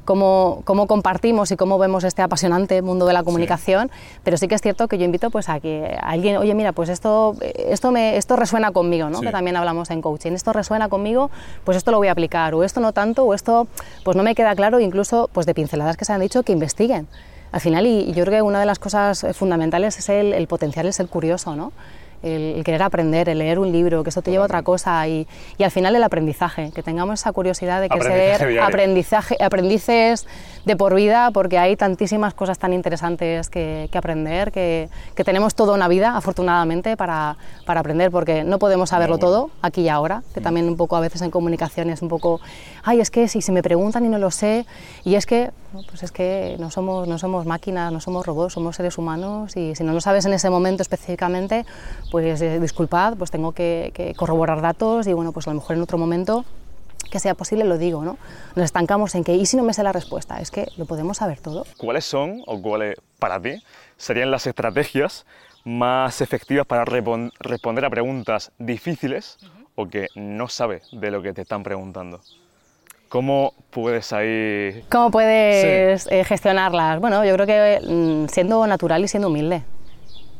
cómo, 0.09 0.63
cómo, 0.65 0.87
compartimos 0.87 1.51
y 1.51 1.57
cómo 1.57 1.79
vemos 1.79 2.03
este 2.03 2.23
apasionante 2.23 2.81
mundo 2.81 3.05
de 3.05 3.13
la 3.13 3.23
comunicación, 3.23 3.91
pero 4.25 4.39
sí 4.39 4.49
que 4.49 4.55
es 4.55 4.63
cierto 4.63 4.89
que 4.89 4.97
yo 4.97 5.05
invito 5.05 5.31
pues, 5.31 5.51
a 5.51 5.61
que 5.61 5.99
alguien, 6.03 6.39
oye, 6.39 6.55
mira, 6.55 6.73
pues 6.73 6.89
esto, 6.89 7.37
esto, 7.43 7.93
me, 7.93 8.17
esto 8.17 8.35
resuena 8.35 8.73
conmigo, 8.73 9.11
¿no? 9.11 9.21
que 9.21 9.31
también 9.31 9.57
hablamos 9.57 9.91
en 9.91 10.01
coaching, 10.01 10.33
esto 10.33 10.55
resuena 10.55 10.89
conmigo, 10.89 11.31
pues 11.65 11.77
esto 11.77 11.91
lo 11.91 11.99
voy 11.99 12.09
a 12.09 12.13
aplicar, 12.13 12.55
o 12.55 12.65
esto 12.65 12.81
no 12.81 12.93
tanto, 12.93 13.25
o 13.25 13.35
esto 13.35 13.67
pues 14.03 14.17
no 14.17 14.23
me 14.23 14.35
queda 14.35 14.55
claro, 14.57 14.81
incluso 14.81 15.29
pues 15.33 15.45
de 15.45 15.53
pinceladas 15.53 15.99
que 15.99 16.07
se 16.07 16.13
han 16.15 16.21
dicho, 16.23 16.43
que 16.43 16.53
investiguen. 16.53 17.07
Al 17.53 17.61
final, 17.61 17.87
y, 17.87 18.13
yo 18.13 18.25
creo 18.25 18.39
que 18.39 18.43
una 18.43 18.61
de 18.61 18.67
las 18.67 18.79
cosas 18.79 19.27
fundamentales 19.35 19.99
es 19.99 20.09
el, 20.09 20.33
el 20.33 20.47
potencial, 20.47 20.87
el 20.87 20.95
ser 20.95 21.09
curioso, 21.09 21.55
¿no? 21.55 21.73
El, 22.23 22.63
querer 22.65 22.83
aprender, 22.83 23.29
el 23.29 23.39
leer 23.39 23.59
un 23.59 23.73
libro, 23.73 24.03
que 24.03 24.11
eso 24.11 24.23
te 24.23 24.31
lleva 24.31 24.45
a 24.45 24.47
otra 24.47 24.63
cosa 24.63 25.07
y, 25.07 25.27
y, 25.57 25.63
al 25.63 25.71
final 25.71 25.95
el 25.95 26.03
aprendizaje, 26.03 26.73
que 26.75 26.83
tengamos 26.83 27.21
esa 27.21 27.33
curiosidad 27.33 27.81
de 27.81 27.89
que 27.89 28.01
ser 28.01 28.61
aprendizaje, 28.61 29.37
aprendices 29.41 30.27
de 30.65 30.77
por 30.77 30.95
vida, 30.95 31.31
porque 31.33 31.59
hay 31.59 31.77
tantísimas 31.77 32.35
cosas 32.35 32.59
tan 32.59 32.73
interesantes 32.73 33.49
que, 33.49 33.89
que 33.91 33.99
aprender, 33.99 34.53
que, 34.53 34.89
que, 35.15 35.25
tenemos 35.25 35.55
toda 35.55 35.75
una 35.75 35.89
vida, 35.89 36.17
afortunadamente, 36.17 36.97
para, 36.97 37.37
para, 37.65 37.81
aprender, 37.81 38.11
porque 38.11 38.45
no 38.45 38.59
podemos 38.59 38.91
saberlo 38.91 39.19
todo 39.19 39.51
aquí 39.63 39.83
y 39.83 39.89
ahora, 39.89 40.23
que 40.35 40.41
también 40.41 40.69
un 40.69 40.77
poco 40.77 40.97
a 40.97 41.01
veces 41.01 41.23
en 41.23 41.31
comunicación 41.31 41.91
es 41.91 42.03
un 42.03 42.09
poco, 42.09 42.41
ay, 42.83 43.01
es 43.01 43.11
que 43.11 43.29
si 43.29 43.41
se 43.41 43.53
me 43.53 43.63
preguntan 43.63 44.05
y 44.05 44.09
no 44.09 44.19
lo 44.19 44.31
sé, 44.31 44.67
y 45.05 45.15
es 45.15 45.27
que, 45.27 45.51
pues 45.89 46.03
es 46.03 46.13
que 46.13 46.57
no 46.59 46.71
somos, 46.71 47.07
no 47.09 47.19
somos 47.19 47.47
máquinas, 47.47 47.93
no 47.93 48.01
somos 48.01 48.27
robots, 48.27 48.55
somos 48.55 48.77
seres 48.77 48.99
humanos 48.99 49.57
y 49.57 49.75
si 49.75 49.85
no 49.85 49.93
lo 49.93 50.01
sabes 50.01 50.25
en 50.25 50.33
ese 50.33 50.51
momento 50.51 50.83
específicamente, 50.83 51.65
pues 52.11 52.41
eh, 52.41 52.61
disculpad, 52.61 53.17
pues 53.17 53.31
tengo 53.31 53.53
que, 53.53 54.15
corroborar 54.17 54.61
datos 54.61 55.07
y 55.07 55.13
bueno, 55.13 55.33
pues 55.33 55.47
a 55.47 55.51
lo 55.51 55.61
mejor 55.61 55.77
en 55.77 55.83
otro 55.83 55.99
momento 55.99 56.45
que 57.11 57.21
sea 57.21 57.35
posible 57.35 57.65
lo 57.65 57.79
digo, 57.79 58.03
¿no? 58.03 58.19
Nos 58.55 58.67
estancamos 58.67 59.15
en 59.15 59.25
que, 59.25 59.35
¿y 59.35 59.47
si 59.47 59.57
no 59.57 59.63
me 59.63 59.73
sé 59.73 59.83
la 59.83 59.93
respuesta? 59.93 60.41
Es 60.41 60.51
que 60.51 60.67
lo 60.77 60.85
podemos 60.85 61.19
saber 61.19 61.41
todo. 61.41 61.65
¿Cuáles 61.79 62.05
son, 62.05 62.43
o 62.47 62.61
cuáles 62.61 62.97
para 63.19 63.41
ti, 63.41 63.63
serían 63.97 64.31
las 64.31 64.47
estrategias 64.47 65.25
más 65.65 66.21
efectivas 66.21 66.67
para 66.67 66.85
responder 66.85 67.85
a 67.85 67.91
preguntas 67.91 68.53
difíciles 68.59 69.39
o 69.75 69.89
que 69.89 70.09
no 70.17 70.49
sabes 70.49 70.83
de 70.93 71.11
lo 71.11 71.23
que 71.23 71.33
te 71.33 71.43
están 71.43 71.63
preguntando? 71.63 72.21
¿Cómo 73.09 73.55
puedes 73.71 74.13
ahí...? 74.13 74.85
¿Cómo 74.91 75.11
puedes 75.11 76.07
eh, 76.11 76.25
gestionarlas? 76.25 77.01
Bueno, 77.01 77.25
yo 77.25 77.33
creo 77.35 77.47
que 77.47 77.81
mm, 77.83 78.29
siendo 78.29 78.67
natural 78.67 79.03
y 79.03 79.09
siendo 79.09 79.29
humilde 79.29 79.63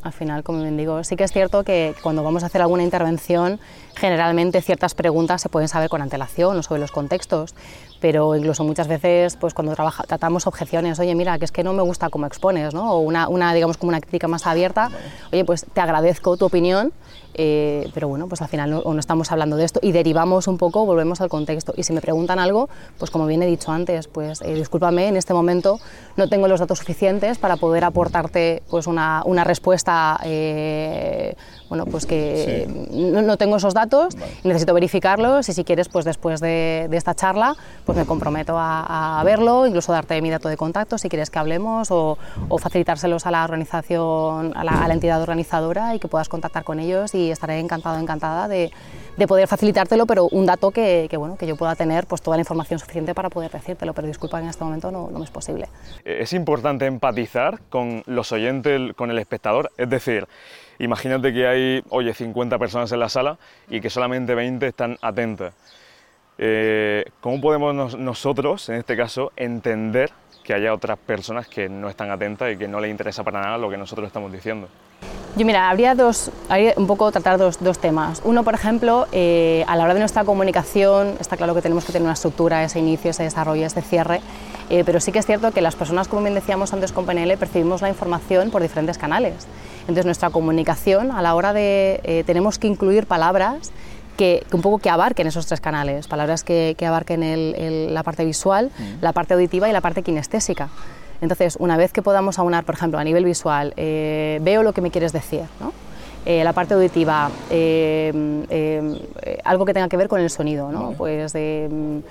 al 0.01 0.13
final, 0.13 0.43
como 0.43 0.61
bien 0.61 0.77
digo, 0.77 1.03
sí 1.03 1.15
que 1.15 1.23
es 1.23 1.31
cierto 1.31 1.63
que 1.63 1.93
cuando 2.01 2.23
vamos 2.23 2.43
a 2.43 2.45
hacer 2.45 2.61
alguna 2.61 2.83
intervención, 2.83 3.59
generalmente 3.99 4.61
ciertas 4.61 4.95
preguntas 4.95 5.41
se 5.41 5.49
pueden 5.49 5.67
saber 5.67 5.89
con 5.89 6.01
antelación 6.01 6.57
o 6.57 6.63
sobre 6.63 6.81
los 6.81 6.91
contextos, 6.91 7.53
pero 7.99 8.35
incluso 8.35 8.63
muchas 8.63 8.87
veces 8.87 9.35
pues 9.35 9.53
cuando 9.53 9.73
trabaja, 9.75 10.03
tratamos 10.03 10.47
objeciones, 10.47 10.99
oye, 10.99 11.13
mira, 11.15 11.37
que 11.37 11.45
es 11.45 11.51
que 11.51 11.63
no 11.63 11.73
me 11.73 11.83
gusta 11.83 12.09
cómo 12.09 12.25
expones, 12.25 12.73
¿no? 12.73 12.93
o 12.93 12.99
una, 12.99 13.27
una, 13.27 13.53
digamos, 13.53 13.77
como 13.77 13.89
una 13.89 13.99
crítica 13.99 14.27
más 14.27 14.47
abierta, 14.47 14.89
oye, 15.31 15.43
pues 15.43 15.65
te 15.73 15.81
agradezco 15.81 16.37
tu 16.37 16.45
opinión, 16.45 16.93
eh, 17.35 17.89
pero 17.93 18.07
bueno, 18.07 18.27
pues 18.27 18.41
al 18.41 18.47
final 18.47 18.69
no, 18.69 18.81
no, 18.81 18.99
estamos 18.99 19.31
hablando 19.31 19.55
de 19.55 19.63
esto 19.63 19.79
y 19.83 19.91
derivamos 19.91 20.47
un 20.47 20.57
poco, 20.57 20.85
volvemos 20.85 21.21
al 21.21 21.29
contexto. 21.29 21.73
Y 21.77 21.83
si 21.83 21.93
me 21.93 22.01
preguntan 22.01 22.39
algo, 22.39 22.69
pues 22.97 23.11
como 23.11 23.27
bien 23.27 23.41
he 23.43 23.45
dicho 23.45 23.71
antes, 23.71 24.07
pues 24.07 24.41
eh, 24.41 24.55
discúlpame, 24.55 25.07
en 25.07 25.15
este 25.15 25.33
momento 25.33 25.79
no 26.17 26.27
tengo 26.27 26.47
los 26.47 26.59
datos 26.59 26.79
suficientes 26.79 27.37
para 27.37 27.55
poder 27.57 27.85
aportarte 27.85 28.63
pues 28.69 28.87
una, 28.87 29.21
una 29.25 29.43
respuesta, 29.43 30.19
eh, 30.23 31.35
bueno, 31.69 31.85
pues 31.85 32.05
que 32.05 32.67
no, 32.91 33.21
no, 33.21 33.37
tengo 33.37 33.57
esos 33.57 33.73
datos, 33.73 33.88
necesito 34.43 34.73
verificarlos 34.73 35.49
y 35.49 35.53
si 35.53 35.63
quieres, 35.63 35.89
pues 35.89 36.05
después 36.05 36.39
de, 36.39 36.87
de 36.89 36.97
esta 36.97 37.15
charla, 37.15 37.55
pues 37.85 37.97
me 37.97 38.05
comprometo 38.05 38.57
a, 38.57 39.19
a, 39.19 39.23
verlo, 39.23 39.67
incluso 39.67 39.91
darte 39.91 40.21
mi 40.21 40.29
dato 40.29 40.49
de 40.49 40.57
contacto 40.57 40.97
si 40.97 41.09
quieres 41.09 41.29
que 41.29 41.39
hablemos 41.39 41.91
o, 41.91 42.17
o 42.47 42.57
facilitárselos 42.57 43.25
a 43.25 43.31
la 43.31 43.43
organización, 43.43 44.53
a 44.55 44.63
la, 44.63 44.83
a 44.83 44.87
la 44.87 44.93
entidad 44.93 45.21
organizadora 45.21 45.95
y 45.95 45.99
que 45.99 46.07
puedas 46.07 46.29
contactar 46.29 46.63
con 46.63 46.79
ellos 46.79 47.13
y 47.13 47.31
estaré 47.31 47.59
encantado, 47.59 47.99
encantada 47.99 48.47
de, 48.47 48.71
de 49.17 49.27
poder 49.27 49.47
facilitártelo, 49.47 50.05
pero 50.05 50.27
un 50.31 50.45
dato 50.45 50.71
que, 50.71 51.07
que, 51.09 51.17
bueno, 51.17 51.37
que 51.37 51.45
yo 51.45 51.55
pueda 51.55 51.75
tener 51.75 52.07
pues, 52.07 52.21
toda 52.21 52.37
la 52.37 52.41
información 52.41 52.79
suficiente 52.79 53.13
para 53.13 53.29
poder 53.29 53.51
decírtelo, 53.51 53.93
pero 53.93 54.07
disculpa, 54.07 54.39
en 54.39 54.47
este 54.47 54.63
momento 54.63 54.91
no, 54.91 55.09
no 55.11 55.23
es 55.23 55.29
posible. 55.29 55.67
Es 56.05 56.33
importante 56.33 56.85
empatizar 56.85 57.59
con 57.69 58.03
los 58.05 58.31
oyentes, 58.31 58.93
con 58.95 59.11
el 59.11 59.19
espectador, 59.19 59.71
es 59.77 59.89
decir, 59.89 60.27
Imagínate 60.79 61.33
que 61.33 61.45
hay, 61.45 61.83
oye, 61.89 62.13
50 62.13 62.57
personas 62.57 62.91
en 62.91 62.99
la 62.99 63.09
sala 63.09 63.37
y 63.69 63.81
que 63.81 63.89
solamente 63.89 64.33
20 64.33 64.65
están 64.65 64.97
atentas. 65.01 65.53
Eh, 66.37 67.03
¿Cómo 67.19 67.41
podemos 67.41 67.97
nosotros, 67.97 68.69
en 68.69 68.75
este 68.75 68.95
caso, 68.95 69.33
entender 69.35 70.09
que 70.41 70.53
haya 70.53 70.73
otras 70.73 70.97
personas 70.97 71.47
que 71.47 71.67
no 71.67 71.89
están 71.89 72.09
atentas 72.11 72.53
y 72.53 72.57
que 72.57 72.67
no 72.67 72.79
les 72.79 72.89
interesa 72.89 73.25
para 73.25 73.41
nada 73.41 73.57
lo 73.57 73.69
que 73.69 73.77
nosotros 73.77 74.07
estamos 74.07 74.31
diciendo? 74.31 74.69
Yo 75.35 75.45
mira, 75.45 75.69
habría 75.69 75.95
dos, 75.95 76.31
un 76.75 76.87
poco 76.87 77.11
tratar 77.11 77.37
dos, 77.37 77.61
dos 77.61 77.77
temas. 77.79 78.21
Uno, 78.23 78.43
por 78.43 78.53
ejemplo, 78.53 79.07
eh, 79.11 79.63
a 79.67 79.75
la 79.75 79.83
hora 79.83 79.93
de 79.93 79.99
nuestra 79.99 80.23
comunicación, 80.23 81.17
está 81.19 81.37
claro 81.37 81.53
que 81.53 81.61
tenemos 81.61 81.85
que 81.85 81.91
tener 81.91 82.05
una 82.05 82.13
estructura, 82.13 82.63
ese 82.63 82.79
inicio, 82.79 83.11
ese 83.11 83.23
desarrollo, 83.23 83.65
ese 83.65 83.81
cierre, 83.81 84.21
eh, 84.69 84.83
pero 84.85 84.99
sí 84.99 85.11
que 85.11 85.19
es 85.19 85.25
cierto 85.25 85.51
que 85.51 85.61
las 85.61 85.75
personas, 85.75 86.07
como 86.07 86.21
bien 86.21 86.35
decíamos 86.35 86.73
antes 86.73 86.91
con 86.91 87.05
PNL, 87.05 87.37
percibimos 87.37 87.81
la 87.81 87.89
información 87.89 88.51
por 88.51 88.61
diferentes 88.61 88.97
canales. 88.97 89.47
Entonces 89.81 90.05
nuestra 90.05 90.29
comunicación, 90.29 91.11
a 91.11 91.21
la 91.21 91.35
hora 91.35 91.53
de, 91.53 91.99
eh, 92.03 92.23
tenemos 92.25 92.59
que 92.59 92.67
incluir 92.67 93.05
palabras 93.05 93.71
que, 94.17 94.45
un 94.51 94.61
poco 94.61 94.79
que 94.79 94.89
abarquen 94.89 95.27
esos 95.27 95.47
tres 95.47 95.61
canales, 95.61 96.07
palabras 96.07 96.43
que, 96.43 96.75
que 96.77 96.85
abarquen 96.85 97.93
la 97.93 98.03
parte 98.03 98.25
visual, 98.25 98.71
mm. 98.77 99.01
la 99.01 99.13
parte 99.13 99.33
auditiva 99.33 99.69
y 99.69 99.71
la 99.71 99.81
parte 99.81 100.03
kinestésica. 100.03 100.69
Entonces, 101.21 101.57
una 101.59 101.77
vez 101.77 101.91
que 101.91 102.01
podamos 102.01 102.39
aunar, 102.39 102.63
por 102.63 102.75
ejemplo, 102.75 102.99
a 102.99 103.03
nivel 103.03 103.25
visual, 103.25 103.73
eh, 103.77 104.39
veo 104.41 104.63
lo 104.63 104.73
que 104.73 104.81
me 104.81 104.91
quieres 104.91 105.11
decir, 105.11 105.43
¿no? 105.59 105.73
Eh, 106.25 106.43
la 106.43 106.53
parte 106.53 106.73
auditiva, 106.73 107.29
eh, 107.49 108.11
algo 109.43 109.65
que 109.65 109.73
tenga 109.73 109.87
que 109.87 109.97
ver 109.97 110.07
con 110.07 110.19
el 110.19 110.29
sonido, 110.29 110.71
¿no? 110.71 110.91
Pues 110.91 111.33
de 111.33 112.01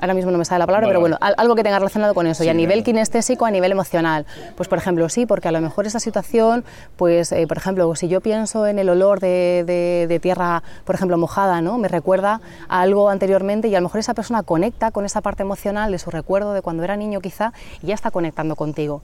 ahora 0.00 0.14
mismo 0.14 0.30
no 0.30 0.38
me 0.38 0.44
sale 0.44 0.60
la 0.60 0.66
palabra, 0.66 0.86
pero 0.88 1.00
bueno, 1.00 1.16
algo 1.20 1.54
que 1.54 1.62
tenga 1.62 1.78
relacionado 1.78 2.14
con 2.14 2.26
eso. 2.26 2.44
y 2.44 2.48
a 2.48 2.54
nivel 2.54 2.82
kinestésico, 2.84 3.46
a 3.46 3.50
nivel 3.50 3.72
emocional, 3.72 4.26
pues 4.56 4.68
por 4.68 4.78
ejemplo, 4.78 5.08
sí, 5.08 5.26
porque 5.26 5.48
a 5.48 5.52
lo 5.52 5.60
mejor 5.60 5.86
esa 5.86 6.00
situación, 6.00 6.64
pues 6.96 7.32
eh, 7.32 7.46
por 7.46 7.56
ejemplo, 7.56 7.94
si 7.96 8.08
yo 8.08 8.20
pienso 8.20 8.66
en 8.66 8.78
el 8.78 8.88
olor 8.88 9.20
de, 9.20 9.64
de, 10.08 10.20
tierra, 10.20 10.62
por 10.84 10.94
ejemplo, 10.94 11.18
mojada, 11.18 11.60
¿no? 11.60 11.76
Me 11.78 11.88
recuerda 11.88 12.40
a 12.68 12.80
algo 12.80 13.10
anteriormente 13.10 13.68
y 13.68 13.74
a 13.74 13.80
lo 13.80 13.84
mejor 13.84 14.00
esa 14.00 14.14
persona 14.14 14.42
conecta 14.42 14.90
con 14.90 15.04
esa 15.04 15.20
parte 15.20 15.42
emocional 15.42 15.90
de 15.90 15.98
su 15.98 16.10
recuerdo 16.10 16.52
de 16.54 16.62
cuando 16.62 16.84
era 16.84 16.96
niño 16.96 17.20
quizá 17.20 17.52
y 17.82 17.88
ya 17.88 17.94
está 17.94 18.10
conectando 18.10 18.56
contigo. 18.56 19.02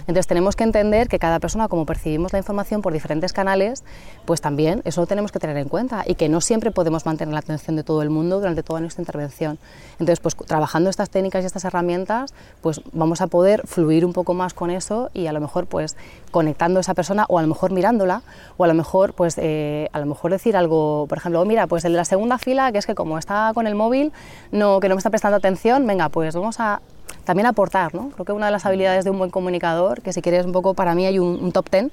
Entonces 0.00 0.26
tenemos 0.26 0.56
que 0.56 0.64
entender 0.64 1.08
que 1.08 1.18
cada 1.18 1.38
persona, 1.40 1.68
como 1.68 1.86
percibimos 1.86 2.32
la 2.32 2.38
información 2.38 2.82
por 2.82 2.92
diferentes 2.92 3.32
canales, 3.32 3.84
pues 4.24 4.40
también 4.40 4.82
eso 4.84 5.00
lo 5.00 5.06
tenemos 5.06 5.32
que 5.32 5.38
tener 5.38 5.56
en 5.56 5.68
cuenta 5.68 6.04
y 6.06 6.14
que 6.14 6.28
no 6.28 6.40
siempre 6.40 6.70
podemos 6.70 7.06
mantener 7.06 7.32
la 7.32 7.40
atención 7.40 7.76
de 7.76 7.84
todo 7.84 8.02
el 8.02 8.10
mundo 8.10 8.38
durante 8.38 8.62
toda 8.62 8.80
nuestra 8.80 9.02
intervención. 9.02 9.58
Entonces, 9.92 10.20
pues 10.20 10.36
trabajando 10.46 10.90
estas 10.90 11.10
técnicas 11.10 11.42
y 11.42 11.46
estas 11.46 11.64
herramientas, 11.64 12.34
pues 12.60 12.80
vamos 12.92 13.20
a 13.20 13.26
poder 13.26 13.66
fluir 13.66 14.04
un 14.04 14.12
poco 14.12 14.34
más 14.34 14.54
con 14.54 14.70
eso 14.70 15.10
y 15.14 15.26
a 15.26 15.32
lo 15.32 15.40
mejor 15.40 15.66
pues 15.66 15.96
conectando 16.30 16.78
a 16.78 16.82
esa 16.82 16.94
persona 16.94 17.26
o 17.28 17.38
a 17.38 17.42
lo 17.42 17.48
mejor 17.48 17.72
mirándola 17.72 18.22
o 18.56 18.64
a 18.64 18.66
lo 18.66 18.74
mejor 18.74 19.14
pues 19.14 19.36
eh, 19.38 19.88
a 19.92 20.00
lo 20.00 20.06
mejor 20.06 20.30
decir 20.30 20.56
algo, 20.56 21.06
por 21.08 21.18
ejemplo, 21.18 21.40
oh, 21.40 21.44
mira, 21.44 21.66
pues 21.66 21.82
de 21.82 21.88
la 21.90 22.04
segunda 22.04 22.38
fila, 22.38 22.72
que 22.72 22.78
es 22.78 22.86
que 22.86 22.94
como 22.94 23.18
está 23.18 23.52
con 23.54 23.66
el 23.66 23.74
móvil, 23.74 24.12
no, 24.50 24.80
que 24.80 24.88
no 24.88 24.94
me 24.94 24.98
está 24.98 25.10
prestando 25.10 25.36
atención, 25.36 25.86
venga, 25.86 26.08
pues 26.08 26.34
vamos 26.34 26.60
a 26.60 26.80
también 27.24 27.46
aportar, 27.46 27.94
¿no? 27.94 28.10
Creo 28.10 28.24
que 28.24 28.32
una 28.32 28.46
de 28.46 28.52
las 28.52 28.66
habilidades 28.66 29.04
de 29.04 29.10
un 29.10 29.18
buen 29.18 29.30
comunicador, 29.30 30.02
que 30.02 30.12
si 30.12 30.22
quieres 30.22 30.44
un 30.44 30.52
poco 30.52 30.74
para 30.74 30.94
mí 30.94 31.06
hay 31.06 31.18
un, 31.18 31.52
top 31.52 31.68
ten, 31.70 31.92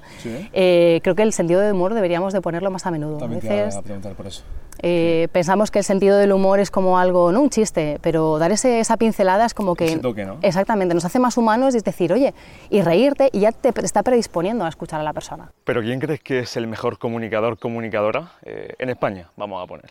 eh, 0.52 1.00
creo 1.02 1.14
que 1.14 1.22
el 1.22 1.32
sentido 1.32 1.60
del 1.60 1.72
humor 1.72 1.94
deberíamos 1.94 2.32
de 2.32 2.40
ponerlo 2.40 2.70
más 2.70 2.86
a 2.86 2.90
menudo. 2.90 3.18
También 3.18 3.40
a 3.46 3.48
veces, 3.48 3.76
a 3.76 3.82
preguntar 3.82 4.14
por 4.14 4.26
eso. 4.26 4.42
Eh, 4.82 5.28
pensamos 5.32 5.70
que 5.70 5.78
el 5.78 5.84
sentido 5.84 6.16
del 6.16 6.32
humor 6.32 6.58
es 6.58 6.70
como 6.70 6.98
algo, 6.98 7.32
no 7.32 7.42
un 7.42 7.50
chiste, 7.50 7.98
pero 8.00 8.38
dar 8.38 8.50
ese, 8.50 8.80
esa 8.80 8.96
pincelada 8.96 9.44
es 9.44 9.54
como 9.54 9.74
que... 9.74 9.86
Ese 9.86 9.98
toque, 9.98 10.24
¿no? 10.24 10.38
Exactamente, 10.42 10.94
nos 10.94 11.04
hace 11.04 11.18
más 11.18 11.36
humanos 11.36 11.74
y 11.74 11.78
es 11.78 11.84
decir, 11.84 12.12
oye, 12.12 12.34
y 12.70 12.80
reírte 12.82 13.28
y 13.32 13.40
ya 13.40 13.52
te 13.52 13.72
está 13.84 14.02
predisponiendo 14.02 14.64
a 14.64 14.68
escuchar 14.68 15.00
a 15.00 15.02
la 15.02 15.12
persona. 15.12 15.52
Pero 15.64 15.82
¿quién 15.82 16.00
crees 16.00 16.20
que 16.20 16.40
es 16.40 16.56
el 16.56 16.66
mejor 16.66 16.98
comunicador, 16.98 17.58
comunicadora 17.58 18.32
eh, 18.42 18.74
en 18.78 18.88
España? 18.88 19.30
Vamos 19.36 19.62
a 19.62 19.66
poner. 19.66 19.90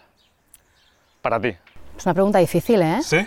Para 1.22 1.40
ti. 1.40 1.56
Es 1.98 2.06
una 2.06 2.14
pregunta 2.14 2.40
difícil, 2.40 2.82
¿eh? 2.82 3.00
Sí. 3.04 3.20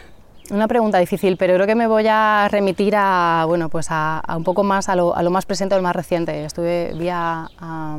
Una 0.53 0.69
pregunta 0.69 0.99
difícil, 0.99 1.39
pero 1.39 1.55
creo 1.55 1.67
que 1.67 1.75
me 1.75 1.87
voy 1.87 2.05
a 2.11 2.47
remitir 2.51 2.95
a, 2.95 3.47
bueno, 3.49 3.71
pues 3.71 3.87
a, 3.89 4.23
un 4.37 4.45
poco 4.45 4.63
más 4.63 4.91
a 4.91 4.97
lo, 4.97 5.17
a 5.17 5.23
lo, 5.23 5.31
más 5.31 5.47
presente 5.47 5.75
o 5.75 5.79
lo 5.79 5.83
más 5.83 5.97
reciente. 5.97 6.45
Estuve 6.45 6.93
vía 6.95 7.49
a, 7.59 7.97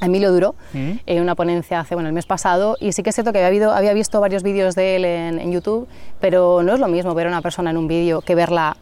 Emilio 0.00 0.30
Duro 0.30 0.54
mm. 0.74 0.92
en 1.06 1.22
una 1.22 1.34
ponencia 1.34 1.80
hace 1.80 1.96
bueno, 1.96 2.08
el 2.08 2.14
mes 2.14 2.26
pasado 2.26 2.76
y 2.78 2.92
sí 2.92 3.02
que 3.02 3.10
es 3.10 3.16
cierto 3.16 3.32
que 3.32 3.38
había, 3.38 3.48
habido, 3.48 3.72
había 3.72 3.94
visto 3.94 4.20
varios 4.20 4.44
vídeos 4.44 4.76
de 4.76 4.94
él 4.94 5.04
en, 5.04 5.40
en, 5.40 5.50
YouTube, 5.50 5.88
pero 6.20 6.62
no 6.62 6.72
es 6.72 6.78
lo 6.78 6.86
mismo 6.86 7.14
ver 7.14 7.26
a 7.26 7.30
una 7.30 7.42
persona 7.42 7.70
en 7.70 7.78
un 7.78 7.88
vídeo 7.88 8.20
que 8.20 8.36
verla 8.36 8.76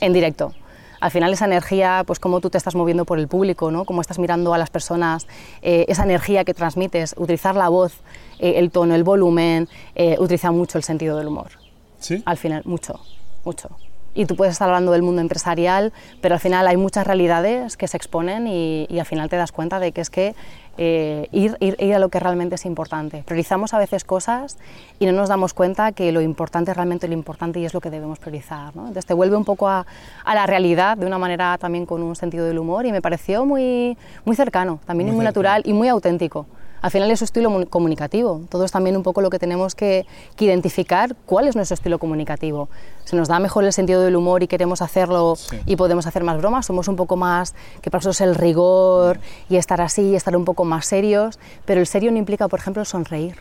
en 0.00 0.12
directo. 0.12 0.52
Al 1.00 1.12
final 1.12 1.32
esa 1.32 1.44
energía, 1.44 2.02
pues 2.04 2.18
cómo 2.18 2.40
tú 2.40 2.50
te 2.50 2.58
estás 2.58 2.74
moviendo 2.74 3.04
por 3.04 3.20
el 3.20 3.28
público, 3.28 3.70
¿no? 3.70 3.84
cómo 3.84 4.00
estás 4.00 4.18
mirando 4.18 4.52
a 4.52 4.58
las 4.58 4.70
personas, 4.70 5.28
eh, 5.62 5.84
esa 5.86 6.02
energía 6.02 6.44
que 6.44 6.54
transmites, 6.54 7.14
utilizar 7.16 7.54
la 7.54 7.68
voz, 7.68 8.00
eh, 8.40 8.54
el 8.56 8.72
tono, 8.72 8.96
el 8.96 9.04
volumen, 9.04 9.68
eh, 9.94 10.16
utiliza 10.18 10.50
mucho 10.50 10.78
el 10.78 10.82
sentido 10.82 11.18
del 11.18 11.28
humor. 11.28 11.63
¿Sí? 12.04 12.22
Al 12.26 12.36
final, 12.36 12.62
mucho, 12.64 13.00
mucho 13.44 13.70
y 14.14 14.26
tú 14.26 14.36
puedes 14.36 14.52
estar 14.52 14.68
hablando 14.68 14.92
del 14.92 15.02
mundo 15.02 15.20
empresarial, 15.20 15.92
pero 16.20 16.34
al 16.34 16.40
final 16.40 16.66
hay 16.66 16.76
muchas 16.76 17.06
realidades 17.06 17.76
que 17.76 17.88
se 17.88 17.96
exponen 17.96 18.46
y, 18.46 18.86
al 18.98 19.06
final 19.06 19.28
te 19.28 19.36
das 19.36 19.52
cuenta 19.52 19.80
de 19.80 19.92
que 19.92 20.00
es 20.00 20.08
que 20.08 20.34
eh, 20.76 21.28
ir, 21.32 21.56
ir, 21.60 21.94
a 21.94 21.98
lo 21.98 22.08
que 22.08 22.20
realmente 22.20 22.54
es 22.54 22.64
importante. 22.64 23.22
Priorizamos 23.24 23.74
a 23.74 23.78
veces 23.78 24.04
cosas 24.04 24.56
y 24.98 25.06
no 25.06 25.12
nos 25.12 25.28
damos 25.28 25.52
cuenta 25.52 25.92
que 25.92 26.12
lo 26.12 26.20
importante 26.20 26.70
es 26.70 26.76
realmente 26.76 27.06
lo 27.08 27.14
importante 27.14 27.58
y 27.60 27.64
es 27.64 27.74
lo 27.74 27.80
que 27.80 27.90
debemos 27.90 28.18
priorizar. 28.18 28.74
¿no? 28.74 28.82
Entonces 28.82 29.06
te 29.06 29.14
vuelve 29.14 29.36
un 29.36 29.44
poco 29.44 29.68
a, 29.68 29.86
a, 30.24 30.34
la 30.34 30.46
realidad 30.46 30.96
de 30.96 31.06
una 31.06 31.18
manera 31.18 31.58
también 31.58 31.86
con 31.86 32.02
un 32.02 32.16
sentido 32.16 32.46
del 32.46 32.58
humor 32.58 32.86
y 32.86 32.92
me 32.92 33.02
pareció 33.02 33.44
muy, 33.44 33.96
muy 34.24 34.36
cercano, 34.36 34.80
también 34.86 35.08
muy, 35.08 35.16
muy 35.16 35.24
natural 35.24 35.62
y 35.64 35.72
muy 35.72 35.88
auténtico 35.88 36.46
al 36.84 36.90
final 36.90 37.10
es 37.10 37.20
su 37.20 37.24
estilo 37.24 37.66
comunicativo. 37.70 38.42
Todo 38.50 38.66
es 38.66 38.70
también 38.70 38.94
un 38.94 39.02
poco 39.02 39.22
lo 39.22 39.30
que 39.30 39.38
tenemos 39.38 39.74
que, 39.74 40.04
identificar, 40.38 41.16
cuál 41.24 41.48
es 41.48 41.56
nuestro 41.56 41.72
estilo 41.72 41.98
comunicativo. 41.98 42.68
Se 43.04 43.16
nos 43.16 43.26
da 43.26 43.38
mejor 43.38 43.64
el 43.64 43.72
sentido 43.72 44.02
del 44.02 44.16
humor 44.16 44.42
y 44.42 44.48
queremos 44.48 44.82
hacerlo 44.82 45.38
y 45.64 45.76
podemos 45.76 46.06
hacer 46.06 46.24
más 46.24 46.36
bromas, 46.36 46.66
somos 46.66 46.86
un 46.88 46.96
poco 46.96 47.16
más, 47.16 47.54
que 47.80 47.90
para 47.90 48.00
nosotros 48.00 48.20
el 48.20 48.34
rigor 48.34 49.18
y 49.48 49.56
estar 49.56 49.80
así, 49.80 50.10
y 50.10 50.14
estar 50.14 50.36
un 50.36 50.44
poco 50.44 50.66
más 50.66 50.84
serios, 50.84 51.38
pero 51.64 51.80
el 51.80 51.86
serio 51.86 52.12
no 52.12 52.18
implica, 52.18 52.48
por 52.48 52.60
ejemplo, 52.60 52.84
sonreír. 52.84 53.36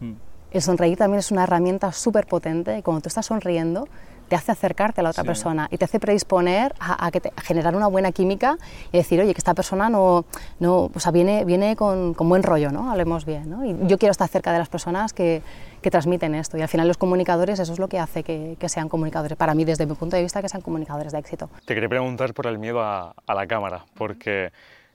Mm. 0.00 0.12
El 0.50 0.62
sonreír 0.62 0.96
también 0.96 1.18
es 1.18 1.30
una 1.30 1.44
herramienta 1.44 1.92
súper 1.92 2.26
potente 2.26 2.78
y 2.78 2.82
cuando 2.82 3.02
tú 3.02 3.08
estás 3.08 3.26
sonriendo, 3.26 3.88
te 4.28 4.36
hace 4.36 4.52
acercarte 4.52 5.00
a 5.00 5.04
la 5.04 5.10
otra 5.10 5.24
persona 5.24 5.68
y 5.70 5.78
te 5.78 5.84
hace 5.84 6.00
predisponer 6.00 6.74
a, 6.80 7.10
que 7.10 7.22
generar 7.42 7.76
una 7.76 7.86
buena 7.86 8.12
química 8.12 8.58
y 8.92 8.98
decir, 8.98 9.20
oye, 9.20 9.32
que 9.34 9.38
esta 9.38 9.54
persona 9.54 9.88
no, 9.88 10.24
no 10.58 10.90
o 10.92 11.00
sea, 11.00 11.12
viene, 11.12 11.44
viene 11.44 11.76
con, 11.76 12.14
con, 12.14 12.28
buen 12.28 12.42
rollo, 12.42 12.70
¿no? 12.70 12.90
Hablemos 12.90 13.24
bien, 13.24 13.48
¿no? 13.48 13.64
Y 13.64 13.76
yo 13.86 13.98
quiero 13.98 14.10
estar 14.10 14.28
cerca 14.28 14.52
de 14.52 14.58
las 14.58 14.68
personas 14.68 15.12
que, 15.12 15.42
que, 15.80 15.90
transmiten 15.90 16.34
esto 16.34 16.58
y 16.58 16.62
al 16.62 16.68
final 16.68 16.88
los 16.88 16.96
comunicadores, 16.96 17.60
eso 17.60 17.72
es 17.72 17.78
lo 17.78 17.88
que 17.88 17.98
hace 17.98 18.22
que, 18.22 18.56
que, 18.58 18.68
sean 18.68 18.88
comunicadores, 18.88 19.36
para 19.38 19.54
mí 19.54 19.64
desde 19.64 19.86
mi 19.86 19.94
punto 19.94 20.16
de 20.16 20.22
vista, 20.22 20.42
que 20.42 20.48
sean 20.48 20.62
comunicadores 20.62 21.12
de 21.12 21.18
éxito. 21.18 21.48
Te 21.64 21.74
quería 21.74 21.88
preguntar 21.88 22.34
por 22.34 22.46
el 22.46 22.58
miedo 22.58 22.80
a, 22.80 23.14
a 23.26 23.34
la 23.34 23.46
cámara, 23.46 23.84
porque 23.94 24.50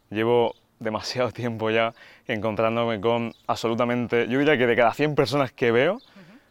llevo 0.09 0.53
demasiado 0.79 1.31
tiempo 1.31 1.69
ya 1.69 1.93
encontrándome 2.33 3.01
con 3.01 3.33
absolutamente, 3.47 4.27
yo 4.27 4.39
diría 4.39 4.57
que 4.57 4.67
de 4.67 4.75
cada 4.75 4.93
100 4.93 5.15
personas 5.15 5.51
que 5.51 5.71
veo, 5.71 5.99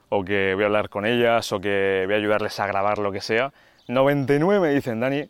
o 0.09 0.25
que 0.25 0.55
voy 0.55 0.65
a 0.65 0.67
hablar 0.67 0.89
con 0.89 1.07
ellas, 1.07 1.53
o 1.53 1.61
que 1.61 2.03
voy 2.07 2.15
a 2.15 2.19
ayudarles 2.19 2.59
a 2.61 2.67
grabar 2.67 2.99
lo 2.99 3.13
que 3.13 3.21
sea, 3.21 3.53
99 3.89 4.61
me 4.61 4.75
dicen, 4.75 5.01
Dani, 5.01 5.29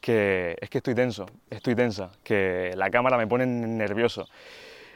que 0.00 0.56
es 0.60 0.70
que 0.70 0.78
estoy 0.78 0.94
tenso, 0.94 1.26
estoy 1.50 1.74
tensa, 1.74 2.10
que 2.22 2.72
la 2.76 2.90
cámara 2.90 3.16
me 3.16 3.26
pone 3.26 3.46
nervioso. 3.46 4.26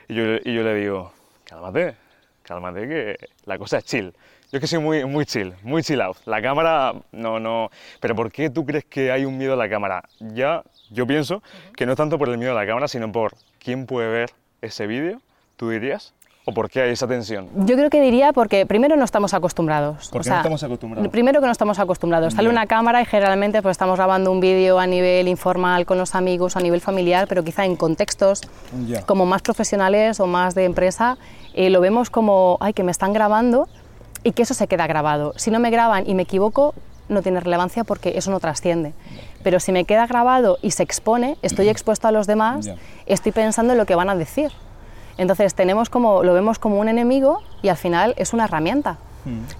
Y 0.09 0.15
yo, 0.15 0.25
y 0.45 0.55
yo 0.55 0.63
le 0.63 0.75
digo, 0.75 1.13
cálmate, 1.45 1.97
cálmate, 2.43 2.89
que 2.89 3.17
la 3.45 3.59
cosa 3.59 3.79
es 3.79 3.85
chill. 3.85 4.13
Yo 4.51 4.59
es 4.59 4.61
que 4.61 4.67
soy 4.67 4.81
muy, 4.81 5.05
muy 5.07 5.25
chill, 5.25 5.55
muy 5.63 5.83
chill 5.83 6.01
out. 6.03 6.19
La 6.27 6.43
cámara, 6.43 6.93
no, 7.13 7.41
no. 7.41 7.71
Pero 8.01 8.15
¿por 8.15 8.31
qué 8.31 8.51
tú 8.51 8.67
crees 8.67 8.85
que 8.85 9.11
hay 9.11 9.25
un 9.25 9.39
miedo 9.39 9.55
a 9.55 9.57
la 9.57 9.69
cámara? 9.69 10.03
Ya, 10.21 10.63
yo 10.91 11.07
pienso 11.07 11.43
que 11.75 11.87
no 11.87 11.93
es 11.93 11.97
tanto 11.97 12.19
por 12.19 12.29
el 12.29 12.37
miedo 12.37 12.53
a 12.53 12.55
la 12.55 12.67
cámara, 12.67 12.87
sino 12.87 13.11
por 13.11 13.33
quién 13.59 13.87
puede 13.87 14.09
ver 14.09 14.31
ese 14.63 14.87
vídeo, 14.87 15.21
tú 15.57 15.69
dirías. 15.69 16.15
¿O 16.45 16.53
por 16.53 16.69
qué 16.69 16.83
hay 16.83 16.91
esa 16.91 17.07
tensión? 17.07 17.49
Yo 17.55 17.77
creo 17.77 17.89
que 17.89 18.01
diría 18.01 18.33
porque 18.33 18.67
primero 18.67 18.97
no 18.97 19.05
estamos 19.05 19.33
acostumbrados. 19.33 20.09
¿Por 20.09 20.25
qué 20.25 20.31
no 20.31 20.37
estamos 20.39 20.63
acostumbrados? 20.65 21.09
Primero 21.13 21.41
que 21.41 21.47
no 21.47 21.53
estamos 21.53 21.79
acostumbrados. 21.79 22.35
Sale 22.35 22.49
una 22.49 22.67
cámara 22.67 23.01
y 23.01 23.05
generalmente 23.05 23.63
pues, 23.63 23.75
estamos 23.75 23.97
grabando 23.97 24.33
un 24.33 24.41
vídeo 24.41 24.81
a 24.81 24.89
nivel 24.89 25.29
informal 25.29 25.87
con 25.87 25.99
los 25.99 26.17
amigos, 26.17 26.57
a 26.57 26.61
nivel 26.61 26.81
familiar, 26.81 27.29
pero 27.29 27.45
quizá 27.45 27.65
en 27.65 27.77
contextos 27.77 28.41
como 29.07 29.25
más 29.25 29.43
profesionales 29.43 30.19
o 30.19 30.27
más 30.27 30.57
de 30.57 30.65
empresa, 30.65 31.17
eh, 31.55 31.71
lo 31.71 31.81
vemos 31.81 32.11
como, 32.11 32.57
ay, 32.61 32.73
que 32.73 32.83
me 32.83 32.91
están 32.91 33.13
grabando 33.13 33.69
y 34.25 34.33
que 34.33 34.43
eso 34.43 34.55
se 34.55 34.67
queda 34.67 34.89
grabado. 34.89 35.35
Si 35.37 35.53
no 35.53 35.61
me 35.61 35.71
graban 35.71 36.11
y 36.11 36.17
me 36.17 36.25
equivoco, 36.25 36.75
no 37.09 37.23
tiene 37.23 37.39
relevancia 37.39 37.85
porque 37.85 38.19
eso 38.19 38.33
no 38.33 38.41
trasciende. 38.41 38.95
Pero 39.43 39.61
si 39.61 39.73
me 39.73 39.85
queda 39.85 40.07
grabado 40.07 40.59
y 40.63 40.71
se 40.73 40.83
expone, 40.83 41.37
estoy 41.43 41.69
expuesto 41.69 42.09
a 42.09 42.13
los 42.13 42.27
demás, 42.27 42.71
estoy 43.07 43.33
pensando 43.33 43.73
en 43.73 43.79
lo 43.79 43.87
que 43.87 43.95
van 43.95 44.11
a 44.11 44.17
decir. 44.17 44.53
Entonces 45.19 45.55
tenemos 45.55 45.91
como, 45.91 46.23
lo 46.23 46.35
vemos 46.35 46.59
como 46.59 46.79
un 46.79 46.89
enemigo 46.89 47.43
y 47.61 47.69
al 47.69 47.77
final 47.77 48.15
es 48.17 48.33
una 48.33 48.45
herramienta. 48.45 48.99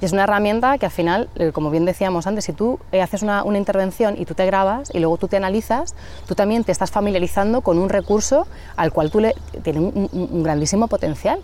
Y 0.01 0.05
es 0.05 0.13
una 0.13 0.25
herramienta 0.25 0.77
que 0.77 0.87
al 0.87 0.93
final, 0.93 1.29
eh, 1.37 1.53
como 1.53 1.71
bien 1.71 1.85
decíamos 1.85 2.27
antes, 2.27 2.47
si 2.47 2.53
tú 2.53 2.81
eh, 2.91 3.01
haces 3.01 3.23
una, 3.23 3.45
una, 3.45 3.59
intervención 3.59 4.17
y 4.19 4.25
tú 4.25 4.35
te 4.35 4.45
grabas 4.45 4.91
y 4.93 4.99
luego 4.99 5.19
tú 5.19 5.29
te 5.29 5.37
analizas, 5.37 5.95
tú 6.27 6.35
también 6.35 6.65
te 6.65 6.73
estás 6.73 6.91
familiarizando 6.91 7.61
con 7.61 7.79
un 7.79 7.89
recurso 7.89 8.49
al 8.77 8.93
cual 8.93 9.13
tú 9.13 9.21
le 9.21 9.37
tiene 9.63 9.79
un, 9.79 10.11
un 10.13 10.43
grandísimo 10.43 10.89
potencial. 10.89 11.39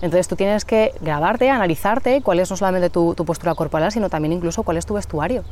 Entonces 0.00 0.28
tú 0.28 0.36
tienes 0.36 0.64
que 0.64 0.92
grabarte, 1.00 1.50
analizarte 1.50 2.22
cuál 2.22 2.38
es 2.38 2.50
no 2.50 2.56
solamente 2.56 2.90
tu, 2.90 3.14
tu, 3.14 3.24
postura 3.24 3.54
corporal, 3.54 3.90
sino 3.90 4.08
también 4.08 4.32
incluso 4.32 4.62
cuál 4.62 4.76
es 4.76 4.86
tu 4.86 4.94
vestuario. 4.94 5.42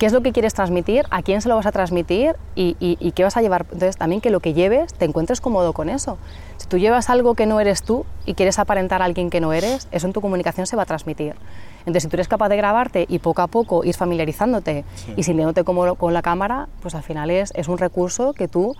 ¿Qué 0.00 0.06
es 0.06 0.14
lo 0.14 0.22
que 0.22 0.32
quieres 0.32 0.54
transmitir? 0.54 1.04
¿A 1.10 1.20
quién 1.20 1.42
se 1.42 1.50
lo 1.50 1.56
vas 1.56 1.66
a 1.66 1.72
transmitir? 1.72 2.34
¿Y, 2.54 2.74
y, 2.80 2.96
y 3.00 3.12
qué 3.12 3.22
vas 3.22 3.36
a 3.36 3.42
llevar? 3.42 3.66
Entonces 3.70 3.98
también 3.98 4.22
que 4.22 4.30
lo 4.30 4.40
que 4.40 4.54
lleves 4.54 4.94
te 4.94 5.04
encuentres 5.04 5.42
cómodo 5.42 5.74
con 5.74 5.90
eso. 5.90 6.16
Si 6.56 6.66
tú 6.68 6.78
llevas 6.78 7.10
algo 7.10 7.34
que 7.34 7.44
no 7.44 7.60
eres 7.60 7.82
tú 7.82 8.06
y 8.24 8.32
quieres 8.32 8.58
aparentar 8.58 9.02
a 9.02 9.04
alguien 9.04 9.28
que 9.28 9.42
no 9.42 9.52
eres, 9.52 9.88
eso 9.90 10.06
en 10.06 10.14
tu 10.14 10.22
comunicación 10.22 10.66
se 10.66 10.74
va 10.74 10.84
a 10.84 10.86
transmitir. 10.86 11.34
Entonces, 11.80 12.04
si 12.04 12.08
tú 12.08 12.16
eres 12.16 12.28
capaz 12.28 12.48
de 12.48 12.56
grabarte 12.56 13.04
y 13.10 13.18
poco 13.18 13.42
a 13.42 13.46
poco 13.46 13.84
ir 13.84 13.94
familiarizándote 13.94 14.86
sí. 14.94 15.12
y 15.18 15.22
sintiéndote 15.22 15.64
cómodo 15.64 15.96
con 15.96 16.14
la 16.14 16.22
cámara, 16.22 16.68
pues 16.80 16.94
al 16.94 17.02
final 17.02 17.28
es, 17.28 17.52
es 17.54 17.68
un 17.68 17.76
recurso 17.76 18.32
que 18.32 18.48
tú 18.48 18.74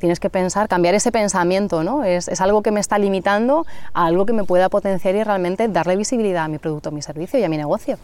tienes 0.00 0.18
que 0.18 0.28
pensar, 0.28 0.66
cambiar 0.66 0.96
ese 0.96 1.12
pensamiento, 1.12 1.84
¿no? 1.84 2.02
Es, 2.02 2.26
es, 2.26 2.40
algo 2.40 2.62
que 2.62 2.72
me 2.72 2.80
está 2.80 2.98
limitando 2.98 3.64
a 3.92 4.06
algo 4.06 4.26
que 4.26 4.32
me 4.32 4.42
pueda 4.42 4.68
potenciar 4.70 5.14
y 5.14 5.22
realmente 5.22 5.68
darle 5.68 5.94
visibilidad 5.94 6.46
a 6.46 6.48
mi 6.48 6.58
producto, 6.58 6.88
a 6.88 6.92
mi 6.92 7.00
servicio 7.00 7.38
y 7.38 7.44
a 7.44 7.48
mi 7.48 7.58
negocio. 7.58 7.96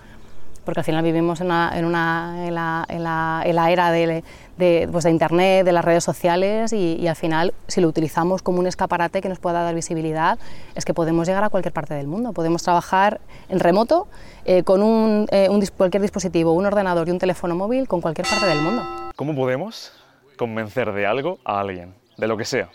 Porque 0.71 0.83
al 0.83 0.85
final 0.85 1.03
vivimos 1.03 1.41
en, 1.41 1.49
una, 1.49 1.73
en, 1.75 2.55
la, 2.55 2.87
en 2.89 3.03
la, 3.03 3.71
era 3.73 3.91
de, 3.91 4.23
de, 4.57 4.89
pues 4.93 5.03
de, 5.03 5.11
Internet, 5.11 5.65
de 5.65 5.73
las 5.73 5.85
redes 5.85 6.05
sociales 6.05 6.73
y, 6.73 7.09
al 7.09 7.17
final 7.17 7.55
si 7.67 7.81
lo 7.81 7.89
utilizamos 7.89 8.41
como 8.41 8.61
un 8.61 8.69
escaparate 8.69 9.21
que 9.21 9.29
nos 9.29 9.41
pueda 9.41 9.65
dar 9.65 9.75
visibilidad, 9.75 10.39
es 10.77 10.85
que 10.85 10.95
podemos 10.95 11.27
llegar 11.27 11.43
a 11.43 11.49
cualquier 11.49 11.73
parte 11.73 11.95
del 11.95 12.07
mundo. 12.07 12.33
Podemos 12.33 12.63
trabajar 12.63 13.21
en 13.49 13.59
remoto 13.59 14.07
eh, 14.45 14.63
con 14.63 14.85
un, 14.85 15.27
eh, 15.33 15.49
cualquier 15.77 16.03
dispositivo, 16.03 16.53
un 16.53 16.67
ordenador 16.67 17.09
y 17.09 17.11
un 17.11 17.19
teléfono 17.19 17.57
móvil 17.57 17.89
con 17.89 18.01
cualquier 18.01 18.29
parte 18.29 18.47
del 18.47 18.61
mundo. 18.61 18.85
¿Cómo 19.17 19.35
podemos 19.35 19.93
convencer 20.37 20.93
de 20.93 21.05
algo 21.05 21.41
a 21.45 21.59
alguien, 21.59 21.97
de 22.17 22.29
lo 22.29 22.37
que 22.37 22.45
sea. 22.45 22.69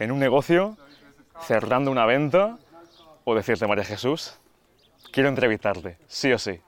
En 0.00 0.10
un 0.10 0.18
negocio, 0.18 0.76
cerrando 1.42 1.92
una 1.92 2.06
venta, 2.06 2.58
o 3.22 3.36
decirte, 3.36 3.68
María 3.68 3.84
Jesús, 3.84 4.36
quiero 5.10 5.28
entrevistarte, 5.28 5.98
sí 6.06 6.32
o 6.32 6.38
sí. 6.38 6.60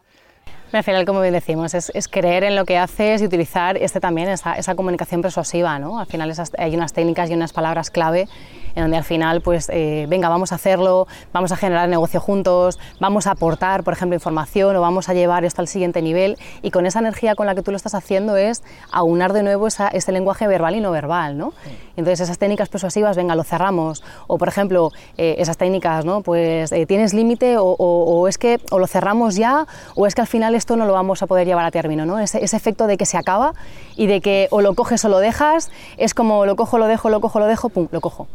Al 0.71 0.85
final, 0.85 1.07
como 1.07 1.23
bien 1.23 1.33
decimos, 1.33 1.73
es, 1.73 1.91
es, 1.95 2.09
creer 2.09 2.45
en 2.45 2.55
lo 2.55 2.67
que 2.67 2.77
haces 2.77 3.23
y 3.23 3.25
utilizar 3.25 3.79
este 3.79 4.01
también 4.01 4.29
esa, 4.29 4.53
esa 4.53 4.75
comunicación 4.75 5.23
persuasiva. 5.23 5.79
¿no? 5.79 5.99
Al 5.99 6.07
final 6.07 6.31
esas, 6.31 6.53
hay 6.59 6.75
unas 6.75 6.93
técnicas 6.93 7.31
y 7.31 7.35
unas 7.35 7.55
palabras 7.55 7.91
clave 7.91 8.29
en 8.75 8.85
donde 8.85 8.97
al 8.97 9.05
final, 9.05 9.41
pues, 9.41 9.69
eh, 9.71 10.07
venga, 10.09 10.29
vamos 10.29 10.53
a 10.53 10.55
hacerlo, 10.55 11.07
vamos 11.33 11.53
a 11.53 11.57
generar 11.57 11.89
negocio 11.89 12.21
juntos, 12.21 12.79
vamos 13.01 13.27
a 13.27 13.33
aportar, 13.33 13.83
por 13.83 13.93
ejemplo, 13.93 14.15
información 14.15 14.77
o 14.77 14.81
vamos 14.81 15.09
a 15.09 15.15
llevar 15.15 15.45
esto 15.45 15.61
al 15.61 15.69
siguiente 15.69 16.01
nivel 16.01 16.39
y 16.63 16.71
con 16.71 16.87
esa 16.87 17.01
energía 17.01 17.35
con 17.35 17.47
la 17.47 17.55
que 17.55 17.63
tú 17.63 17.71
lo 17.71 17.77
estás 17.77 17.95
haciendo 17.95 18.37
es 18.37 18.63
aunar 18.93 19.33
de 19.33 19.43
nuevo 19.43 19.67
esa, 19.67 19.89
ese 19.89 20.13
lenguaje 20.13 20.47
verbal 20.47 20.77
y 20.77 20.81
no 20.81 20.91
verbal, 20.91 21.37
¿no? 21.37 21.53
Entonces 21.97 22.21
esas 22.21 22.39
técnicas 22.39 22.69
persuasivas, 22.69 23.17
venga, 23.17 23.35
lo 23.35 23.43
cerramos 23.43 24.05
o, 24.29 24.39
por 24.39 24.49
ejemplo, 24.49 24.93
eh, 25.17 25.37
esas 25.39 25.57
técnicas, 25.57 26.05
¿no? 26.05 26.23
Pues, 26.23 26.71
eh, 26.71 26.87
¿tienes 26.87 27.15
límite 27.15 27.57
o, 27.59 27.65
o, 27.65 28.21
o, 28.21 28.29
es 28.29 28.39
que 28.39 28.61
o 28.71 28.79
lo 28.79 28.87
cerramos 28.87 29.35
ya 29.35 29.67
o 29.97 30.07
es 30.07 30.15
que 30.15 30.21
al 30.21 30.29
final 30.29 30.55
esto 30.59 30.77
no 30.77 30.85
lo 30.85 30.93
vamos 30.93 31.23
a 31.23 31.27
poder 31.27 31.47
llevar 31.47 31.65
a 31.65 31.71
término, 31.71 32.05
¿no? 32.05 32.19
Ese, 32.19 32.45
ese 32.45 32.57
efecto 32.57 32.87
de 32.87 32.97
que 32.97 33.07
se 33.07 33.17
acaba 33.17 33.55
y 33.97 34.07
de 34.07 34.21
que 34.21 34.49
o 34.51 34.61
lo 34.61 34.75
coges 34.75 35.05
o 35.05 35.09
lo 35.09 35.19
dejas, 35.19 35.71
es 35.97 36.15
como 36.15 36.45
lo 36.47 36.57
cojo, 36.57 36.79
lo 36.79 36.87
dejo, 36.87 37.09
lo 37.09 37.21
cojo, 37.21 37.39
lo 37.39 37.47
dejo, 37.47 37.69
pum, 37.69 37.89
lo 37.91 38.01
cojo. 38.01 38.29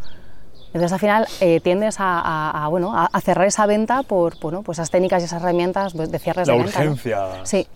Entonces 0.68 0.92
al 0.92 1.00
final 1.00 1.28
eh, 1.40 1.60
tiendes 1.62 2.00
a, 2.00 2.20
a, 2.20 2.66
a 2.66 2.68
bueno, 2.68 2.94
a, 2.96 3.22
cerrar 3.22 3.46
esa 3.46 3.68
venta 3.68 4.02
por 4.02 4.40
bueno, 4.40 4.64
pues 4.64 4.80
esas 4.80 4.90
técnicas 4.90 5.22
y 5.22 5.26
esas 5.26 5.42
herramientas 5.42 5.94
de 5.94 6.20
cierres 6.20 6.48
la 6.48 6.56
de 6.56 6.64
venta. 6.64 6.80
La 6.80 6.86
urgencia. 6.90 7.18
¿no? 7.38 7.46
Sí, 7.46 7.68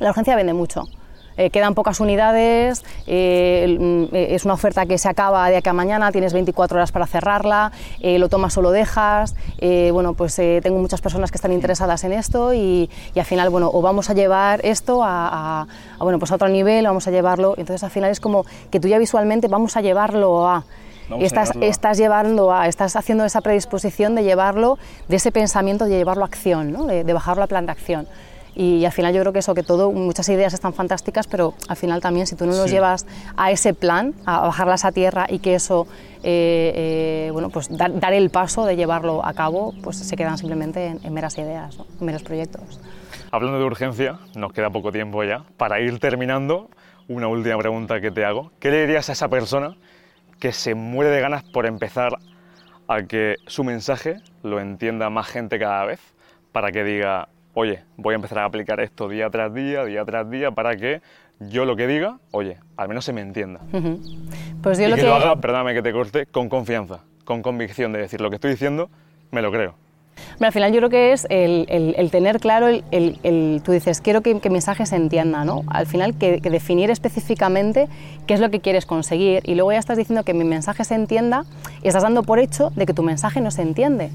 la 0.00 0.10
urgencia 0.10 0.34
vende 0.34 0.52
mucho. 0.52 0.82
Eh, 1.36 1.50
quedan 1.50 1.74
pocas 1.74 1.98
unidades, 1.98 2.84
eh, 3.06 4.08
es 4.12 4.44
una 4.44 4.54
oferta 4.54 4.86
que 4.86 4.98
se 4.98 5.08
acaba 5.08 5.50
de 5.50 5.56
aquí 5.56 5.68
a 5.68 5.72
mañana, 5.72 6.12
tienes 6.12 6.32
24 6.32 6.76
horas 6.76 6.92
para 6.92 7.06
cerrarla, 7.06 7.72
eh, 8.00 8.20
lo 8.20 8.28
tomas 8.28 8.56
o 8.56 8.62
lo 8.62 8.70
dejas, 8.70 9.34
bueno, 9.92 10.14
pues 10.14 10.36
tengo 10.36 10.78
muchas 10.78 11.00
personas 11.00 11.30
que 11.30 11.36
están 11.36 11.52
interesadas 11.52 12.04
en 12.04 12.12
esto 12.12 12.54
y, 12.54 12.88
y, 13.14 13.18
al 13.18 13.24
final, 13.24 13.50
bueno, 13.50 13.70
o 13.72 13.82
vamos 13.82 14.10
a 14.10 14.14
llevar 14.14 14.60
esto 14.64 15.02
a, 15.02 15.28
a, 15.28 15.66
a, 15.98 16.04
bueno, 16.04 16.18
pues 16.18 16.30
a 16.30 16.36
otro 16.36 16.48
nivel, 16.48 16.84
vamos 16.84 17.08
a 17.08 17.10
llevarlo, 17.10 17.54
entonces 17.56 17.82
al 17.82 17.90
final 17.90 18.10
es 18.10 18.20
como 18.20 18.44
que 18.70 18.78
tú 18.78 18.88
ya 18.88 18.98
visualmente 18.98 19.48
vamos 19.48 19.76
a 19.76 19.80
llevarlo 19.80 20.46
a... 20.46 20.64
Vamos 21.08 21.24
estás, 21.24 21.50
a 21.50 21.58
estás 21.60 21.98
llevando 21.98 22.50
a, 22.50 22.66
estás 22.66 22.96
haciendo 22.96 23.26
esa 23.26 23.42
predisposición 23.42 24.14
de 24.14 24.22
llevarlo, 24.24 24.78
de 25.08 25.16
ese 25.16 25.32
pensamiento, 25.32 25.84
de 25.84 25.98
llevarlo 25.98 26.24
a 26.24 26.26
acción, 26.26 26.72
¿no? 26.72 26.86
de, 26.86 27.04
de 27.04 27.12
bajarlo 27.12 27.44
a 27.44 27.46
plan 27.46 27.66
de 27.66 27.72
acción. 27.72 28.06
Y, 28.54 28.84
al 28.84 28.92
final 28.92 29.12
yo 29.14 29.20
creo 29.20 29.32
que 29.32 29.40
eso, 29.40 29.54
que 29.54 29.62
todo, 29.62 29.90
muchas 29.92 30.28
ideas 30.28 30.54
están 30.54 30.72
fantásticas, 30.74 31.26
pero 31.26 31.54
al 31.68 31.76
final 31.76 32.00
también 32.00 32.26
si 32.26 32.36
tú 32.36 32.46
no 32.46 32.52
los 32.52 32.64
sí. 32.64 32.70
llevas 32.70 33.06
a 33.36 33.50
ese 33.50 33.74
plan, 33.74 34.14
a 34.26 34.40
bajarlas 34.42 34.84
a 34.84 34.92
tierra 34.92 35.26
y 35.28 35.40
que 35.40 35.54
eso, 35.54 35.86
eh, 36.22 36.72
eh, 36.74 37.30
bueno, 37.32 37.50
pues 37.50 37.68
dar, 37.76 37.98
dar, 37.98 38.12
el 38.12 38.30
paso 38.30 38.64
de 38.64 38.76
llevarlo 38.76 39.24
a 39.24 39.34
cabo, 39.34 39.74
pues 39.82 39.96
se 39.96 40.16
quedan 40.16 40.38
simplemente 40.38 40.86
en, 40.86 41.00
en 41.02 41.12
meras 41.12 41.36
ideas, 41.38 41.78
¿no? 41.78 41.86
en 41.98 42.06
meros 42.06 42.22
proyectos. 42.22 42.80
Hablando 43.30 43.58
de 43.58 43.64
urgencia, 43.64 44.20
nos 44.36 44.52
queda 44.52 44.70
poco 44.70 44.92
tiempo 44.92 45.24
ya. 45.24 45.44
Para 45.56 45.80
ir 45.80 45.98
terminando, 45.98 46.70
una 47.08 47.28
última 47.28 47.58
pregunta 47.58 48.00
que 48.00 48.10
te 48.10 48.24
hago. 48.24 48.52
¿Qué 48.60 48.70
le 48.70 48.82
dirías 48.82 49.08
a 49.08 49.12
esa 49.12 49.28
persona 49.28 49.76
que 50.38 50.52
se 50.52 50.74
muere 50.74 51.10
de 51.10 51.20
ganas 51.20 51.42
por 51.42 51.66
empezar 51.66 52.18
a 52.86 53.02
que 53.02 53.36
su 53.46 53.64
mensaje 53.64 54.18
lo 54.42 54.60
entienda 54.60 55.10
más 55.10 55.26
gente 55.26 55.58
cada 55.58 55.84
vez? 55.84 56.00
Para 56.52 56.70
que 56.70 56.84
diga, 56.84 57.28
oye, 57.54 57.82
voy 57.96 58.12
a 58.12 58.16
empezar 58.16 58.40
a 58.40 58.44
aplicar 58.44 58.80
esto 58.80 59.08
día 59.08 59.30
tras 59.30 59.52
día, 59.54 59.84
día 59.84 60.04
tras 60.04 60.28
día, 60.28 60.50
para 60.50 60.76
que 60.76 61.00
yo 61.40 61.64
lo 61.64 61.76
que 61.76 61.86
diga, 61.86 62.18
oye, 62.30 62.58
al 62.76 62.88
menos 62.88 63.04
se 63.04 63.12
me 63.12 63.20
entienda. 63.20 63.60
Uh 63.72 63.76
-huh. 63.76 64.60
Pues 64.62 64.78
yo 64.78 64.86
y 64.86 64.90
lo 64.90 64.96
que, 64.96 65.02
que 65.02 65.08
lo 65.08 65.14
haga, 65.14 65.36
perdóname 65.36 65.74
que 65.74 65.82
te 65.82 65.92
corte, 65.92 66.26
con 66.26 66.48
confianza, 66.48 67.00
con 67.24 67.42
convicción 67.42 67.92
de 67.92 68.00
decir 68.00 68.20
lo 68.20 68.30
que 68.30 68.36
estoy 68.36 68.50
diciendo, 68.50 68.90
me 69.30 69.42
lo 69.42 69.50
creo. 69.50 69.74
Al 70.40 70.52
final 70.52 70.72
yo 70.72 70.78
creo 70.78 70.90
que 70.90 71.12
es 71.12 71.26
el, 71.28 71.66
el, 71.68 71.94
el 71.96 72.10
tener 72.10 72.38
claro, 72.38 72.68
el, 72.68 72.84
el, 72.90 73.60
tú 73.64 73.72
dices, 73.72 74.00
quiero 74.00 74.20
que, 74.20 74.38
que, 74.40 74.48
mi 74.48 74.54
mensaje 74.54 74.86
se 74.86 74.96
entienda, 74.96 75.44
¿no? 75.44 75.62
Al 75.68 75.86
final 75.86 76.16
que, 76.16 76.40
que, 76.40 76.50
definir 76.50 76.90
específicamente 76.90 77.88
qué 78.26 78.34
es 78.34 78.40
lo 78.40 78.50
que 78.50 78.60
quieres 78.60 78.86
conseguir 78.86 79.42
y 79.44 79.54
luego 79.54 79.72
ya 79.72 79.78
estás 79.78 79.96
diciendo 79.96 80.24
que 80.24 80.34
mi 80.34 80.44
mensaje 80.44 80.84
se 80.84 80.94
entienda 80.94 81.44
y 81.82 81.88
estás 81.88 82.02
dando 82.02 82.22
por 82.22 82.38
hecho 82.38 82.70
de 82.70 82.86
que 82.86 82.94
tu 82.94 83.02
mensaje 83.02 83.40
no 83.40 83.50
se 83.50 83.62
entiende. 83.62 84.10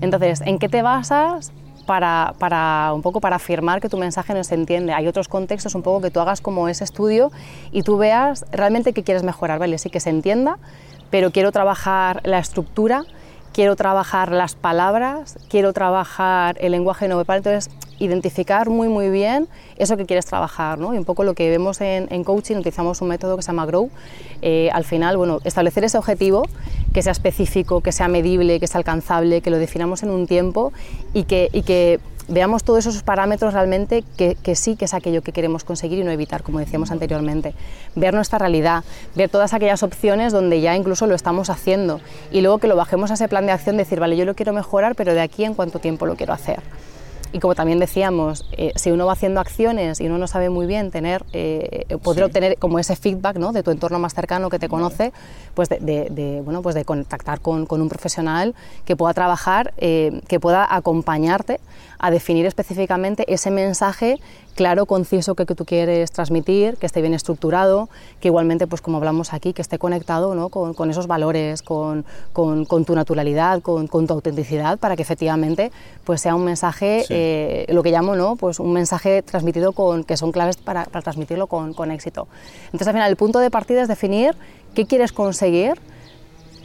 Entonces, 0.00 0.40
¿en 0.42 0.58
qué 0.58 0.68
te 0.68 0.82
basas 0.82 1.52
para, 1.86 2.34
para, 2.38 2.92
un 2.92 3.02
poco 3.02 3.20
para 3.20 3.36
afirmar 3.36 3.80
que 3.80 3.88
tu 3.88 3.96
mensaje 3.96 4.34
no 4.34 4.44
se 4.44 4.54
entiende. 4.54 4.92
Hay 4.92 5.06
otros 5.06 5.28
contextos 5.28 5.74
un 5.74 5.82
poco 5.82 6.02
que 6.02 6.10
tú 6.10 6.20
hagas 6.20 6.40
como 6.40 6.68
ese 6.68 6.84
estudio 6.84 7.30
y 7.72 7.82
tú 7.82 7.96
veas 7.96 8.44
realmente 8.52 8.92
qué 8.92 9.02
quieres 9.02 9.22
mejorar, 9.22 9.58
¿vale? 9.58 9.78
Sí 9.78 9.88
que 9.88 10.00
se 10.00 10.10
entienda, 10.10 10.58
pero 11.10 11.30
quiero 11.30 11.52
trabajar 11.52 12.20
la 12.24 12.38
estructura, 12.38 13.04
quiero 13.56 13.74
trabajar 13.74 14.32
las 14.32 14.54
palabras, 14.54 15.38
quiero 15.48 15.72
trabajar 15.72 16.58
el 16.60 16.72
lenguaje 16.72 17.08
no 17.08 17.16
verbal, 17.16 17.38
entonces 17.38 17.74
identificar 17.98 18.68
muy 18.68 18.88
muy 18.88 19.08
bien 19.08 19.48
eso 19.78 19.96
que 19.96 20.04
quieres 20.04 20.26
trabajar, 20.26 20.78
¿no? 20.78 20.92
Y 20.94 20.98
un 20.98 21.06
poco 21.06 21.24
lo 21.24 21.32
que 21.32 21.48
vemos 21.48 21.80
en, 21.80 22.22
coaching, 22.22 22.56
utilizamos 22.56 23.00
un 23.00 23.08
método 23.08 23.34
que 23.34 23.40
se 23.42 23.46
llama 23.46 23.64
GROW, 23.64 23.88
eh, 24.42 24.68
al 24.74 24.84
final, 24.84 25.16
bueno, 25.16 25.40
establecer 25.44 25.84
ese 25.84 25.96
objetivo 25.96 26.42
que 26.92 27.00
sea 27.00 27.12
específico, 27.12 27.80
que 27.80 27.92
sea 27.92 28.08
medible, 28.08 28.60
que 28.60 28.66
sea 28.66 28.76
alcanzable, 28.76 29.40
que 29.40 29.48
lo 29.48 29.56
definamos 29.56 30.02
en 30.02 30.10
un 30.10 30.26
tiempo 30.26 30.74
y 31.14 31.22
que, 31.22 31.48
y 31.54 31.62
que 31.62 31.98
veamos 32.28 32.64
todos 32.64 32.86
esos 32.86 33.02
parámetros 33.02 33.54
realmente 33.54 34.04
que, 34.16 34.36
que, 34.42 34.54
sí 34.54 34.76
que 34.76 34.86
es 34.86 34.94
aquello 34.94 35.22
que 35.22 35.32
queremos 35.32 35.64
conseguir 35.64 35.98
y 35.98 36.04
no 36.04 36.10
evitar, 36.10 36.42
como 36.42 36.58
decíamos 36.58 36.90
anteriormente. 36.90 37.54
Ver 37.94 38.14
nuestra 38.14 38.38
realidad, 38.38 38.84
ver 39.14 39.30
todas 39.30 39.54
aquellas 39.54 39.82
opciones 39.82 40.32
donde 40.32 40.60
ya 40.60 40.76
incluso 40.76 41.06
lo 41.06 41.14
estamos 41.14 41.50
haciendo 41.50 42.00
y 42.30 42.40
luego 42.40 42.58
que 42.58 42.68
lo 42.68 42.76
bajemos 42.76 43.10
a 43.10 43.14
ese 43.14 43.28
plan 43.28 43.46
de 43.46 43.52
acción, 43.52 43.76
decir, 43.76 44.00
vale, 44.00 44.16
yo 44.16 44.24
lo 44.24 44.34
quiero 44.34 44.52
mejorar, 44.52 44.94
pero 44.94 45.14
de 45.14 45.20
aquí 45.20 45.44
en 45.44 45.54
cuánto 45.54 45.78
tiempo 45.78 46.06
lo 46.06 46.16
quiero 46.16 46.32
hacer. 46.32 46.60
Y 47.32 47.38
como 47.38 47.54
también 47.54 47.78
decíamos, 47.78 48.46
eh, 48.52 48.72
si 48.76 48.90
uno 48.90 49.04
va 49.04 49.12
haciendo 49.12 49.40
acciones 49.40 50.00
y 50.00 50.06
uno 50.06 50.16
no 50.16 50.26
sabe 50.26 50.48
muy 50.48 50.66
bien 50.66 50.90
tener, 50.90 51.24
eh, 51.32 51.84
poder 52.02 52.20
sí. 52.20 52.24
obtener 52.24 52.56
como 52.58 52.78
ese 52.78 52.96
feedback 52.96 53.36
¿no? 53.36 53.52
de 53.52 53.62
tu 53.62 53.70
entorno 53.70 53.98
más 53.98 54.14
cercano 54.14 54.48
que 54.48 54.58
te 54.58 54.68
conoce, 54.68 55.12
pues 55.54 55.68
de, 55.68 55.78
de, 55.80 56.08
de 56.10 56.40
bueno, 56.42 56.62
pues 56.62 56.74
de 56.74 56.84
contactar 56.84 57.40
con, 57.40 57.66
con, 57.66 57.82
un 57.82 57.88
profesional 57.88 58.54
que 58.84 58.96
pueda 58.96 59.12
trabajar, 59.12 59.74
eh, 59.76 60.20
que 60.28 60.40
pueda 60.40 60.74
acompañarte 60.74 61.60
a 61.98 62.10
definir 62.10 62.46
específicamente 62.46 63.24
ese 63.32 63.50
mensaje 63.50 64.18
claro, 64.56 64.86
conciso 64.86 65.34
que, 65.34 65.46
que, 65.46 65.54
tú 65.54 65.64
quieres 65.64 66.10
transmitir, 66.10 66.76
que 66.78 66.86
esté 66.86 67.02
bien 67.02 67.14
estructurado, 67.14 67.88
que 68.20 68.28
igualmente, 68.28 68.66
pues 68.66 68.80
como 68.80 68.96
hablamos 68.96 69.32
aquí, 69.32 69.52
que 69.52 69.62
esté 69.62 69.78
conectado 69.78 70.34
¿no? 70.34 70.48
con, 70.48 70.74
con, 70.74 70.90
esos 70.90 71.06
valores, 71.06 71.62
con, 71.62 72.04
con, 72.32 72.64
con 72.64 72.84
tu 72.84 72.94
naturalidad, 72.94 73.60
con, 73.60 73.86
tu 73.88 74.12
autenticidad, 74.12 74.78
para 74.78 74.96
que 74.96 75.02
efectivamente 75.02 75.70
pues 76.04 76.22
sea 76.22 76.34
un 76.34 76.44
mensaje, 76.44 77.04
sí. 77.06 77.14
eh, 77.14 77.66
lo 77.68 77.82
que 77.82 77.90
llamo, 77.90 78.16
¿no? 78.16 78.36
pues 78.36 78.58
un 78.58 78.72
mensaje 78.72 79.22
transmitido 79.22 79.72
con, 79.72 80.04
que 80.04 80.16
son 80.16 80.32
claves 80.32 80.56
para, 80.56 80.86
para 80.86 81.02
transmitirlo 81.02 81.46
con, 81.46 81.90
éxito. 81.90 82.26
Entonces, 82.66 82.88
al 82.88 82.94
final, 82.94 83.10
el 83.10 83.16
punto 83.16 83.38
de 83.38 83.50
partida 83.50 83.82
es 83.82 83.88
definir 83.88 84.34
qué 84.74 84.86
quieres 84.86 85.12
conseguir, 85.12 85.74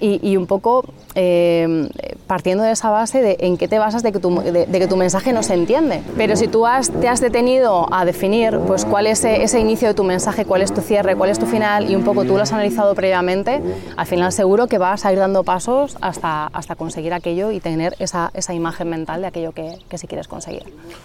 y, 0.01 0.35
un 0.35 0.47
poco 0.47 0.83
eh, 1.15 1.89
partiendo 2.27 2.63
de 2.63 2.71
esa 2.71 2.89
base 2.89 3.21
de 3.21 3.37
en 3.41 3.57
qué 3.57 3.67
te 3.67 3.77
basas 3.77 4.01
de 4.03 4.11
que, 4.11 4.19
tu, 4.19 4.41
de, 4.41 4.65
que 4.67 4.87
tu 4.87 4.97
mensaje 4.97 5.31
no 5.31 5.43
se 5.43 5.53
entiende. 5.53 6.01
Pero 6.17 6.35
si 6.35 6.47
tú 6.47 6.65
has, 6.65 6.91
te 6.91 7.07
has 7.07 7.21
detenido 7.21 7.87
a 7.93 8.03
definir 8.03 8.59
pues, 8.65 8.85
cuál 8.85 9.07
es 9.07 9.23
ese 9.23 9.59
inicio 9.59 9.87
de 9.87 9.93
tu 9.93 10.03
mensaje, 10.03 10.45
cuál 10.45 10.61
es 10.61 10.73
tu 10.73 10.81
cierre, 10.81 11.15
cuál 11.15 11.29
es 11.29 11.39
tu 11.39 11.45
final 11.45 11.89
y 11.89 11.95
un 11.95 12.03
poco 12.03 12.23
tú 12.23 12.35
lo 12.35 12.43
has 12.43 12.51
analizado 12.51 12.95
previamente, 12.95 13.61
al 13.95 14.05
final 14.07 14.31
seguro 14.31 14.67
que 14.67 14.77
vas 14.77 15.05
a 15.05 15.13
ir 15.13 15.19
dando 15.19 15.43
pasos 15.43 15.97
hasta, 16.01 16.47
hasta 16.47 16.75
conseguir 16.75 17.13
aquello 17.13 17.51
y 17.51 17.59
tener 17.59 17.95
esa, 17.99 18.31
esa 18.33 18.53
imagen 18.53 18.89
mental 18.89 19.21
de 19.21 19.27
aquello 19.27 19.51
que, 19.51 19.77
que 19.87 19.97
sí 19.97 20.07
quieres 20.07 20.27
conseguir. 20.27 20.63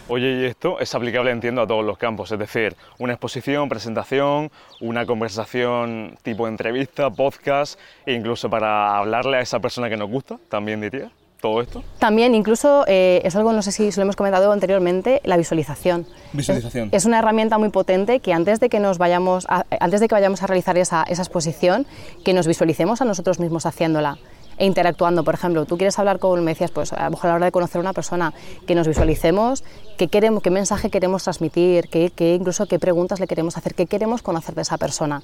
Oye, 0.09 0.40
y 0.40 0.44
esto 0.44 0.80
es 0.80 0.94
aplicable, 0.94 1.30
entiendo, 1.30 1.62
a 1.62 1.66
todos 1.66 1.84
los 1.84 1.99
campos, 1.99 2.32
es 2.32 2.38
decir, 2.38 2.76
una 2.99 3.12
exposición, 3.12 3.68
presentación, 3.68 4.51
una 4.81 5.07
conversación 5.07 6.18
tipo 6.22 6.49
entrevista, 6.49 7.11
podcast, 7.11 7.79
e 8.05 8.12
incluso 8.12 8.51
para 8.51 8.97
hablarle 8.97 9.39
a 9.39 9.41
esa 9.41 9.61
persona 9.61 9.89
que 9.89 9.97
nos 9.97 10.11
gusta, 10.11 10.39
también 10.49 10.81
diría. 10.81 11.11
¿Todo 11.41 11.61
esto? 11.61 11.85
También, 11.99 12.35
incluso, 12.35 12.85
eh, 12.89 13.20
es 13.22 13.37
algo, 13.37 13.53
no 13.53 13.61
sé 13.61 13.70
si 13.70 13.91
lo 13.93 14.03
hemos 14.03 14.16
comentado 14.16 14.51
anteriormente, 14.53 15.20
la 15.22 15.37
visualización. 15.37 16.07
Visualización. 16.33 16.89
Es, 16.93 17.05
una 17.05 17.18
herramienta 17.18 17.59
muy 17.59 17.68
potente 17.68 18.20
que 18.20 18.33
antes 18.33 18.59
de 18.59 18.70
que 18.70 18.81
nos 18.81 18.97
vayamos, 18.97 19.47
antes 19.49 20.01
de 20.01 20.09
que 20.09 20.14
vayamos 20.14 20.43
a 20.43 20.47
realizar 20.47 20.79
esa, 20.79 21.03
esa 21.03 21.22
exposición, 21.22 21.87
que 22.24 22.33
nos 22.33 22.47
visualicemos 22.47 23.03
a 23.03 23.05
nosotros 23.05 23.39
mismos 23.39 23.66
haciéndola 23.66 24.18
e 24.59 24.66
interactuando. 24.66 25.24
Por 25.24 25.34
ejemplo, 25.34 25.64
tú 25.66 25.76
quieres 25.76 25.98
hablar 25.98 26.18
con, 26.18 26.44
me 26.44 26.52
decías, 26.52 26.70
pues 26.70 26.92
a 26.92 27.04
lo 27.04 27.11
mejor 27.11 27.26
a 27.26 27.28
la 27.28 27.36
hora 27.36 27.46
de 27.46 27.52
conocer 27.52 27.78
a 27.78 27.80
una 27.80 27.92
persona, 27.92 28.32
que 28.66 28.74
nos 28.74 28.86
visualicemos, 28.86 29.64
qué, 29.96 30.09
qué 30.09 30.50
mensaje 30.50 30.90
queremos 30.90 31.24
transmitir, 31.24 31.88
qué, 31.88 32.11
qué, 32.14 32.34
incluso 32.34 32.66
qué 32.66 32.78
preguntas 32.78 33.20
le 33.20 33.26
queremos 33.26 33.57
hacer, 33.57 33.74
qué 33.74 33.86
queremos 33.86 34.22
conocer 34.22 34.54
de 34.54 34.62
esa 34.62 34.78
persona 34.78 35.22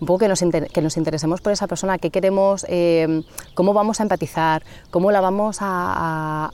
un 0.00 0.06
poco 0.06 0.20
que 0.20 0.28
nos, 0.28 0.40
que 0.40 0.82
nos 0.82 0.96
interesemos 0.96 1.40
por 1.40 1.52
esa 1.52 1.66
persona, 1.66 1.98
qué 1.98 2.10
queremos, 2.10 2.66
eh, 2.68 3.22
cómo 3.54 3.72
vamos 3.72 4.00
a 4.00 4.02
empatizar, 4.02 4.62
cómo 4.90 5.10
la 5.12 5.20
vamos 5.20 5.58
a, 5.60 6.50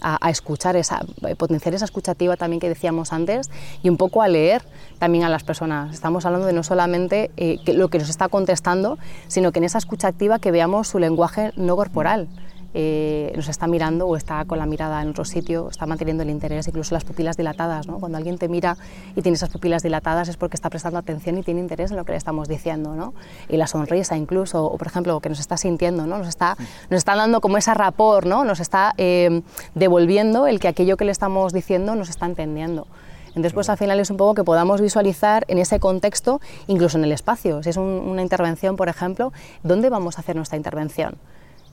a, 0.00 0.30
escuchar, 0.30 0.76
esa, 0.76 1.00
potenciar 1.36 1.74
esa 1.74 1.84
escuchativa 1.84 2.36
también 2.36 2.60
que 2.60 2.68
decíamos 2.68 3.12
antes 3.12 3.50
y 3.82 3.88
un 3.88 3.96
poco 3.96 4.22
a 4.22 4.28
leer 4.28 4.62
también 4.98 5.24
a 5.24 5.28
las 5.28 5.44
personas. 5.44 5.94
Estamos 5.94 6.26
hablando 6.26 6.46
de 6.46 6.52
no 6.52 6.62
solamente 6.62 7.30
eh, 7.36 7.58
lo 7.66 7.88
que 7.88 7.98
nos 7.98 8.08
está 8.08 8.28
contestando, 8.28 8.98
sino 9.28 9.52
que 9.52 9.58
en 9.58 9.64
esa 9.64 9.78
escucha 9.78 10.08
activa 10.08 10.38
que 10.38 10.50
veamos 10.50 10.88
su 10.88 10.98
lenguaje 10.98 11.52
no 11.56 11.76
corporal. 11.76 12.28
Eh, 12.76 13.32
nos 13.36 13.48
está 13.48 13.68
mirando 13.68 14.08
o 14.08 14.16
está 14.16 14.44
con 14.44 14.58
la 14.58 14.66
mirada 14.66 15.00
en 15.00 15.08
otro 15.08 15.24
sitio, 15.24 15.68
está 15.70 15.86
manteniendo 15.86 16.24
el 16.24 16.30
interés, 16.30 16.66
incluso 16.66 16.92
las 16.92 17.04
pupilas 17.04 17.36
dilatadas. 17.36 17.86
¿no? 17.86 18.00
Cuando 18.00 18.18
alguien 18.18 18.36
te 18.36 18.48
mira 18.48 18.76
y 19.14 19.22
tiene 19.22 19.36
esas 19.36 19.50
pupilas 19.50 19.84
dilatadas 19.84 20.28
es 20.28 20.36
porque 20.36 20.56
está 20.56 20.70
prestando 20.70 20.98
atención 20.98 21.38
y 21.38 21.44
tiene 21.44 21.60
interés 21.60 21.92
en 21.92 21.96
lo 21.96 22.04
que 22.04 22.12
le 22.12 22.18
estamos 22.18 22.48
diciendo. 22.48 22.96
¿no? 22.96 23.14
Y 23.48 23.56
la 23.56 23.68
sonrisa 23.68 24.16
incluso, 24.16 24.64
o 24.64 24.76
por 24.76 24.88
ejemplo, 24.88 25.20
que 25.20 25.28
nos 25.28 25.38
está 25.38 25.56
sintiendo, 25.56 26.06
¿no? 26.06 26.18
nos, 26.18 26.28
está, 26.28 26.56
nos 26.90 26.98
está 26.98 27.14
dando 27.14 27.40
como 27.40 27.56
ese 27.56 27.72
rapor, 27.74 28.26
¿no? 28.26 28.44
nos 28.44 28.58
está 28.58 28.92
eh, 28.98 29.42
devolviendo 29.74 30.48
el 30.48 30.58
que 30.58 30.66
aquello 30.66 30.96
que 30.96 31.04
le 31.04 31.12
estamos 31.12 31.52
diciendo 31.52 31.94
nos 31.94 32.08
está 32.08 32.26
entendiendo. 32.26 32.88
Entonces, 33.28 33.52
pues 33.52 33.68
al 33.68 33.76
final 33.76 33.98
es 33.98 34.10
un 34.10 34.16
poco 34.16 34.34
que 34.34 34.44
podamos 34.44 34.80
visualizar 34.80 35.44
en 35.48 35.58
ese 35.58 35.80
contexto, 35.80 36.40
incluso 36.68 36.98
en 36.98 37.04
el 37.04 37.12
espacio. 37.12 37.62
Si 37.64 37.70
es 37.70 37.76
una 37.76 38.22
intervención, 38.22 38.76
por 38.76 38.88
ejemplo, 38.88 39.32
¿dónde 39.64 39.90
vamos 39.90 40.18
a 40.18 40.20
hacer 40.20 40.36
nuestra 40.36 40.56
intervención? 40.56 41.16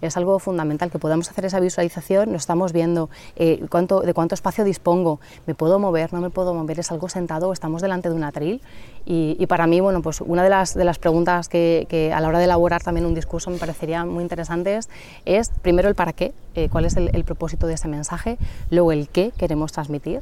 Es 0.02 0.18
algo 0.18 0.40
fundamental, 0.40 0.92
que 0.92 1.00
podamos 1.00 1.30
hacer 1.30 1.46
esa 1.46 1.60
visualización, 1.60 2.32
nos 2.32 2.42
estamos 2.42 2.74
viendo 2.74 3.10
eh, 3.36 3.66
cuánto, 3.70 4.02
de 4.02 4.14
cuánto 4.14 4.36
espacio 4.36 4.64
dispongo, 4.64 5.20
me 5.46 5.56
puedo 5.56 5.80
mover, 5.80 6.14
no 6.14 6.22
me 6.22 6.30
puedo 6.30 6.54
mover, 6.54 6.80
es 6.80 6.92
algo 6.92 7.10
sentado 7.10 7.54
estamos 7.54 7.82
delante 7.82 8.10
de 8.10 8.16
un 8.16 8.24
atril. 8.24 8.62
Y, 9.04 9.46
para 9.48 9.66
mí, 9.66 9.82
bueno, 9.82 10.02
pues 10.04 10.22
una 10.22 10.44
de 10.44 10.50
las, 10.50 10.76
de 10.76 10.86
las 10.86 11.00
preguntas 11.00 11.50
que, 11.50 12.12
a 12.16 12.22
la 12.22 12.28
hora 12.28 12.38
de 12.38 12.46
elaborar 12.46 12.84
también 12.84 13.06
un 13.06 13.16
discurso 13.16 13.50
me 13.50 13.58
parecería 13.58 14.06
muy 14.06 14.22
interesantes 14.22 14.90
es 15.26 15.50
primero 15.62 15.90
el 15.90 15.96
para 15.96 16.14
qué, 16.14 16.34
eh, 16.54 16.70
cuál 16.70 16.86
es 16.86 16.96
el 16.96 17.24
propósito 17.24 17.68
de 17.68 17.74
ese 17.74 17.88
mensaje, 17.88 18.38
luego 18.70 18.92
el 18.92 19.10
qué 19.10 19.32
queremos 19.36 19.72
transmitir 19.72 20.22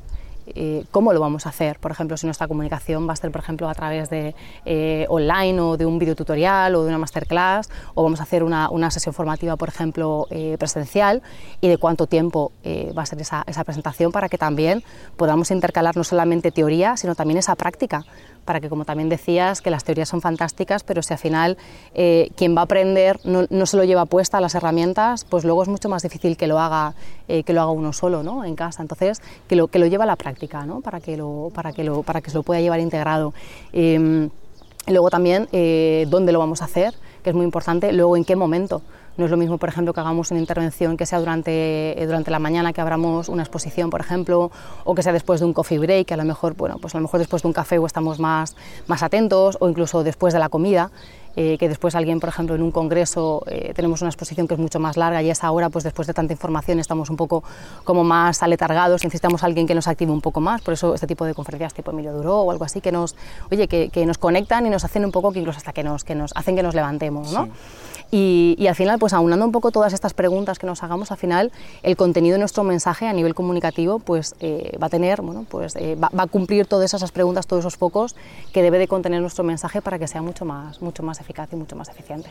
eh, 0.56 0.86
cómo 0.92 1.14
lo 1.14 1.20
vamos 1.20 1.46
a 1.46 1.50
hacer. 1.50 1.80
Por 1.80 1.92
ejemplo, 1.92 2.18
si 2.18 2.26
nuestra 2.26 2.48
comunicación 2.48 3.08
va 3.08 3.14
a 3.14 3.16
ser, 3.16 3.32
por 3.32 3.42
ejemplo, 3.42 3.70
a 3.70 3.74
través 3.74 4.10
de 4.10 4.36
eh, 4.66 5.06
online 5.10 5.60
o 5.60 5.78
de 5.78 5.86
un 5.86 6.00
videotutorial 6.00 6.76
o 6.76 6.84
de 6.84 6.90
una 6.90 6.98
masterclass, 6.98 7.70
o 7.96 8.04
vamos 8.04 8.20
a 8.20 8.24
hacer 8.24 8.44
una, 8.44 8.70
una 8.70 8.92
sesión 8.92 9.14
formativa, 9.14 9.56
por 9.56 9.70
ejemplo, 9.70 10.28
eh, 10.30 10.56
presencial, 10.60 11.22
y 11.62 11.68
de 11.68 11.78
cuánto 11.78 12.08
tiempo 12.08 12.52
va 12.98 13.04
a 13.04 13.06
ser 13.06 13.20
esa, 13.22 13.44
esa 13.48 13.64
presentación 13.64 14.12
para 14.12 14.30
que 14.30 14.38
también 14.38 14.84
podamos 15.18 15.52
intercalar 15.52 15.98
no 15.98 16.04
solamente 16.04 16.52
teoría, 16.52 16.98
sino 16.98 17.16
también 17.16 17.38
esa 17.38 17.56
práctica 17.56 18.06
para 18.50 18.62
que, 18.62 18.68
como 18.68 18.84
también 18.84 19.10
decías, 19.10 19.62
que 19.62 19.70
las 19.70 19.84
teorías 19.84 20.10
son 20.10 20.22
fantásticas, 20.22 20.82
pero 20.82 21.04
si 21.04 21.14
al 21.14 21.20
final 21.20 21.56
eh, 21.94 22.32
quien 22.36 22.56
va 22.56 22.62
a 22.62 22.64
aprender 22.64 23.20
no, 23.24 23.46
no, 23.48 23.68
se 23.68 23.78
lo 23.78 23.84
lleva 23.84 24.08
puesta 24.08 24.42
las 24.42 24.56
herramientas, 24.56 25.24
pues 25.24 25.44
luego 25.46 25.62
es 25.62 25.70
mucho 25.70 25.88
más 25.88 26.02
difícil 26.02 26.36
que 26.36 26.48
lo 26.48 26.58
haga, 26.60 26.96
eh, 27.28 27.44
que 27.44 27.54
lo 27.54 27.62
haga 27.62 27.70
uno 27.70 27.94
solo 27.94 28.24
¿no? 28.24 28.44
en 28.44 28.56
casa. 28.56 28.82
Entonces, 28.82 29.22
que 29.48 29.56
lo, 29.56 29.68
que 29.68 29.78
lo 29.78 29.86
lleva 29.86 30.06
a 30.06 30.08
la 30.08 30.16
práctica, 30.16 30.66
¿no? 30.66 30.82
para, 30.82 31.00
que 31.00 31.16
lo, 31.16 31.52
para, 31.54 31.74
que 31.74 31.84
lo, 31.84 32.02
para 32.02 32.22
que 32.22 32.32
se 32.32 32.38
lo 32.38 32.42
pueda 32.42 32.60
llevar 32.60 32.80
integrado. 32.80 33.36
Em, 33.72 34.32
luego 34.88 35.12
también, 35.12 35.48
eh, 35.52 36.08
dónde 36.10 36.32
lo 36.32 36.40
vamos 36.40 36.64
a 36.64 36.66
hacer, 36.66 36.96
que 37.22 37.30
es 37.30 37.36
muy 37.36 37.46
importante, 37.46 37.94
luego 37.94 38.18
en 38.18 38.26
qué 38.26 38.36
momento. 38.36 38.82
No 39.20 39.26
es 39.26 39.32
lo 39.32 39.36
mismo, 39.36 39.58
por 39.58 39.68
ejemplo, 39.68 39.94
que 39.94 40.00
hagamos 40.00 40.32
una 40.32 40.40
intervención 40.40 40.96
que 40.96 41.06
sea 41.06 41.20
durante, 41.20 42.02
eh, 42.02 42.06
durante 42.06 42.32
la 42.32 42.40
mañana, 42.40 42.72
que 42.72 42.80
abramos 42.80 43.28
una 43.28 43.44
exposición, 43.44 43.90
por 43.90 44.00
ejemplo, 44.00 44.50
o 44.86 44.96
que 44.96 45.04
sea 45.04 45.12
después 45.12 45.42
de 45.42 45.46
un 45.46 45.52
coffee 45.52 45.78
break, 45.78 46.08
que 46.08 46.14
a 46.14 46.18
lo 46.18 46.24
mejor, 46.24 46.56
bueno, 46.56 46.78
pues 46.80 46.96
a 46.96 47.00
lo 47.00 47.02
mejor 47.02 47.20
después 47.20 47.42
de 47.42 47.50
un 47.50 47.54
café 47.54 47.78
o 47.80 47.86
estamos 47.86 48.18
más, 48.18 48.56
más 48.88 49.04
atentos, 49.04 49.58
o 49.60 49.68
incluso 49.68 50.06
después 50.06 50.34
de 50.34 50.40
la 50.40 50.48
comida. 50.48 50.90
Eh, 51.36 51.58
que 51.58 51.70
después 51.70 51.96
alguien, 51.96 52.20
por 52.20 52.28
ejemplo, 52.28 52.56
en 52.56 52.62
un 52.62 52.72
congreso 52.72 53.44
eh, 53.48 53.72
tenemos 53.76 54.02
una 54.02 54.10
exposición 54.10 54.48
que 54.48 54.56
es 54.56 54.60
mucho 54.60 54.80
más 54.80 54.98
larga 54.98 55.22
y 55.22 55.30
a 55.30 55.32
esa 55.32 55.50
hora, 55.52 55.70
pues 55.70 55.84
después 55.84 56.08
de 56.08 56.14
tanta 56.14 56.34
información, 56.34 56.80
estamos 56.80 57.10
un 57.10 57.16
poco 57.16 57.44
como 57.84 58.04
más 58.04 58.42
aletargados, 58.42 59.04
necesitamos 59.04 59.44
a 59.44 59.46
alguien 59.46 59.68
que 59.68 59.76
nos 59.76 59.88
active 59.88 60.12
un 60.12 60.22
poco 60.22 60.42
más, 60.42 60.62
por 60.62 60.74
eso 60.74 60.96
este 60.96 61.08
tipo 61.08 61.26
de 61.26 61.34
conferencias 61.36 61.74
tipo 61.74 61.92
Emilio 61.92 62.14
Duró 62.14 62.42
o 62.42 62.52
algo 62.52 62.66
así, 62.66 62.82
que 62.82 62.92
nos, 62.92 63.16
oye, 63.52 63.68
que, 63.68 64.06
nos 64.06 64.18
conectan 64.18 64.66
y 64.66 64.70
nos 64.70 64.84
hacen 64.84 65.06
un 65.06 65.12
poco, 65.12 65.32
que 65.32 65.40
incluso 65.40 65.60
hasta 65.60 65.72
que 65.72 65.84
nos, 65.84 66.04
que 66.04 66.16
nos 66.16 66.32
hacen 66.36 66.56
que 66.56 66.64
nos 66.64 66.74
levantemos, 66.74 67.32
¿no? 67.32 67.48
Y, 68.12 68.66
al 68.68 68.76
final, 68.76 68.98
pues 68.98 69.14
aunando 69.14 69.46
un 69.46 69.52
poco 69.52 69.72
todas 69.72 69.94
estas 69.94 70.14
preguntas 70.14 70.58
que 70.58 70.66
nos 70.66 70.84
hagamos, 70.84 71.12
al 71.12 71.18
final 71.18 71.52
el 71.84 71.96
contenido 71.96 72.34
de 72.34 72.40
nuestro 72.40 72.64
mensaje 72.64 73.08
a 73.08 73.14
nivel 73.14 73.36
comunicativo 73.36 74.00
pues 74.00 74.36
eh, 74.40 74.76
va 74.82 74.88
a 74.88 74.90
tener, 74.90 75.22
bueno, 75.22 75.46
pues 75.48 75.76
eh, 75.76 75.96
va, 75.96 76.10
a 76.18 76.28
cumplir 76.28 76.66
todas 76.66 76.94
esas 76.94 77.12
preguntas, 77.12 77.46
todos 77.46 77.62
esos 77.62 77.78
focos 77.78 78.16
que 78.52 78.62
debe 78.62 78.80
de 78.80 78.88
contener 78.88 79.22
nuestro 79.22 79.44
mensaje 79.44 79.82
para 79.82 80.00
que 80.00 80.08
sea 80.08 80.22
mucho 80.22 80.46
más, 80.46 80.82
mucho 80.82 81.04
más 81.04 81.20
eficaz 81.22 81.50
y 81.54 81.56
mucho 81.56 81.76
más 81.76 81.90
eficiente. 81.90 82.30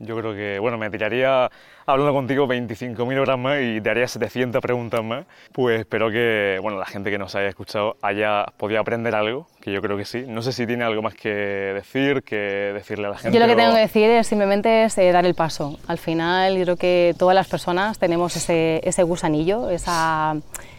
Yo 0.00 0.16
creo 0.16 0.32
que, 0.32 0.58
bueno, 0.60 0.78
me 0.78 0.90
tiraría 0.90 1.50
hablando 1.88 2.12
contigo 2.12 2.46
25.000 2.46 3.18
horas 3.18 3.38
más 3.38 3.58
y 3.62 3.80
te 3.80 3.88
haría 3.88 4.06
700 4.06 4.60
preguntas 4.60 5.02
más. 5.02 5.24
Pues 5.52 5.80
espero 5.80 6.10
que, 6.10 6.58
bueno, 6.60 6.78
la 6.78 6.84
gente 6.84 7.10
que 7.10 7.16
nos 7.16 7.34
haya 7.34 7.48
escuchado 7.48 7.96
haya 8.02 8.44
podido 8.58 8.78
aprender 8.80 9.14
algo, 9.14 9.46
que 9.60 9.72
yo 9.72 9.80
creo 9.80 9.96
que 9.96 10.04
sí. 10.04 10.24
No 10.28 10.42
sé 10.42 10.52
si 10.52 10.66
tiene 10.66 10.84
algo 10.84 11.00
más 11.00 11.14
que 11.14 11.30
decir, 11.30 12.22
que 12.22 12.36
decirle 12.74 13.06
a 13.06 13.10
la 13.10 13.18
gente. 13.18 13.36
Yo 13.36 13.44
lo 13.44 13.50
que 13.50 13.56
tengo 13.56 13.72
que 13.72 13.80
decir 13.80 14.10
es 14.10 14.26
simplemente 14.26 14.84
es, 14.84 14.98
eh, 14.98 15.10
dar 15.12 15.24
el 15.24 15.34
paso. 15.34 15.78
Al 15.86 15.98
final, 15.98 16.58
yo 16.58 16.64
creo 16.64 16.76
que 16.76 17.14
todas 17.18 17.34
las 17.34 17.48
personas 17.48 17.98
tenemos 17.98 18.36
ese, 18.36 18.80
ese 18.84 19.02
gusanillo, 19.02 19.70
esa 19.70 20.36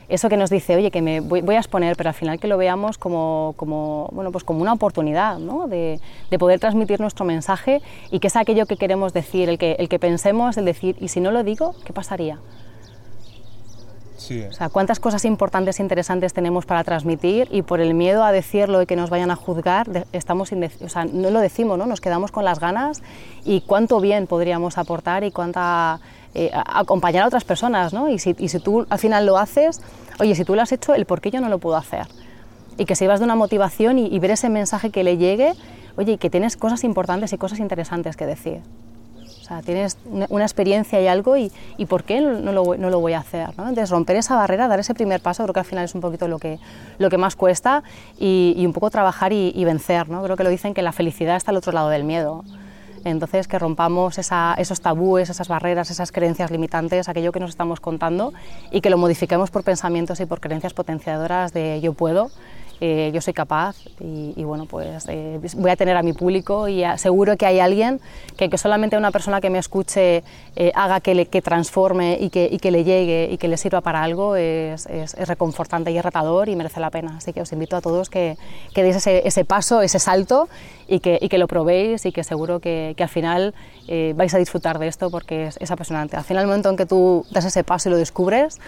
eso 0.09 0.27
que 0.27 0.37
nos 0.37 0.49
dice, 0.49 0.75
oye, 0.75 0.89
que 0.89 1.01
me 1.01 1.19
voy, 1.21 1.55
a 1.55 1.59
exponer, 1.59 1.95
pero 1.95 2.09
al 2.09 2.15
final 2.15 2.39
que 2.39 2.47
lo 2.47 2.57
veamos 2.57 2.97
como, 2.97 3.53
como, 3.55 4.09
bueno, 4.11 4.31
pues 4.31 4.43
como 4.43 4.61
una 4.61 4.73
oportunidad 4.73 5.37
¿no? 5.37 5.67
de, 5.67 5.99
de, 6.31 6.39
poder 6.39 6.59
transmitir 6.59 6.99
nuestro 6.99 7.25
mensaje 7.25 7.81
y 8.09 8.19
que 8.19 8.27
es 8.27 8.35
aquello 8.35 8.65
que 8.65 8.75
queremos 8.75 9.13
decir, 9.13 9.49
el 9.49 9.59
que, 9.59 9.73
el 9.73 9.87
que 9.87 9.99
pensemos, 9.99 10.57
el 10.57 10.65
decir, 10.65 10.95
¿y 10.99 11.07
si 11.07 11.19
no 11.21 11.31
lo 11.31 11.43
digo, 11.43 11.75
qué 11.85 11.93
pasaría? 11.93 12.39
Sí. 14.17 14.43
O 14.43 14.51
sea, 14.51 14.69
cuántas 14.69 14.99
cosas 14.99 15.23
importantes 15.23 15.79
e 15.79 15.81
interesantes 15.81 16.33
tenemos 16.33 16.65
para 16.65 16.83
transmitir 16.83 17.47
y 17.51 17.61
por 17.61 17.79
el 17.79 17.93
miedo 17.93 18.23
a 18.23 18.31
decirlo 18.31 18.81
y 18.81 18.85
que 18.85 18.97
nos 18.97 19.09
vayan 19.09 19.31
a 19.31 19.35
juzgar, 19.35 20.05
estamos 20.11 20.51
o 20.51 20.89
sea, 20.89 21.05
no 21.05 21.29
lo 21.29 21.39
decimos, 21.39 21.77
¿no? 21.77 21.85
nos 21.85 22.01
quedamos 22.01 22.31
con 22.31 22.43
las 22.43 22.59
ganas 22.59 23.01
y 23.45 23.61
cuánto 23.61 24.01
bien 24.01 24.27
podríamos 24.27 24.77
aportar 24.77 25.23
y 25.23 25.31
cuánta 25.31 26.01
eh, 26.35 26.51
acompañar 26.53 27.23
a 27.23 27.27
otras 27.27 27.43
personas, 27.43 27.91
¿no? 27.91 28.07
Y 28.07 28.19
si, 28.19 28.35
y 28.37 28.49
si, 28.49 28.59
tú 28.59 28.85
al 28.89 28.99
final 28.99 29.25
lo 29.25 29.37
haces, 29.37 29.81
oye, 30.19 30.35
si 30.35 30.45
tú 30.45 30.53
lo 30.53 30.61
has 30.61 30.71
hecho, 30.71 30.93
el 30.93 31.05
por 31.05 31.21
qué 31.21 31.31
yo 31.31 31.41
no 31.41 31.49
lo 31.49 31.57
puedo 31.57 31.75
hacer. 31.75 32.07
Y 32.77 32.85
que 32.85 32.95
se 32.95 33.05
ibas 33.05 33.19
de 33.19 33.25
una 33.25 33.35
motivación 33.35 33.97
y, 33.97 34.19
ver 34.19 34.31
ese 34.31 34.47
mensaje 34.47 34.91
que 34.91 35.03
le 35.03 35.17
llegue, 35.17 35.53
oye, 35.97 36.13
y 36.13 36.17
que 36.17 36.29
tienes 36.29 36.55
cosas 36.55 36.83
importantes 36.83 37.33
y 37.33 37.37
cosas 37.37 37.59
interesantes 37.59 38.15
que 38.15 38.27
decir. 38.27 38.61
Tienes 39.63 39.97
una, 40.05 40.43
experiencia 40.43 41.01
y 41.01 41.07
algo 41.07 41.37
y, 41.37 41.51
¿por 41.87 42.03
qué 42.03 42.21
no 42.21 42.51
lo, 42.51 42.99
voy 42.99 43.13
a 43.13 43.19
hacer? 43.19 43.49
¿no? 43.57 43.67
Entonces, 43.67 43.89
romper 43.89 44.15
esa 44.15 44.35
barrera, 44.35 44.67
dar 44.67 44.79
ese 44.79 44.93
primer 44.93 45.21
paso, 45.21 45.43
creo 45.43 45.53
que 45.53 45.59
al 45.59 45.65
final 45.65 45.85
es 45.85 45.95
un 45.95 46.01
poquito 46.01 46.27
lo 46.27 46.39
que, 46.39 46.59
lo 46.97 47.09
que 47.09 47.17
más 47.17 47.35
cuesta 47.35 47.83
y, 48.17 48.53
y 48.57 48.65
un 48.65 48.73
poco 48.73 48.89
trabajar 48.89 49.33
y, 49.33 49.51
y 49.55 49.65
vencer, 49.65 50.09
¿no? 50.09 50.23
Creo 50.23 50.37
que 50.37 50.43
lo 50.43 50.49
dicen 50.49 50.73
que 50.73 50.81
la 50.81 50.91
felicidad 50.91 51.35
está 51.35 51.51
al 51.51 51.57
otro 51.57 51.71
lado 51.71 51.89
del 51.89 52.03
miedo. 52.03 52.43
Entonces, 53.03 53.47
que 53.47 53.57
rompamos 53.59 54.17
esos 54.17 54.81
tabúes, 54.81 55.29
esas 55.29 55.47
barreras, 55.47 55.89
esas 55.89 56.11
creencias 56.11 56.51
limitantes, 56.51 57.09
aquello 57.09 57.31
que 57.31 57.39
nos 57.39 57.51
estamos 57.51 57.79
contando 57.79 58.33
y 58.71 58.81
que 58.81 58.89
lo 58.89 58.97
modifiquemos 58.97 59.51
por 59.51 59.63
pensamientos 59.63 60.19
y 60.19 60.25
por 60.25 60.39
creencias 60.39 60.73
potenciadoras 60.73 61.53
de 61.53 61.79
yo 61.81 61.93
puedo 61.93 62.31
eh, 62.81 63.11
yo 63.13 63.19
soy 63.19 63.33
capaz 63.33 63.75
y, 63.99 64.41
bueno, 64.43 64.65
pues 64.65 65.05
eh, 65.09 65.39
voy 65.55 65.69
a 65.69 65.75
tener 65.75 65.97
a 65.97 66.01
mi 66.01 66.13
público 66.13 66.69
y 66.69 66.83
seguro 66.97 67.35
que 67.35 67.45
hay 67.45 67.59
alguien 67.59 67.99
que, 68.37 68.49
que 68.49 68.57
solamente 68.57 68.97
una 68.97 69.11
persona 69.11 69.41
que 69.41 69.49
me 69.49 69.59
escuche 69.59 70.23
eh, 70.55 70.71
haga 70.75 71.01
que, 71.01 71.13
le, 71.13 71.25
que 71.25 71.41
transforme 71.41 72.17
y 72.21 72.29
que, 72.29 72.47
y 72.49 72.57
que, 72.57 72.71
le 72.71 72.85
llegue 72.85 73.27
y 73.31 73.37
que 73.37 73.49
le 73.49 73.57
sirva 73.57 73.81
para 73.81 74.01
algo 74.01 74.37
es, 74.37 74.85
es, 74.85 75.13
reconfortante 75.27 75.91
y 75.91 75.97
es 75.97 76.05
retador 76.05 76.47
y 76.47 76.55
merece 76.55 76.79
la 76.79 76.89
pena. 76.89 77.17
Así 77.17 77.33
que 77.33 77.41
os 77.41 77.51
invito 77.51 77.75
a 77.75 77.81
todos 77.81 78.09
que, 78.09 78.37
que 78.73 78.81
deis 78.81 78.95
ese, 78.95 79.27
ese, 79.27 79.43
paso, 79.43 79.81
ese 79.81 79.99
salto 79.99 80.47
y 80.87 81.01
que, 81.01 81.19
y 81.21 81.37
lo 81.37 81.47
probéis 81.47 82.05
y 82.05 82.13
que 82.13 82.23
seguro 82.23 82.61
que, 82.61 82.95
al 82.97 83.09
final 83.09 83.53
vais 84.15 84.33
a 84.33 84.37
disfrutar 84.37 84.79
de 84.79 84.87
esto 84.87 85.09
porque 85.09 85.47
es, 85.47 85.57
es 85.59 85.71
apasionante. 85.71 86.15
Al 86.15 86.23
final, 86.23 86.43
el 86.43 86.47
momento 86.47 86.69
en 86.69 86.77
que 86.77 86.85
tú 86.85 87.25
das 87.31 87.43
ese 87.43 87.63
paso 87.63 87.89
y 87.89 87.91
lo 87.91 87.97
descubres, 87.97 88.59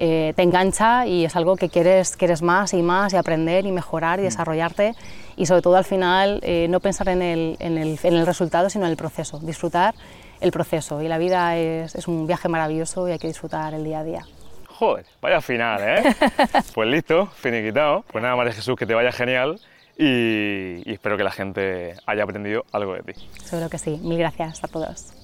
eh, 0.00 0.32
te 0.36 0.42
engancha 0.42 1.06
y 1.06 1.24
es 1.24 1.34
algo 1.34 1.56
que 1.56 1.68
quieres, 1.68 2.16
quieres 2.16 2.40
más 2.40 2.72
y 2.72 2.82
más 2.82 3.12
y 3.12 3.16
aprender 3.16 3.66
y 3.66 3.72
mejorar 3.72 4.20
y 4.20 4.22
mm. 4.22 4.26
desarrollarte 4.26 4.94
y 5.36 5.46
sobre 5.46 5.60
todo 5.60 5.76
al 5.76 5.84
final 5.84 6.38
eh, 6.42 6.68
no 6.70 6.78
pensar 6.78 7.08
en 7.08 7.20
el, 7.20 7.56
en, 7.58 7.76
el, 7.78 7.98
en 8.02 8.14
el, 8.14 8.24
resultado 8.24 8.70
sino 8.70 8.84
en 8.84 8.92
el 8.92 8.96
proceso, 8.96 9.40
disfrutar 9.40 9.94
el 10.40 10.52
proceso 10.52 11.02
y 11.02 11.08
la 11.08 11.18
vida 11.18 11.56
es, 11.56 11.96
es 11.96 12.06
un 12.06 12.28
viaje 12.28 12.48
maravilloso 12.48 13.08
y 13.08 13.12
hay 13.12 13.18
que 13.18 13.26
disfrutar 13.26 13.74
el 13.74 13.82
día 13.82 13.98
a 13.98 14.04
día. 14.04 14.26
Joder, 14.68 15.04
vaya 15.20 15.40
final, 15.40 15.80
¿eh? 15.82 16.14
pues 16.74 16.88
listo, 16.88 17.26
finiquitado. 17.26 18.04
Pues 18.12 18.22
nada, 18.22 18.36
María 18.36 18.52
Jesús, 18.52 18.76
que 18.76 18.86
te 18.86 18.94
vaya 18.94 19.10
genial 19.10 19.58
y, 19.98 20.88
y 20.88 20.92
espero 20.92 21.16
que 21.16 21.24
la 21.24 21.32
gente 21.32 21.94
haya 22.06 22.22
aprendido 22.22 22.64
algo 22.70 22.94
de 22.94 23.02
ti. 23.02 23.20
Seguro 23.42 23.68
que 23.68 23.78
sí. 23.78 23.98
Mil 24.00 24.18
gracias 24.18 24.62
a 24.62 24.68
todos. 24.68 25.18